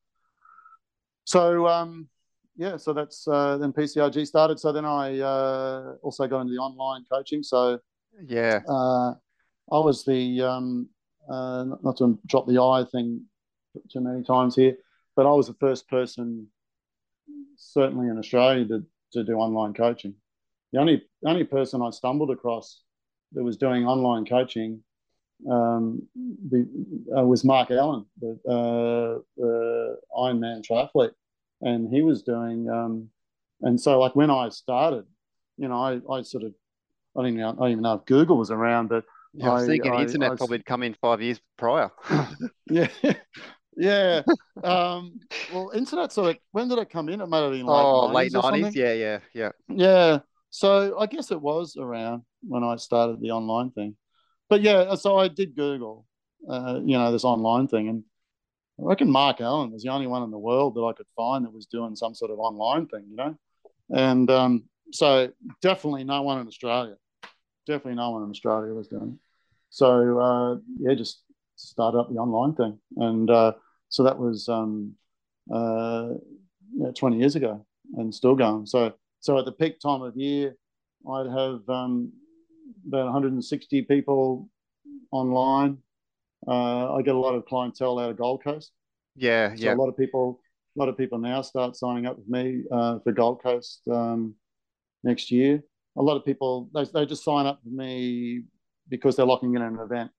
So 1.31 1.68
um, 1.68 2.09
yeah, 2.57 2.76
so 2.76 2.93
that's 2.93 3.28
uh, 3.28 3.57
then 3.57 3.72
PCRG 3.72 4.26
started. 4.26 4.59
So 4.59 4.72
then 4.72 4.85
I 4.85 5.20
uh, 5.20 5.95
also 6.03 6.26
got 6.26 6.41
into 6.41 6.55
the 6.55 6.59
online 6.59 7.05
coaching. 7.09 7.45
So 7.45 7.78
yeah, 8.26 8.59
uh, 8.68 9.11
I 9.70 9.78
was 9.78 10.05
the 10.05 10.43
um, 10.43 10.89
uh, 11.31 11.66
not 11.85 11.99
to 11.99 12.18
drop 12.26 12.49
the 12.49 12.61
I 12.61 12.85
thing 12.91 13.22
too 13.93 14.01
many 14.01 14.24
times 14.24 14.57
here, 14.57 14.76
but 15.14 15.24
I 15.24 15.31
was 15.31 15.47
the 15.47 15.55
first 15.61 15.89
person, 15.89 16.49
certainly 17.57 18.09
in 18.09 18.18
Australia, 18.18 18.66
to, 18.66 18.85
to 19.12 19.22
do 19.22 19.35
online 19.35 19.72
coaching. 19.72 20.14
The 20.72 20.81
only 20.81 21.05
only 21.24 21.45
person 21.45 21.81
I 21.81 21.91
stumbled 21.91 22.33
across 22.33 22.83
that 23.35 23.45
was 23.45 23.57
doing 23.57 23.87
online 23.87 24.26
coaching 24.26 24.83
um, 25.49 26.03
the, 26.51 26.68
uh, 27.16 27.22
was 27.22 27.45
Mark 27.45 27.70
Allen, 27.70 28.05
the, 28.20 28.33
uh, 28.51 29.22
the 29.37 29.97
Ironman 30.18 30.66
triathlete 30.66 31.12
and 31.61 31.93
he 31.93 32.03
was 32.03 32.23
doing 32.23 32.69
um, 32.69 33.11
and 33.63 33.81
so 33.81 33.99
like 33.99 34.17
when 34.17 34.31
I 34.31 34.49
started, 34.49 35.05
you 35.57 35.69
know, 35.69 35.77
I, 35.83 36.01
I 36.13 36.23
sort 36.23 36.45
of 36.45 36.53
I 37.17 37.21
don't, 37.21 37.29
even 37.29 37.41
know, 37.41 37.51
I 37.51 37.55
don't 37.55 37.71
even 37.71 37.83
know 37.83 37.95
if 37.95 38.07
Google 38.07 38.37
was 38.37 38.51
around, 38.51 38.89
but 38.89 39.05
yeah, 39.35 39.51
I 39.51 39.55
was 39.55 39.67
thinking 39.67 39.93
I, 39.93 40.03
internet 40.03 40.33
I, 40.33 40.37
probably 40.37 40.59
had 40.59 40.67
come 40.67 40.83
in 40.83 40.95
five 40.95 41.21
years 41.21 41.41
prior. 41.57 41.91
yeah. 42.71 42.89
Yeah. 43.77 44.23
Um, 44.63 45.21
well, 45.53 45.71
internet 45.75 46.13
sort 46.13 46.31
of 46.31 46.37
when 46.53 46.69
did 46.69 46.79
it 46.79 46.91
come 46.91 47.09
in? 47.09 47.21
It 47.21 47.27
might 47.27 47.43
have 47.43 47.53
been 47.53 47.67
like 47.67 47.85
oh, 47.85 48.07
late 48.09 48.33
nineties. 48.33 48.77
Yeah, 48.77 48.93
yeah, 48.93 49.19
yeah. 49.33 49.51
Yeah. 49.69 50.19
So 50.51 50.99
I 50.99 51.07
guess 51.07 51.31
it 51.31 51.41
was 51.41 51.77
around 51.79 52.23
when 52.43 52.65
I 52.65 52.77
started 52.77 53.21
the 53.21 53.31
online 53.31 53.71
thing. 53.71 53.97
But 54.49 54.63
yeah, 54.63 54.95
so 54.97 55.17
I 55.17 55.29
did 55.29 55.55
Google, 55.55 56.07
uh, 56.49 56.81
you 56.85 56.99
know, 56.99 57.13
this 57.13 57.25
online 57.25 57.69
thing, 57.69 57.89
and 57.89 58.05
I 58.81 58.87
reckon 58.87 59.11
Mark 59.11 59.41
Allen 59.41 59.70
was 59.70 59.83
the 59.83 59.91
only 59.91 60.07
one 60.07 60.22
in 60.22 60.31
the 60.31 60.39
world 60.39 60.74
that 60.74 60.83
I 60.83 60.93
could 60.93 61.07
find 61.14 61.45
that 61.45 61.53
was 61.53 61.66
doing 61.66 61.97
some 61.97 62.14
sort 62.14 62.31
of 62.31 62.39
online 62.39 62.87
thing, 62.87 63.05
you 63.11 63.16
know. 63.16 63.37
And 63.91 64.31
um, 64.31 64.64
so 64.93 65.31
definitely 65.61 66.05
no 66.05 66.22
one 66.22 66.41
in 66.41 66.47
Australia, 66.47 66.97
definitely 67.66 67.97
no 67.97 68.11
one 68.11 68.22
in 68.22 68.31
Australia 68.31 68.72
was 68.72 68.89
doing. 68.89 69.18
It. 69.18 69.18
So 69.70 70.18
uh, 70.18 70.57
yeah, 70.78 70.95
just 70.95 71.22
started 71.57 71.99
up 71.99 72.11
the 72.11 72.18
online 72.18 72.55
thing, 72.55 72.78
and 72.97 73.31
uh, 73.31 73.53
so 73.89 74.05
that 74.05 74.18
was 74.18 74.49
um, 74.49 74.95
uh, 75.53 76.11
yeah, 76.74 76.91
20 76.97 77.18
years 77.18 77.37
ago, 77.37 77.66
and 77.95 78.14
still 78.14 78.35
going. 78.35 78.66
So 78.66 78.95
so 79.20 79.39
at 79.39 79.45
the 79.45 79.53
peak 79.53 79.78
time 79.81 80.03
of 80.03 80.16
year, 80.16 80.57
I'd 81.09 81.26
have 81.26 81.68
um, 81.68 82.13
about 82.87 83.05
160 83.05 83.83
people 83.83 84.49
online 85.13 85.79
uh, 86.46 86.95
I 86.95 87.03
get 87.03 87.14
a 87.14 87.18
lot 87.18 87.34
of 87.34 87.45
clientele 87.46 87.99
out 87.99 88.11
of 88.11 88.17
Gold 88.17 88.42
Coast. 88.42 88.72
Yeah, 89.17 89.54
so 89.54 89.62
yeah. 89.62 89.75
A 89.75 89.76
lot 89.76 89.88
of 89.88 89.96
people, 89.96 90.41
a 90.76 90.79
lot 90.79 90.88
of 90.88 90.96
people 90.96 91.18
now 91.18 91.42
start 91.42 91.76
signing 91.76 92.07
up 92.07 92.17
with 92.18 92.29
me 92.29 92.62
uh, 92.72 92.99
for 93.00 93.12
Gold 93.12 93.42
Coast 93.42 93.83
um, 93.91 94.34
next 95.03 95.30
year. 95.30 95.62
A 95.96 96.03
lot 96.03 96.17
of 96.17 96.25
people 96.25 96.71
they 96.75 96.84
they 96.84 97.07
just 97.07 97.25
sign 97.25 97.46
up 97.46 97.61
with 97.64 97.75
me 97.75 98.45
because 98.88 99.17
they're 99.17 99.26
locking 99.26 99.54
in 99.54 99.62
an 99.62 99.79
event. 99.79 100.11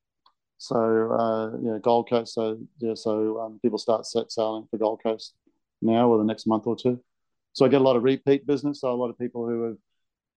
So 0.58 1.12
uh, 1.12 1.58
yeah, 1.62 1.78
Gold 1.82 2.10
Coast. 2.10 2.34
So 2.36 2.60
yeah, 2.80 2.94
so 2.94 3.40
um, 3.40 3.60
people 3.62 3.78
start 3.78 4.06
set 4.06 4.32
sailing 4.32 4.68
for 4.70 4.78
Gold 4.78 5.02
Coast 5.02 5.34
now 5.82 6.10
or 6.10 6.18
the 6.18 6.24
next 6.24 6.46
month 6.46 6.68
or 6.68 6.76
two. 6.76 7.00
So 7.54 7.66
I 7.66 7.70
get 7.70 7.82
a 7.82 7.84
lot 7.84 7.96
of 7.96 8.04
repeat 8.04 8.46
business. 8.46 8.82
So 8.82 8.92
a 8.92 8.96
lot 8.96 9.10
of 9.10 9.18
people 9.18 9.48
who 9.48 9.64
have 9.64 9.78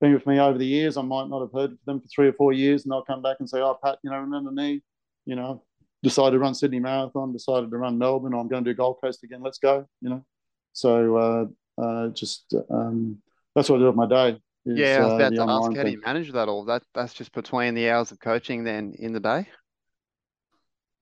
been 0.00 0.14
with 0.14 0.26
me 0.26 0.40
over 0.40 0.58
the 0.58 0.66
years, 0.66 0.96
I 0.96 1.02
might 1.02 1.28
not 1.28 1.40
have 1.40 1.52
heard 1.52 1.70
from 1.70 1.78
them 1.86 2.00
for 2.00 2.08
three 2.08 2.28
or 2.28 2.32
four 2.32 2.52
years, 2.52 2.84
and 2.84 2.92
they'll 2.92 3.02
come 3.02 3.22
back 3.22 3.36
and 3.40 3.48
say, 3.48 3.60
"Oh, 3.60 3.78
Pat, 3.82 3.98
you 4.02 4.10
know, 4.10 4.18
remember 4.18 4.50
me? 4.50 4.82
You 5.26 5.36
know, 5.36 5.62
decided 6.04 6.32
to 6.32 6.38
run 6.38 6.54
Sydney 6.54 6.78
Marathon, 6.78 7.32
decided 7.32 7.70
to 7.70 7.76
run 7.76 7.98
Melbourne. 7.98 8.34
I'm 8.34 8.46
going 8.46 8.62
to 8.62 8.70
do 8.70 8.76
Gold 8.76 8.98
Coast 9.02 9.24
again. 9.24 9.42
Let's 9.42 9.58
go. 9.58 9.88
You 10.00 10.10
know, 10.10 10.24
so 10.72 11.16
uh, 11.16 11.82
uh, 11.82 12.08
just 12.08 12.54
um, 12.70 13.18
that's 13.56 13.68
what 13.68 13.76
I 13.76 13.78
do 13.80 13.86
with 13.86 13.96
my 13.96 14.06
day. 14.06 14.40
Is, 14.66 14.78
yeah, 14.78 14.98
I 14.98 15.04
was 15.04 15.12
uh, 15.12 15.16
about 15.16 15.34
to 15.34 15.42
ask, 15.42 15.76
how 15.76 15.82
do 15.82 15.90
you 15.90 16.00
manage 16.00 16.32
that 16.32 16.48
all? 16.48 16.64
That 16.64 16.82
that's 16.94 17.14
just 17.14 17.32
between 17.32 17.74
the 17.74 17.90
hours 17.90 18.12
of 18.12 18.20
coaching 18.20 18.62
then 18.62 18.94
in 18.98 19.12
the 19.12 19.20
day. 19.20 19.48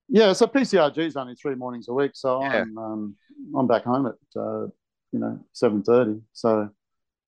Yeah, 0.08 0.32
so 0.32 0.46
PCRG 0.46 0.98
is 0.98 1.16
only 1.16 1.34
three 1.34 1.54
mornings 1.54 1.88
a 1.88 1.92
week, 1.92 2.12
so 2.14 2.42
yeah. 2.42 2.62
I'm 2.62 2.78
um, 2.78 3.16
I'm 3.56 3.66
back 3.66 3.84
home 3.84 4.06
at 4.06 4.40
uh, 4.40 4.66
you 5.12 5.18
know 5.18 5.38
seven 5.52 5.82
thirty. 5.82 6.20
So 6.32 6.70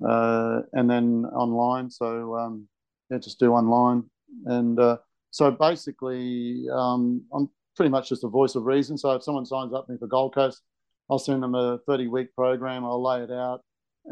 uh, 0.06 0.60
and 0.72 0.88
then 0.88 1.26
online, 1.26 1.90
so 1.90 2.36
um, 2.36 2.68
yeah, 3.10 3.18
just 3.18 3.38
do 3.38 3.52
online 3.52 4.04
and 4.46 4.78
uh, 4.78 4.98
so 5.30 5.50
basically, 5.50 6.66
um, 6.72 7.22
I'm 7.32 7.50
pretty 7.76 7.90
much 7.90 8.08
just 8.08 8.24
a 8.24 8.28
voice 8.28 8.54
of 8.54 8.64
reason. 8.64 8.96
So 8.98 9.12
if 9.12 9.22
someone 9.22 9.46
signs 9.46 9.72
up 9.72 9.88
me 9.88 9.96
for 9.98 10.06
Gold 10.06 10.34
Coast, 10.34 10.62
I'll 11.10 11.18
send 11.18 11.42
them 11.42 11.54
a 11.54 11.78
30 11.86 12.08
week 12.08 12.34
program. 12.34 12.84
I'll 12.84 13.02
lay 13.02 13.22
it 13.22 13.30
out 13.30 13.62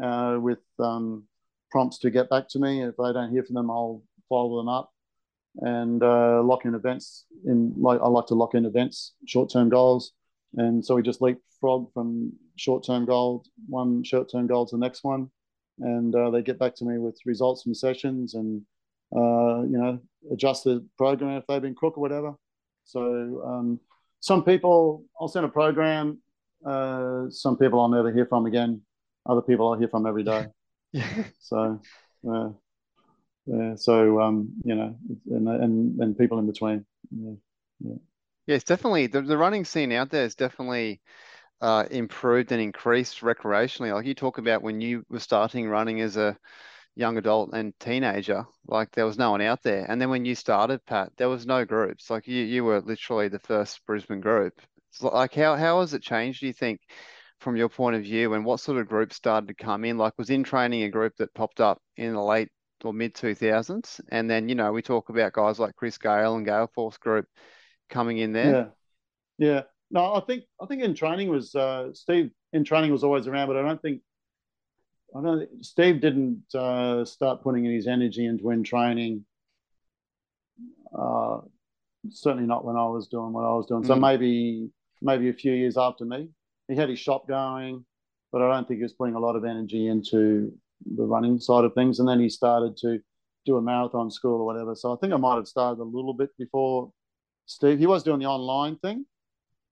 uh, 0.03 0.37
with 0.39 0.59
um, 0.79 1.23
prompts 1.71 1.99
to 1.99 2.11
get 2.11 2.29
back 2.29 2.47
to 2.49 2.59
me. 2.59 2.83
If 2.83 2.99
I 2.99 3.11
don't 3.11 3.31
hear 3.31 3.43
from 3.43 3.55
them, 3.55 3.71
I'll 3.71 4.03
follow 4.29 4.57
them 4.57 4.69
up. 4.69 4.91
and 5.57 6.01
uh, 6.03 6.41
lock 6.43 6.65
in 6.65 6.75
events. 6.75 7.25
In 7.45 7.73
like 7.77 7.99
I 8.01 8.07
like 8.07 8.27
to 8.27 8.35
lock 8.35 8.55
in 8.55 8.65
events, 8.65 9.13
short 9.27 9.51
term 9.51 9.69
goals, 9.69 10.13
and 10.55 10.83
so 10.83 10.95
we 10.95 11.01
just 11.01 11.21
leapfrog 11.21 11.91
from 11.93 12.33
short 12.55 12.85
term 12.85 13.05
goal, 13.05 13.43
one 13.67 14.03
short 14.03 14.29
term 14.31 14.47
goal 14.47 14.65
to 14.65 14.75
the 14.75 14.79
next 14.79 15.03
one, 15.03 15.29
and 15.79 16.15
uh, 16.15 16.29
they 16.29 16.41
get 16.41 16.59
back 16.59 16.75
to 16.75 16.85
me 16.85 16.97
with 16.97 17.19
results 17.25 17.63
from 17.63 17.73
sessions 17.73 18.33
and 18.35 18.61
uh, 19.15 19.61
you 19.63 19.77
know 19.77 19.99
adjust 20.31 20.63
the 20.63 20.85
program 20.97 21.37
if 21.37 21.45
they've 21.47 21.61
been 21.61 21.75
crook 21.75 21.97
or 21.97 22.01
whatever. 22.01 22.33
So 22.85 23.43
um, 23.45 23.79
some 24.19 24.43
people 24.43 25.05
I'll 25.19 25.27
send 25.27 25.45
a 25.45 25.49
program. 25.49 26.19
Uh, 26.65 27.29
some 27.29 27.57
people 27.57 27.81
I'll 27.81 27.89
never 27.89 28.11
hear 28.11 28.25
from 28.25 28.45
again. 28.45 28.81
Other 29.25 29.41
people 29.41 29.71
I'll 29.71 29.79
hear 29.79 29.89
from 29.89 30.05
every 30.05 30.23
day. 30.23 30.47
Yeah. 30.95 31.23
So 31.39 31.81
uh, 32.31 32.49
yeah, 33.47 33.73
so 33.75 34.21
um, 34.21 34.53
you 34.63 34.75
know, 34.75 34.95
and 35.31 35.47
and 35.49 35.99
and 35.99 36.17
people 36.17 36.37
in 36.37 36.45
between. 36.45 36.85
Yeah, 37.09 37.33
yeah. 37.79 37.95
Yeah, 38.45 38.55
it's 38.55 38.63
definitely 38.63 39.07
the, 39.07 39.21
the 39.21 39.37
running 39.37 39.65
scene 39.65 39.91
out 39.91 40.09
there 40.11 40.25
is 40.25 40.35
definitely 40.35 41.01
uh, 41.61 41.85
improved 41.89 42.51
and 42.51 42.61
increased 42.61 43.21
recreationally. 43.21 43.93
Like 43.93 44.05
you 44.05 44.13
talk 44.13 44.37
about 44.37 44.61
when 44.61 44.81
you 44.81 45.05
were 45.09 45.19
starting 45.19 45.67
running 45.67 46.01
as 46.01 46.17
a 46.17 46.37
young 46.95 47.17
adult 47.17 47.51
and 47.53 47.73
teenager, 47.79 48.45
like 48.67 48.91
there 48.91 49.05
was 49.05 49.17
no 49.17 49.31
one 49.31 49.41
out 49.41 49.63
there. 49.63 49.85
And 49.89 49.99
then 49.99 50.09
when 50.09 50.25
you 50.25 50.35
started, 50.35 50.85
Pat, 50.85 51.11
there 51.17 51.29
was 51.29 51.45
no 51.45 51.65
groups. 51.65 52.09
Like 52.09 52.27
you, 52.27 52.43
you 52.43 52.63
were 52.63 52.81
literally 52.81 53.27
the 53.27 53.39
first 53.39 53.85
Brisbane 53.85 54.21
group. 54.21 54.61
Like 55.01 55.33
how 55.33 55.55
how 55.55 55.79
has 55.79 55.93
it 55.93 56.03
changed, 56.03 56.41
do 56.41 56.47
you 56.47 56.53
think, 56.53 56.81
from 57.39 57.55
your 57.55 57.69
point 57.69 57.95
of 57.95 58.03
view, 58.03 58.33
and 58.33 58.45
what 58.45 58.59
sort 58.59 58.77
of 58.77 58.87
groups 58.87 59.15
started 59.15 59.47
to 59.47 59.55
come 59.55 59.85
in? 59.85 59.97
Like 59.97 60.17
was 60.17 60.29
InTraining 60.29 60.85
a 60.85 60.89
group 60.89 61.13
that 61.17 61.33
popped 61.33 61.59
up 61.59 61.81
in 61.97 62.13
the 62.13 62.21
late 62.21 62.49
or 62.83 62.93
mid 62.93 63.15
2000s? 63.15 64.01
And 64.09 64.29
then, 64.29 64.49
you 64.49 64.55
know, 64.55 64.71
we 64.71 64.81
talk 64.81 65.09
about 65.09 65.33
guys 65.33 65.59
like 65.59 65.75
Chris 65.75 65.97
Gale 65.97 66.35
and 66.35 66.45
Gale 66.45 66.69
Force 66.75 66.97
Group 66.97 67.25
coming 67.89 68.19
in 68.19 68.33
there. 68.33 68.71
Yeah. 69.39 69.47
Yeah. 69.49 69.61
No, 69.89 70.15
I 70.15 70.21
think 70.21 70.43
I 70.61 70.65
think 70.65 70.83
InTraining 70.83 71.27
was 71.27 71.53
uh, 71.55 71.89
Steve 71.93 72.31
InTraining 72.55 72.91
was 72.91 73.03
always 73.03 73.27
around, 73.27 73.47
but 73.47 73.57
I 73.57 73.61
don't 73.61 73.81
think 73.81 74.01
I 75.15 75.21
don't 75.21 75.65
Steve 75.65 76.01
didn't 76.01 76.43
uh, 76.55 77.05
start 77.05 77.43
putting 77.43 77.65
his 77.65 77.87
energy 77.87 78.25
into 78.25 78.45
InTraining. 78.45 79.21
Uh, 80.97 81.39
certainly 82.09 82.47
not 82.47 82.65
when 82.65 82.75
I 82.75 82.85
was 82.85 83.07
doing 83.07 83.33
what 83.33 83.43
I 83.43 83.53
was 83.53 83.67
doing. 83.67 83.83
So 83.83 83.95
mm. 83.95 84.01
maybe 84.01 84.69
maybe 85.01 85.29
a 85.29 85.33
few 85.33 85.53
years 85.53 85.77
after 85.77 86.05
me, 86.05 86.29
he 86.67 86.75
had 86.75 86.89
his 86.89 86.99
shop 86.99 87.27
going, 87.27 87.85
but 88.31 88.41
I 88.41 88.53
don't 88.53 88.67
think 88.67 88.79
he 88.79 88.83
was 88.83 88.93
putting 88.93 89.15
a 89.15 89.19
lot 89.19 89.35
of 89.35 89.45
energy 89.45 89.87
into 89.87 90.51
the 90.95 91.03
running 91.03 91.39
side 91.39 91.65
of 91.65 91.73
things. 91.73 91.99
And 91.99 92.07
then 92.07 92.19
he 92.19 92.29
started 92.29 92.77
to 92.77 92.99
do 93.45 93.57
a 93.57 93.61
marathon 93.61 94.09
school 94.09 94.41
or 94.41 94.45
whatever. 94.45 94.75
So 94.75 94.93
I 94.93 94.97
think 94.97 95.13
I 95.13 95.17
might 95.17 95.35
have 95.35 95.47
started 95.47 95.81
a 95.81 95.83
little 95.83 96.13
bit 96.13 96.29
before 96.37 96.91
Steve. 97.45 97.79
He 97.79 97.87
was 97.87 98.03
doing 98.03 98.19
the 98.19 98.25
online 98.25 98.77
thing, 98.77 99.05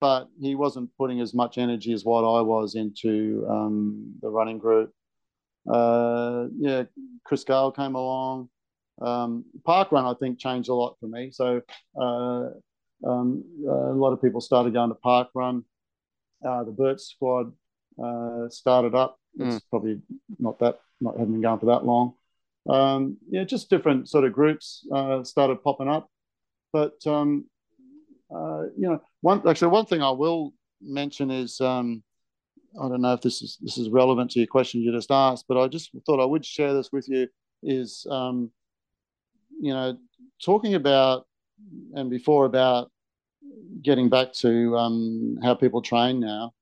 but 0.00 0.28
he 0.40 0.54
wasn't 0.54 0.90
putting 0.98 1.20
as 1.20 1.34
much 1.34 1.58
energy 1.58 1.92
as 1.92 2.04
what 2.04 2.20
I 2.20 2.42
was 2.42 2.74
into 2.74 3.46
um, 3.48 4.14
the 4.20 4.28
running 4.28 4.58
group. 4.58 4.92
Uh, 5.70 6.46
yeah, 6.58 6.84
Chris 7.24 7.44
Gale 7.44 7.72
came 7.72 7.94
along. 7.94 8.48
Um, 9.00 9.44
park 9.64 9.92
run, 9.92 10.04
I 10.04 10.14
think, 10.14 10.38
changed 10.38 10.68
a 10.68 10.74
lot 10.74 10.96
for 11.00 11.06
me. 11.06 11.30
So 11.32 11.60
uh, 12.00 12.50
um, 13.04 13.44
a 13.68 13.94
lot 13.94 14.12
of 14.12 14.22
people 14.22 14.40
started 14.40 14.72
going 14.72 14.90
to 14.90 14.94
park 14.96 15.28
run. 15.34 15.64
Uh, 16.46 16.64
the 16.64 16.72
Burt 16.72 17.00
squad 17.00 17.52
uh, 18.02 18.48
started 18.48 18.94
up. 18.94 19.18
It's 19.38 19.56
mm. 19.56 19.60
probably 19.70 20.00
not 20.38 20.58
that 20.58 20.80
not 21.00 21.16
having 21.16 21.32
been 21.32 21.42
going 21.42 21.58
for 21.58 21.66
that 21.66 21.84
long. 21.84 22.14
Um, 22.68 23.16
yeah, 23.28 23.44
just 23.44 23.70
different 23.70 24.08
sort 24.08 24.24
of 24.24 24.32
groups 24.32 24.86
uh, 24.92 25.24
started 25.24 25.62
popping 25.64 25.88
up. 25.88 26.08
But 26.72 27.04
um, 27.06 27.46
uh, 28.34 28.64
you 28.76 28.88
know, 28.88 29.02
one 29.20 29.46
actually 29.48 29.68
one 29.68 29.86
thing 29.86 30.02
I 30.02 30.10
will 30.10 30.52
mention 30.80 31.30
is 31.30 31.60
um, 31.60 32.02
I 32.80 32.88
don't 32.88 33.02
know 33.02 33.12
if 33.12 33.20
this 33.20 33.42
is 33.42 33.58
this 33.60 33.78
is 33.78 33.90
relevant 33.90 34.30
to 34.32 34.40
your 34.40 34.46
question 34.46 34.80
you 34.80 34.92
just 34.92 35.10
asked, 35.10 35.44
but 35.48 35.60
I 35.60 35.68
just 35.68 35.90
thought 36.06 36.22
I 36.22 36.24
would 36.24 36.44
share 36.44 36.74
this 36.74 36.90
with 36.92 37.08
you. 37.08 37.28
Is 37.62 38.06
um, 38.10 38.50
you 39.60 39.72
know, 39.72 39.96
talking 40.44 40.74
about 40.74 41.26
and 41.94 42.10
before 42.10 42.46
about 42.46 42.90
getting 43.82 44.08
back 44.08 44.32
to 44.32 44.76
um, 44.76 45.38
how 45.42 45.54
people 45.54 45.82
train 45.82 46.20
now. 46.20 46.52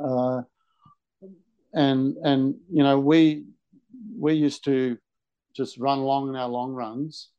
Uh, 0.00 0.42
and 1.74 2.16
and 2.22 2.54
you 2.70 2.82
know 2.82 2.98
we 2.98 3.44
we 4.18 4.34
used 4.34 4.64
to 4.64 4.96
just 5.54 5.78
run 5.78 6.00
long 6.00 6.28
in 6.28 6.36
our 6.36 6.48
long 6.48 6.72
runs 6.72 7.30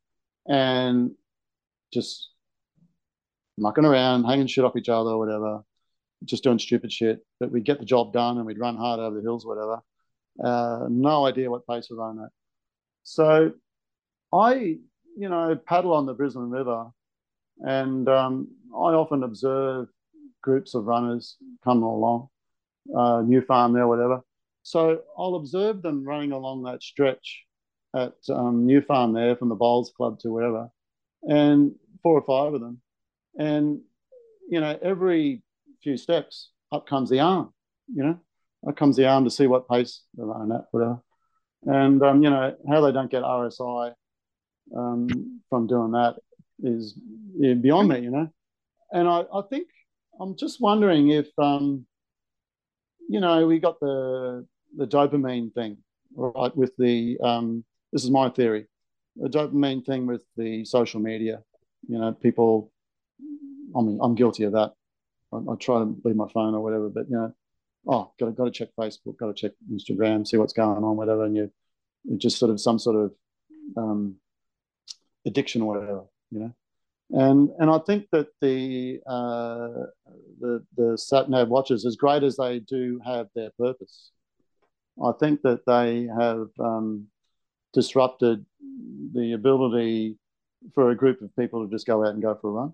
and 0.46 1.12
just 1.92 2.30
mucking 3.56 3.84
around, 3.84 4.24
hanging 4.24 4.46
shit 4.46 4.64
off 4.64 4.76
each 4.76 4.88
other 4.88 5.10
or 5.10 5.18
whatever, 5.18 5.62
just 6.24 6.44
doing 6.44 6.58
stupid 6.58 6.92
shit. 6.92 7.24
But 7.40 7.50
we'd 7.50 7.64
get 7.64 7.78
the 7.78 7.84
job 7.84 8.12
done 8.12 8.36
and 8.36 8.46
we'd 8.46 8.58
run 8.58 8.76
hard 8.76 9.00
over 9.00 9.16
the 9.16 9.22
hills, 9.22 9.46
whatever. 9.46 9.80
Uh, 10.42 10.86
no 10.88 11.26
idea 11.26 11.50
what 11.50 11.66
pace 11.66 11.88
we're 11.90 11.96
running 11.96 12.24
at. 12.24 12.30
So 13.02 13.52
I, 14.32 14.78
you 15.16 15.28
know, 15.28 15.56
paddle 15.56 15.94
on 15.94 16.06
the 16.06 16.14
Brisbane 16.14 16.50
River 16.50 16.86
and 17.60 18.08
um, 18.08 18.48
I 18.72 18.92
often 18.94 19.22
observe 19.22 19.88
groups 20.42 20.74
of 20.74 20.84
runners 20.84 21.36
coming 21.64 21.82
along, 21.82 22.28
uh, 22.96 23.22
new 23.22 23.40
farm 23.40 23.72
there, 23.72 23.88
whatever. 23.88 24.22
So 24.62 25.00
I'll 25.16 25.36
observe 25.36 25.82
them 25.82 26.04
running 26.04 26.32
along 26.32 26.64
that 26.64 26.82
stretch 26.82 27.44
at 27.96 28.14
um, 28.28 28.66
New 28.66 28.82
Farm 28.82 29.12
there 29.14 29.34
from 29.34 29.48
the 29.48 29.54
Bowls 29.54 29.90
Club 29.96 30.20
to 30.20 30.30
wherever, 30.30 30.68
and 31.22 31.74
four 32.02 32.20
or 32.20 32.22
five 32.22 32.54
of 32.54 32.60
them. 32.60 32.80
And, 33.38 33.80
you 34.48 34.60
know, 34.60 34.78
every 34.82 35.42
few 35.82 35.96
steps, 35.96 36.50
up 36.72 36.86
comes 36.86 37.10
the 37.10 37.20
arm, 37.20 37.52
you 37.92 38.02
know, 38.02 38.20
up 38.66 38.76
comes 38.76 38.96
the 38.96 39.06
arm 39.06 39.24
to 39.24 39.30
see 39.30 39.46
what 39.46 39.68
pace 39.68 40.02
they're 40.14 40.26
running 40.26 40.54
at, 40.56 40.66
whatever. 40.70 41.00
And, 41.64 42.02
um, 42.02 42.22
you 42.22 42.30
know, 42.30 42.54
how 42.68 42.80
they 42.80 42.92
don't 42.92 43.10
get 43.10 43.22
RSI 43.22 43.92
um, 44.76 45.40
from 45.48 45.66
doing 45.66 45.92
that 45.92 46.16
is 46.62 46.94
beyond 47.60 47.88
me, 47.88 48.00
you 48.00 48.10
know. 48.10 48.28
And 48.92 49.08
I, 49.08 49.24
I 49.32 49.42
think 49.50 49.68
I'm 50.20 50.36
just 50.36 50.60
wondering 50.60 51.10
if, 51.10 51.28
um, 51.38 51.86
you 53.08 53.20
know, 53.20 53.46
we 53.46 53.58
got 53.58 53.80
the 53.80 54.46
the 54.76 54.86
dopamine 54.86 55.52
thing, 55.54 55.78
right? 56.14 56.54
With 56.56 56.76
the 56.76 57.18
um, 57.22 57.64
this 57.92 58.04
is 58.04 58.10
my 58.10 58.28
theory, 58.28 58.66
the 59.16 59.28
dopamine 59.28 59.84
thing 59.84 60.06
with 60.06 60.22
the 60.36 60.64
social 60.64 61.00
media. 61.00 61.42
You 61.88 61.98
know, 61.98 62.12
people. 62.12 62.70
I 63.76 63.82
mean, 63.82 63.98
I'm 64.02 64.14
guilty 64.14 64.44
of 64.44 64.52
that. 64.52 64.72
I, 65.32 65.36
I 65.36 65.56
try 65.56 65.78
to 65.78 65.96
leave 66.04 66.16
my 66.16 66.28
phone 66.32 66.54
or 66.54 66.62
whatever, 66.62 66.88
but 66.88 67.08
you 67.08 67.16
know, 67.16 67.32
oh, 67.86 68.12
got 68.18 68.26
to 68.26 68.32
got 68.32 68.44
to 68.44 68.50
check 68.50 68.68
Facebook, 68.78 69.16
got 69.18 69.28
to 69.28 69.34
check 69.34 69.52
Instagram, 69.72 70.26
see 70.26 70.36
what's 70.36 70.52
going 70.52 70.84
on, 70.84 70.96
whatever, 70.96 71.24
and 71.24 71.36
you, 71.36 71.52
just 72.16 72.38
sort 72.38 72.50
of 72.50 72.60
some 72.60 72.78
sort 72.78 72.96
of 72.96 73.12
um, 73.76 74.16
addiction 75.26 75.62
or 75.62 75.74
whatever, 75.74 76.02
you 76.30 76.40
know. 76.40 76.52
And 77.10 77.50
and 77.58 77.70
I 77.70 77.78
think 77.78 78.06
that 78.12 78.28
the 78.40 79.00
uh, 79.06 79.86
the 80.40 80.64
the 80.76 80.98
sat 80.98 81.30
nav 81.30 81.48
watches, 81.48 81.86
as 81.86 81.96
great 81.96 82.22
as 82.22 82.36
they 82.36 82.60
do 82.60 83.00
have 83.04 83.28
their 83.34 83.50
purpose, 83.58 84.10
I 85.02 85.12
think 85.18 85.40
that 85.42 85.64
they 85.66 86.08
have 86.18 86.48
um, 86.58 87.06
disrupted 87.72 88.44
the 89.14 89.32
ability 89.32 90.18
for 90.74 90.90
a 90.90 90.96
group 90.96 91.22
of 91.22 91.34
people 91.36 91.64
to 91.64 91.70
just 91.70 91.86
go 91.86 92.04
out 92.04 92.12
and 92.12 92.22
go 92.22 92.34
for 92.34 92.50
a 92.50 92.52
run. 92.52 92.72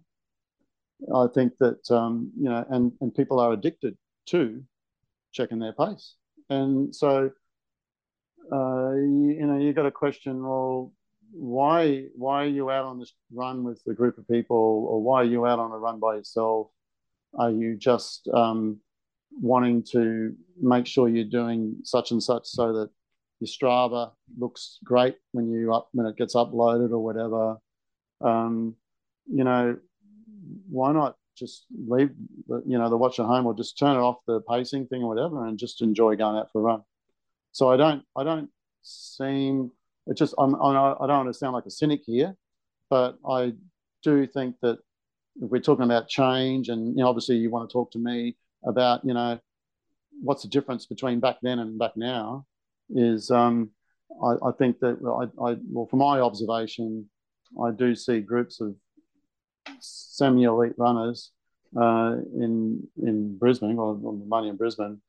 I 1.14 1.26
think 1.34 1.56
that 1.58 1.90
um, 1.90 2.30
you 2.38 2.48
know, 2.48 2.64
and 2.70 2.92
and 3.00 3.14
people 3.14 3.40
are 3.40 3.52
addicted 3.52 3.96
to 4.26 4.62
checking 5.32 5.58
their 5.58 5.72
pace, 5.72 6.14
and 6.48 6.94
so 6.94 7.30
uh, 8.52 8.92
you, 8.92 9.36
you 9.38 9.46
know, 9.46 9.58
you 9.58 9.72
got 9.72 9.86
a 9.86 9.90
question. 9.90 10.42
Well, 10.42 10.92
why 11.32 12.04
why 12.14 12.44
are 12.44 12.48
you 12.48 12.70
out 12.70 12.84
on 12.84 12.98
this 12.98 13.12
run 13.32 13.64
with 13.64 13.82
a 13.88 13.94
group 13.94 14.18
of 14.18 14.28
people, 14.28 14.86
or 14.88 15.02
why 15.02 15.22
are 15.22 15.26
you 15.26 15.46
out 15.46 15.58
on 15.58 15.72
a 15.72 15.78
run 15.78 16.00
by 16.00 16.16
yourself? 16.16 16.68
Are 17.38 17.50
you 17.50 17.76
just 17.76 18.28
um, 18.32 18.80
wanting 19.40 19.82
to 19.82 20.34
make 20.60 20.86
sure 20.86 21.08
you're 21.08 21.24
doing 21.24 21.76
such 21.82 22.10
and 22.10 22.22
such 22.22 22.46
so 22.46 22.72
that 22.72 22.90
your 23.40 23.48
Strava 23.48 24.12
looks 24.38 24.78
great 24.84 25.16
when 25.32 25.50
you 25.50 25.74
up 25.74 25.88
when 25.92 26.06
it 26.06 26.16
gets 26.16 26.34
uploaded 26.34 26.90
or 26.90 26.98
whatever. 26.98 27.56
Um, 28.20 28.76
you 29.26 29.44
know, 29.44 29.76
why 30.68 30.92
not 30.92 31.16
just 31.36 31.66
leave 31.76 32.10
the, 32.48 32.62
you 32.66 32.78
know 32.78 32.88
the 32.88 32.96
watch 32.96 33.18
at 33.18 33.26
home 33.26 33.46
or 33.46 33.54
just 33.54 33.78
turn 33.78 33.96
it 33.96 34.00
off 34.00 34.18
the 34.26 34.40
pacing 34.42 34.86
thing 34.86 35.02
or 35.02 35.08
whatever 35.08 35.46
and 35.46 35.58
just 35.58 35.82
enjoy 35.82 36.16
going 36.16 36.36
out 36.36 36.50
for 36.52 36.60
a 36.60 36.64
run. 36.64 36.82
So 37.52 37.70
I 37.70 37.76
don't 37.76 38.02
I 38.16 38.24
don't 38.24 38.50
seem 38.82 39.70
it 40.06 40.16
just 40.16 40.34
I'm, 40.38 40.54
I 40.54 40.72
don't 40.72 41.08
want 41.08 41.28
to 41.28 41.34
sound 41.34 41.54
like 41.54 41.66
a 41.66 41.70
cynic 41.70 42.02
here, 42.04 42.36
but 42.90 43.16
I 43.28 43.54
do 44.02 44.26
think 44.26 44.56
that 44.62 44.78
if 45.40 45.50
we're 45.50 45.60
talking 45.60 45.84
about 45.84 46.08
change 46.08 46.68
and 46.68 46.88
you 46.96 47.02
know, 47.02 47.08
obviously 47.08 47.36
you 47.36 47.50
want 47.50 47.68
to 47.68 47.72
talk 47.72 47.90
to 47.92 47.98
me 47.98 48.36
about 48.64 49.04
you 49.04 49.14
know 49.14 49.38
what's 50.22 50.42
the 50.42 50.48
difference 50.48 50.86
between 50.86 51.20
back 51.20 51.38
then 51.42 51.58
and 51.58 51.78
back 51.78 51.96
now 51.96 52.46
is 52.90 53.30
um, 53.30 53.70
I, 54.22 54.48
I, 54.48 54.52
think 54.52 54.78
that 54.80 54.98
I, 55.02 55.50
I, 55.50 55.56
well 55.70 55.86
from 55.86 56.00
my 56.00 56.20
observation 56.20 57.08
I 57.62 57.70
do 57.70 57.94
see 57.94 58.20
groups 58.20 58.60
of 58.60 58.74
semi-elite 59.80 60.74
runners 60.76 61.30
uh, 61.76 62.16
in 62.34 62.86
in 63.02 63.36
Brisbane 63.38 63.78
or 63.78 63.90
on 63.90 64.20
the 64.20 64.26
money 64.26 64.48
in 64.48 64.56
Brisbane, 64.56 65.00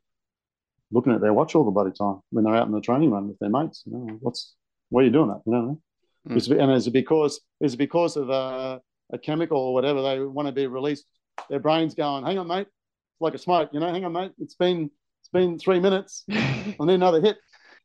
looking 0.91 1.14
at 1.14 1.22
their 1.22 1.34
watch 1.34 1.56
all 1.56 1.64
the 1.64 1.72
bloody 1.72 1.91
time 1.91 2.22
when 2.32 2.44
they're 2.44 2.56
out 2.56 2.68
in 2.68 2.73
the 2.73 2.82
training 2.82 3.11
run 3.11 3.27
with 3.27 3.40
their 3.40 3.49
mates. 3.49 3.84
You 3.86 3.94
know, 3.94 4.18
what's 4.22 4.56
why 4.90 5.02
are 5.02 5.06
you 5.06 5.11
doing 5.11 5.30
that? 5.30 5.41
You 5.45 5.52
know, 5.52 5.82
mm. 6.30 6.36
is, 6.36 6.48
and 6.49 6.72
is 6.72 6.88
it 6.88 6.94
because 6.94 7.41
is 7.61 7.73
it 7.73 7.77
because 7.77 8.18
of 8.18 8.30
uh, 8.30 8.80
a 9.11 9.18
chemical 9.18 9.60
or 9.60 9.73
whatever 9.73 10.02
they 10.02 10.19
want 10.19 10.48
to 10.48 10.52
be 10.52 10.68
released? 10.68 11.06
Their 11.49 11.60
brains 11.60 11.94
going, 11.94 12.26
hang 12.26 12.38
on, 12.38 12.48
mate, 12.48 12.68
it's 12.68 13.22
like 13.22 13.34
a 13.34 13.38
smoke. 13.38 13.69
You 13.73 13.80
know, 13.80 13.91
hang 13.91 14.06
on, 14.06 14.14
mate, 14.14 14.32
it's 14.40 14.56
been 14.56 14.90
it's 15.22 15.30
been 15.32 15.60
three 15.60 15.80
minutes. 15.80 16.23
I 16.32 16.76
need 16.80 16.95
another 16.95 17.22
hit. 17.22 17.38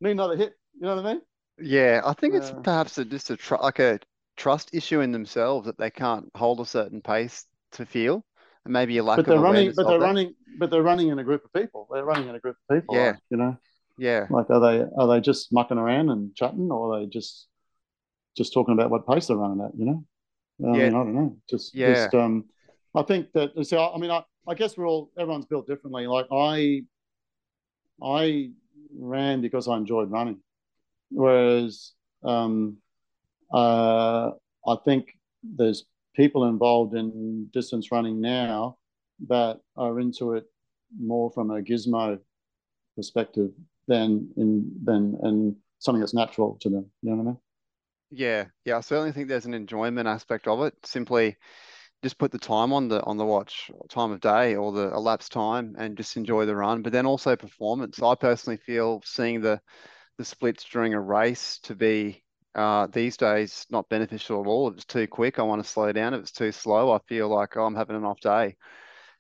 I 0.03 0.07
need 0.07 0.13
another 0.13 0.37
hit. 0.37 0.55
You 0.75 0.87
know 0.87 0.97
what 0.97 1.07
I 1.07 1.13
mean? 1.15 1.23
Yeah, 1.63 2.01
I 2.05 2.15
think 2.15 2.35
it's 2.35 2.53
perhaps 2.63 2.97
a, 2.97 3.05
just 3.05 3.29
a 3.29 3.37
tr- 3.37 3.57
like 3.57 3.79
a 3.81 4.01
trust 4.41 4.71
issue 4.73 5.01
in 5.01 5.13
themselves 5.13 5.67
that 5.67 5.77
they 5.77 5.91
can't 5.91 6.31
hold 6.35 6.61
a 6.61 6.65
certain 6.65 7.03
pace 7.03 7.45
to 7.73 7.85
feel, 7.85 8.25
and 8.65 8.73
maybe 8.73 8.97
a 8.97 9.03
lack 9.03 9.17
but 9.17 9.27
they're 9.27 9.39
running, 9.39 9.73
but 9.77 9.87
they're 9.87 9.99
that. 9.99 10.05
running, 10.05 10.35
but 10.59 10.71
they're 10.71 10.83
running 10.83 11.09
in 11.09 11.19
a 11.19 11.25
group 11.25 11.45
of 11.45 11.53
people. 11.53 11.87
They're 11.93 12.07
running 12.07 12.29
in 12.29 12.35
a 12.35 12.41
group 12.41 12.57
of 12.57 12.75
people. 12.75 12.97
Yeah, 12.97 13.11
like, 13.11 13.17
you 13.29 13.37
know. 13.37 13.57
Yeah. 13.99 14.27
Like, 14.31 14.49
are 14.49 14.61
they 14.61 14.85
are 14.97 15.07
they 15.07 15.21
just 15.21 15.53
mucking 15.53 15.77
around 15.77 16.09
and 16.09 16.35
chatting, 16.35 16.71
or 16.71 16.95
are 16.95 17.01
they 17.01 17.07
just 17.07 17.49
just 18.35 18.55
talking 18.55 18.73
about 18.73 18.91
what 18.91 19.07
pace 19.07 19.27
they're 19.27 19.37
running 19.37 19.63
at? 19.63 19.73
You 19.79 19.85
know. 19.85 20.05
I 20.65 20.77
yeah. 20.79 20.85
Mean, 20.85 20.95
I 20.95 21.05
don't 21.05 21.15
know. 21.15 21.37
Just, 21.49 21.75
yeah. 21.75 21.95
just 21.95 22.15
um, 22.15 22.47
I 22.95 23.03
think 23.03 23.33
that. 23.35 23.51
So, 23.67 23.93
I 23.93 23.99
mean, 23.99 24.11
I, 24.11 24.25
I 24.49 24.55
guess 24.55 24.75
we're 24.75 24.89
all 24.89 25.11
everyone's 25.19 25.47
built 25.47 25.67
differently. 25.67 26.07
Like 26.07 26.27
I, 26.33 26.85
I 28.03 28.51
ran 28.99 29.43
because 29.43 29.69
I 29.69 29.77
enjoyed 29.77 30.11
running, 30.11 30.41
whereas 31.11 31.93
um, 32.25 32.79
uh, 33.53 34.31
I 34.67 34.77
think 34.85 35.09
there's 35.43 35.85
people 36.15 36.45
involved 36.47 36.95
in 36.95 37.49
distance 37.53 37.91
running 37.93 38.21
now 38.21 38.79
that 39.29 39.61
are 39.77 40.01
into 40.01 40.33
it 40.35 40.45
more 40.99 41.31
from 41.31 41.51
a 41.51 41.63
gizmo 41.63 42.19
perspective 42.97 43.51
than 43.87 44.31
in 44.37 44.71
than 44.85 45.19
and 45.23 45.57
something 45.79 46.01
that's 46.01 46.15
natural 46.15 46.59
to 46.61 46.69
them. 46.69 46.91
You 47.03 47.11
know 47.11 47.17
what 47.17 47.23
I 47.23 47.27
mean? 47.27 47.39
Yeah, 48.11 48.47
yeah. 48.65 48.79
I 48.79 48.81
certainly 48.81 49.13
think 49.13 49.29
there's 49.29 49.47
an 49.47 49.55
enjoyment 49.55 50.09
aspect 50.09 50.49
of 50.49 50.63
it. 50.63 50.75
Simply 50.85 51.37
just 52.03 52.19
put 52.19 52.33
the 52.33 52.39
time 52.39 52.73
on 52.73 52.89
the 52.89 53.03
on 53.05 53.17
the 53.17 53.27
watch, 53.27 53.71
time 53.89 54.11
of 54.13 54.21
day 54.21 54.57
or 54.57 54.73
the 54.73 54.93
elapsed 54.93 55.33
time, 55.33 55.77
and 55.79 55.97
just 55.97 56.17
enjoy 56.17 56.47
the 56.47 56.57
run. 56.57 56.83
But 56.83 56.93
then 56.93 57.07
also 57.07 57.37
performance. 57.37 58.03
I 58.03 58.15
personally 58.15 58.57
feel 58.59 59.03
seeing 59.05 59.41
the 59.41 59.61
the 60.19 60.25
splits 60.25 60.65
during 60.65 60.95
a 60.95 61.01
race 61.01 61.59
to 61.65 61.75
be 61.75 62.23
uh, 62.55 62.87
these 62.87 63.17
days 63.17 63.67
not 63.71 63.89
beneficial 63.89 64.41
at 64.41 64.47
all. 64.47 64.69
If 64.69 64.75
it's 64.75 64.85
too 64.85 65.07
quick, 65.07 65.39
I 65.39 65.43
want 65.43 65.63
to 65.63 65.69
slow 65.69 65.93
down. 65.93 66.15
If 66.15 66.21
it's 66.21 66.33
too 66.33 66.53
slow, 66.53 66.93
I 66.93 66.99
feel 67.09 67.29
like 67.29 67.57
oh, 67.57 67.65
I'm 67.65 67.75
having 67.75 67.97
an 67.97 68.05
off 68.05 68.21
day. 68.21 68.57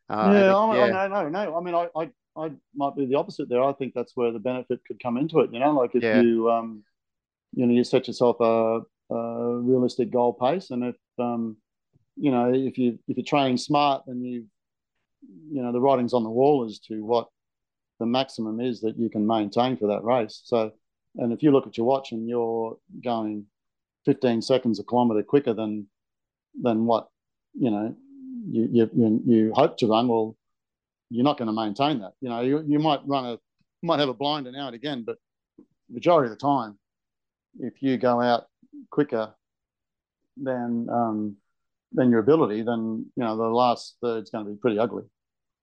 Uh, 0.08 0.30
yeah, 0.34 0.56
I, 0.56 0.76
yeah. 0.76 0.84
I, 0.84 1.08
no, 1.08 1.28
no, 1.28 1.28
no. 1.28 1.56
I 1.56 1.60
mean, 1.60 1.74
I, 1.74 1.88
I, 1.96 2.10
I 2.36 2.50
might 2.74 2.96
be 2.96 3.06
the 3.06 3.14
opposite 3.14 3.48
there. 3.48 3.62
I 3.62 3.72
think 3.72 3.94
that's 3.94 4.16
where 4.16 4.32
the 4.32 4.38
benefit 4.38 4.80
could 4.86 5.00
come 5.00 5.16
into 5.16 5.40
it. 5.40 5.52
You 5.52 5.60
know, 5.60 5.72
like 5.72 5.94
if 5.94 6.02
yeah. 6.02 6.20
you, 6.20 6.50
um, 6.50 6.82
you 7.52 7.66
know, 7.66 7.72
you 7.72 7.84
set 7.84 8.08
yourself 8.08 8.36
a, 8.40 8.80
a 9.14 9.58
realistic 9.58 10.10
goal 10.10 10.32
pace, 10.32 10.70
and 10.70 10.84
if, 10.84 10.96
um, 11.18 11.56
you 12.16 12.30
know, 12.30 12.52
if 12.52 12.78
you 12.78 12.98
if 13.06 13.16
you're 13.16 13.24
training 13.24 13.56
smart, 13.56 14.02
then 14.06 14.24
you, 14.24 14.46
you 15.52 15.62
know, 15.62 15.70
the 15.70 15.80
writing's 15.80 16.14
on 16.14 16.24
the 16.24 16.30
wall 16.30 16.64
as 16.64 16.80
to 16.80 17.04
what 17.04 17.28
the 18.00 18.06
maximum 18.06 18.60
is 18.60 18.80
that 18.80 18.98
you 18.98 19.10
can 19.10 19.26
maintain 19.26 19.76
for 19.76 19.88
that 19.88 20.02
race. 20.02 20.40
So 20.44 20.72
and 21.16 21.32
if 21.32 21.42
you 21.42 21.50
look 21.50 21.66
at 21.66 21.76
your 21.76 21.86
watch 21.86 22.12
and 22.12 22.28
you're 22.28 22.76
going 23.02 23.46
15 24.06 24.42
seconds 24.42 24.78
a 24.78 24.84
kilometre 24.84 25.22
quicker 25.22 25.52
than 25.52 25.86
than 26.60 26.86
what 26.86 27.08
you 27.54 27.70
know 27.70 27.94
you 28.50 28.90
you 28.94 29.22
you 29.26 29.52
hope 29.54 29.76
to 29.78 29.86
run, 29.86 30.08
well, 30.08 30.36
you're 31.10 31.24
not 31.24 31.38
going 31.38 31.46
to 31.46 31.52
maintain 31.52 32.00
that. 32.00 32.12
You 32.20 32.28
know, 32.28 32.40
you, 32.40 32.64
you 32.66 32.78
might 32.78 33.00
run 33.06 33.26
a 33.26 33.38
might 33.82 34.00
have 34.00 34.08
a 34.08 34.14
blinder 34.14 34.52
now 34.52 34.66
and 34.66 34.74
again, 34.74 35.04
but 35.06 35.16
majority 35.90 36.30
of 36.30 36.38
the 36.38 36.44
time, 36.44 36.78
if 37.58 37.82
you 37.82 37.96
go 37.96 38.20
out 38.20 38.46
quicker 38.90 39.34
than 40.36 40.88
um, 40.90 41.36
than 41.92 42.10
your 42.10 42.20
ability, 42.20 42.62
then 42.62 43.06
you 43.16 43.24
know 43.24 43.36
the 43.36 43.44
last 43.44 43.96
third's 44.02 44.30
going 44.30 44.44
to 44.44 44.50
be 44.50 44.56
pretty 44.56 44.78
ugly. 44.78 45.04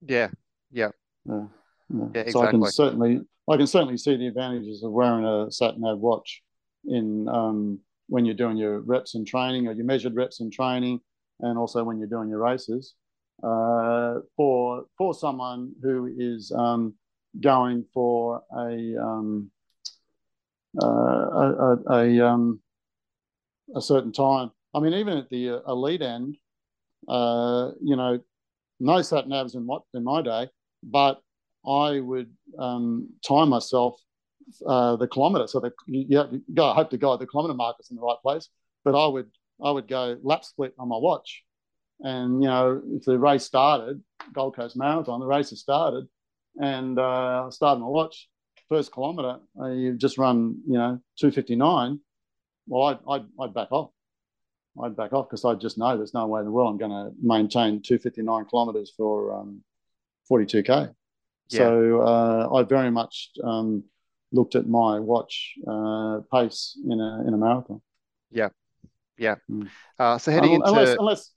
Yeah, 0.01 0.29
yeah, 0.71 0.89
yeah. 1.25 1.45
Yeah. 1.89 2.05
yeah 2.13 2.21
exactly. 2.21 2.31
So 2.31 2.41
I 2.41 2.51
can 2.51 2.71
certainly 2.71 3.21
I 3.49 3.57
can 3.57 3.67
certainly 3.67 3.97
see 3.97 4.17
the 4.17 4.27
advantages 4.27 4.83
of 4.83 4.91
wearing 4.91 5.25
a 5.25 5.51
sat 5.51 5.79
nav 5.79 5.99
watch 5.99 6.41
in 6.85 7.27
um, 7.27 7.79
when 8.07 8.25
you're 8.25 8.35
doing 8.35 8.57
your 8.57 8.79
reps 8.79 9.15
in 9.15 9.25
training 9.25 9.67
or 9.67 9.73
your 9.73 9.85
measured 9.85 10.15
reps 10.15 10.39
in 10.39 10.51
training, 10.51 10.99
and 11.41 11.57
also 11.57 11.83
when 11.83 11.99
you're 11.99 12.07
doing 12.07 12.29
your 12.29 12.39
races. 12.39 12.95
Uh, 13.43 14.15
for 14.35 14.85
for 14.97 15.13
someone 15.13 15.71
who 15.83 16.11
is 16.17 16.51
um, 16.51 16.95
going 17.39 17.85
for 17.93 18.41
a 18.51 18.95
um, 18.99 19.51
uh, 20.81 20.87
a, 20.87 21.77
a, 21.87 21.93
a, 21.93 22.27
um, 22.27 22.59
a, 23.75 23.81
certain 23.81 24.11
time. 24.11 24.51
I 24.73 24.79
mean, 24.79 24.93
even 24.93 25.17
at 25.17 25.29
the 25.29 25.49
uh, 25.49 25.59
elite 25.67 26.01
end, 26.01 26.37
uh, 27.07 27.71
you 27.81 27.95
know, 27.95 28.19
no 28.79 29.01
sat 29.01 29.27
navs 29.27 29.55
in 29.55 29.65
what 29.65 29.83
in 29.93 30.03
my 30.03 30.21
day, 30.21 30.49
but 30.83 31.21
I 31.67 31.99
would 31.99 32.31
um, 32.57 33.09
time 33.27 33.49
myself 33.49 33.99
uh, 34.65 34.95
the 34.95 35.07
kilometre. 35.07 35.47
So 35.47 35.59
the, 35.59 35.71
you 35.87 36.41
go, 36.53 36.69
I 36.69 36.75
hope 36.75 36.89
to 36.91 36.97
God 36.97 37.19
the 37.19 37.27
kilometre 37.27 37.55
marker's 37.55 37.89
in 37.89 37.97
the 37.97 38.01
right 38.01 38.17
place. 38.21 38.49
But 38.83 38.95
I 38.95 39.07
would 39.07 39.29
I 39.63 39.71
would 39.71 39.87
go 39.87 40.17
lap 40.23 40.45
split 40.45 40.73
on 40.79 40.87
my 40.87 40.97
watch, 40.97 41.43
and 41.99 42.41
you 42.41 42.47
know 42.47 42.81
if 42.93 43.03
the 43.03 43.19
race 43.19 43.43
started, 43.43 44.01
Gold 44.33 44.55
Coast 44.55 44.77
Marathon, 44.77 45.19
the 45.19 45.25
race 45.25 45.49
has 45.49 45.59
started, 45.59 46.07
and 46.61 46.97
uh, 46.97 47.45
I 47.45 47.49
started 47.49 47.81
my 47.81 47.87
watch 47.87 48.29
first 48.69 48.93
kilometre. 48.93 49.39
Uh, 49.59 49.67
you've 49.67 49.97
just 49.97 50.17
run 50.17 50.61
you 50.67 50.77
know 50.77 51.01
two 51.19 51.31
fifty 51.31 51.55
nine. 51.55 51.99
Well, 52.67 52.83
I'd, 52.83 52.99
I'd, 53.09 53.25
I'd 53.41 53.53
back 53.53 53.71
off. 53.71 53.91
I'd 54.83 54.95
back 54.95 55.13
off 55.13 55.29
because 55.29 55.45
I 55.45 55.55
just 55.55 55.77
know 55.77 55.97
there's 55.97 56.13
no 56.13 56.27
way 56.27 56.39
in 56.39 56.45
the 56.45 56.51
world 56.51 56.69
I'm 56.69 56.77
going 56.77 56.91
to 56.91 57.15
maintain 57.21 57.81
259 57.81 58.45
kilometres 58.45 58.93
for 58.95 59.33
um, 59.39 59.63
42k. 60.29 60.93
Yeah. 61.49 61.59
So 61.59 62.01
uh, 62.01 62.49
I 62.55 62.63
very 62.63 62.91
much 62.91 63.31
um, 63.43 63.83
looked 64.31 64.55
at 64.55 64.67
my 64.67 64.99
watch 64.99 65.53
uh, 65.67 66.19
pace 66.33 66.77
in 66.85 66.99
a 66.99 67.27
in 67.27 67.33
a 67.33 67.37
marathon. 67.37 67.81
Yeah, 68.31 68.49
yeah. 69.17 69.35
Mm. 69.49 69.69
Uh, 69.97 70.17
so 70.17 70.31
heading 70.31 70.53
into 70.53 70.67
unless, 70.67 70.97
unless 70.99 71.33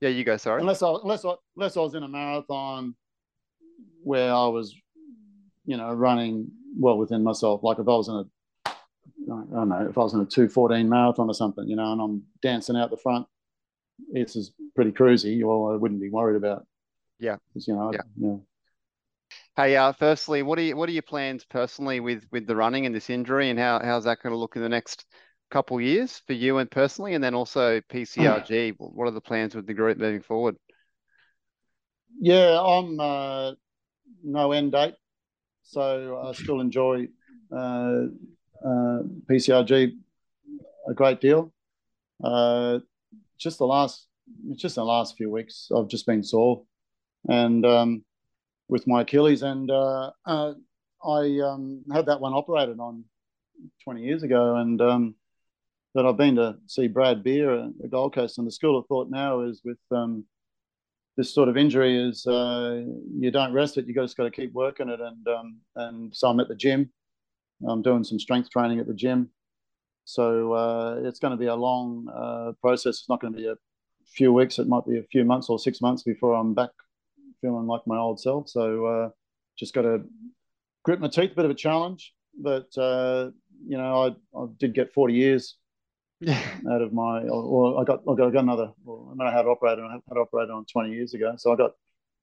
yeah, 0.00 0.10
you 0.10 0.24
go. 0.24 0.36
Sorry. 0.36 0.60
Unless 0.60 0.82
I 0.82 0.94
unless 1.02 1.24
I, 1.24 1.34
unless 1.56 1.76
I 1.76 1.80
was 1.80 1.94
in 1.94 2.02
a 2.02 2.08
marathon 2.08 2.94
where 4.02 4.32
I 4.32 4.46
was, 4.46 4.74
you 5.64 5.76
know, 5.76 5.92
running 5.92 6.48
well 6.78 6.98
within 6.98 7.22
myself. 7.22 7.62
Like 7.62 7.78
if 7.78 7.88
I 7.88 7.92
was 7.92 8.08
in 8.08 8.14
a 8.14 8.24
I 8.68 8.74
don't 9.28 9.68
know 9.68 9.86
if 9.88 9.96
I 9.96 10.02
was 10.02 10.14
in 10.14 10.20
a 10.20 10.26
two 10.26 10.48
fourteen 10.48 10.88
marathon 10.88 11.28
or 11.28 11.34
something, 11.34 11.66
you 11.66 11.76
know, 11.76 11.92
and 11.92 12.00
I'm 12.00 12.22
dancing 12.42 12.76
out 12.76 12.90
the 12.90 12.96
front. 12.96 13.26
It's 14.12 14.36
is 14.36 14.52
pretty 14.74 14.92
cruisy. 14.92 15.42
Well, 15.42 15.72
I 15.72 15.76
wouldn't 15.76 16.00
be 16.00 16.10
worried 16.10 16.36
about. 16.36 16.66
Yeah. 17.18 17.36
You 17.54 17.74
know. 17.74 17.92
Yeah. 17.92 18.00
yeah. 18.18 18.36
Hey, 19.56 19.76
uh, 19.76 19.92
firstly, 19.92 20.42
what 20.42 20.58
are 20.58 20.62
you, 20.62 20.76
what 20.76 20.88
are 20.88 20.92
your 20.92 21.02
plans 21.02 21.44
personally 21.44 22.00
with 22.00 22.24
with 22.30 22.46
the 22.46 22.56
running 22.56 22.86
and 22.86 22.94
this 22.94 23.10
injury, 23.10 23.50
and 23.50 23.58
how 23.58 23.80
how's 23.82 24.04
that 24.04 24.18
going 24.22 24.32
to 24.32 24.38
look 24.38 24.56
in 24.56 24.62
the 24.62 24.68
next 24.68 25.06
couple 25.50 25.80
years 25.80 26.20
for 26.26 26.32
you 26.32 26.58
and 26.58 26.70
personally, 26.70 27.14
and 27.14 27.24
then 27.24 27.34
also 27.34 27.80
PCRG? 27.80 28.74
what 28.78 29.08
are 29.08 29.12
the 29.12 29.20
plans 29.20 29.54
with 29.54 29.66
the 29.66 29.74
group 29.74 29.98
moving 29.98 30.22
forward? 30.22 30.56
Yeah, 32.20 32.60
I'm 32.60 33.00
uh, 33.00 33.52
no 34.22 34.52
end 34.52 34.72
date, 34.72 34.94
so 35.62 36.22
I 36.22 36.32
still 36.32 36.60
enjoy 36.60 37.08
uh, 37.50 38.06
uh, 38.64 39.02
PCRG 39.30 39.96
a 40.88 40.94
great 40.94 41.20
deal. 41.20 41.52
Uh, 42.22 42.78
just 43.38 43.58
the 43.58 43.66
last, 43.66 44.06
just 44.54 44.76
the 44.76 44.84
last 44.84 45.16
few 45.16 45.30
weeks, 45.30 45.68
I've 45.74 45.88
just 45.88 46.06
been 46.06 46.22
sore, 46.22 46.62
and 47.28 47.64
um, 47.66 48.04
with 48.68 48.86
my 48.86 49.02
Achilles, 49.02 49.42
and 49.42 49.70
uh, 49.70 50.10
uh, 50.24 50.54
I 51.04 51.40
um, 51.40 51.82
had 51.92 52.06
that 52.06 52.20
one 52.20 52.34
operated 52.34 52.80
on 52.80 53.04
20 53.84 54.02
years 54.02 54.22
ago, 54.22 54.56
and 54.56 54.80
um, 54.80 55.14
that 55.94 56.04
I've 56.04 56.16
been 56.16 56.36
to 56.36 56.56
see 56.66 56.88
Brad 56.88 57.22
Beer 57.22 57.54
at 57.54 57.78
the 57.78 57.88
Gold 57.88 58.14
Coast, 58.14 58.38
and 58.38 58.46
the 58.46 58.52
school 58.52 58.78
of 58.78 58.86
thought 58.86 59.08
now 59.10 59.42
is 59.42 59.62
with 59.64 59.78
um, 59.90 60.24
this 61.16 61.32
sort 61.32 61.48
of 61.48 61.56
injury 61.56 61.96
is 61.96 62.26
uh, 62.26 62.82
you 63.18 63.30
don't 63.30 63.52
rest 63.52 63.78
it, 63.78 63.86
you 63.86 63.94
just 63.94 64.16
got 64.16 64.24
to 64.24 64.30
keep 64.30 64.52
working 64.52 64.88
it, 64.88 65.00
and 65.00 65.28
um, 65.28 65.56
and 65.76 66.14
so 66.14 66.28
I'm 66.28 66.40
at 66.40 66.48
the 66.48 66.56
gym, 66.56 66.90
I'm 67.66 67.82
doing 67.82 68.04
some 68.04 68.18
strength 68.18 68.50
training 68.50 68.80
at 68.80 68.86
the 68.86 68.94
gym, 68.94 69.30
so 70.04 70.52
uh, 70.52 71.00
it's 71.04 71.20
going 71.20 71.30
to 71.30 71.36
be 71.36 71.46
a 71.46 71.54
long 71.54 72.08
uh, 72.14 72.52
process. 72.60 72.98
It's 72.98 73.08
not 73.08 73.20
going 73.20 73.32
to 73.32 73.38
be 73.38 73.46
a 73.46 73.56
few 74.06 74.32
weeks; 74.32 74.58
it 74.58 74.66
might 74.66 74.86
be 74.86 74.98
a 74.98 75.04
few 75.04 75.24
months 75.24 75.48
or 75.48 75.58
six 75.58 75.80
months 75.80 76.02
before 76.02 76.34
I'm 76.34 76.52
back 76.52 76.70
feeling 77.40 77.66
like 77.66 77.82
my 77.86 77.98
old 77.98 78.20
self. 78.20 78.48
So 78.48 78.86
uh, 78.86 79.08
just 79.58 79.74
got 79.74 79.82
to 79.82 80.02
grit 80.84 81.00
my 81.00 81.08
teeth, 81.08 81.32
a 81.32 81.34
bit 81.34 81.44
of 81.44 81.50
a 81.50 81.54
challenge. 81.54 82.12
But, 82.38 82.76
uh, 82.76 83.30
you 83.66 83.78
know, 83.78 84.14
I, 84.34 84.38
I 84.38 84.46
did 84.58 84.74
get 84.74 84.92
40 84.92 85.14
years 85.14 85.56
out 86.28 86.82
of 86.82 86.92
my, 86.92 87.22
or 87.22 87.80
I 87.80 87.84
got, 87.84 88.02
I 88.08 88.14
got, 88.14 88.28
I 88.28 88.30
got 88.30 88.42
another. 88.42 88.72
Well, 88.84 89.08
I 89.10 89.14
mean, 89.14 89.28
I 89.28 89.36
had 89.36 89.46
operated, 89.46 89.84
I 89.84 89.92
had 90.08 90.18
operated 90.18 90.50
on 90.50 90.64
20 90.66 90.90
years 90.90 91.14
ago, 91.14 91.34
so 91.36 91.52
I 91.52 91.56
got, 91.56 91.72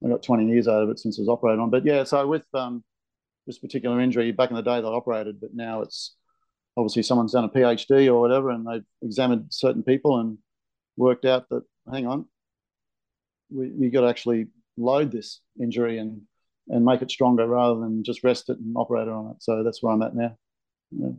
I 0.05 0.09
got 0.09 0.23
20 0.23 0.47
years 0.47 0.67
out 0.67 0.83
of 0.83 0.89
it 0.89 0.99
since 0.99 1.17
I 1.17 1.21
was 1.21 1.29
operated 1.29 1.59
on. 1.59 1.69
But 1.69 1.85
yeah, 1.85 2.03
so 2.03 2.27
with 2.27 2.45
um, 2.53 2.83
this 3.47 3.59
particular 3.59 3.99
injury, 3.99 4.31
back 4.31 4.49
in 4.49 4.55
the 4.55 4.61
day 4.61 4.81
they 4.81 4.87
operated, 4.87 5.39
but 5.39 5.53
now 5.53 5.81
it's 5.81 6.15
obviously 6.77 7.03
someone's 7.03 7.33
done 7.33 7.45
a 7.45 7.49
PhD 7.49 8.07
or 8.07 8.19
whatever, 8.19 8.49
and 8.49 8.67
they've 8.67 8.85
examined 9.01 9.47
certain 9.49 9.83
people 9.83 10.19
and 10.19 10.37
worked 10.97 11.25
out 11.25 11.49
that 11.49 11.63
hang 11.91 12.07
on, 12.07 12.25
we 13.49 13.69
we 13.69 13.89
got 13.89 14.01
to 14.01 14.07
actually 14.07 14.47
load 14.77 15.11
this 15.11 15.41
injury 15.61 15.99
and 15.99 16.21
and 16.69 16.85
make 16.85 17.01
it 17.01 17.11
stronger 17.11 17.45
rather 17.47 17.79
than 17.79 18.03
just 18.03 18.23
rest 18.23 18.49
it 18.49 18.57
and 18.57 18.75
operate 18.77 19.07
on 19.07 19.31
it. 19.31 19.43
So 19.43 19.63
that's 19.63 19.83
where 19.83 19.93
I'm 19.93 20.01
at 20.01 20.15
now. 20.15 20.37
Yeah. 20.91 21.09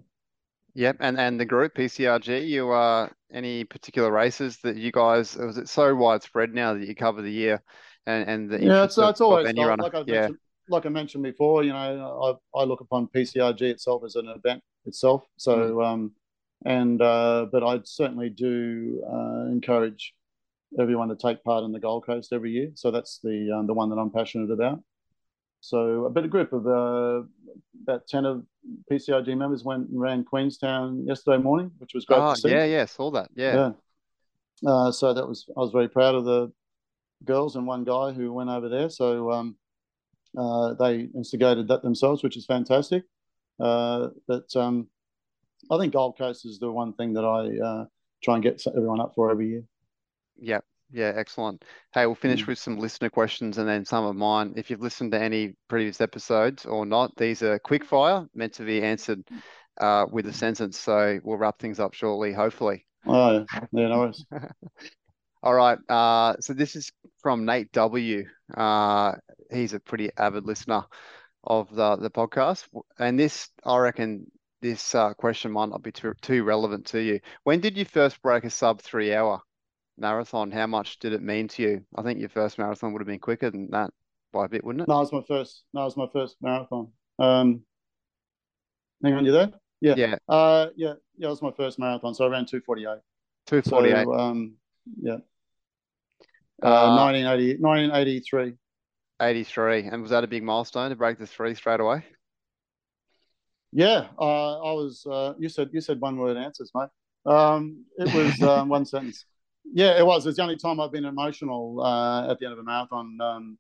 Yep, 0.77 0.97
and 1.01 1.21
and 1.21 1.39
the 1.39 1.45
group 1.45 1.75
PCRG, 1.75 2.49
you 2.49 2.73
uh 2.73 3.09
any 3.33 3.65
particular 3.65 4.11
races 4.11 4.59
that 4.59 4.77
you 4.77 4.91
guys 4.91 5.37
was 5.37 5.59
it 5.59 5.69
so 5.69 5.95
widespread 5.95 6.53
now 6.53 6.75
that 6.75 6.87
you 6.87 6.95
cover 6.95 7.23
the 7.23 7.31
year 7.31 7.63
and 8.07 8.29
and 8.29 8.51
the 8.51 8.61
yeah, 8.63 8.85
it's, 8.85 8.99
of, 8.99 9.11
it's 9.11 9.21
always 9.21 9.47
any 9.47 9.63
runner. 9.65 9.83
like 9.83 9.95
I 9.95 10.03
yeah. 10.07 10.15
mentioned, 10.15 10.39
like 10.69 10.87
I 10.87 10.89
mentioned 10.89 11.23
before. 11.23 11.63
You 11.63 11.73
know, 11.73 12.39
I 12.55 12.61
I 12.61 12.65
look 12.65 12.81
upon 12.81 13.09
PCRG 13.09 13.63
itself 13.63 14.03
as 14.05 14.17
an 14.17 14.29
event 14.29 14.63
itself. 14.85 15.25
So 15.37 15.57
Mm. 15.57 15.85
um, 15.87 16.13
and 16.65 17.01
uh, 17.01 17.47
but 17.53 17.63
I 17.63 17.81
certainly 17.85 18.31
do 18.31 19.03
uh, 19.07 19.47
encourage 19.53 20.15
everyone 20.79 21.09
to 21.09 21.17
take 21.17 21.43
part 21.45 21.65
in 21.65 21.73
the 21.73 21.81
Gold 21.81 22.07
Coast 22.07 22.33
every 22.33 22.53
year. 22.53 22.71
So 22.75 22.91
that's 22.91 23.21
the 23.23 23.51
um, 23.57 23.67
the 23.67 23.75
one 23.75 23.91
that 23.91 23.97
I'm 23.97 24.11
passionate 24.11 24.51
about. 24.51 24.83
So 25.61 26.05
a 26.05 26.11
bit 26.11 26.25
of 26.25 26.31
group 26.31 26.53
of 26.53 26.67
uh, 26.67 27.23
about 27.83 28.07
ten 28.09 28.25
of 28.25 28.45
PCRG 28.91 29.37
members 29.37 29.65
went 29.65 29.89
and 29.89 30.01
ran 30.01 30.25
Queenstown 30.25 31.07
yesterday 31.07 31.43
morning, 31.43 31.71
which 31.79 31.95
was 31.95 32.05
great 32.05 32.21
Oh 32.21 32.35
to 32.35 32.41
see. 32.41 32.51
yeah, 32.51 32.65
yeah, 32.65 32.85
saw 32.85 33.11
that. 33.13 33.31
Yeah. 33.35 33.55
Yeah. 33.55 34.71
Uh, 34.71 34.93
so 34.93 35.13
that 35.13 35.27
was 35.27 35.47
I 35.57 35.61
was 35.61 35.73
very 35.73 35.89
proud 35.89 36.15
of 36.15 36.25
the 36.25 36.53
girls 37.25 37.57
and 37.57 37.67
one 37.67 37.85
guy 37.85 38.13
who 38.13 38.33
went 38.33 38.51
over 38.51 38.69
there. 38.69 38.89
So 38.89 39.31
um, 39.31 39.57
uh, 40.37 40.75
they 40.75 41.09
instigated 41.15 41.69
that 41.69 41.83
themselves, 41.83 42.23
which 42.23 42.37
is 42.37 42.47
fantastic. 42.47 43.05
Uh, 43.61 44.09
but 44.27 44.55
um, 44.57 44.89
I 45.71 45.79
think 45.79 45.93
Gold 45.93 46.19
Coast 46.19 46.45
is 46.45 46.59
the 46.59 46.71
one 46.71 46.93
thing 46.93 47.15
that 47.15 47.25
I 47.25 47.65
uh, 47.65 47.85
try 48.23 48.35
and 48.35 48.43
get 48.43 48.63
everyone 48.67 49.01
up 49.01 49.13
for 49.15 49.31
every 49.31 49.49
year. 49.49 49.65
Yeah, 50.39 50.61
yeah, 50.91 51.13
excellent. 51.15 51.65
Hey, 51.93 52.07
we'll 52.07 52.15
finish 52.15 52.45
Mm. 52.45 52.49
with 52.49 52.59
some 52.59 52.79
listener 52.79 53.11
questions 53.11 53.59
and 53.59 53.69
then 53.69 53.85
some 53.85 54.05
of 54.05 54.17
mine. 54.17 54.55
If 54.57 54.71
you've 54.71 54.81
listened 54.83 55.13
to 55.13 55.21
any 55.21 55.55
previous 55.69 56.01
episodes 56.01 56.67
or 56.67 56.87
not, 56.87 57.17
these 57.17 57.43
are 57.43 57.59
quick 57.59 57.85
fire, 57.85 58.27
meant 58.35 58.55
to 58.55 58.65
be 58.65 58.83
answered 58.83 59.23
uh, 59.81 60.07
with 60.11 60.27
a 60.27 60.33
sentence. 60.33 60.79
So 60.79 61.19
we'll 61.25 61.39
wrap 61.39 61.59
things 61.59 61.81
up 61.81 61.95
shortly, 61.95 62.33
hopefully. 62.33 62.87
Oh 63.07 63.47
yeah, 63.73 63.89
no 63.89 63.99
worries. 63.99 64.25
All 65.43 65.55
right. 65.55 65.79
Uh, 65.89 66.37
so 66.41 66.53
this 66.55 66.75
is 66.77 66.91
from 67.21 67.45
Nate 67.45 67.71
W. 67.73 68.25
Uh, 68.57 69.13
he's 69.51 69.75
a 69.75 69.81
pretty 69.81 70.11
avid 70.17 70.45
listener 70.47 70.85
of 71.43 71.75
the 71.75 71.97
the 71.97 72.11
podcast, 72.11 72.67
and 72.99 73.19
this 73.19 73.51
I 73.65 73.79
reckon 73.79 74.31
this 74.63 74.95
uh, 74.95 75.13
question 75.15 75.53
might 75.53 75.69
not 75.69 75.83
be 75.83 75.93
too 75.93 76.15
too 76.23 76.45
relevant 76.45 76.87
to 76.87 77.01
you. 77.03 77.21
When 77.43 77.61
did 77.61 77.77
you 77.77 77.85
first 77.85 78.23
break 78.23 78.45
a 78.45 78.51
sub 78.51 78.81
three 78.81 79.13
hour 79.15 79.43
marathon? 79.97 80.51
How 80.51 80.67
much 80.67 80.99
did 80.99 81.13
it 81.13 81.23
mean 81.23 81.49
to 81.49 81.63
you? 81.63 81.85
I 81.95 82.03
think 82.03 82.21
your 82.21 82.29
first 82.29 82.59
marathon 82.59 82.93
would 82.93 83.01
have 83.01 83.07
been 83.07 83.19
quicker 83.19 83.51
than 83.51 83.71
that 83.71 83.91
by 84.33 84.47
a 84.47 84.49
bit, 84.49 84.65
wouldn't 84.65 84.83
it? 84.83 84.89
No, 84.89 84.97
it 84.97 85.01
was 85.01 85.13
my 85.13 85.23
first. 85.23 85.65
No, 85.73 85.83
it 85.83 85.85
was 85.85 85.97
my 85.97 86.09
first 86.13 86.37
marathon. 86.41 86.89
Um, 87.19 87.63
hang 89.03 89.15
on, 89.15 89.25
you 89.25 89.33
there? 89.33 89.53
Yeah. 89.81 89.95
Yeah, 89.97 90.17
Uh, 90.29 90.69
yeah, 90.77 90.95
yeah, 91.17 91.27
it 91.27 91.31
was 91.31 91.43
my 91.43 91.53
first 91.53 91.79
marathon. 91.79 92.15
So 92.15 92.25
I 92.25 92.29
ran 92.29 92.47
two 92.47 92.61
forty 92.61 92.87
eight. 92.87 93.01
Two 93.47 93.63
forty 93.63 93.91
eight. 93.91 94.05
So 94.05 94.15
um, 94.15 94.55
yeah, 95.01 95.19
Uh, 96.63 96.67
uh, 96.67 96.97
1980, 96.97 97.61
1983. 97.61 98.55
83. 99.21 99.85
And 99.85 100.03
was 100.03 100.11
that 100.11 100.25
a 100.25 100.27
big 100.27 100.43
milestone 100.43 100.91
to 100.91 100.97
break 100.97 101.19
the 101.19 101.27
three 101.27 101.55
straight 101.55 101.81
away? 101.81 102.05
Yeah, 103.73 104.09
uh, 104.19 104.59
I 104.61 104.73
was. 104.73 105.05
Uh, 105.05 105.35
you 105.39 105.49
said 105.49 105.71
you 105.73 105.81
said 105.81 106.01
one 106.01 106.17
word 106.17 106.37
answers, 106.37 106.71
mate. 106.75 106.89
Um, 107.27 107.85
it 107.99 108.13
was 108.13 108.41
um, 108.43 108.69
one 108.69 108.85
sentence. 108.85 109.25
Yeah, 109.73 109.99
it 109.99 110.07
was. 110.07 110.27
It's 110.27 110.37
the 110.37 110.43
only 110.43 110.57
time 110.57 110.81
I've 110.81 110.93
been 110.93 111.05
emotional 111.05 111.81
uh, 111.83 112.31
at 112.31 112.39
the 112.39 112.47
end 112.47 112.53
of 112.53 112.59
a 112.59 112.63
marathon. 112.63 113.19
Um, 113.21 113.59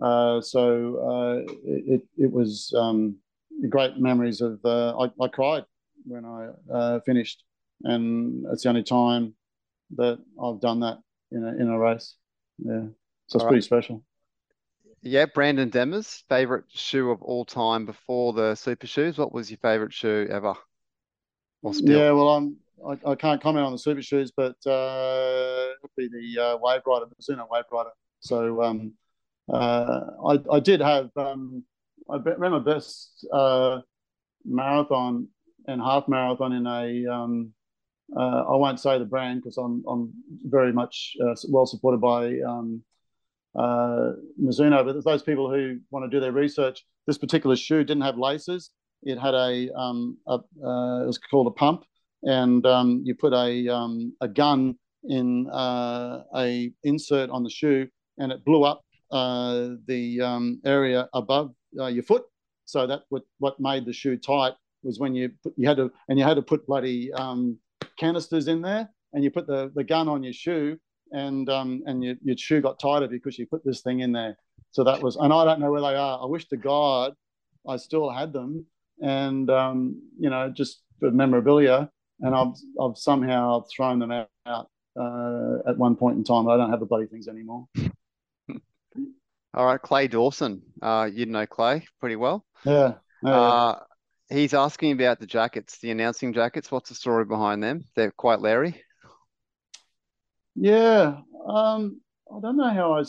uh, 0.00 0.40
so 0.40 0.96
uh, 0.96 1.52
it 1.64 2.02
it 2.16 2.32
was 2.32 2.72
um, 2.76 3.16
great 3.68 3.98
memories 3.98 4.40
of. 4.40 4.60
Uh, 4.64 4.98
I 4.98 5.10
I 5.22 5.28
cried 5.28 5.64
when 6.06 6.24
I 6.24 6.48
uh, 6.72 7.00
finished, 7.00 7.44
and 7.84 8.46
it's 8.52 8.62
the 8.62 8.70
only 8.70 8.82
time 8.82 9.34
that 9.96 10.18
I've 10.42 10.60
done 10.60 10.80
that 10.80 11.00
in 11.32 11.44
a 11.44 11.48
in 11.56 11.68
a 11.68 11.78
race. 11.78 12.16
Yeah, 12.58 12.84
so 13.26 13.36
it's 13.36 13.44
All 13.44 13.48
pretty 13.48 13.62
special. 13.62 14.02
Yeah, 15.02 15.26
Brandon 15.26 15.70
Demers, 15.70 16.22
favorite 16.28 16.66
shoe 16.68 17.10
of 17.10 17.22
all 17.22 17.44
time 17.44 17.86
before 17.86 18.32
the 18.32 18.54
super 18.54 18.86
shoes. 18.86 19.16
What 19.16 19.32
was 19.32 19.50
your 19.50 19.58
favorite 19.58 19.94
shoe 19.94 20.28
ever? 20.30 20.54
Yeah, 21.62 22.12
well, 22.12 22.28
I'm 22.30 22.56
I, 22.86 23.10
I 23.10 23.14
can't 23.14 23.42
comment 23.42 23.64
on 23.64 23.72
the 23.72 23.78
super 23.78 24.02
shoes, 24.02 24.32
but 24.36 24.56
uh, 24.66 25.70
it 25.70 25.78
would 25.82 25.90
be 25.96 26.08
the 26.08 26.42
uh, 26.42 26.56
Wave 26.60 26.82
Rider, 26.86 27.06
Mizuno 27.06 27.46
Wave 27.50 27.64
Rider. 27.70 27.90
So 28.20 28.62
um, 28.62 28.92
uh, 29.52 30.00
I 30.26 30.38
I 30.50 30.60
did 30.60 30.80
have 30.80 31.10
um, 31.16 31.64
I 32.10 32.16
ran 32.16 32.52
my 32.52 32.58
best 32.58 33.26
uh, 33.32 33.80
marathon 34.44 35.28
and 35.66 35.80
half 35.80 36.08
marathon 36.08 36.52
in 36.52 36.66
a 36.66 37.12
um, 37.12 37.52
uh, 38.16 38.44
I 38.48 38.56
won't 38.56 38.80
say 38.80 38.98
the 38.98 39.04
brand 39.04 39.42
because 39.42 39.56
I'm 39.56 39.84
I'm 39.88 40.12
very 40.44 40.72
much 40.72 41.16
uh, 41.22 41.34
well 41.48 41.66
supported 41.66 42.00
by 42.00 42.40
um, 42.40 42.82
uh, 43.54 44.12
Mizuno, 44.40 44.84
but 44.84 45.02
those 45.04 45.22
people 45.22 45.50
who 45.50 45.78
want 45.90 46.04
to 46.04 46.14
do 46.14 46.20
their 46.20 46.32
research. 46.32 46.84
This 47.06 47.18
particular 47.18 47.56
shoe 47.56 47.82
didn't 47.84 48.02
have 48.02 48.18
laces. 48.18 48.70
It 49.02 49.18
had 49.18 49.34
a, 49.34 49.70
um, 49.74 50.18
a 50.28 50.34
it 50.34 51.06
was 51.06 51.18
called 51.18 51.46
a 51.46 51.50
pump, 51.50 51.84
and 52.22 52.64
um, 52.66 53.02
you 53.04 53.14
put 53.14 53.32
a 53.32 53.68
um, 53.68 54.14
a 54.20 54.28
gun 54.28 54.76
in 55.04 55.48
uh, 55.48 56.22
a 56.36 56.72
insert 56.84 57.30
on 57.30 57.42
the 57.42 57.50
shoe, 57.50 57.88
and 58.18 58.32
it 58.32 58.44
blew 58.44 58.64
up 58.64 58.82
uh, 59.10 59.70
the 59.86 60.20
um, 60.20 60.60
area 60.64 61.08
above 61.14 61.52
uh, 61.78 61.86
your 61.86 62.02
foot. 62.02 62.24
So 62.64 62.86
that 62.86 63.02
what 63.08 63.22
what 63.38 63.58
made 63.58 63.84
the 63.86 63.92
shoe 63.92 64.16
tight 64.16 64.52
was 64.82 64.98
when 64.98 65.14
you 65.14 65.30
put, 65.42 65.54
you 65.56 65.66
had 65.66 65.76
to 65.76 65.90
and 66.08 66.18
you 66.18 66.24
had 66.24 66.34
to 66.34 66.42
put 66.42 66.66
bloody 66.66 67.12
um, 67.12 67.58
canisters 67.96 68.48
in 68.48 68.62
there, 68.62 68.88
and 69.12 69.24
you 69.24 69.30
put 69.30 69.46
the 69.46 69.72
the 69.74 69.84
gun 69.84 70.08
on 70.08 70.22
your 70.22 70.32
shoe, 70.32 70.78
and 71.12 71.48
um, 71.48 71.82
and 71.86 72.04
your, 72.04 72.14
your 72.22 72.36
shoe 72.36 72.60
got 72.60 72.78
tighter 72.78 73.08
because 73.08 73.38
you 73.38 73.46
put 73.46 73.64
this 73.64 73.80
thing 73.80 74.00
in 74.00 74.12
there. 74.12 74.36
So 74.72 74.84
that 74.84 75.02
was, 75.02 75.16
and 75.16 75.32
I 75.32 75.44
don't 75.44 75.58
know 75.58 75.72
where 75.72 75.80
they 75.80 75.96
are. 75.96 76.22
I 76.22 76.26
wish 76.26 76.46
to 76.48 76.56
God 76.56 77.14
I 77.68 77.76
still 77.76 78.10
had 78.10 78.32
them, 78.32 78.66
and 79.02 79.50
um, 79.50 80.00
you 80.18 80.30
know, 80.30 80.50
just 80.50 80.82
for 80.98 81.10
memorabilia. 81.10 81.90
And 82.20 82.34
I've 82.34 82.54
I've 82.80 82.96
somehow 82.96 83.64
thrown 83.74 83.98
them 83.98 84.12
out, 84.12 84.68
uh, 84.98 85.58
at 85.66 85.78
one 85.78 85.96
point 85.96 86.18
in 86.18 86.24
time. 86.24 86.48
I 86.48 86.56
don't 86.56 86.70
have 86.70 86.80
the 86.80 86.86
bloody 86.86 87.06
things 87.06 87.28
anymore. 87.28 87.66
All 89.54 89.66
right, 89.66 89.80
Clay 89.80 90.06
Dawson. 90.06 90.62
Uh, 90.80 91.08
you 91.12 91.26
know 91.26 91.46
Clay 91.46 91.86
pretty 91.98 92.16
well. 92.16 92.44
Yeah, 92.64 92.94
yeah. 93.22 93.30
Uh, 93.30 93.78
he's 94.28 94.54
asking 94.54 94.92
about 94.92 95.18
the 95.18 95.26
jackets, 95.26 95.78
the 95.78 95.90
announcing 95.90 96.32
jackets. 96.32 96.70
What's 96.70 96.88
the 96.88 96.94
story 96.94 97.24
behind 97.24 97.62
them? 97.62 97.84
They're 97.96 98.12
quite 98.12 98.40
Larry. 98.40 98.82
Yeah, 100.54 101.18
um, 101.48 102.00
I 102.30 102.40
don't 102.40 102.56
know 102.56 102.70
how 102.70 102.98
I. 102.98 103.04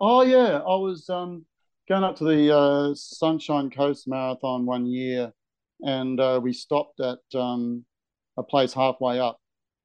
Oh 0.00 0.22
yeah, 0.22 0.58
I 0.58 0.76
was 0.76 1.08
um, 1.08 1.44
going 1.88 2.04
up 2.04 2.16
to 2.16 2.24
the 2.24 2.56
uh, 2.56 2.94
Sunshine 2.94 3.70
Coast 3.70 4.08
Marathon 4.08 4.66
one 4.66 4.86
year, 4.86 5.32
and 5.82 6.18
uh, 6.18 6.40
we 6.42 6.52
stopped 6.52 7.00
at 7.00 7.18
um, 7.34 7.84
a 8.38 8.42
place 8.42 8.72
halfway 8.72 9.20
up. 9.20 9.38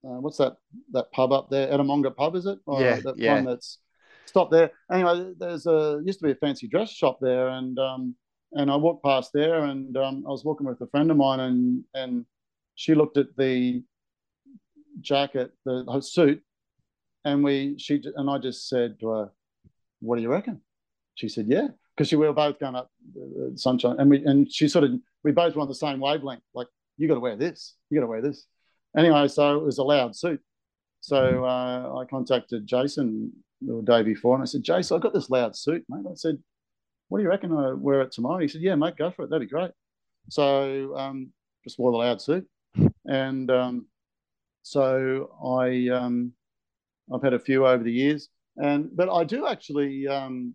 Uh, 0.06 0.20
what's 0.20 0.38
that? 0.38 0.58
That 0.92 1.12
pub 1.12 1.32
up 1.32 1.50
there, 1.50 1.68
Edamonga 1.68 2.16
Pub, 2.16 2.36
is 2.36 2.46
it? 2.46 2.60
Or 2.66 2.82
Yeah, 2.82 3.00
that 3.04 3.18
yeah. 3.18 3.34
one 3.36 3.46
that's 3.46 3.80
stopped 4.26 4.52
there. 4.52 4.72
Anyway, 4.92 5.34
there's 5.38 5.66
a 5.66 6.02
used 6.06 6.20
to 6.20 6.26
be 6.26 6.32
a 6.32 6.36
fancy 6.36 6.68
dress 6.68 6.92
shop 6.92 7.20
there, 7.22 7.50
and 7.50 7.78
um, 7.80 8.16
and 8.54 8.70
I 8.70 8.76
walked 8.76 9.04
past 9.04 9.32
there, 9.34 9.64
and 9.64 9.96
um, 9.98 10.24
I 10.28 10.30
was 10.30 10.46
walking 10.46 10.68
with 10.68 10.82
a 10.82 10.88
friend 10.88 11.10
of 11.12 11.18
mine, 11.18 11.40
and 11.40 11.84
and 11.94 12.26
she 12.76 12.96
looked 12.96 13.18
at 13.18 13.36
the 13.38 13.84
jacket, 15.02 15.52
the 15.66 15.86
her 15.92 16.02
suit, 16.02 16.42
and 17.26 17.44
we 17.44 17.76
she 17.78 18.02
and 18.16 18.30
I 18.30 18.38
just 18.38 18.70
said 18.70 19.00
to 19.00 19.10
her, 19.10 19.32
"What 20.02 20.18
do 20.18 20.22
you 20.22 20.30
reckon?" 20.30 20.62
She 21.16 21.30
said, 21.30 21.48
"Yeah," 21.48 21.70
because 21.96 22.12
we 22.12 22.18
were 22.18 22.34
both 22.34 22.60
going 22.60 22.76
up 22.76 22.92
uh, 23.18 23.56
sunshine, 23.56 23.96
and 24.00 24.10
we 24.10 24.24
and 24.26 24.52
she 24.52 24.68
sort 24.68 24.86
of 24.86 24.92
we 25.24 25.32
both 25.32 25.56
were 25.56 25.62
on 25.62 25.68
the 25.68 25.76
same 25.76 26.00
wavelength. 26.00 26.44
Like, 26.54 26.68
you 26.98 27.08
got 27.08 27.16
to 27.16 27.20
wear 27.20 27.36
this, 27.36 27.76
you 27.90 27.98
got 27.98 28.06
to 28.06 28.10
wear 28.10 28.22
this. 28.22 28.46
Anyway, 28.98 29.28
so 29.28 29.58
it 29.58 29.64
was 29.64 29.78
a 29.78 29.84
loud 29.84 30.16
suit. 30.16 30.40
So 31.02 31.44
uh, 31.46 32.00
I 32.00 32.06
contacted 32.06 32.66
Jason 32.66 33.32
the 33.62 33.82
day 33.82 34.04
before, 34.04 34.36
and 34.36 34.44
I 34.44 34.46
said, 34.46 34.64
"Jason, 34.64 34.98
I 34.98 35.00
got 35.00 35.14
this 35.14 35.30
loud 35.30 35.56
suit, 35.56 35.84
mate." 35.90 36.06
I 36.10 36.16
said, 36.16 36.38
"What 37.10 37.18
do 37.18 37.24
you 37.24 37.30
reckon 37.30 37.52
I 37.52 37.74
wear 37.74 38.02
it 38.02 38.12
tomorrow?" 38.12 38.40
He 38.40 38.48
said, 38.48 38.62
"Yeah, 38.62 38.76
mate, 38.76 38.96
go 38.98 39.12
for 39.12 39.24
it. 39.24 39.30
That'd 39.30 39.48
be 39.48 39.52
great." 39.52 39.72
So 40.30 40.96
um, 40.96 41.32
just 41.64 41.80
wore 41.80 41.92
the 41.92 41.98
loud 41.98 42.22
suit, 42.22 42.48
and 43.06 43.50
um, 43.52 43.88
so 44.62 45.32
I 45.44 45.90
um, 45.94 46.34
I've 47.14 47.24
had 47.24 47.34
a 47.34 47.40
few 47.40 47.66
over 47.66 47.84
the 47.84 47.92
years, 47.92 48.30
and 48.58 48.90
but 48.96 49.10
I 49.10 49.24
do 49.24 49.48
actually 49.48 50.08
um, 50.08 50.54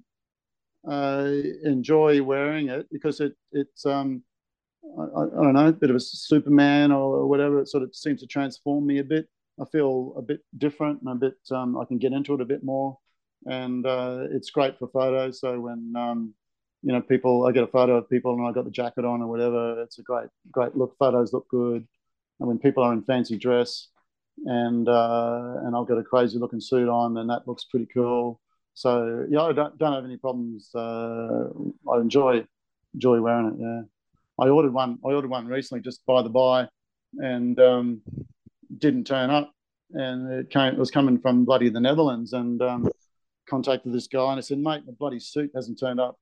uh, 0.88 1.30
enjoy 1.64 2.22
wearing 2.22 2.68
it 2.68 2.86
because 2.90 3.20
it 3.20 3.34
it's 3.52 3.84
um, 3.84 4.22
I, 4.98 5.02
I, 5.02 5.42
don't 5.42 5.52
know 5.54 5.68
a 5.68 5.72
bit 5.72 5.90
of 5.90 5.96
a 5.96 6.00
Superman 6.00 6.92
or 6.92 7.26
whatever. 7.26 7.60
It 7.60 7.68
sort 7.68 7.82
of 7.82 7.94
seems 7.94 8.20
to 8.20 8.26
transform 8.26 8.86
me 8.86 8.98
a 8.98 9.04
bit. 9.04 9.28
I 9.60 9.64
feel 9.64 10.14
a 10.16 10.22
bit 10.22 10.40
different 10.56 11.00
and 11.02 11.10
a 11.10 11.14
bit 11.14 11.36
um, 11.50 11.76
I 11.76 11.84
can 11.84 11.98
get 11.98 12.12
into 12.12 12.34
it 12.34 12.40
a 12.40 12.44
bit 12.44 12.62
more, 12.62 12.98
and 13.46 13.84
uh, 13.86 14.26
it's 14.30 14.50
great 14.50 14.78
for 14.78 14.88
photos. 14.88 15.40
So 15.40 15.60
when 15.60 15.92
um, 15.96 16.34
you 16.82 16.92
know 16.92 17.00
people, 17.00 17.46
I 17.46 17.52
get 17.52 17.64
a 17.64 17.68
photo 17.68 17.96
of 17.96 18.08
people 18.08 18.34
and 18.34 18.46
I 18.46 18.52
got 18.52 18.64
the 18.64 18.70
jacket 18.70 19.04
on 19.04 19.22
or 19.22 19.26
whatever. 19.26 19.82
It's 19.82 19.98
a 19.98 20.02
great 20.02 20.28
great 20.50 20.76
look. 20.76 20.96
Photos 20.98 21.32
look 21.32 21.48
good, 21.48 21.86
and 22.40 22.48
when 22.48 22.58
people 22.58 22.82
are 22.84 22.92
in 22.92 23.02
fancy 23.02 23.36
dress, 23.36 23.88
and 24.44 24.88
uh, 24.88 25.54
and 25.64 25.76
I've 25.76 25.88
got 25.88 25.98
a 25.98 26.04
crazy 26.04 26.38
looking 26.38 26.60
suit 26.60 26.88
on, 26.88 27.16
and 27.16 27.28
that 27.30 27.46
looks 27.46 27.64
pretty 27.64 27.88
cool. 27.92 28.40
So 28.74 29.26
yeah, 29.28 29.42
I 29.42 29.52
don't, 29.52 29.76
don't 29.76 29.92
have 29.92 30.04
any 30.04 30.18
problems. 30.18 30.70
Uh, 30.72 31.48
I 31.90 31.96
enjoy 31.96 32.46
enjoy 32.94 33.20
wearing 33.20 33.48
it. 33.48 33.54
Yeah, 33.58 33.82
I 34.40 34.48
ordered 34.48 34.72
one. 34.72 34.98
I 35.04 35.08
ordered 35.08 35.30
one 35.30 35.46
recently, 35.46 35.82
just 35.82 36.04
by 36.06 36.22
the 36.22 36.28
by, 36.28 36.68
and 37.18 37.58
um, 37.58 38.02
didn't 38.78 39.04
turn 39.04 39.30
up, 39.30 39.52
and 39.92 40.32
it 40.32 40.50
came. 40.50 40.74
It 40.74 40.78
was 40.78 40.90
coming 40.90 41.18
from 41.18 41.44
bloody 41.44 41.68
the 41.68 41.80
Netherlands, 41.80 42.32
and 42.32 42.60
um, 42.62 42.88
contacted 43.48 43.92
this 43.92 44.06
guy, 44.06 44.30
and 44.30 44.38
I 44.38 44.40
said, 44.40 44.58
"Mate, 44.58 44.86
the 44.86 44.92
bloody 44.92 45.20
suit 45.20 45.50
hasn't 45.54 45.78
turned 45.78 46.00
up." 46.00 46.18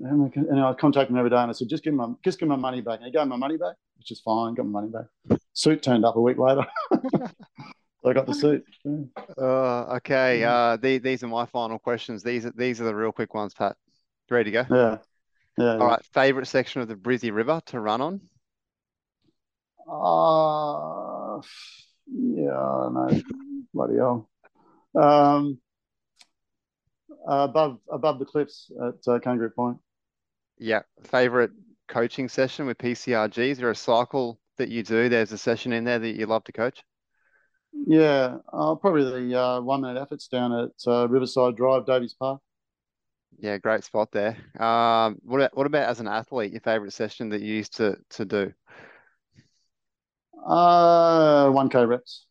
And 0.00 0.24
I, 0.24 0.40
and 0.40 0.60
I 0.60 0.74
contacted 0.74 1.10
him 1.10 1.18
every 1.18 1.30
day, 1.30 1.36
and 1.36 1.50
I 1.50 1.52
said, 1.52 1.68
"Just 1.68 1.84
give 1.84 1.92
him 1.92 1.98
my, 1.98 2.08
just 2.24 2.38
give 2.38 2.48
my 2.48 2.56
money 2.56 2.80
back." 2.80 2.98
And 2.98 3.06
he 3.06 3.12
gave 3.12 3.26
my 3.26 3.36
money 3.36 3.56
back, 3.56 3.76
which 3.96 4.10
is 4.10 4.20
fine. 4.20 4.54
Got 4.54 4.66
my 4.66 4.80
money 4.80 4.92
back. 4.92 5.38
Suit 5.54 5.82
turned 5.82 6.04
up 6.04 6.16
a 6.16 6.20
week 6.20 6.38
later. 6.38 6.66
I 8.04 8.12
got 8.12 8.26
the 8.26 8.34
suit. 8.34 8.64
Yeah. 8.84 9.22
Uh, 9.36 9.96
okay. 9.96 10.44
Uh, 10.44 10.76
the, 10.76 10.98
these 10.98 11.22
are 11.22 11.28
my 11.28 11.46
final 11.46 11.78
questions. 11.78 12.22
These 12.22 12.46
are 12.46 12.52
these 12.52 12.80
are 12.80 12.84
the 12.84 12.94
real 12.94 13.12
quick 13.12 13.34
ones, 13.34 13.54
Pat. 13.54 13.76
Ready 14.30 14.50
to 14.50 14.64
go? 14.64 14.74
Yeah. 14.74 14.98
Yeah. 15.58 15.78
All 15.78 15.86
right. 15.88 16.04
Favorite 16.12 16.46
section 16.46 16.82
of 16.82 16.88
the 16.88 16.94
Brizzy 16.94 17.32
River 17.32 17.60
to 17.66 17.80
run 17.80 18.00
on? 18.00 18.20
Uh, 19.90 21.40
yeah, 22.06 22.88
no, 22.92 23.20
bloody 23.72 23.96
hell. 23.96 24.28
Um, 24.94 25.58
above 27.26 27.78
above 27.90 28.18
the 28.18 28.24
cliffs 28.24 28.70
at 28.82 29.12
uh, 29.12 29.18
Kangaroo 29.18 29.50
Point. 29.50 29.78
Yeah. 30.58 30.82
Favorite 31.04 31.50
coaching 31.88 32.28
session 32.28 32.66
with 32.66 32.78
PCRG? 32.78 33.38
Is 33.38 33.58
there 33.58 33.70
a 33.70 33.74
cycle 33.74 34.38
that 34.58 34.68
you 34.68 34.82
do? 34.82 35.08
There's 35.08 35.32
a 35.32 35.38
session 35.38 35.72
in 35.72 35.84
there 35.84 35.98
that 35.98 36.16
you 36.16 36.26
love 36.26 36.44
to 36.44 36.52
coach? 36.52 36.82
Yeah, 37.72 38.36
uh, 38.52 38.74
probably 38.76 39.04
the 39.04 39.40
uh, 39.40 39.60
one 39.60 39.82
minute 39.82 40.00
efforts 40.00 40.28
down 40.28 40.52
at 40.52 40.70
uh, 40.86 41.08
Riverside 41.08 41.56
Drive, 41.56 41.86
Davies 41.86 42.14
Park. 42.14 42.40
Yeah, 43.36 43.58
great 43.58 43.84
spot 43.84 44.10
there. 44.10 44.36
Um, 44.58 45.18
what 45.22 45.38
about, 45.38 45.56
what 45.56 45.66
about 45.66 45.88
as 45.88 46.00
an 46.00 46.08
athlete? 46.08 46.52
Your 46.52 46.60
favorite 46.60 46.92
session 46.92 47.28
that 47.30 47.40
you 47.40 47.54
used 47.54 47.76
to 47.76 47.96
to 48.10 48.24
do? 48.24 48.52
Uh, 50.46 51.50
one 51.50 51.68
k 51.68 51.84
reps. 51.84 52.26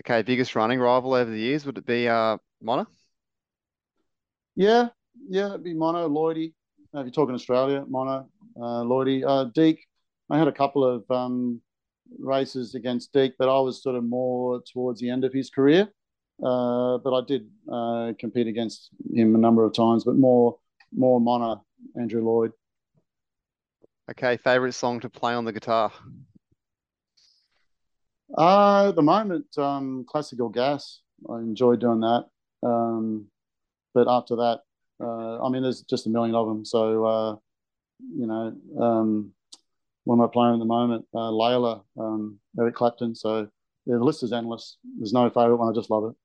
Okay, 0.00 0.22
biggest 0.22 0.54
running 0.54 0.78
rival 0.78 1.14
over 1.14 1.30
the 1.30 1.38
years 1.38 1.66
would 1.66 1.76
it 1.78 1.84
be 1.84 2.08
uh 2.08 2.38
Mona? 2.62 2.86
Yeah, 4.56 4.88
yeah, 5.28 5.48
it'd 5.48 5.64
be 5.64 5.74
Mona, 5.74 6.08
Lloydie. 6.08 6.52
if 6.94 7.04
you're 7.04 7.10
talking 7.10 7.34
Australia, 7.34 7.84
Mona, 7.88 8.26
uh, 8.56 8.82
Lloydie, 8.82 9.24
uh, 9.26 9.44
Deek. 9.44 9.86
I 10.30 10.38
had 10.38 10.48
a 10.48 10.52
couple 10.52 10.84
of 10.84 11.10
um, 11.10 11.60
races 12.18 12.74
against 12.74 13.12
Deek, 13.12 13.34
but 13.38 13.48
I 13.48 13.60
was 13.60 13.82
sort 13.82 13.96
of 13.96 14.04
more 14.04 14.62
towards 14.72 15.00
the 15.00 15.10
end 15.10 15.24
of 15.24 15.32
his 15.32 15.50
career. 15.50 15.88
Uh, 16.42 16.98
but 16.98 17.14
I 17.14 17.22
did 17.26 17.48
uh, 17.70 18.12
compete 18.18 18.46
against 18.46 18.90
him 19.12 19.34
a 19.34 19.38
number 19.38 19.64
of 19.64 19.74
times, 19.74 20.04
but 20.04 20.16
more 20.16 20.58
more 20.92 21.20
Mona, 21.20 21.60
Andrew 21.96 22.24
Lloyd. 22.24 22.52
Okay, 24.10 24.36
favorite 24.38 24.72
song 24.72 25.00
to 25.00 25.08
play 25.08 25.34
on 25.34 25.44
the 25.44 25.52
guitar? 25.52 25.92
Uh, 28.36 28.88
at 28.88 28.96
the 28.96 29.02
moment, 29.02 29.46
um, 29.58 30.04
classical 30.08 30.48
gas. 30.48 31.00
I 31.28 31.38
enjoy 31.38 31.76
doing 31.76 32.00
that. 32.00 32.26
Um, 32.62 33.26
but 33.94 34.08
after 34.08 34.36
that, 34.36 34.60
uh, 35.00 35.44
I 35.44 35.48
mean, 35.48 35.62
there's 35.62 35.82
just 35.82 36.06
a 36.06 36.10
million 36.10 36.34
of 36.34 36.46
them. 36.46 36.64
So, 36.64 37.04
uh, 37.04 37.36
you 38.16 38.26
know, 38.26 38.56
um, 38.80 39.32
one 40.04 40.18
of 40.18 40.28
my 40.28 40.32
playing 40.32 40.54
at 40.54 40.58
the 40.58 40.64
moment, 40.64 41.06
uh, 41.14 41.30
Layla, 41.30 41.82
um, 41.98 42.38
Eric 42.58 42.74
Clapton. 42.74 43.14
So 43.14 43.48
yeah, 43.86 43.96
the 43.96 44.04
list 44.04 44.22
is 44.22 44.32
endless. 44.32 44.78
There's 44.98 45.12
no 45.12 45.28
favourite 45.30 45.58
one. 45.58 45.72
I 45.72 45.74
just 45.74 45.90
love 45.90 46.04
it. 46.10 46.16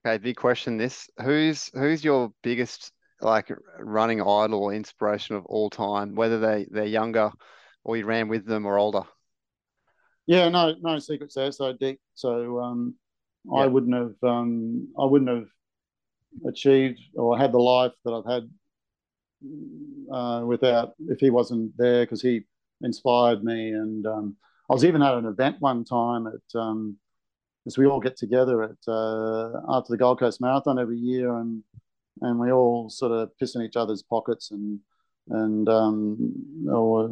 Okay, 0.00 0.18
big 0.18 0.36
question. 0.36 0.76
This 0.76 1.08
who's 1.22 1.70
who's 1.74 2.04
your 2.04 2.32
biggest 2.42 2.92
like 3.20 3.50
running 3.78 4.20
idol 4.20 4.64
or 4.64 4.74
inspiration 4.74 5.36
of 5.36 5.46
all 5.46 5.70
time, 5.70 6.14
whether 6.14 6.38
they 6.38 6.66
they're 6.70 6.84
younger 6.84 7.30
or 7.84 7.96
you 7.96 8.04
ran 8.04 8.28
with 8.28 8.46
them 8.46 8.66
or 8.66 8.78
older? 8.78 9.02
Yeah, 10.26 10.48
no, 10.48 10.74
no 10.80 10.98
secrets 10.98 11.34
there. 11.34 11.52
So 11.52 11.72
Deek. 11.72 11.98
So 12.14 12.60
um, 12.60 12.94
yeah. 13.44 13.60
I 13.60 13.66
wouldn't 13.66 13.94
have 13.94 14.28
um, 14.28 14.88
I 14.98 15.04
wouldn't 15.04 15.30
have 15.30 15.46
achieved 16.46 17.00
or 17.14 17.38
had 17.38 17.52
the 17.52 17.58
life 17.58 17.92
that 18.04 18.12
I've 18.12 18.32
had 18.32 18.50
uh, 20.12 20.44
without 20.44 20.94
if 21.08 21.20
he 21.20 21.30
wasn't 21.30 21.76
there 21.76 22.04
because 22.04 22.22
he 22.22 22.42
inspired 22.80 23.44
me. 23.44 23.70
And 23.70 24.06
um, 24.06 24.36
I 24.68 24.72
was 24.72 24.84
even 24.84 25.02
at 25.02 25.14
an 25.14 25.26
event 25.26 25.56
one 25.60 25.84
time 25.84 26.26
at 26.26 26.58
um, 26.58 26.96
as 27.66 27.78
we 27.78 27.86
all 27.86 28.00
get 28.00 28.16
together 28.16 28.62
at 28.62 28.76
uh, 28.88 29.60
after 29.68 29.90
the 29.90 29.96
Gold 29.96 30.18
Coast 30.18 30.40
Marathon 30.40 30.78
every 30.78 30.98
year, 30.98 31.34
and 31.36 31.62
and 32.20 32.38
we 32.38 32.52
all 32.52 32.88
sort 32.90 33.12
of 33.12 33.36
piss 33.38 33.54
in 33.54 33.62
each 33.62 33.76
other's 33.76 34.02
pockets 34.02 34.50
and 34.50 34.80
and 35.30 35.68
um, 35.68 36.66
or 36.70 37.10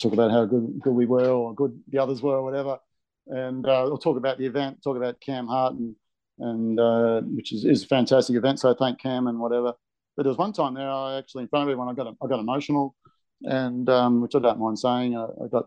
talk 0.00 0.12
about 0.12 0.30
how 0.30 0.44
good 0.44 0.80
good 0.80 0.94
we 0.94 1.06
were 1.06 1.30
or 1.30 1.54
good 1.54 1.78
the 1.88 1.98
others 1.98 2.22
were 2.22 2.36
or 2.36 2.44
whatever. 2.44 2.78
And 3.26 3.66
uh, 3.66 3.84
we'll 3.86 3.98
talk 3.98 4.16
about 4.16 4.38
the 4.38 4.46
event, 4.46 4.82
talk 4.82 4.96
about 4.96 5.20
Cam 5.20 5.46
Hart 5.46 5.74
and 5.74 5.96
and 6.38 6.78
uh, 6.78 7.20
which 7.22 7.52
is, 7.52 7.64
is 7.64 7.82
a 7.82 7.86
fantastic 7.86 8.36
event. 8.36 8.60
So 8.60 8.70
I 8.70 8.74
thank 8.78 9.00
Cam 9.00 9.26
and 9.26 9.40
whatever. 9.40 9.74
But 10.16 10.22
there 10.22 10.30
was 10.30 10.38
one 10.38 10.52
time 10.52 10.74
there, 10.74 10.88
I 10.88 11.18
actually 11.18 11.42
in 11.42 11.48
front 11.48 11.64
of 11.64 11.68
everyone, 11.68 11.88
I 11.88 11.94
got 11.94 12.14
I 12.22 12.26
got 12.28 12.40
emotional, 12.40 12.94
and 13.42 13.88
um, 13.88 14.20
which 14.20 14.34
I 14.34 14.38
don't 14.38 14.60
mind 14.60 14.78
saying, 14.78 15.16
I, 15.16 15.24
I 15.24 15.48
got 15.50 15.66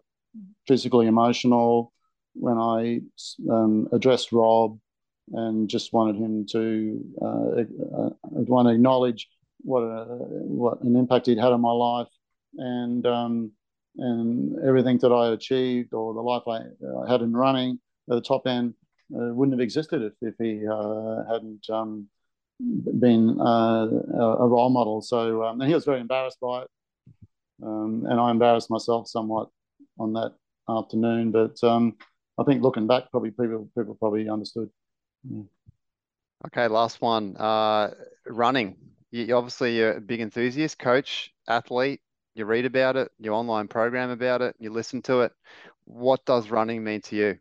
physically 0.68 1.08
emotional 1.08 1.94
when 2.34 2.58
I 2.58 3.02
um, 3.50 3.88
addressed 3.92 4.32
Rob 4.32 4.80
and 5.34 5.70
just 5.70 5.94
wanted 5.94 6.18
him 6.18 6.46
to 6.52 7.04
uh, 7.22 7.26
uh, 7.26 8.10
want 8.32 8.68
to 8.68 8.74
acknowledge 8.74 9.28
what 9.60 9.82
a, 9.82 10.06
what 10.10 10.82
an 10.82 10.96
impact 10.96 11.28
he'd 11.28 11.38
had 11.38 11.54
on 11.54 11.62
my 11.62 11.72
life 11.72 12.08
and 12.58 13.06
um, 13.06 13.52
and 13.98 14.58
everything 14.66 14.98
that 15.00 15.12
I 15.12 15.32
achieved 15.32 15.94
or 15.94 16.14
the 16.14 16.22
life 16.22 16.44
I, 16.48 16.60
I 17.06 17.12
had 17.12 17.22
in 17.22 17.34
running 17.34 17.80
at 18.10 18.16
the 18.16 18.22
top 18.22 18.48
end 18.48 18.74
uh, 19.14 19.34
wouldn't 19.34 19.54
have 19.54 19.64
existed 19.64 20.02
if, 20.02 20.14
if 20.22 20.36
he 20.40 20.66
uh, 20.68 21.24
hadn't 21.32 21.70
um, 21.70 22.08
been 23.00 23.40
uh, 23.40 23.88
a 23.88 24.48
role 24.48 24.70
model. 24.70 25.02
So, 25.02 25.44
um, 25.44 25.60
and 25.60 25.68
he 25.68 25.74
was 25.74 25.86
very 25.86 26.00
embarrassed 26.00 26.40
by 26.42 26.62
it. 26.62 26.68
Um, 27.64 28.06
and 28.10 28.20
I 28.20 28.32
embarrassed 28.32 28.72
myself 28.72 29.08
somewhat 29.08 29.50
on 30.00 30.14
that 30.14 30.34
afternoon. 30.70 31.32
But 31.32 31.62
um, 31.64 31.98
I 32.38 32.44
think 32.44 32.64
looking 32.64 32.88
back, 32.88 33.12
probably 33.12 33.32
people 33.32 33.70
people 33.78 33.96
probably 33.96 34.30
understood. 34.30 34.70
Yeah. 35.30 35.44
Okay, 36.48 36.68
last 36.68 37.02
one. 37.02 37.36
Uh, 37.38 37.92
running. 38.28 38.78
You 39.12 39.36
obviously 39.36 39.78
you're 39.78 39.98
a 39.98 40.02
big 40.02 40.22
enthusiast, 40.22 40.80
coach, 40.80 41.34
athlete. 41.48 42.02
You 42.34 42.46
read 42.46 42.66
about 42.66 42.96
it, 42.96 43.12
you 43.20 43.34
online 43.34 43.68
program 43.68 44.10
about 44.10 44.42
it, 44.42 44.56
you 44.58 44.72
listen 44.72 45.02
to 45.04 45.22
it. 45.22 45.34
What 45.84 46.24
does 46.26 46.50
running 46.50 46.82
mean 46.84 47.02
to 47.02 47.16
you? 47.16 47.38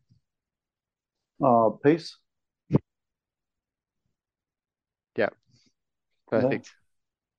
Uh, 1.43 1.71
peace. 1.83 2.17
Yeah. 5.17 5.29
Perfect. 6.29 6.67
Yeah. 6.67 6.73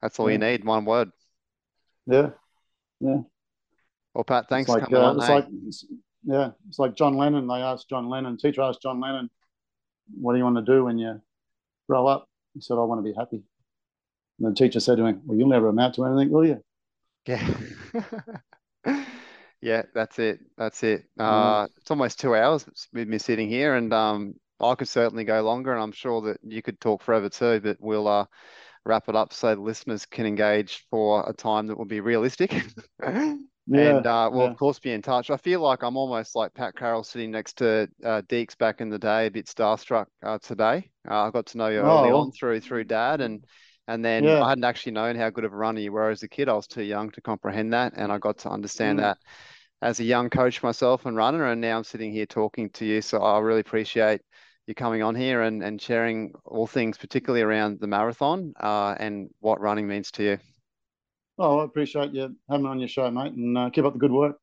That's 0.02 0.20
all 0.20 0.30
yeah. 0.30 0.34
you 0.34 0.40
need. 0.40 0.64
One 0.64 0.86
word. 0.86 1.12
Yeah. 2.08 2.30
Yeah. 3.00 3.20
Well, 4.14 4.24
Pat, 4.24 4.48
thanks. 4.50 4.70
It's 4.70 4.82
like, 4.82 4.94
uh, 4.94 5.16
it's 5.18 5.30
like 5.30 5.48
yeah, 6.24 6.52
it's 6.68 6.80
like 6.80 6.96
John 6.96 7.18
Lennon. 7.18 7.48
They 7.48 7.56
asked 7.56 7.90
John 7.90 8.10
Lennon, 8.10 8.38
teacher 8.38 8.62
asked 8.62 8.82
John 8.82 9.00
Lennon, 9.00 9.30
what 10.20 10.34
do 10.34 10.38
you 10.38 10.44
want 10.44 10.58
to 10.58 10.62
do 10.62 10.86
when 10.86 10.98
you 10.98 11.22
grow 11.90 12.08
up? 12.08 12.28
He 12.54 12.62
said, 12.62 12.76
I 12.76 12.84
want 12.84 13.00
to 13.00 13.04
be 13.04 13.16
happy. 13.18 13.44
And 14.40 14.52
the 14.52 14.56
teacher 14.56 14.80
said 14.80 14.98
to 14.98 15.06
him, 15.06 15.22
Well, 15.26 15.38
you'll 15.38 15.50
never 15.50 15.70
amount 15.70 15.96
to 15.96 16.06
anything, 16.06 16.32
will 16.32 16.46
you? 16.46 16.62
Yeah. 17.28 17.48
yeah, 19.62 19.84
that's 19.94 20.20
it. 20.20 20.40
That's 20.58 20.84
it. 20.84 21.06
Uh, 21.20 21.68
It's 21.78 21.92
almost 21.92 22.20
two 22.20 22.36
hours 22.36 22.66
with 22.94 23.08
me 23.08 23.20
sitting 23.20 23.48
here, 23.50 23.76
and 23.76 23.94
um, 23.94 24.34
I 24.60 24.76
could 24.76 24.88
certainly 24.88 25.24
go 25.24 25.42
longer, 25.42 25.72
and 25.72 25.82
I'm 25.82 25.92
sure 25.92 26.22
that 26.22 26.40
you 26.44 26.62
could 26.62 26.80
talk 26.80 27.04
forever 27.04 27.30
too. 27.30 27.60
But 27.62 27.78
we'll 27.80 28.08
uh, 28.08 28.26
wrap 28.86 29.08
it 29.10 29.16
up 29.16 29.34
so 29.34 29.54
the 29.54 29.62
listeners 29.62 30.06
can 30.06 30.26
engage 30.26 30.86
for 30.90 31.28
a 31.30 31.34
time 31.34 31.68
that 31.68 31.78
will 31.78 31.86
be 31.86 32.00
realistic. 32.00 32.52
Yeah, 33.68 33.98
and 33.98 34.08
uh, 34.08 34.30
well, 34.32 34.46
yeah. 34.46 34.52
of 34.52 34.58
course, 34.58 34.80
be 34.80 34.92
in 34.92 35.02
touch. 35.02 35.30
I 35.30 35.38
feel 35.38 35.62
like 35.62 35.84
I'm 35.84 35.96
almost 35.96 36.36
like 36.36 36.54
Pat 36.54 36.76
Carroll 36.76 37.04
sitting 37.04 37.32
next 37.32 37.58
to 37.58 37.88
uh, 38.04 38.22
Deeks 38.24 38.58
back 38.58 38.82
in 38.82 38.90
the 38.90 38.98
day, 38.98 39.28
a 39.28 39.32
bit 39.32 39.46
starstruck 39.46 40.08
uh, 40.24 40.40
today. 40.40 40.90
Uh, 41.10 41.28
I 41.28 41.32
got 41.32 41.46
to 41.48 41.58
know 41.58 41.68
you 41.68 41.80
early 41.80 42.10
oh, 42.10 42.22
on 42.22 42.32
through 42.32 42.60
through 42.62 42.86
Dad, 42.86 43.22
and 43.22 43.46
and 43.88 44.04
then 44.04 44.24
yeah. 44.24 44.42
I 44.42 44.50
hadn't 44.50 44.64
actually 44.64 44.94
known 44.94 45.16
how 45.16 45.30
good 45.30 45.46
of 45.46 45.54
a 45.54 45.56
runner 45.56 45.80
you 45.80 45.92
were 45.92 46.10
as 46.10 46.24
a 46.24 46.28
kid. 46.28 46.50
I 46.50 46.54
was 46.54 46.68
too 46.68 46.84
young 46.84 47.12
to 47.12 47.22
comprehend 47.22 47.74
that, 47.74 47.94
and 47.96 48.12
I 48.12 48.18
got 48.18 48.40
to 48.40 48.50
understand 48.50 49.00
mm. 49.00 49.04
that 49.04 49.18
as 49.82 50.00
a 50.00 50.04
young 50.04 50.30
coach 50.30 50.64
myself 50.64 51.06
and 51.06 51.16
runner. 51.16 51.46
And 51.46 51.62
now 51.62 51.78
I'm 51.78 51.84
sitting 51.84 52.12
here 52.12 52.26
talking 52.26 52.72
to 52.72 52.86
you, 52.86 53.02
so 53.02 53.22
I 53.22 53.40
really 53.40 53.62
appreciate 53.62 54.22
you 54.66 54.74
coming 54.74 55.04
on 55.04 55.16
here 55.16 55.44
and 55.44 55.64
and 55.64 55.80
sharing 55.80 56.34
all 56.46 56.66
things, 56.66 56.98
particularly 56.98 57.44
around 57.44 57.80
the 57.80 57.88
marathon 57.88 58.54
uh, 58.60 58.96
and 59.00 59.30
what 59.40 59.62
running 59.62 59.88
means 59.88 60.10
to 60.12 60.24
you. 60.24 60.38
Oh, 61.44 61.62
I 61.62 61.66
appreciate 61.66 62.14
you 62.14 62.36
having 62.48 62.66
me 62.66 62.70
on 62.70 62.80
your 62.80 62.88
show, 62.88 63.10
mate, 63.10 63.34
and 63.34 63.58
uh, 63.58 63.72
keep 63.72 63.84
up 63.84 63.94
the 63.94 64.00
good 64.00 64.12
work. 64.12 64.38